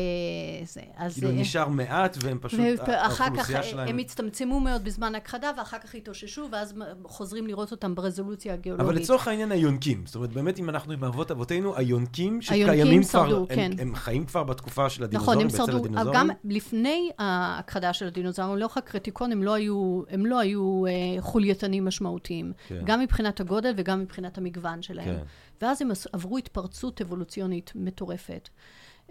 זה, 0.64 0.82
אז... 0.98 1.14
כאילו 1.14 1.30
אה, 1.30 1.36
נשאר 1.36 1.68
מעט 1.68 2.18
והם 2.22 2.38
פשוט, 2.42 2.60
האוכלוסייה 2.88 3.58
אה, 3.58 3.64
שלהם... 3.64 3.88
הם 3.88 3.98
הצטמצמו 3.98 4.60
מאוד 4.60 4.84
בזמן 4.84 5.16
ההכחדה, 5.16 5.52
ואחר 5.58 5.78
כך 5.80 5.96
התאוששו, 5.96 6.48
ואז 6.52 6.74
חוזרים 7.04 7.48
לראות 7.48 7.72
אותם 7.72 7.96
ברזולוציה 7.96 8.54
הגיאולוגית. 8.54 8.88
אבל 8.88 9.02
לצורך 9.02 9.28
העניין 9.28 9.52
היונקים, 9.52 10.04
זאת 10.06 10.16
אומרת, 10.16 10.34
באמת 10.34 10.60
אם 10.60 10.70
אנחנו 10.70 10.94
עם 10.94 11.04
אבות 11.04 11.32
אבותינו, 11.32 11.76
היונקים 11.76 12.42
שקיימים 12.42 13.04
כבר, 13.04 13.46
כן. 13.46 13.72
הם, 13.72 13.88
הם 13.88 13.96
חיים 13.96 14.26
כבר 14.26 14.44
בתקופה 14.44 14.90
של 14.90 15.08
נכון, 15.12 15.36
הדינוזאורים, 15.36 15.98
הם 15.98 16.04
שרדו? 16.04 16.12
גם 16.14 16.30
לפני 16.44 17.10
ההכחדה 17.18 17.94
של 17.94 18.08
הדינוזאורים, 18.08 18.58
לאורך 18.58 18.78
הקריטיקון 18.78 19.32
הם 19.32 19.44
לא 19.44 19.54
היו, 19.54 20.02
הם 20.10 20.26
לא 20.26 20.40
היו 20.40 20.84
חולייתנים 21.20 21.86
משמעותיים. 21.86 22.54
כן. 22.68 22.82
גם 22.86 23.00
מבחינת 23.00 23.40
הגודל 23.40 23.74
וגם 23.78 24.00
מבחינת 24.00 24.38
המגוון 24.38 24.82
שלהם. 24.82 25.06
כן. 25.06 25.24
ואז 25.62 25.82
הם 25.82 25.92
עברו 26.14 26.38
התפרצות 26.38 27.02
אבולוציונית 27.02 27.72
מטורפת. 27.76 28.50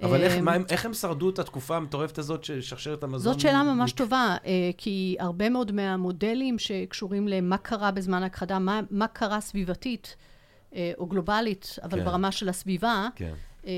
אבל 0.03 0.23
איך, 0.23 0.33
אה, 0.35 0.41
מה, 0.41 0.57
איך 0.70 0.87
הם 0.87 0.95
שרדו 0.95 1.31
את 1.31 1.39
התקופה 1.39 1.77
המטורפת 1.77 2.19
הזאת 2.19 2.45
של 2.45 2.61
שרשרת 2.61 3.03
המזון? 3.03 3.33
זאת 3.33 3.41
שאלה 3.41 3.62
ממש 3.62 3.93
טובה, 3.93 4.37
אה, 4.47 4.70
כי 4.77 5.16
הרבה 5.20 5.49
מאוד 5.49 5.73
מהמודלים 5.73 6.59
שקשורים 6.59 7.29
למה 7.29 7.59
קרה 7.59 7.91
בזמן 7.91 8.23
ההכחדה, 8.23 8.59
מה, 8.59 8.81
מה 8.91 9.07
קרה 9.07 9.41
סביבתית 9.41 10.16
אה, 10.75 10.93
או 10.99 11.07
גלובלית, 11.07 11.77
אבל 11.83 11.99
כן. 11.99 12.05
ברמה 12.05 12.33
של 12.33 12.49
הסביבה, 12.49 13.09
כן, 13.16 13.35
אה, 13.66 13.73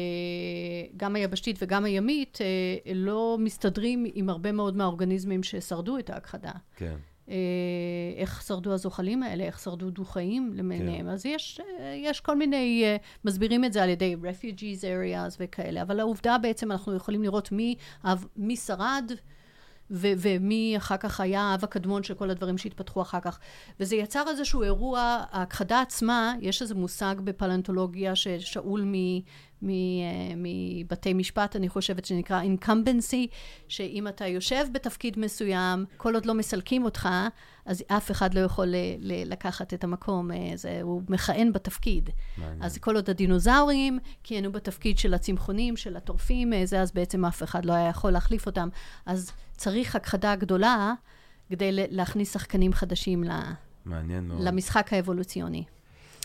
גם 0.97 1.17
היבשתית 1.17 1.59
וגם 1.63 1.85
הימית, 1.85 2.39
לא 2.95 3.37
מסתדרים 3.41 4.07
עם 4.15 4.31
הרבה 4.31 4.53
מאוד 4.53 4.77
מהאורגניזמים 4.77 5.43
ששרדו 5.43 5.99
את 5.99 6.11
ההכחדה. 6.11 6.53
כן. 6.77 6.97
אה, 7.31 7.37
איך 8.17 8.43
שרדו 8.43 8.73
הזוחלים 8.73 9.23
האלה, 9.23 9.45
איך 9.45 9.59
שרדו 9.59 9.91
דו-חיים 9.91 10.53
למיניהם. 10.55 11.07
כן. 11.07 11.09
אז 11.09 11.27
יש, 11.27 11.61
אה, 11.81 11.95
יש 11.97 12.21
כל 12.21 12.37
מיני, 12.37 12.83
אה, 12.85 12.97
מסבירים 13.25 13.65
את 13.65 13.73
זה 13.73 13.83
על 13.83 13.89
ידי 13.89 14.17
refugees 14.23 14.81
areas 14.83 15.37
וכאלה, 15.41 15.83
אבל 15.83 16.01
העובדה 16.01 16.39
בעצם, 16.39 16.73
אנחנו 16.73 16.95
יכולים 16.95 17.23
לראות 17.23 17.53
מי, 17.53 17.75
מי 18.37 18.57
שרד. 18.57 19.13
ו- 19.91 20.13
ומי 20.19 20.75
אחר 20.77 20.97
כך 20.97 21.21
היה 21.21 21.41
האב 21.41 21.65
הקדמון 21.65 22.03
של 22.03 22.15
כל 22.15 22.31
הדברים 22.31 22.59
שהתפתחו 22.59 23.03
אחר 23.03 23.21
כך. 23.21 23.39
וזה 23.81 23.97
יצר 23.97 24.25
איזשהו 24.29 24.63
אירוע, 24.63 25.25
ההכחדה 25.31 25.81
עצמה, 25.81 26.35
יש 26.41 26.63
איזה 26.63 26.75
מושג 26.75 27.15
בפלנטולוגיה 27.25 28.17
ששאול 28.17 28.83
מ- 28.85 29.21
אה, 29.65 29.69
מבתי 30.37 31.13
משפט, 31.13 31.57
אני 31.57 31.69
חושבת 31.69 32.05
שנקרא 32.05 32.43
incumbency, 32.43 33.27
שאם 33.69 34.09
אתה 34.09 34.27
יושב 34.27 34.65
בתפקיד 34.73 35.19
מסוים, 35.19 35.85
כל 35.97 36.15
עוד 36.15 36.27
לא 36.27 36.35
מסלקים 36.35 36.85
אותך, 36.85 37.09
אז 37.67 37.85
אף 37.87 38.11
אחד 38.11 38.35
לא 38.35 38.41
יכול 38.41 38.67
ל- 38.67 38.77
ל- 38.99 39.33
לקחת 39.33 39.75
את 39.75 39.85
המקום, 39.85 40.31
אה, 40.31 40.37
זה, 40.55 40.79
הוא 40.83 41.03
מכהן 41.09 41.53
בתפקיד. 41.53 42.11
מעניין. 42.37 42.63
אז 42.63 42.79
כל 42.79 42.97
עוד 42.97 43.11
הדינוזאורים 43.11 43.99
כיהנו 44.23 44.53
בתפקיד 44.53 44.99
של 44.99 45.15
הצמחונים, 45.15 45.77
של 45.77 45.97
הטורפים, 45.97 46.53
אה, 46.53 46.67
זה, 46.67 46.81
אז 46.81 46.93
בעצם 46.93 47.25
אף 47.25 47.43
אחד 47.43 47.65
לא 47.65 47.73
היה 47.73 47.89
יכול 47.89 48.11
להחליף 48.11 48.47
אותם. 48.47 48.69
אז 49.07 49.33
צריך 49.61 49.97
הכחדה 49.97 50.37
גדולה 50.37 50.93
כדי 51.51 51.69
להכניס 51.73 52.33
שחקנים 52.33 52.73
חדשים 52.73 53.25
ל- 53.25 53.31
מעניין 53.85 54.29
מאוד. 54.29 54.41
למשחק 54.41 54.93
האבולוציוני. 54.93 55.65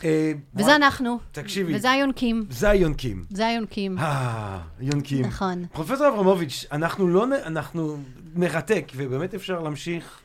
אה, 0.03 0.31
וזה 0.55 0.75
אנחנו, 0.75 1.19
תקשיבי, 1.31 1.75
וזה 1.75 1.91
היונקים, 1.91 2.45
זה 2.49 2.69
היונקים. 2.69 3.25
זה 3.29 3.47
היונקים. 3.47 3.97
אה, 3.97 4.59
יונקים. 4.79 5.25
נכון. 5.25 5.65
פרופסור 5.73 6.07
אברמוביץ', 6.07 6.65
אנחנו 6.71 7.07
לא, 7.07 7.25
אנחנו 7.45 7.97
מרתק, 8.35 8.91
ובאמת 8.95 9.33
אפשר 9.33 9.61
להמשיך 9.61 10.19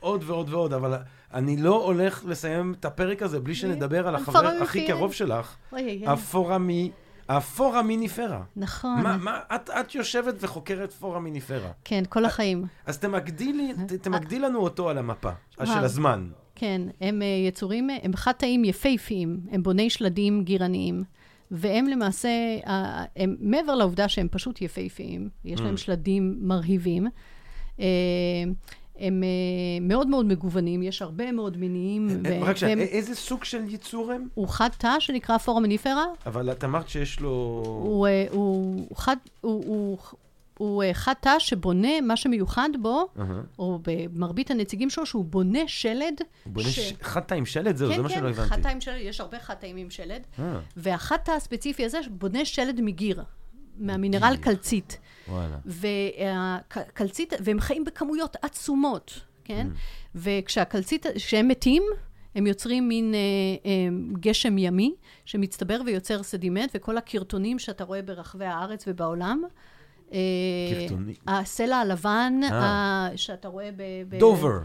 עוד 0.00 0.24
ועוד 0.26 0.50
ועוד, 0.50 0.72
אבל 0.72 0.94
אני 1.34 1.56
לא 1.56 1.84
הולך 1.84 2.24
לסיים 2.26 2.74
את 2.80 2.84
הפרק 2.84 3.22
הזה 3.22 3.40
בלי 3.40 3.54
שנדבר 3.54 4.08
על 4.08 4.14
החבר. 4.14 4.46
הכי 4.62 4.86
קרוב 4.86 5.12
שלך, 5.12 5.54
אוי, 5.72 6.02
אוי, 6.06 6.88
אוי. 7.28 7.36
הפורמי, 7.36 7.70
הפורמיניפרה. 7.78 8.42
נכון. 8.56 9.00
מה, 9.02 9.16
מה, 9.16 9.38
את, 9.54 9.70
את 9.70 9.94
יושבת 9.94 10.34
וחוקרת 10.40 10.92
פורמיניפרה. 10.92 11.70
כן, 11.84 12.02
כל 12.08 12.24
החיים. 12.24 12.64
אז 12.86 12.98
תמקדי, 12.98 13.52
לי, 13.52 13.72
ת- 13.86 13.92
תמקדי 13.92 14.38
לנו 14.38 14.58
אותו 14.58 14.88
על 14.90 14.98
המפה, 14.98 15.30
של 15.58 15.64
וואו. 15.64 15.84
הזמן. 15.84 16.28
כן, 16.54 16.80
הם 17.00 17.22
אה, 17.22 17.26
יצורים, 17.48 17.88
הם 18.02 18.16
חד-תאים 18.16 18.64
יפהפיים, 18.64 19.40
הם 19.50 19.62
בוני 19.62 19.90
שלדים 19.90 20.44
גירניים, 20.44 21.04
והם 21.50 21.86
למעשה, 21.86 22.28
אה, 22.66 23.04
הם, 23.16 23.36
מעבר 23.40 23.74
לעובדה 23.74 24.08
שהם 24.08 24.28
פשוט 24.30 24.62
יפהפיים, 24.62 25.28
יש 25.44 25.60
להם 25.60 25.74
Mm. 25.74 25.76
שלדים 25.76 26.38
מרהיבים, 26.40 27.06
אה, 27.80 27.84
הם 28.98 29.22
אה, 29.22 29.28
מאוד 29.80 30.08
מאוד 30.08 30.26
מגוונים, 30.26 30.82
יש 30.82 31.02
הרבה 31.02 31.32
מאוד 31.32 31.56
מינים. 31.56 32.08
אה, 32.26 32.38
ו- 32.42 32.44
רק 32.44 32.56
שנייה, 32.56 32.76
איזה 32.76 33.14
סוג 33.14 33.44
של 33.44 33.64
ייצור 33.68 34.12
הם? 34.12 34.28
הוא 34.34 34.48
חד-תא 34.48 34.96
שנקרא 35.00 35.38
פורמניפרה, 35.38 36.04
אבל 36.26 36.52
את 36.52 36.64
אמרת 36.64 36.88
שיש 36.88 37.20
לו... 37.20 37.28
הוא, 37.84 38.06
אה, 38.06 38.26
הוא, 38.30 38.86
חד, 38.96 39.16
הוא, 39.40 39.64
הוא, 39.66 39.98
הוא 40.58 40.82
אה, 40.82 40.94
חד-תא 40.94 41.38
שבונה, 41.38 42.00
מה 42.02 42.16
שמיוחד 42.16 42.68
בו, 42.82 43.06
אהה. 43.18 43.26
או 43.58 43.78
במרבית 43.82 44.50
הנציגים 44.50 44.90
שלו, 44.90 45.06
שהוא 45.06 45.24
בונה 45.24 45.58
שלד. 45.66 46.20
הוא 46.44 46.52
בונה 46.52 46.68
ש- 46.68 46.78
ש... 46.80 46.92
חד-תא 47.02 47.34
עם 47.34 47.46
שלד? 47.46 47.76
זהו, 47.76 47.94
זה 47.94 48.02
מה 48.02 48.08
שלא 48.08 48.16
כן, 48.16 48.22
כן, 48.22 48.26
הבנתי. 48.28 48.48
חד-תא 48.48 48.68
עם 48.68 48.80
שלד, 48.80 48.96
יש 49.00 49.20
הרבה 49.20 49.38
חד-תאים 49.40 49.76
עם 49.76 49.90
שלד. 49.90 50.22
אה, 50.38 50.58
והחד-תא 50.76 51.30
הספציפי 51.32 51.84
הזה 51.84 51.98
בונה 52.10 52.44
שלד 52.44 52.80
מגיר, 52.80 53.22
מהמינרל. 53.78 54.36
קלצית. 54.40 54.98
וואלה. 55.28 55.56
והקלצית, 55.64 57.32
והם 57.40 57.60
חיים 57.60 57.84
בכמויות 57.84 58.36
עצומות, 58.42 59.20
כן? 59.44 59.66
Mm. 59.70 59.78
וכשהקלצית, 60.14 61.06
כשהם 61.14 61.48
מתים, 61.48 61.82
הם 62.34 62.46
יוצרים 62.46 62.88
מין 62.88 63.14
אה, 63.14 63.18
אה, 63.70 63.70
גשם 64.20 64.58
ימי, 64.58 64.94
שמצטבר 65.24 65.80
ויוצר 65.86 66.22
סדימנט, 66.22 66.70
וכל 66.74 66.98
הקרטונים 66.98 67.58
שאתה 67.58 67.84
רואה 67.84 68.02
ברחבי 68.02 68.44
הארץ 68.44 68.84
ובעולם. 68.86 69.42
אה, 70.12 70.18
קרטונים. 70.88 71.14
הסלע 71.26 71.76
הלבן 71.76 72.40
אה. 72.44 72.50
אה, 72.52 73.16
שאתה 73.16 73.48
רואה 73.48 73.70
ב... 73.76 73.82
ב- 74.08 74.18
דובר. 74.18 74.58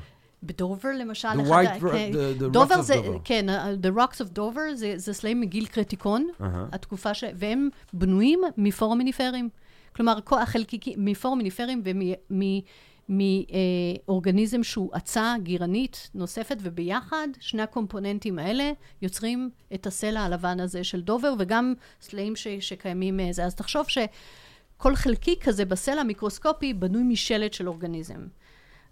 בדובר 0.43 0.89
למשל. 0.99 1.27
The 1.27 1.41
אחד 1.41 1.63
white 1.65 1.85
ה- 1.87 1.91
כן. 1.91 2.11
the- 2.13 2.41
the 2.41 2.47
דובר 2.47 2.81
זה, 2.81 2.93
Dover. 2.93 3.19
כן, 3.23 3.49
ה- 3.49 3.71
The 3.73 3.97
Rocks 3.99 4.15
of 4.17 4.37
Dover 4.37 4.73
זה, 4.75 4.93
זה 4.97 5.13
סלעים 5.13 5.41
מגיל 5.41 5.65
קריטיקון, 5.65 6.27
אהה. 6.41 6.65
התקופה 6.71 7.13
ש... 7.13 7.23
והם 7.35 7.69
בנויים 7.93 8.41
מפורמיניפרים. 8.57 9.49
כלומר, 9.95 10.19
כל 10.23 10.39
החלקיקים, 10.39 11.05
מפורמיניפרים 11.05 11.83
ומאורגניזם 13.09 14.63
שהוא 14.63 14.89
עצה 14.93 15.35
גירנית 15.43 16.09
נוספת, 16.13 16.57
וביחד 16.61 17.27
שני 17.39 17.61
הקומפוננטים 17.61 18.39
האלה 18.39 18.71
יוצרים 19.01 19.49
את 19.73 19.87
הסלע 19.87 20.21
הלבן 20.21 20.59
הזה 20.59 20.83
של 20.83 21.01
דובר, 21.01 21.33
וגם 21.39 21.73
סלעים 22.01 22.35
ש... 22.35 22.47
שקיימים 22.47 23.19
אה, 23.19 23.27
זה. 23.31 23.45
אז 23.45 23.55
תחשוב 23.55 23.85
שכל 23.87 24.95
חלקיק 24.95 25.43
כזה 25.43 25.65
בסלע 25.65 26.01
המיקרוסקופי 26.01 26.73
בנוי 26.73 27.03
משלד 27.03 27.53
של 27.53 27.67
אורגניזם. 27.67 28.27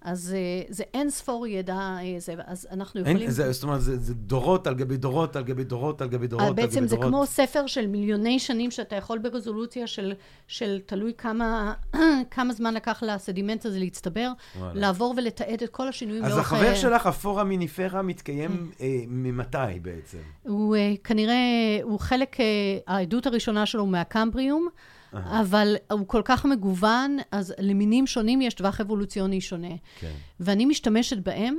אז 0.02 0.36
אה, 0.38 0.64
זה 0.70 0.84
אין 0.94 1.10
ספור 1.10 1.48
ידע, 1.48 1.74
אה, 1.74 2.16
זה, 2.18 2.34
אז 2.46 2.68
אנחנו 2.72 3.00
אין, 3.00 3.10
יכולים... 3.10 3.30
זה, 3.30 3.52
זאת 3.52 3.64
אומרת, 3.64 3.82
זה, 3.82 3.98
זה 3.98 4.14
דורות 4.14 4.68
על 4.68 4.74
גבי 4.76 4.98
דורות 4.98 5.36
על 5.36 5.44
גבי 5.44 5.64
דורות 5.64 6.02
על 6.02 6.08
גבי 6.08 6.28
דורות 6.28 6.48
על 6.48 6.54
גבי 6.54 6.62
דורות. 6.62 6.86
בעצם 6.86 6.88
זה 6.88 6.98
כמו 6.98 7.26
ספר 7.26 7.68
של 7.68 7.88
מיליוני 7.88 8.40
שנים 8.40 8.72
שאתה 8.72 8.96
יכול 8.96 9.18
ברזולוציה 9.18 9.88
של, 9.88 10.14
של 10.48 10.80
תלוי 10.86 11.14
כמה, 11.18 11.74
כמה 12.36 12.54
זמן 12.54 12.74
לקח 12.74 13.04
לסדימנט 13.04 13.66
הזה 13.66 13.80
להצטבר, 13.80 14.32
וואלה. 14.60 14.74
לעבור 14.80 15.14
ולתעד 15.18 15.64
את 15.64 15.70
כל 15.70 15.88
השינויים 15.88 16.26
אז 16.26 16.32
לאורך... 16.32 16.54
החבר 16.54 16.70
אה, 16.70 16.76
שלך, 16.76 17.06
הפורה 17.06 17.44
מיניפרה, 17.44 18.02
מתקיים 18.02 18.72
אה, 18.82 18.88
ממתי 19.08 19.58
בעצם? 19.82 20.18
הוא 20.44 20.76
אה, 20.76 20.94
כנראה, 21.04 21.36
הוא 21.84 22.00
חלק, 22.00 22.40
אה, 22.40 22.46
העדות 22.88 23.28
הראשונה 23.28 23.66
שלו 23.66 23.82
הוא 23.82 23.90
מהקמבריום, 23.90 24.68
אבל 25.14 25.76
הוא 25.92 26.08
כל 26.08 26.22
כך 26.26 26.46
מגוון, 26.46 27.18
אז 27.32 27.54
למינים 27.60 28.08
שונים 28.08 28.42
יש 28.42 28.54
טווח 28.54 28.82
אבולוציוני 28.82 29.42
שונה. 29.42 29.76
כן. 30.00 30.12
ואני 30.40 30.66
משתמשת 30.66 31.18
בהם, 31.18 31.58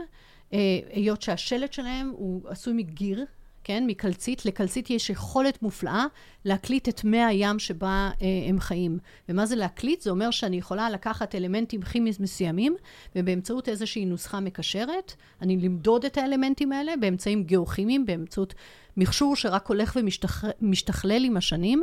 אה, 0.53 0.59
היות 0.93 1.23
שהשלט 1.23 1.73
שלהם 1.73 2.13
הוא 2.17 2.43
עשוי 2.49 2.73
מגיר, 2.73 3.25
כן, 3.65 3.85
מקלצית. 3.87 4.47
לקלצית 4.47 4.91
יש 4.91 5.11
יכולת 5.11 5.63
מופלאה 5.63 6.05
להקליט 6.45 6.89
את 6.89 7.05
מי 7.05 7.25
הים 7.25 7.59
שבה 7.59 8.11
אה, 8.23 8.27
הם 8.49 8.61
חיים. 8.61 8.99
ומה 9.29 9.47
זה 9.47 9.57
להקליט? 9.57 10.01
זה 10.01 10.11
אומר 10.11 10.31
שאני 10.31 10.57
יכולה 10.57 10.91
לקחת 10.91 11.35
אלמנטים 11.35 11.83
כימיים 11.83 12.15
מסוימים, 12.21 12.77
ובאמצעות 13.17 13.69
איזושהי 13.69 14.05
נוסחה 14.05 14.41
מקשרת, 14.41 15.15
אני 15.43 15.57
למדוד 15.57 16.05
את 16.05 16.19
האלמנטים 16.19 16.73
האלה 16.73 16.93
באמצעים 17.01 17.45
גיאוכימיים, 17.45 18.07
באמצעות 18.07 18.55
מכשור 18.97 19.37
שרק 19.37 19.67
הולך 19.67 19.97
ומשתכלל 20.61 21.25
עם 21.25 21.37
השנים. 21.37 21.83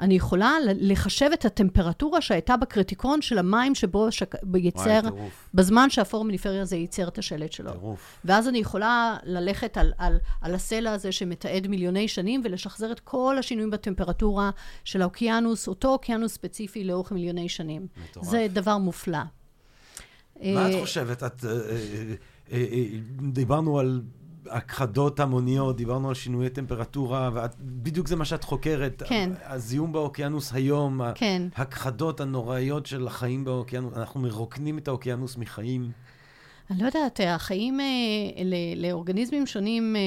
אני 0.00 0.14
יכולה 0.14 0.56
לחשב 0.80 1.30
את 1.32 1.44
הטמפרטורה 1.44 2.20
שהייתה 2.20 2.56
בקריטיקון 2.56 3.22
של 3.22 3.38
המים 3.38 3.74
שבו 3.74 4.12
שק... 4.12 4.34
ייצר, 4.54 5.00
וואי. 5.04 5.28
בזמן 5.54 5.90
שהפורמיניפריה 5.90 6.62
הזה 6.62 6.76
ייצר 6.76 7.08
את 7.08 7.18
השלט 7.18 7.52
שלו. 7.52 7.72
טירוף. 7.72 8.18
ואז 8.24 8.48
אני 8.48 8.58
יכולה 8.58 9.16
ללכת 9.24 9.76
על, 9.76 9.92
על, 9.98 10.18
על 10.40 10.54
הסלע 10.54 10.92
הזה 10.92 11.12
שמתעד 11.12 11.66
מיליוני 11.66 12.08
שנים 12.08 12.40
ולשחזר 12.44 12.92
את 12.92 13.00
כל 13.00 13.36
השינויים 13.38 13.70
בטמפרטורה 13.70 14.50
של 14.84 15.02
האוקיינוס, 15.02 15.68
אותו 15.68 15.88
אוקיינוס 15.88 16.32
ספציפי 16.32 16.84
לאורך 16.84 17.12
מיליוני 17.12 17.48
שנים. 17.48 17.86
מטורף. 18.04 18.26
זה 18.26 18.46
דבר 18.52 18.78
מופלא. 18.78 19.18
מה 20.42 20.68
את 20.68 20.74
אה, 20.74 20.80
חושבת? 20.80 21.22
את, 21.22 21.44
אה, 21.44 21.50
אה, 22.52 22.84
דיברנו 23.32 23.78
על 23.78 24.02
הכחדות 24.50 25.20
המוניות, 25.20 25.76
דיברנו 25.76 26.08
על 26.08 26.14
שינויי 26.14 26.50
טמפרטורה, 26.50 27.30
ובדיוק 27.34 28.08
זה 28.08 28.16
מה 28.16 28.24
שאת 28.24 28.44
חוקרת. 28.44 29.02
כן. 29.06 29.30
הזיהום 29.44 29.92
באוקיינוס 29.92 30.52
היום, 30.52 31.00
כן. 31.14 31.42
הכחדות 31.56 32.20
הנוראיות 32.20 32.86
של 32.86 33.06
החיים 33.06 33.44
באוקיינוס, 33.44 33.94
אנחנו 33.96 34.20
מרוקנים 34.20 34.78
את 34.78 34.88
האוקיינוס 34.88 35.36
מחיים. 35.36 35.90
אני 36.70 36.80
לא 36.80 36.86
יודעת, 36.86 37.20
החיים 37.26 37.80
אה, 37.80 37.84
ל- 38.44 38.86
לאורגניזמים 38.86 39.46
שונים, 39.46 39.96
אה, 39.96 40.00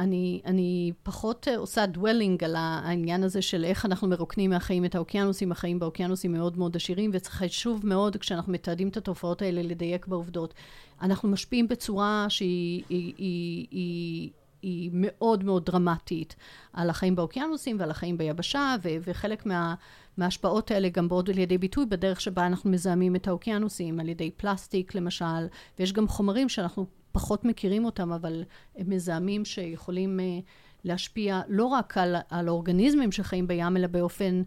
אני, 0.00 0.40
אני 0.46 0.92
פחות 1.02 1.48
אה, 1.48 1.56
עושה 1.56 1.86
dwelling 1.86 2.44
על 2.44 2.56
העניין 2.58 3.22
הזה 3.24 3.42
של 3.42 3.64
איך 3.64 3.86
אנחנו 3.86 4.08
מרוקנים 4.08 4.50
מהחיים 4.50 4.84
את 4.84 4.94
האוקיינוסים. 4.94 5.52
החיים 5.52 5.78
באוקיינוסים 5.78 6.32
מאוד 6.32 6.58
מאוד 6.58 6.76
עשירים, 6.76 7.10
וחשוב 7.14 7.86
מאוד 7.86 8.16
כשאנחנו 8.16 8.52
מתעדים 8.52 8.88
את 8.88 8.96
התופעות 8.96 9.42
האלה 9.42 9.62
לדייק 9.62 10.06
בעובדות. 10.06 10.54
אנחנו 11.02 11.28
משפיעים 11.28 11.68
בצורה 11.68 12.26
שהיא 12.28 12.84
היא, 12.88 13.14
היא, 13.18 13.66
היא, 13.70 14.30
היא 14.62 14.90
מאוד 14.92 15.44
מאוד 15.44 15.64
דרמטית 15.64 16.36
על 16.72 16.90
החיים 16.90 17.16
באוקיינוסים 17.16 17.76
ועל 17.80 17.90
החיים 17.90 18.18
ביבשה, 18.18 18.74
ו- 18.82 18.96
וחלק 19.04 19.46
מה... 19.46 19.74
מההשפעות 20.16 20.70
האלה 20.70 20.88
גם 20.88 21.08
באות 21.08 21.28
לידי 21.28 21.58
ביטוי 21.58 21.86
בדרך 21.86 22.20
שבה 22.20 22.46
אנחנו 22.46 22.70
מזהמים 22.70 23.16
את 23.16 23.28
האוקיינוסים, 23.28 24.00
על 24.00 24.08
ידי 24.08 24.30
פלסטיק 24.30 24.94
למשל, 24.94 25.46
ויש 25.78 25.92
גם 25.92 26.08
חומרים 26.08 26.48
שאנחנו 26.48 26.86
פחות 27.12 27.44
מכירים 27.44 27.84
אותם, 27.84 28.12
אבל 28.12 28.44
הם 28.76 28.90
מזהמים 28.90 29.44
שיכולים 29.44 30.20
uh, 30.20 30.44
להשפיע 30.84 31.40
לא 31.48 31.64
רק 31.64 31.98
על, 31.98 32.16
על 32.30 32.48
האורגניזמים 32.48 33.12
שחיים 33.12 33.46
בים, 33.46 33.76
אלא 33.76 33.86
באופן 33.86 34.42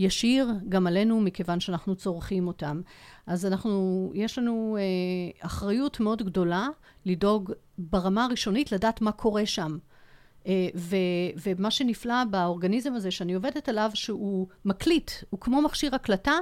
ישיר 0.00 0.48
גם 0.68 0.86
עלינו, 0.86 1.20
מכיוון 1.20 1.60
שאנחנו 1.60 1.96
צורכים 1.96 2.46
אותם. 2.46 2.80
אז 3.26 3.46
אנחנו, 3.46 4.12
יש 4.14 4.38
לנו 4.38 4.76
uh, 4.78 5.46
אחריות 5.46 6.00
מאוד 6.00 6.22
גדולה 6.22 6.68
לדאוג 7.06 7.52
ברמה 7.78 8.24
הראשונית 8.24 8.72
לדעת 8.72 9.00
מה 9.00 9.12
קורה 9.12 9.46
שם. 9.46 9.78
אה, 10.46 10.68
ו, 10.74 10.96
ומה 11.46 11.70
שנפלא 11.70 12.24
באורגניזם 12.30 12.94
הזה 12.94 13.10
שאני 13.10 13.34
עובדת 13.34 13.68
עליו, 13.68 13.90
שהוא 13.94 14.46
מקליט, 14.64 15.10
הוא 15.30 15.40
כמו 15.40 15.62
מכשיר 15.62 15.94
הקלטה, 15.94 16.34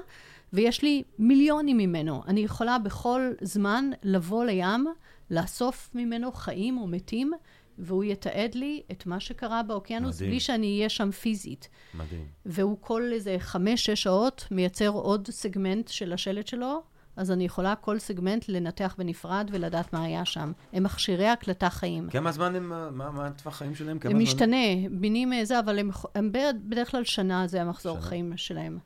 ויש 0.52 0.82
לי 0.82 1.02
מיליונים 1.18 1.76
ממנו. 1.76 2.22
אני 2.26 2.40
יכולה 2.40 2.78
בכל 2.78 3.32
זמן 3.40 3.90
לבוא 4.02 4.44
לים, 4.44 4.86
לאסוף 5.30 5.90
ממנו 5.94 6.32
חיים 6.32 6.78
או 6.78 6.86
מתים, 6.86 7.32
והוא 7.78 8.04
יתעד 8.04 8.54
לי 8.54 8.82
את 8.90 9.06
מה 9.06 9.20
שקרה 9.20 9.62
באוקיינוס, 9.62 10.16
מדהים. 10.16 10.30
בלי 10.30 10.40
שאני 10.40 10.76
אהיה 10.76 10.88
שם 10.88 11.10
פיזית. 11.10 11.68
מדהים. 11.94 12.26
והוא 12.46 12.76
כל 12.80 13.02
איזה 13.12 13.36
חמש-שש 13.38 14.02
שעות 14.02 14.44
מייצר 14.50 14.88
עוד 14.88 15.28
סגמנט 15.30 15.88
של 15.88 16.12
השלט 16.12 16.46
שלו, 16.46 16.82
אז 17.16 17.30
אני 17.30 17.44
יכולה 17.44 17.74
כל 17.74 17.98
סגמנט 17.98 18.48
לנתח 18.48 18.94
בנפרד 18.98 19.50
ולדעת 19.52 19.92
מה 19.92 20.04
היה 20.04 20.24
שם. 20.24 20.52
הם 20.72 20.82
מכשירי 20.82 21.28
הקלטה 21.28 21.70
חיים. 21.70 22.10
כמה 22.10 22.32
זמן 22.32 22.54
הם, 22.56 22.68
מה, 22.68 23.10
מה 23.10 23.26
הטווח 23.26 23.56
חיים 23.56 23.74
שלהם? 23.74 23.98
כמה 23.98 24.10
הם 24.10 24.16
זמן? 24.16 24.22
משתנה, 24.22 24.88
מינים 24.90 25.32
זה, 25.44 25.58
אבל 25.58 25.78
הם, 25.78 25.90
הם 26.14 26.32
בדרך 26.68 26.90
כלל 26.90 27.04
שנה 27.04 27.46
זה 27.46 27.62
המחזור 27.62 27.96
שנה. 27.96 28.08
חיים 28.08 28.32
שלהם. 28.36 28.78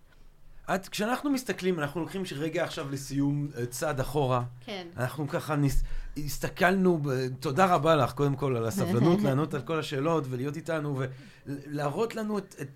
את, 0.75 0.89
כשאנחנו 0.89 1.31
מסתכלים, 1.31 1.79
אנחנו 1.79 2.01
לוקחים 2.01 2.23
רגע 2.37 2.65
עכשיו 2.65 2.91
לסיום 2.91 3.49
אה, 3.57 3.67
צעד 3.67 4.01
אחורה. 4.01 4.43
כן. 4.61 4.87
אנחנו 4.97 5.29
ככה 5.29 5.57
ניס, 5.57 5.83
הסתכלנו, 6.17 7.01
תודה 7.41 7.75
רבה 7.75 7.97
לך, 7.97 8.13
קודם 8.13 8.37
כל, 8.37 8.57
על 8.57 8.67
הסבלנות 8.67 9.21
לענות 9.25 9.55
על 9.55 9.63
כל 9.63 9.79
השאלות 9.79 10.25
ולהיות 10.31 10.57
איתנו 10.57 11.01
ולהראות 11.47 12.15
לנו 12.15 12.39
את, 12.39 12.55
את 12.61 12.69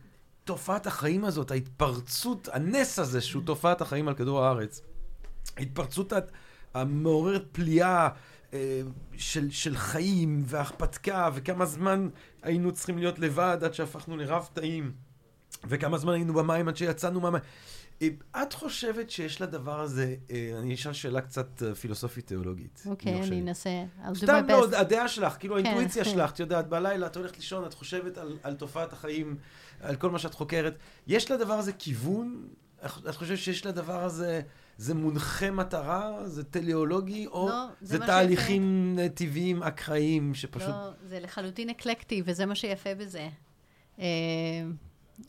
תופעת 0.44 0.86
החיים 0.86 1.24
הזאת, 1.24 1.50
ההתפרצות, 1.50 2.48
הנס 2.52 2.98
הזה 2.98 3.20
שהוא 3.20 3.42
תופעת 3.46 3.80
החיים 3.80 4.08
על 4.08 4.14
כדור 4.14 4.44
הארץ. 4.44 4.80
ההתפרצות 5.56 6.12
המעוררת 6.74 7.44
פליאה 7.52 8.08
אה, 8.52 8.80
של, 9.16 9.50
של 9.50 9.76
חיים 9.76 10.42
והרפתקה, 10.46 11.30
וכמה 11.34 11.66
זמן 11.66 12.08
היינו 12.42 12.72
צריכים 12.72 12.98
להיות 12.98 13.18
לבד 13.18 13.58
עד 13.62 13.74
שהפכנו 13.74 14.16
לרב 14.16 14.48
תאים, 14.52 14.92
וכמה 15.64 15.98
זמן 15.98 16.12
היינו 16.12 16.34
במים 16.34 16.68
עד 16.68 16.76
שיצאנו 16.76 17.20
מהמים. 17.20 17.42
את 18.42 18.52
חושבת 18.52 19.10
שיש 19.10 19.42
לדבר 19.42 19.80
הזה, 19.80 20.14
אה, 20.30 20.52
אני 20.58 20.74
אשאל 20.74 20.92
שאלה 20.92 21.20
קצת 21.20 21.62
אה, 21.62 21.74
פילוסופית-תיאולוגית. 21.74 22.82
אוקיי, 22.86 23.20
אני 23.20 23.30
לי. 23.30 23.40
אנסה. 23.40 23.84
סתם 24.14 24.46
לא, 24.48 24.64
best. 24.64 24.76
הדעה 24.76 25.08
שלך, 25.08 25.36
כאילו 25.38 25.56
כן, 25.56 25.66
האינטואיציה. 25.66 26.04
שלך, 26.14 26.30
את 26.30 26.40
יודעת, 26.40 26.68
בלילה 26.68 27.06
את 27.06 27.16
הולכת 27.16 27.36
לישון, 27.36 27.64
את 27.64 27.74
חושבת 27.74 28.18
על, 28.42 28.54
תופעת 28.54 28.92
החיים, 28.92 29.36
על 29.80 29.96
כל 29.96 30.10
מה 30.10 30.18
שאת 30.18 30.34
חוקרת. 30.34 30.78
יש 31.06 31.30
לדבר 31.30 31.54
הזה 31.54 31.72
כיוון? 31.72 32.48
את 32.84 33.14
חושבת 33.14 33.38
שיש 33.38 33.66
לדבר 33.66 34.04
הזה, 34.04 34.40
זה 34.76 34.94
מונחה 34.94 35.50
מטרה? 35.50 36.28
זה 36.28 36.44
טליאולוגי? 36.44 37.26
או 37.26 37.48
לא, 37.48 37.66
זה 37.80 37.98
תהליכים 37.98 38.96
אה, 38.98 39.08
טבעיים, 39.08 39.62
אקראיים, 39.62 40.34
שפשוט... 40.34 40.68
לא, 40.68 40.90
זה 41.04 41.20
לחלוטין 41.20 41.70
אקלקטי, 41.70 42.22
וזה 42.24 42.46
מה 42.46 42.54
שיפה 42.54 42.94
בזה. 42.94 43.28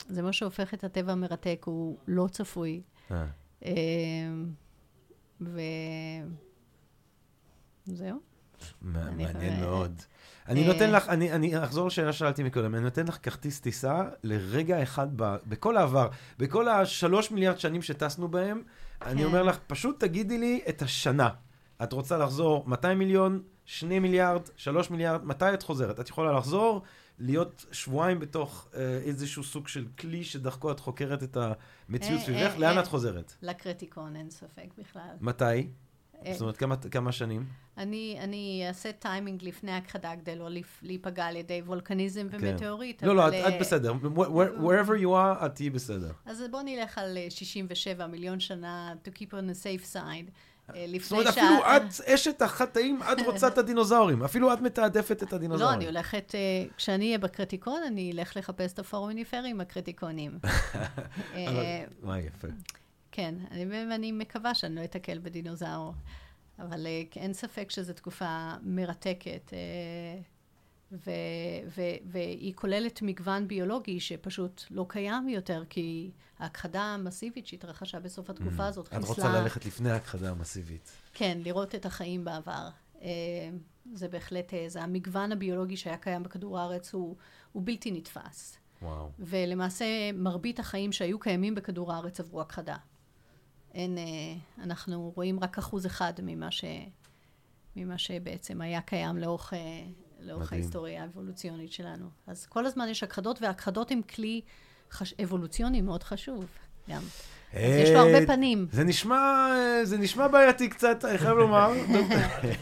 זה 0.08 0.22
מה 0.22 0.32
שהופך 0.32 0.74
את 0.74 0.84
הטבע 0.84 1.12
המרתק, 1.12 1.62
הוא 1.64 1.98
לא 2.08 2.26
צפוי. 2.30 2.82
אה. 3.10 3.24
ו... 5.40 5.60
זהו. 7.86 8.18
מע- 8.82 9.02
אני 9.02 9.24
מעניין 9.24 9.60
מאוד. 9.60 10.02
אני 10.48 10.62
אה, 10.62 10.72
נותן 10.72 10.90
לך, 10.90 11.08
אני, 11.08 11.32
אני 11.32 11.64
אחזור 11.64 11.86
לשאלה 11.86 12.12
ששאלתי 12.12 12.42
מקודם, 12.42 12.74
אני 12.74 12.82
נותן 12.82 13.06
לך 13.06 13.18
כרטיס 13.22 13.60
טיסה 13.60 14.02
לרגע 14.22 14.82
אחד 14.82 15.08
ב, 15.16 15.36
בכל 15.46 15.76
העבר, 15.76 16.08
בכל 16.38 16.68
השלוש 16.68 17.30
מיליארד 17.30 17.58
שנים 17.58 17.82
שטסנו 17.82 18.28
בהם, 18.28 18.62
אני 19.02 19.20
כן. 19.20 19.26
אומר 19.26 19.42
לך, 19.42 19.58
פשוט 19.66 20.00
תגידי 20.00 20.38
לי 20.38 20.60
את 20.68 20.82
השנה. 20.82 21.28
את 21.82 21.92
רוצה 21.92 22.18
לחזור 22.18 22.64
200 22.66 22.98
מיליון, 22.98 23.42
2 23.64 24.02
מיליארד, 24.02 24.40
3 24.56 24.90
מיליארד, 24.90 25.24
מתי 25.24 25.54
את 25.54 25.62
חוזרת? 25.62 26.00
את 26.00 26.08
יכולה 26.08 26.32
לחזור, 26.32 26.82
להיות 27.18 27.64
שבועיים 27.72 28.20
בתוך 28.20 28.68
אה, 28.74 28.80
איזשהו 29.04 29.44
סוג 29.44 29.68
של 29.68 29.86
כלי 29.98 30.24
שדרכו 30.24 30.70
את 30.72 30.80
חוקרת 30.80 31.22
את 31.22 31.36
המציאות 31.88 32.20
אה, 32.20 32.24
סביבך, 32.24 32.52
אה, 32.52 32.58
לאן 32.58 32.76
אה. 32.76 32.82
את 32.82 32.86
חוזרת? 32.86 33.32
לקרטיקון, 33.42 34.16
אין 34.16 34.30
ספק 34.30 34.68
בכלל. 34.78 35.10
מתי? 35.20 35.44
אה, 36.26 36.32
זאת 36.32 36.40
אומרת, 36.40 36.56
כמה, 36.56 36.76
כמה 36.76 37.12
שנים? 37.12 37.44
אני, 37.78 38.18
אני 38.20 38.64
אעשה 38.68 38.92
טיימינג 38.92 39.44
לפני 39.44 39.72
הכחדה 39.72 40.12
כדי 40.16 40.36
לא 40.36 40.48
להיפגע 40.82 41.24
על 41.26 41.36
ידי 41.36 41.62
וולקניזם 41.62 42.26
ומטאורית. 42.30 43.02
לא, 43.02 43.16
לא, 43.16 43.28
את, 43.28 43.32
אבל, 43.34 43.48
את 43.48 43.52
אה, 43.52 43.60
בסדר. 43.60 43.92
Where- 43.92 44.60
wherever 44.62 45.00
you 45.02 45.08
are, 45.08 45.46
את 45.46 45.54
תהיי 45.54 45.70
בסדר. 45.70 46.12
אז 46.26 46.42
בואו 46.50 46.62
נלך 46.62 46.98
על 46.98 47.16
אה, 47.16 47.26
67 47.30 48.06
מיליון 48.06 48.40
שנה, 48.40 48.94
to 49.04 49.18
keep 49.18 49.30
on 49.30 49.50
the 49.50 49.64
safe 49.64 49.94
side. 49.94 50.30
אה, 50.74 50.84
לפני 50.88 50.98
זאת 51.00 51.12
אומרת, 51.12 51.28
אפילו 51.28 51.76
את 51.76 52.00
אשת 52.14 52.42
החטאים, 52.42 53.00
את 53.12 53.18
רוצה 53.26 53.48
את 53.48 53.58
הדינוזאורים. 53.58 54.22
אפילו 54.22 54.52
את 54.52 54.60
מתעדפת 54.60 55.22
את 55.22 55.32
לא, 55.32 55.36
הדינוזאורים. 55.36 55.76
אני 55.78 55.86
הולכת, 55.86 56.34
אה, 56.34 56.40
כשאני 56.76 57.06
אהיה 57.06 57.18
בקרטיקון, 57.18 57.82
אני 57.86 58.12
אלך 58.12 58.36
לחפש 58.36 58.72
את 58.72 58.78
הפורומיניפרים 58.78 59.60
הקרטיקונים. 59.60 60.38
אבל- 60.44 60.54
אה, 61.34 61.84
וואי, 62.02 62.20
יפה. 62.20 62.48
כן, 63.12 63.34
אני, 63.50 63.66
ואני 63.90 64.12
מקווה 64.12 64.54
שאני 64.54 64.74
לא 64.74 64.84
אתקל 64.84 65.18
בדינוזאור. 65.18 65.94
אבל 66.58 66.86
אין 67.16 67.32
ספק 67.34 67.70
שזו 67.70 67.92
תקופה 67.92 68.50
מרתקת, 68.62 69.50
ו, 70.92 71.10
ו, 71.76 71.82
והיא 72.04 72.54
כוללת 72.54 73.02
מגוון 73.02 73.48
ביולוגי 73.48 74.00
שפשוט 74.00 74.62
לא 74.70 74.86
קיים 74.88 75.28
יותר, 75.28 75.64
כי 75.70 76.10
ההכחדה 76.38 76.82
המסיבית 76.82 77.46
שהתרחשה 77.46 78.00
בסוף 78.00 78.30
התקופה 78.30 78.66
הזאת 78.66 78.88
את 78.88 79.04
רוצה 79.04 79.40
ללכת 79.40 79.66
לפני 79.66 79.90
ההכחדה 79.90 80.30
המסיבית. 80.30 80.90
כן, 81.14 81.38
לראות 81.44 81.74
את 81.74 81.86
החיים 81.86 82.24
בעבר. 82.24 82.68
אה, 83.02 83.08
זה 83.94 84.08
בהחלט, 84.08 84.54
אה, 84.54 84.64
זה 84.68 84.82
המגוון 84.82 85.32
הביולוגי 85.32 85.76
שהיה 85.76 85.96
קיים 85.96 86.22
בכדור 86.22 86.58
הארץ 86.58 86.94
הוא, 86.94 87.16
הוא 87.52 87.62
בלתי 87.66 87.90
נתפס. 87.90 88.58
וואו. 88.82 89.10
ולמעשה 89.18 90.12
מרבית 90.14 90.58
החיים 90.58 90.92
שהיו 90.92 91.18
קיימים 91.18 91.54
בכדור 91.54 91.92
הארץ 91.92 92.20
עברו 92.20 92.40
הכחדה. 92.40 92.76
אין, 93.74 93.98
אה, 93.98 94.04
אנחנו 94.64 95.12
רואים 95.16 95.40
רק 95.40 95.58
אחוז 95.58 95.86
אחד 95.86 96.12
ממה, 96.22 96.50
ש, 96.50 96.64
ממה 97.76 97.98
שבעצם 97.98 98.60
היה 98.60 98.80
קיים 98.80 99.16
לאורך, 99.16 99.52
לאורך 100.20 100.52
ההיסטוריה 100.52 101.02
האבולוציונית 101.02 101.72
שלנו. 101.72 102.06
אז 102.26 102.46
כל 102.46 102.66
הזמן 102.66 102.88
יש 102.88 103.02
הכחדות, 103.02 103.42
והכחדות 103.42 103.90
הן 103.90 104.02
כלי 104.02 104.40
חש... 104.90 105.14
אבולוציוני 105.22 105.80
מאוד 105.80 106.02
חשוב 106.02 106.44
גם. 106.90 107.02
יש 107.54 107.90
לו 107.90 107.98
הרבה 107.98 108.26
פנים. 108.26 108.66
זה 108.72 108.84
נשמע, 108.84 109.48
זה 109.82 109.98
נשמע 109.98 110.28
בעייתי 110.28 110.68
קצת, 110.68 111.04
אני 111.04 111.18
חייב 111.18 111.36
לומר. 111.38 111.72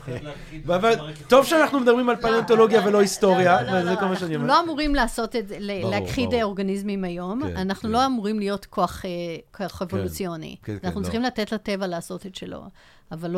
טוב 1.28 1.46
שאנחנו 1.46 1.80
מדברים 1.80 2.08
על 2.08 2.16
פלנטולוגיה 2.16 2.86
ולא 2.86 3.00
היסטוריה, 3.00 3.58
וזה 3.72 3.96
כל 3.96 4.04
מה 4.04 4.16
שאני 4.16 4.36
אומר. 4.36 4.44
אנחנו 4.44 4.46
לא 4.46 4.64
אמורים 4.64 4.94
לעשות 4.94 5.36
את 5.36 5.48
זה, 5.48 5.56
להכחיד 5.60 6.34
אורגניזמים 6.34 7.04
היום. 7.04 7.42
אנחנו 7.44 7.88
לא 7.88 8.06
אמורים 8.06 8.38
להיות 8.38 8.66
כוח 8.66 9.82
אבולוציוני. 9.82 10.56
אנחנו 10.84 11.02
צריכים 11.02 11.22
לתת 11.22 11.52
לטבע 11.52 11.86
לעשות 11.86 12.26
את 12.26 12.34
שלו, 12.34 12.64
אבל 13.12 13.30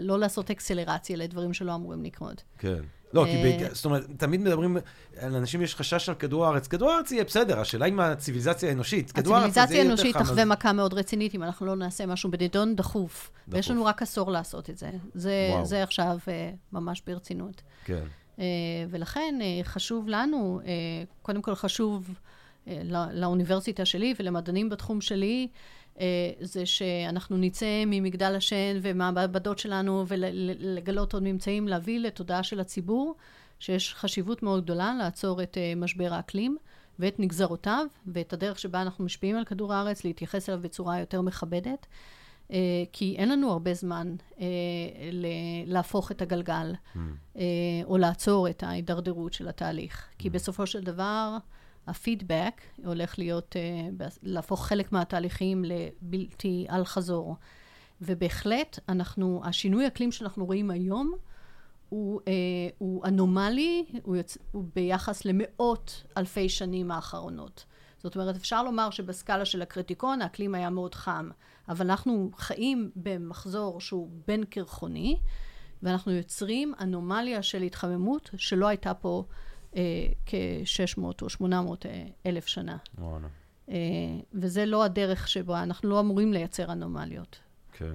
לא 0.00 0.18
לעשות 0.18 0.50
אקסלרציה 0.50 1.16
לדברים 1.16 1.52
שלא 1.52 1.74
אמורים 1.74 2.04
לקרות. 2.04 2.42
כן. 2.58 2.80
לא, 3.12 3.24
כי 3.24 3.64
זאת 3.72 3.84
אומרת, 3.84 4.06
תמיד 4.16 4.40
מדברים, 4.40 4.76
לאנשים 5.22 5.62
יש 5.62 5.74
חשש 5.74 6.08
על 6.08 6.14
כדור 6.14 6.46
הארץ. 6.46 6.66
כדור 6.66 6.90
הארץ 6.90 7.12
יהיה 7.12 7.24
בסדר, 7.24 7.60
השאלה 7.60 7.86
אם 7.86 8.00
הציוויליזציה 8.00 8.68
האנושית, 8.68 9.08
זה. 9.08 9.20
הציוויליזציה 9.20 9.82
האנושית 9.82 10.16
תחווה 10.16 10.44
מכה 10.44 10.72
מאוד 10.72 10.94
רצינית 10.94 11.34
אם 11.34 11.42
אנחנו 11.42 11.66
לא 11.66 11.76
נעשה 11.76 12.06
משהו 12.06 12.30
בנדון 12.30 12.76
דחוף. 12.76 13.30
ויש 13.48 13.70
לנו 13.70 13.84
רק 13.84 14.02
עשור 14.02 14.30
לעשות 14.30 14.70
את 14.70 14.78
זה. 14.78 14.90
זה 15.64 15.82
עכשיו 15.82 16.18
ממש 16.72 17.02
ברצינות. 17.06 17.62
כן. 17.84 18.04
ולכן 18.90 19.34
חשוב 19.62 20.08
לנו, 20.08 20.60
קודם 21.22 21.42
כל 21.42 21.54
חשוב 21.54 22.14
לאוניברסיטה 23.12 23.84
שלי 23.84 24.14
ולמדענים 24.18 24.68
בתחום 24.68 25.00
שלי, 25.00 25.48
זה 26.40 26.66
שאנחנו 26.66 27.36
נצא 27.36 27.84
ממגדל 27.86 28.34
השן 28.36 28.78
ומהמעבדות 28.82 29.58
שלנו 29.58 30.04
ולגלות 30.08 31.14
עוד 31.14 31.22
ממצאים, 31.22 31.68
להביא 31.68 32.00
לתודעה 32.00 32.42
של 32.42 32.60
הציבור 32.60 33.14
שיש 33.58 33.94
חשיבות 33.94 34.42
מאוד 34.42 34.64
גדולה 34.64 34.94
לעצור 34.98 35.42
את 35.42 35.58
משבר 35.76 36.14
האקלים 36.14 36.56
ואת 36.98 37.20
נגזרותיו 37.20 37.86
ואת 38.06 38.32
הדרך 38.32 38.58
שבה 38.58 38.82
אנחנו 38.82 39.04
משפיעים 39.04 39.36
על 39.36 39.44
כדור 39.44 39.74
הארץ, 39.74 40.04
להתייחס 40.04 40.48
אליו 40.48 40.60
בצורה 40.62 41.00
יותר 41.00 41.20
מכבדת, 41.22 41.86
כי 42.92 43.16
אין 43.18 43.28
לנו 43.28 43.50
הרבה 43.50 43.74
זמן 43.74 44.14
להפוך 45.66 46.12
את 46.12 46.22
הגלגל 46.22 46.72
או 47.84 47.98
לעצור 47.98 48.48
את 48.48 48.62
ההידרדרות 48.62 49.32
של 49.32 49.48
התהליך, 49.48 50.08
כי 50.18 50.30
בסופו 50.30 50.66
של 50.66 50.80
דבר 50.80 51.36
הפידבק 51.88 52.60
הולך 52.84 53.18
להיות, 53.18 53.56
להפוך 54.22 54.66
חלק 54.66 54.92
מהתהליכים 54.92 55.64
לבלתי 55.64 56.66
אל 56.70 56.84
חזור. 56.84 57.36
ובהחלט, 58.00 58.78
אנחנו, 58.88 59.42
השינוי 59.44 59.86
אקלים 59.86 60.12
שאנחנו 60.12 60.46
רואים 60.46 60.70
היום, 60.70 61.14
הוא, 61.88 62.20
הוא 62.78 63.04
אנומלי, 63.04 63.84
הוא, 64.02 64.16
יוצ... 64.16 64.38
הוא 64.52 64.64
ביחס 64.74 65.24
למאות 65.24 66.04
אלפי 66.16 66.48
שנים 66.48 66.90
האחרונות. 66.90 67.64
זאת 68.02 68.16
אומרת, 68.16 68.36
אפשר 68.36 68.62
לומר 68.62 68.90
שבסקאלה 68.90 69.44
של 69.44 69.62
הקריטיקון, 69.62 70.22
האקלים 70.22 70.54
היה 70.54 70.70
מאוד 70.70 70.94
חם, 70.94 71.30
אבל 71.68 71.90
אנחנו 71.90 72.30
חיים 72.36 72.90
במחזור 72.96 73.80
שהוא 73.80 74.10
בין 74.26 74.44
קרחוני, 74.44 75.18
ואנחנו 75.82 76.12
יוצרים 76.12 76.74
אנומליה 76.80 77.42
של 77.42 77.62
התחממות 77.62 78.30
שלא 78.36 78.66
הייתה 78.66 78.94
פה 78.94 79.24
כ-600 80.26 81.02
או 81.22 81.28
800 81.28 81.86
אלף 82.26 82.46
שנה. 82.46 82.76
וואלה. 82.98 83.28
וזה 84.34 84.66
לא 84.66 84.84
הדרך 84.84 85.28
שבה, 85.28 85.62
אנחנו 85.62 85.88
לא 85.88 86.00
אמורים 86.00 86.32
לייצר 86.32 86.72
אנומליות. 86.72 87.38
כן. 87.72 87.94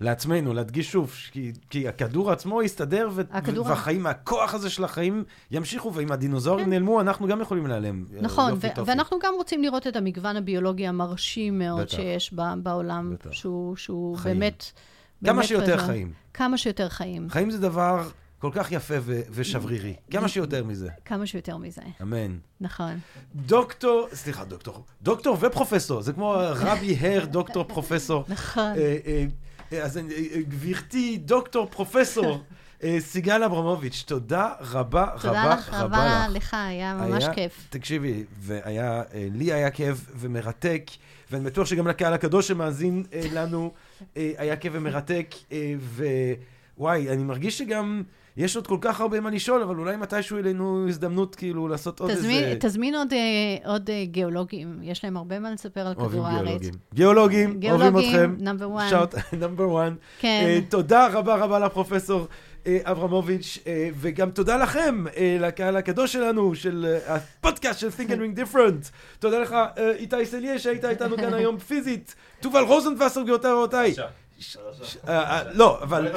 לעצמנו, 0.00 0.54
להדגיש 0.54 0.92
שוב, 0.92 1.12
כי, 1.30 1.52
כי 1.70 1.88
הכדור 1.88 2.30
עצמו 2.30 2.62
יסתדר, 2.62 3.08
ו- 3.12 3.22
הכדור... 3.30 3.66
והחיים, 3.66 4.06
הכוח 4.06 4.54
הזה 4.54 4.70
של 4.70 4.84
החיים 4.84 5.24
ימשיכו, 5.50 5.94
ואם 5.94 6.12
הדינוזאורים 6.12 6.64
כן. 6.64 6.70
נעלמו, 6.70 7.00
אנחנו 7.00 7.26
גם 7.26 7.40
יכולים 7.40 7.66
להיעלם. 7.66 8.04
נכון, 8.20 8.52
ו- 8.52 8.86
ואנחנו 8.86 9.18
גם 9.22 9.34
רוצים 9.36 9.62
לראות 9.62 9.86
את 9.86 9.96
המגוון 9.96 10.36
הביולוגי 10.36 10.86
המרשים 10.86 11.58
מאוד 11.58 11.80
בטח. 11.80 11.96
שיש 11.96 12.34
בעולם, 12.62 13.14
בטח. 13.14 13.32
שהוא, 13.32 13.76
שהוא 13.76 14.18
באמת... 14.18 14.64
כמה 15.24 15.32
באמת 15.32 15.46
שיותר. 15.46 15.78
חיים. 15.78 16.12
כמה 16.34 16.58
שיותר 16.58 16.88
חיים. 16.88 17.30
חיים 17.30 17.50
זה 17.50 17.58
דבר 17.58 18.08
כל 18.38 18.50
כך 18.52 18.72
יפה 18.72 18.94
ו- 19.00 19.20
ושברירי. 19.30 19.94
כמה 20.10 20.28
שיותר 20.28 20.64
מזה. 20.64 20.88
כמה 21.04 21.26
שיותר 21.26 21.56
מזה. 21.56 21.82
אמן. 22.02 22.38
נכון. 22.60 22.98
דוקטור, 23.34 24.08
סליחה, 24.12 24.44
דוקטור, 24.44 24.84
דוקטור 25.02 25.36
ופרופסור, 25.40 26.02
זה 26.02 26.12
כמו 26.12 26.36
רבי 26.38 26.96
הר, 27.00 27.24
דוקטור, 27.24 27.64
פרופסור. 27.64 28.24
נכון. 28.28 28.72
אז 29.82 30.00
גברתי, 30.48 31.18
דוקטור, 31.18 31.66
פרופסור. 31.66 32.38
סיגל 32.98 33.42
אברמוביץ', 33.42 34.04
תודה 34.06 34.52
רבה, 34.60 35.04
רבה, 35.04 35.28
רבה 35.30 35.54
לך. 35.54 35.64
תודה 35.66 35.78
לך 35.78 35.92
רבה 35.92 36.26
לך, 36.30 36.54
היה 36.54 36.94
ממש 36.94 37.24
כיף. 37.34 37.66
תקשיבי, 37.70 38.24
והיה, 38.38 39.02
לי 39.14 39.52
היה 39.52 39.70
כיף 39.70 40.10
ומרתק, 40.14 40.90
ואני 41.30 41.44
בטוח 41.44 41.66
שגם 41.66 41.88
לקהל 41.88 42.12
הקדוש 42.12 42.48
שמאזין 42.48 43.04
לנו 43.32 43.72
היה 44.16 44.56
כיף 44.56 44.72
ומרתק, 44.76 45.34
ווואי, 46.78 47.08
אני 47.10 47.24
מרגיש 47.24 47.58
שגם... 47.58 48.02
יש 48.38 48.56
עוד 48.56 48.66
כל 48.66 48.78
כך 48.80 49.00
הרבה 49.00 49.20
מה 49.20 49.30
לשאול, 49.30 49.62
אבל 49.62 49.76
אולי 49.76 49.96
מתישהו 49.96 50.36
יהיה 50.38 50.48
לנו 50.48 50.88
הזדמנות 50.88 51.34
כאילו 51.34 51.68
לעשות 51.68 52.00
עוד 52.00 52.10
תזמין, 52.10 52.44
איזה... 52.44 52.56
תזמין 52.60 52.94
עוד, 52.94 53.12
עוד 53.64 53.90
גיאולוגים, 54.04 54.78
יש 54.82 55.04
להם 55.04 55.16
הרבה 55.16 55.38
מה 55.38 55.50
לספר 55.50 55.86
על 55.86 55.94
כדור 55.94 56.26
הארץ. 56.26 56.60
גיאולוגים. 56.60 56.74
גיאולוגים, 56.94 57.60
גיאולוגים, 57.60 57.94
אוהבים 57.94 58.10
אתכם. 58.14 58.44
number 58.44 58.70
one. 58.70 58.88
שאוט, 58.90 59.14
number 59.40 59.68
one. 59.68 59.94
כן. 60.18 60.60
אה, 60.66 60.70
תודה 60.70 61.08
רבה 61.12 61.36
רבה 61.36 61.58
לפרופסור 61.58 62.26
אברמוביץ', 62.66 63.58
וגם 64.00 64.30
תודה 64.30 64.56
לכם, 64.56 65.04
לקהל 65.40 65.76
הקדוש 65.76 66.12
שלנו, 66.12 66.54
של 66.54 66.98
הפודקאסט 67.06 67.80
של 67.80 67.88
Think 67.88 68.08
and 68.08 68.18
Drink 68.18 68.40
Different. 68.40 68.90
תודה 69.18 69.38
לך, 69.38 69.56
איתי 69.98 70.26
סליה, 70.26 70.58
שהיית 70.58 70.84
איתנו 70.84 71.16
כאן 71.16 71.34
היום 71.38 71.58
פיזית. 71.58 72.14
תובל 72.40 72.62
רוזנבסר, 72.62 73.22
גבירותיי 73.22 73.52
ורבותיי. 73.52 73.94
לא, 75.52 75.82
אבל 75.82 76.08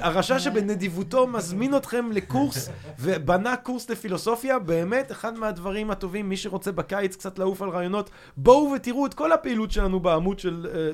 הרשע 0.00 0.38
שבנדיבותו 0.38 1.26
מזמין 1.26 1.76
אתכם 1.76 2.12
לקורס 2.12 2.68
ובנה 2.98 3.56
קורס 3.56 3.90
לפילוסופיה, 3.90 4.58
באמת 4.58 5.12
אחד 5.12 5.38
מהדברים 5.38 5.90
הטובים, 5.90 6.28
מי 6.28 6.36
שרוצה 6.36 6.72
בקיץ 6.72 7.16
קצת 7.16 7.38
לעוף 7.38 7.62
על 7.62 7.68
רעיונות, 7.68 8.10
בואו 8.36 8.72
ותראו 8.76 9.06
את 9.06 9.14
כל 9.14 9.32
הפעילות 9.32 9.70
שלנו 9.70 10.00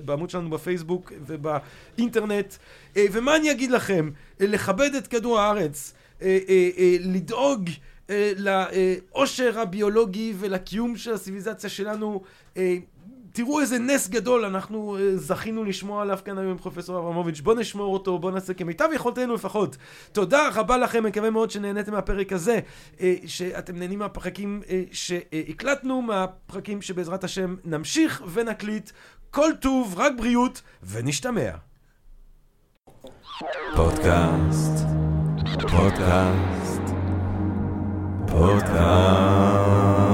בעמוד 0.04 0.30
שלנו 0.30 0.50
בפייסבוק 0.50 1.12
ובאינטרנט. 1.26 2.54
ומה 2.96 3.36
אני 3.36 3.50
אגיד 3.50 3.70
לכם? 3.70 4.10
לכבד 4.40 4.94
את 4.94 5.06
כדור 5.06 5.40
הארץ, 5.40 5.94
לדאוג 7.00 7.70
לאושר 8.36 9.58
הביולוגי 9.60 10.34
ולקיום 10.38 10.96
של 10.96 11.14
הציוויליזציה 11.14 11.70
שלנו. 11.70 12.22
תראו 13.32 13.60
איזה 13.60 13.78
נס 13.78 14.08
גדול 14.08 14.44
אנחנו 14.44 14.96
uh, 14.98 15.00
זכינו 15.16 15.64
לשמוע 15.64 16.02
עליו 16.02 16.18
כאן 16.24 16.38
היום 16.38 16.50
עם 16.50 16.58
פרופסור 16.58 16.98
אברמוביץ'. 16.98 17.40
בואו 17.40 17.56
נשמור 17.56 17.94
אותו, 17.94 18.18
בואו 18.18 18.32
נעשה 18.32 18.54
כמיטב 18.54 18.88
יכולתנו 18.94 19.34
לפחות. 19.34 19.76
תודה 20.12 20.48
רבה 20.54 20.76
לכם, 20.76 21.04
מקווה 21.04 21.30
מאוד 21.30 21.50
שנהניתם 21.50 21.92
מהפרק 21.92 22.32
הזה, 22.32 22.60
uh, 22.96 23.00
שאתם 23.26 23.76
נהנים 23.76 23.98
מהפרקים 23.98 24.62
uh, 24.64 24.68
שהקלטנו, 24.92 26.02
מהפרקים 26.02 26.82
שבעזרת 26.82 27.24
השם 27.24 27.56
נמשיך 27.64 28.22
ונקליט. 28.32 28.90
כל 29.30 29.50
טוב, 29.60 29.94
רק 29.96 30.12
בריאות, 30.16 30.62
ונשתמע. 30.82 31.50
פודקאסט, 33.76 34.86
פודקאסט, 35.70 36.82
פודקאסט. 38.26 40.09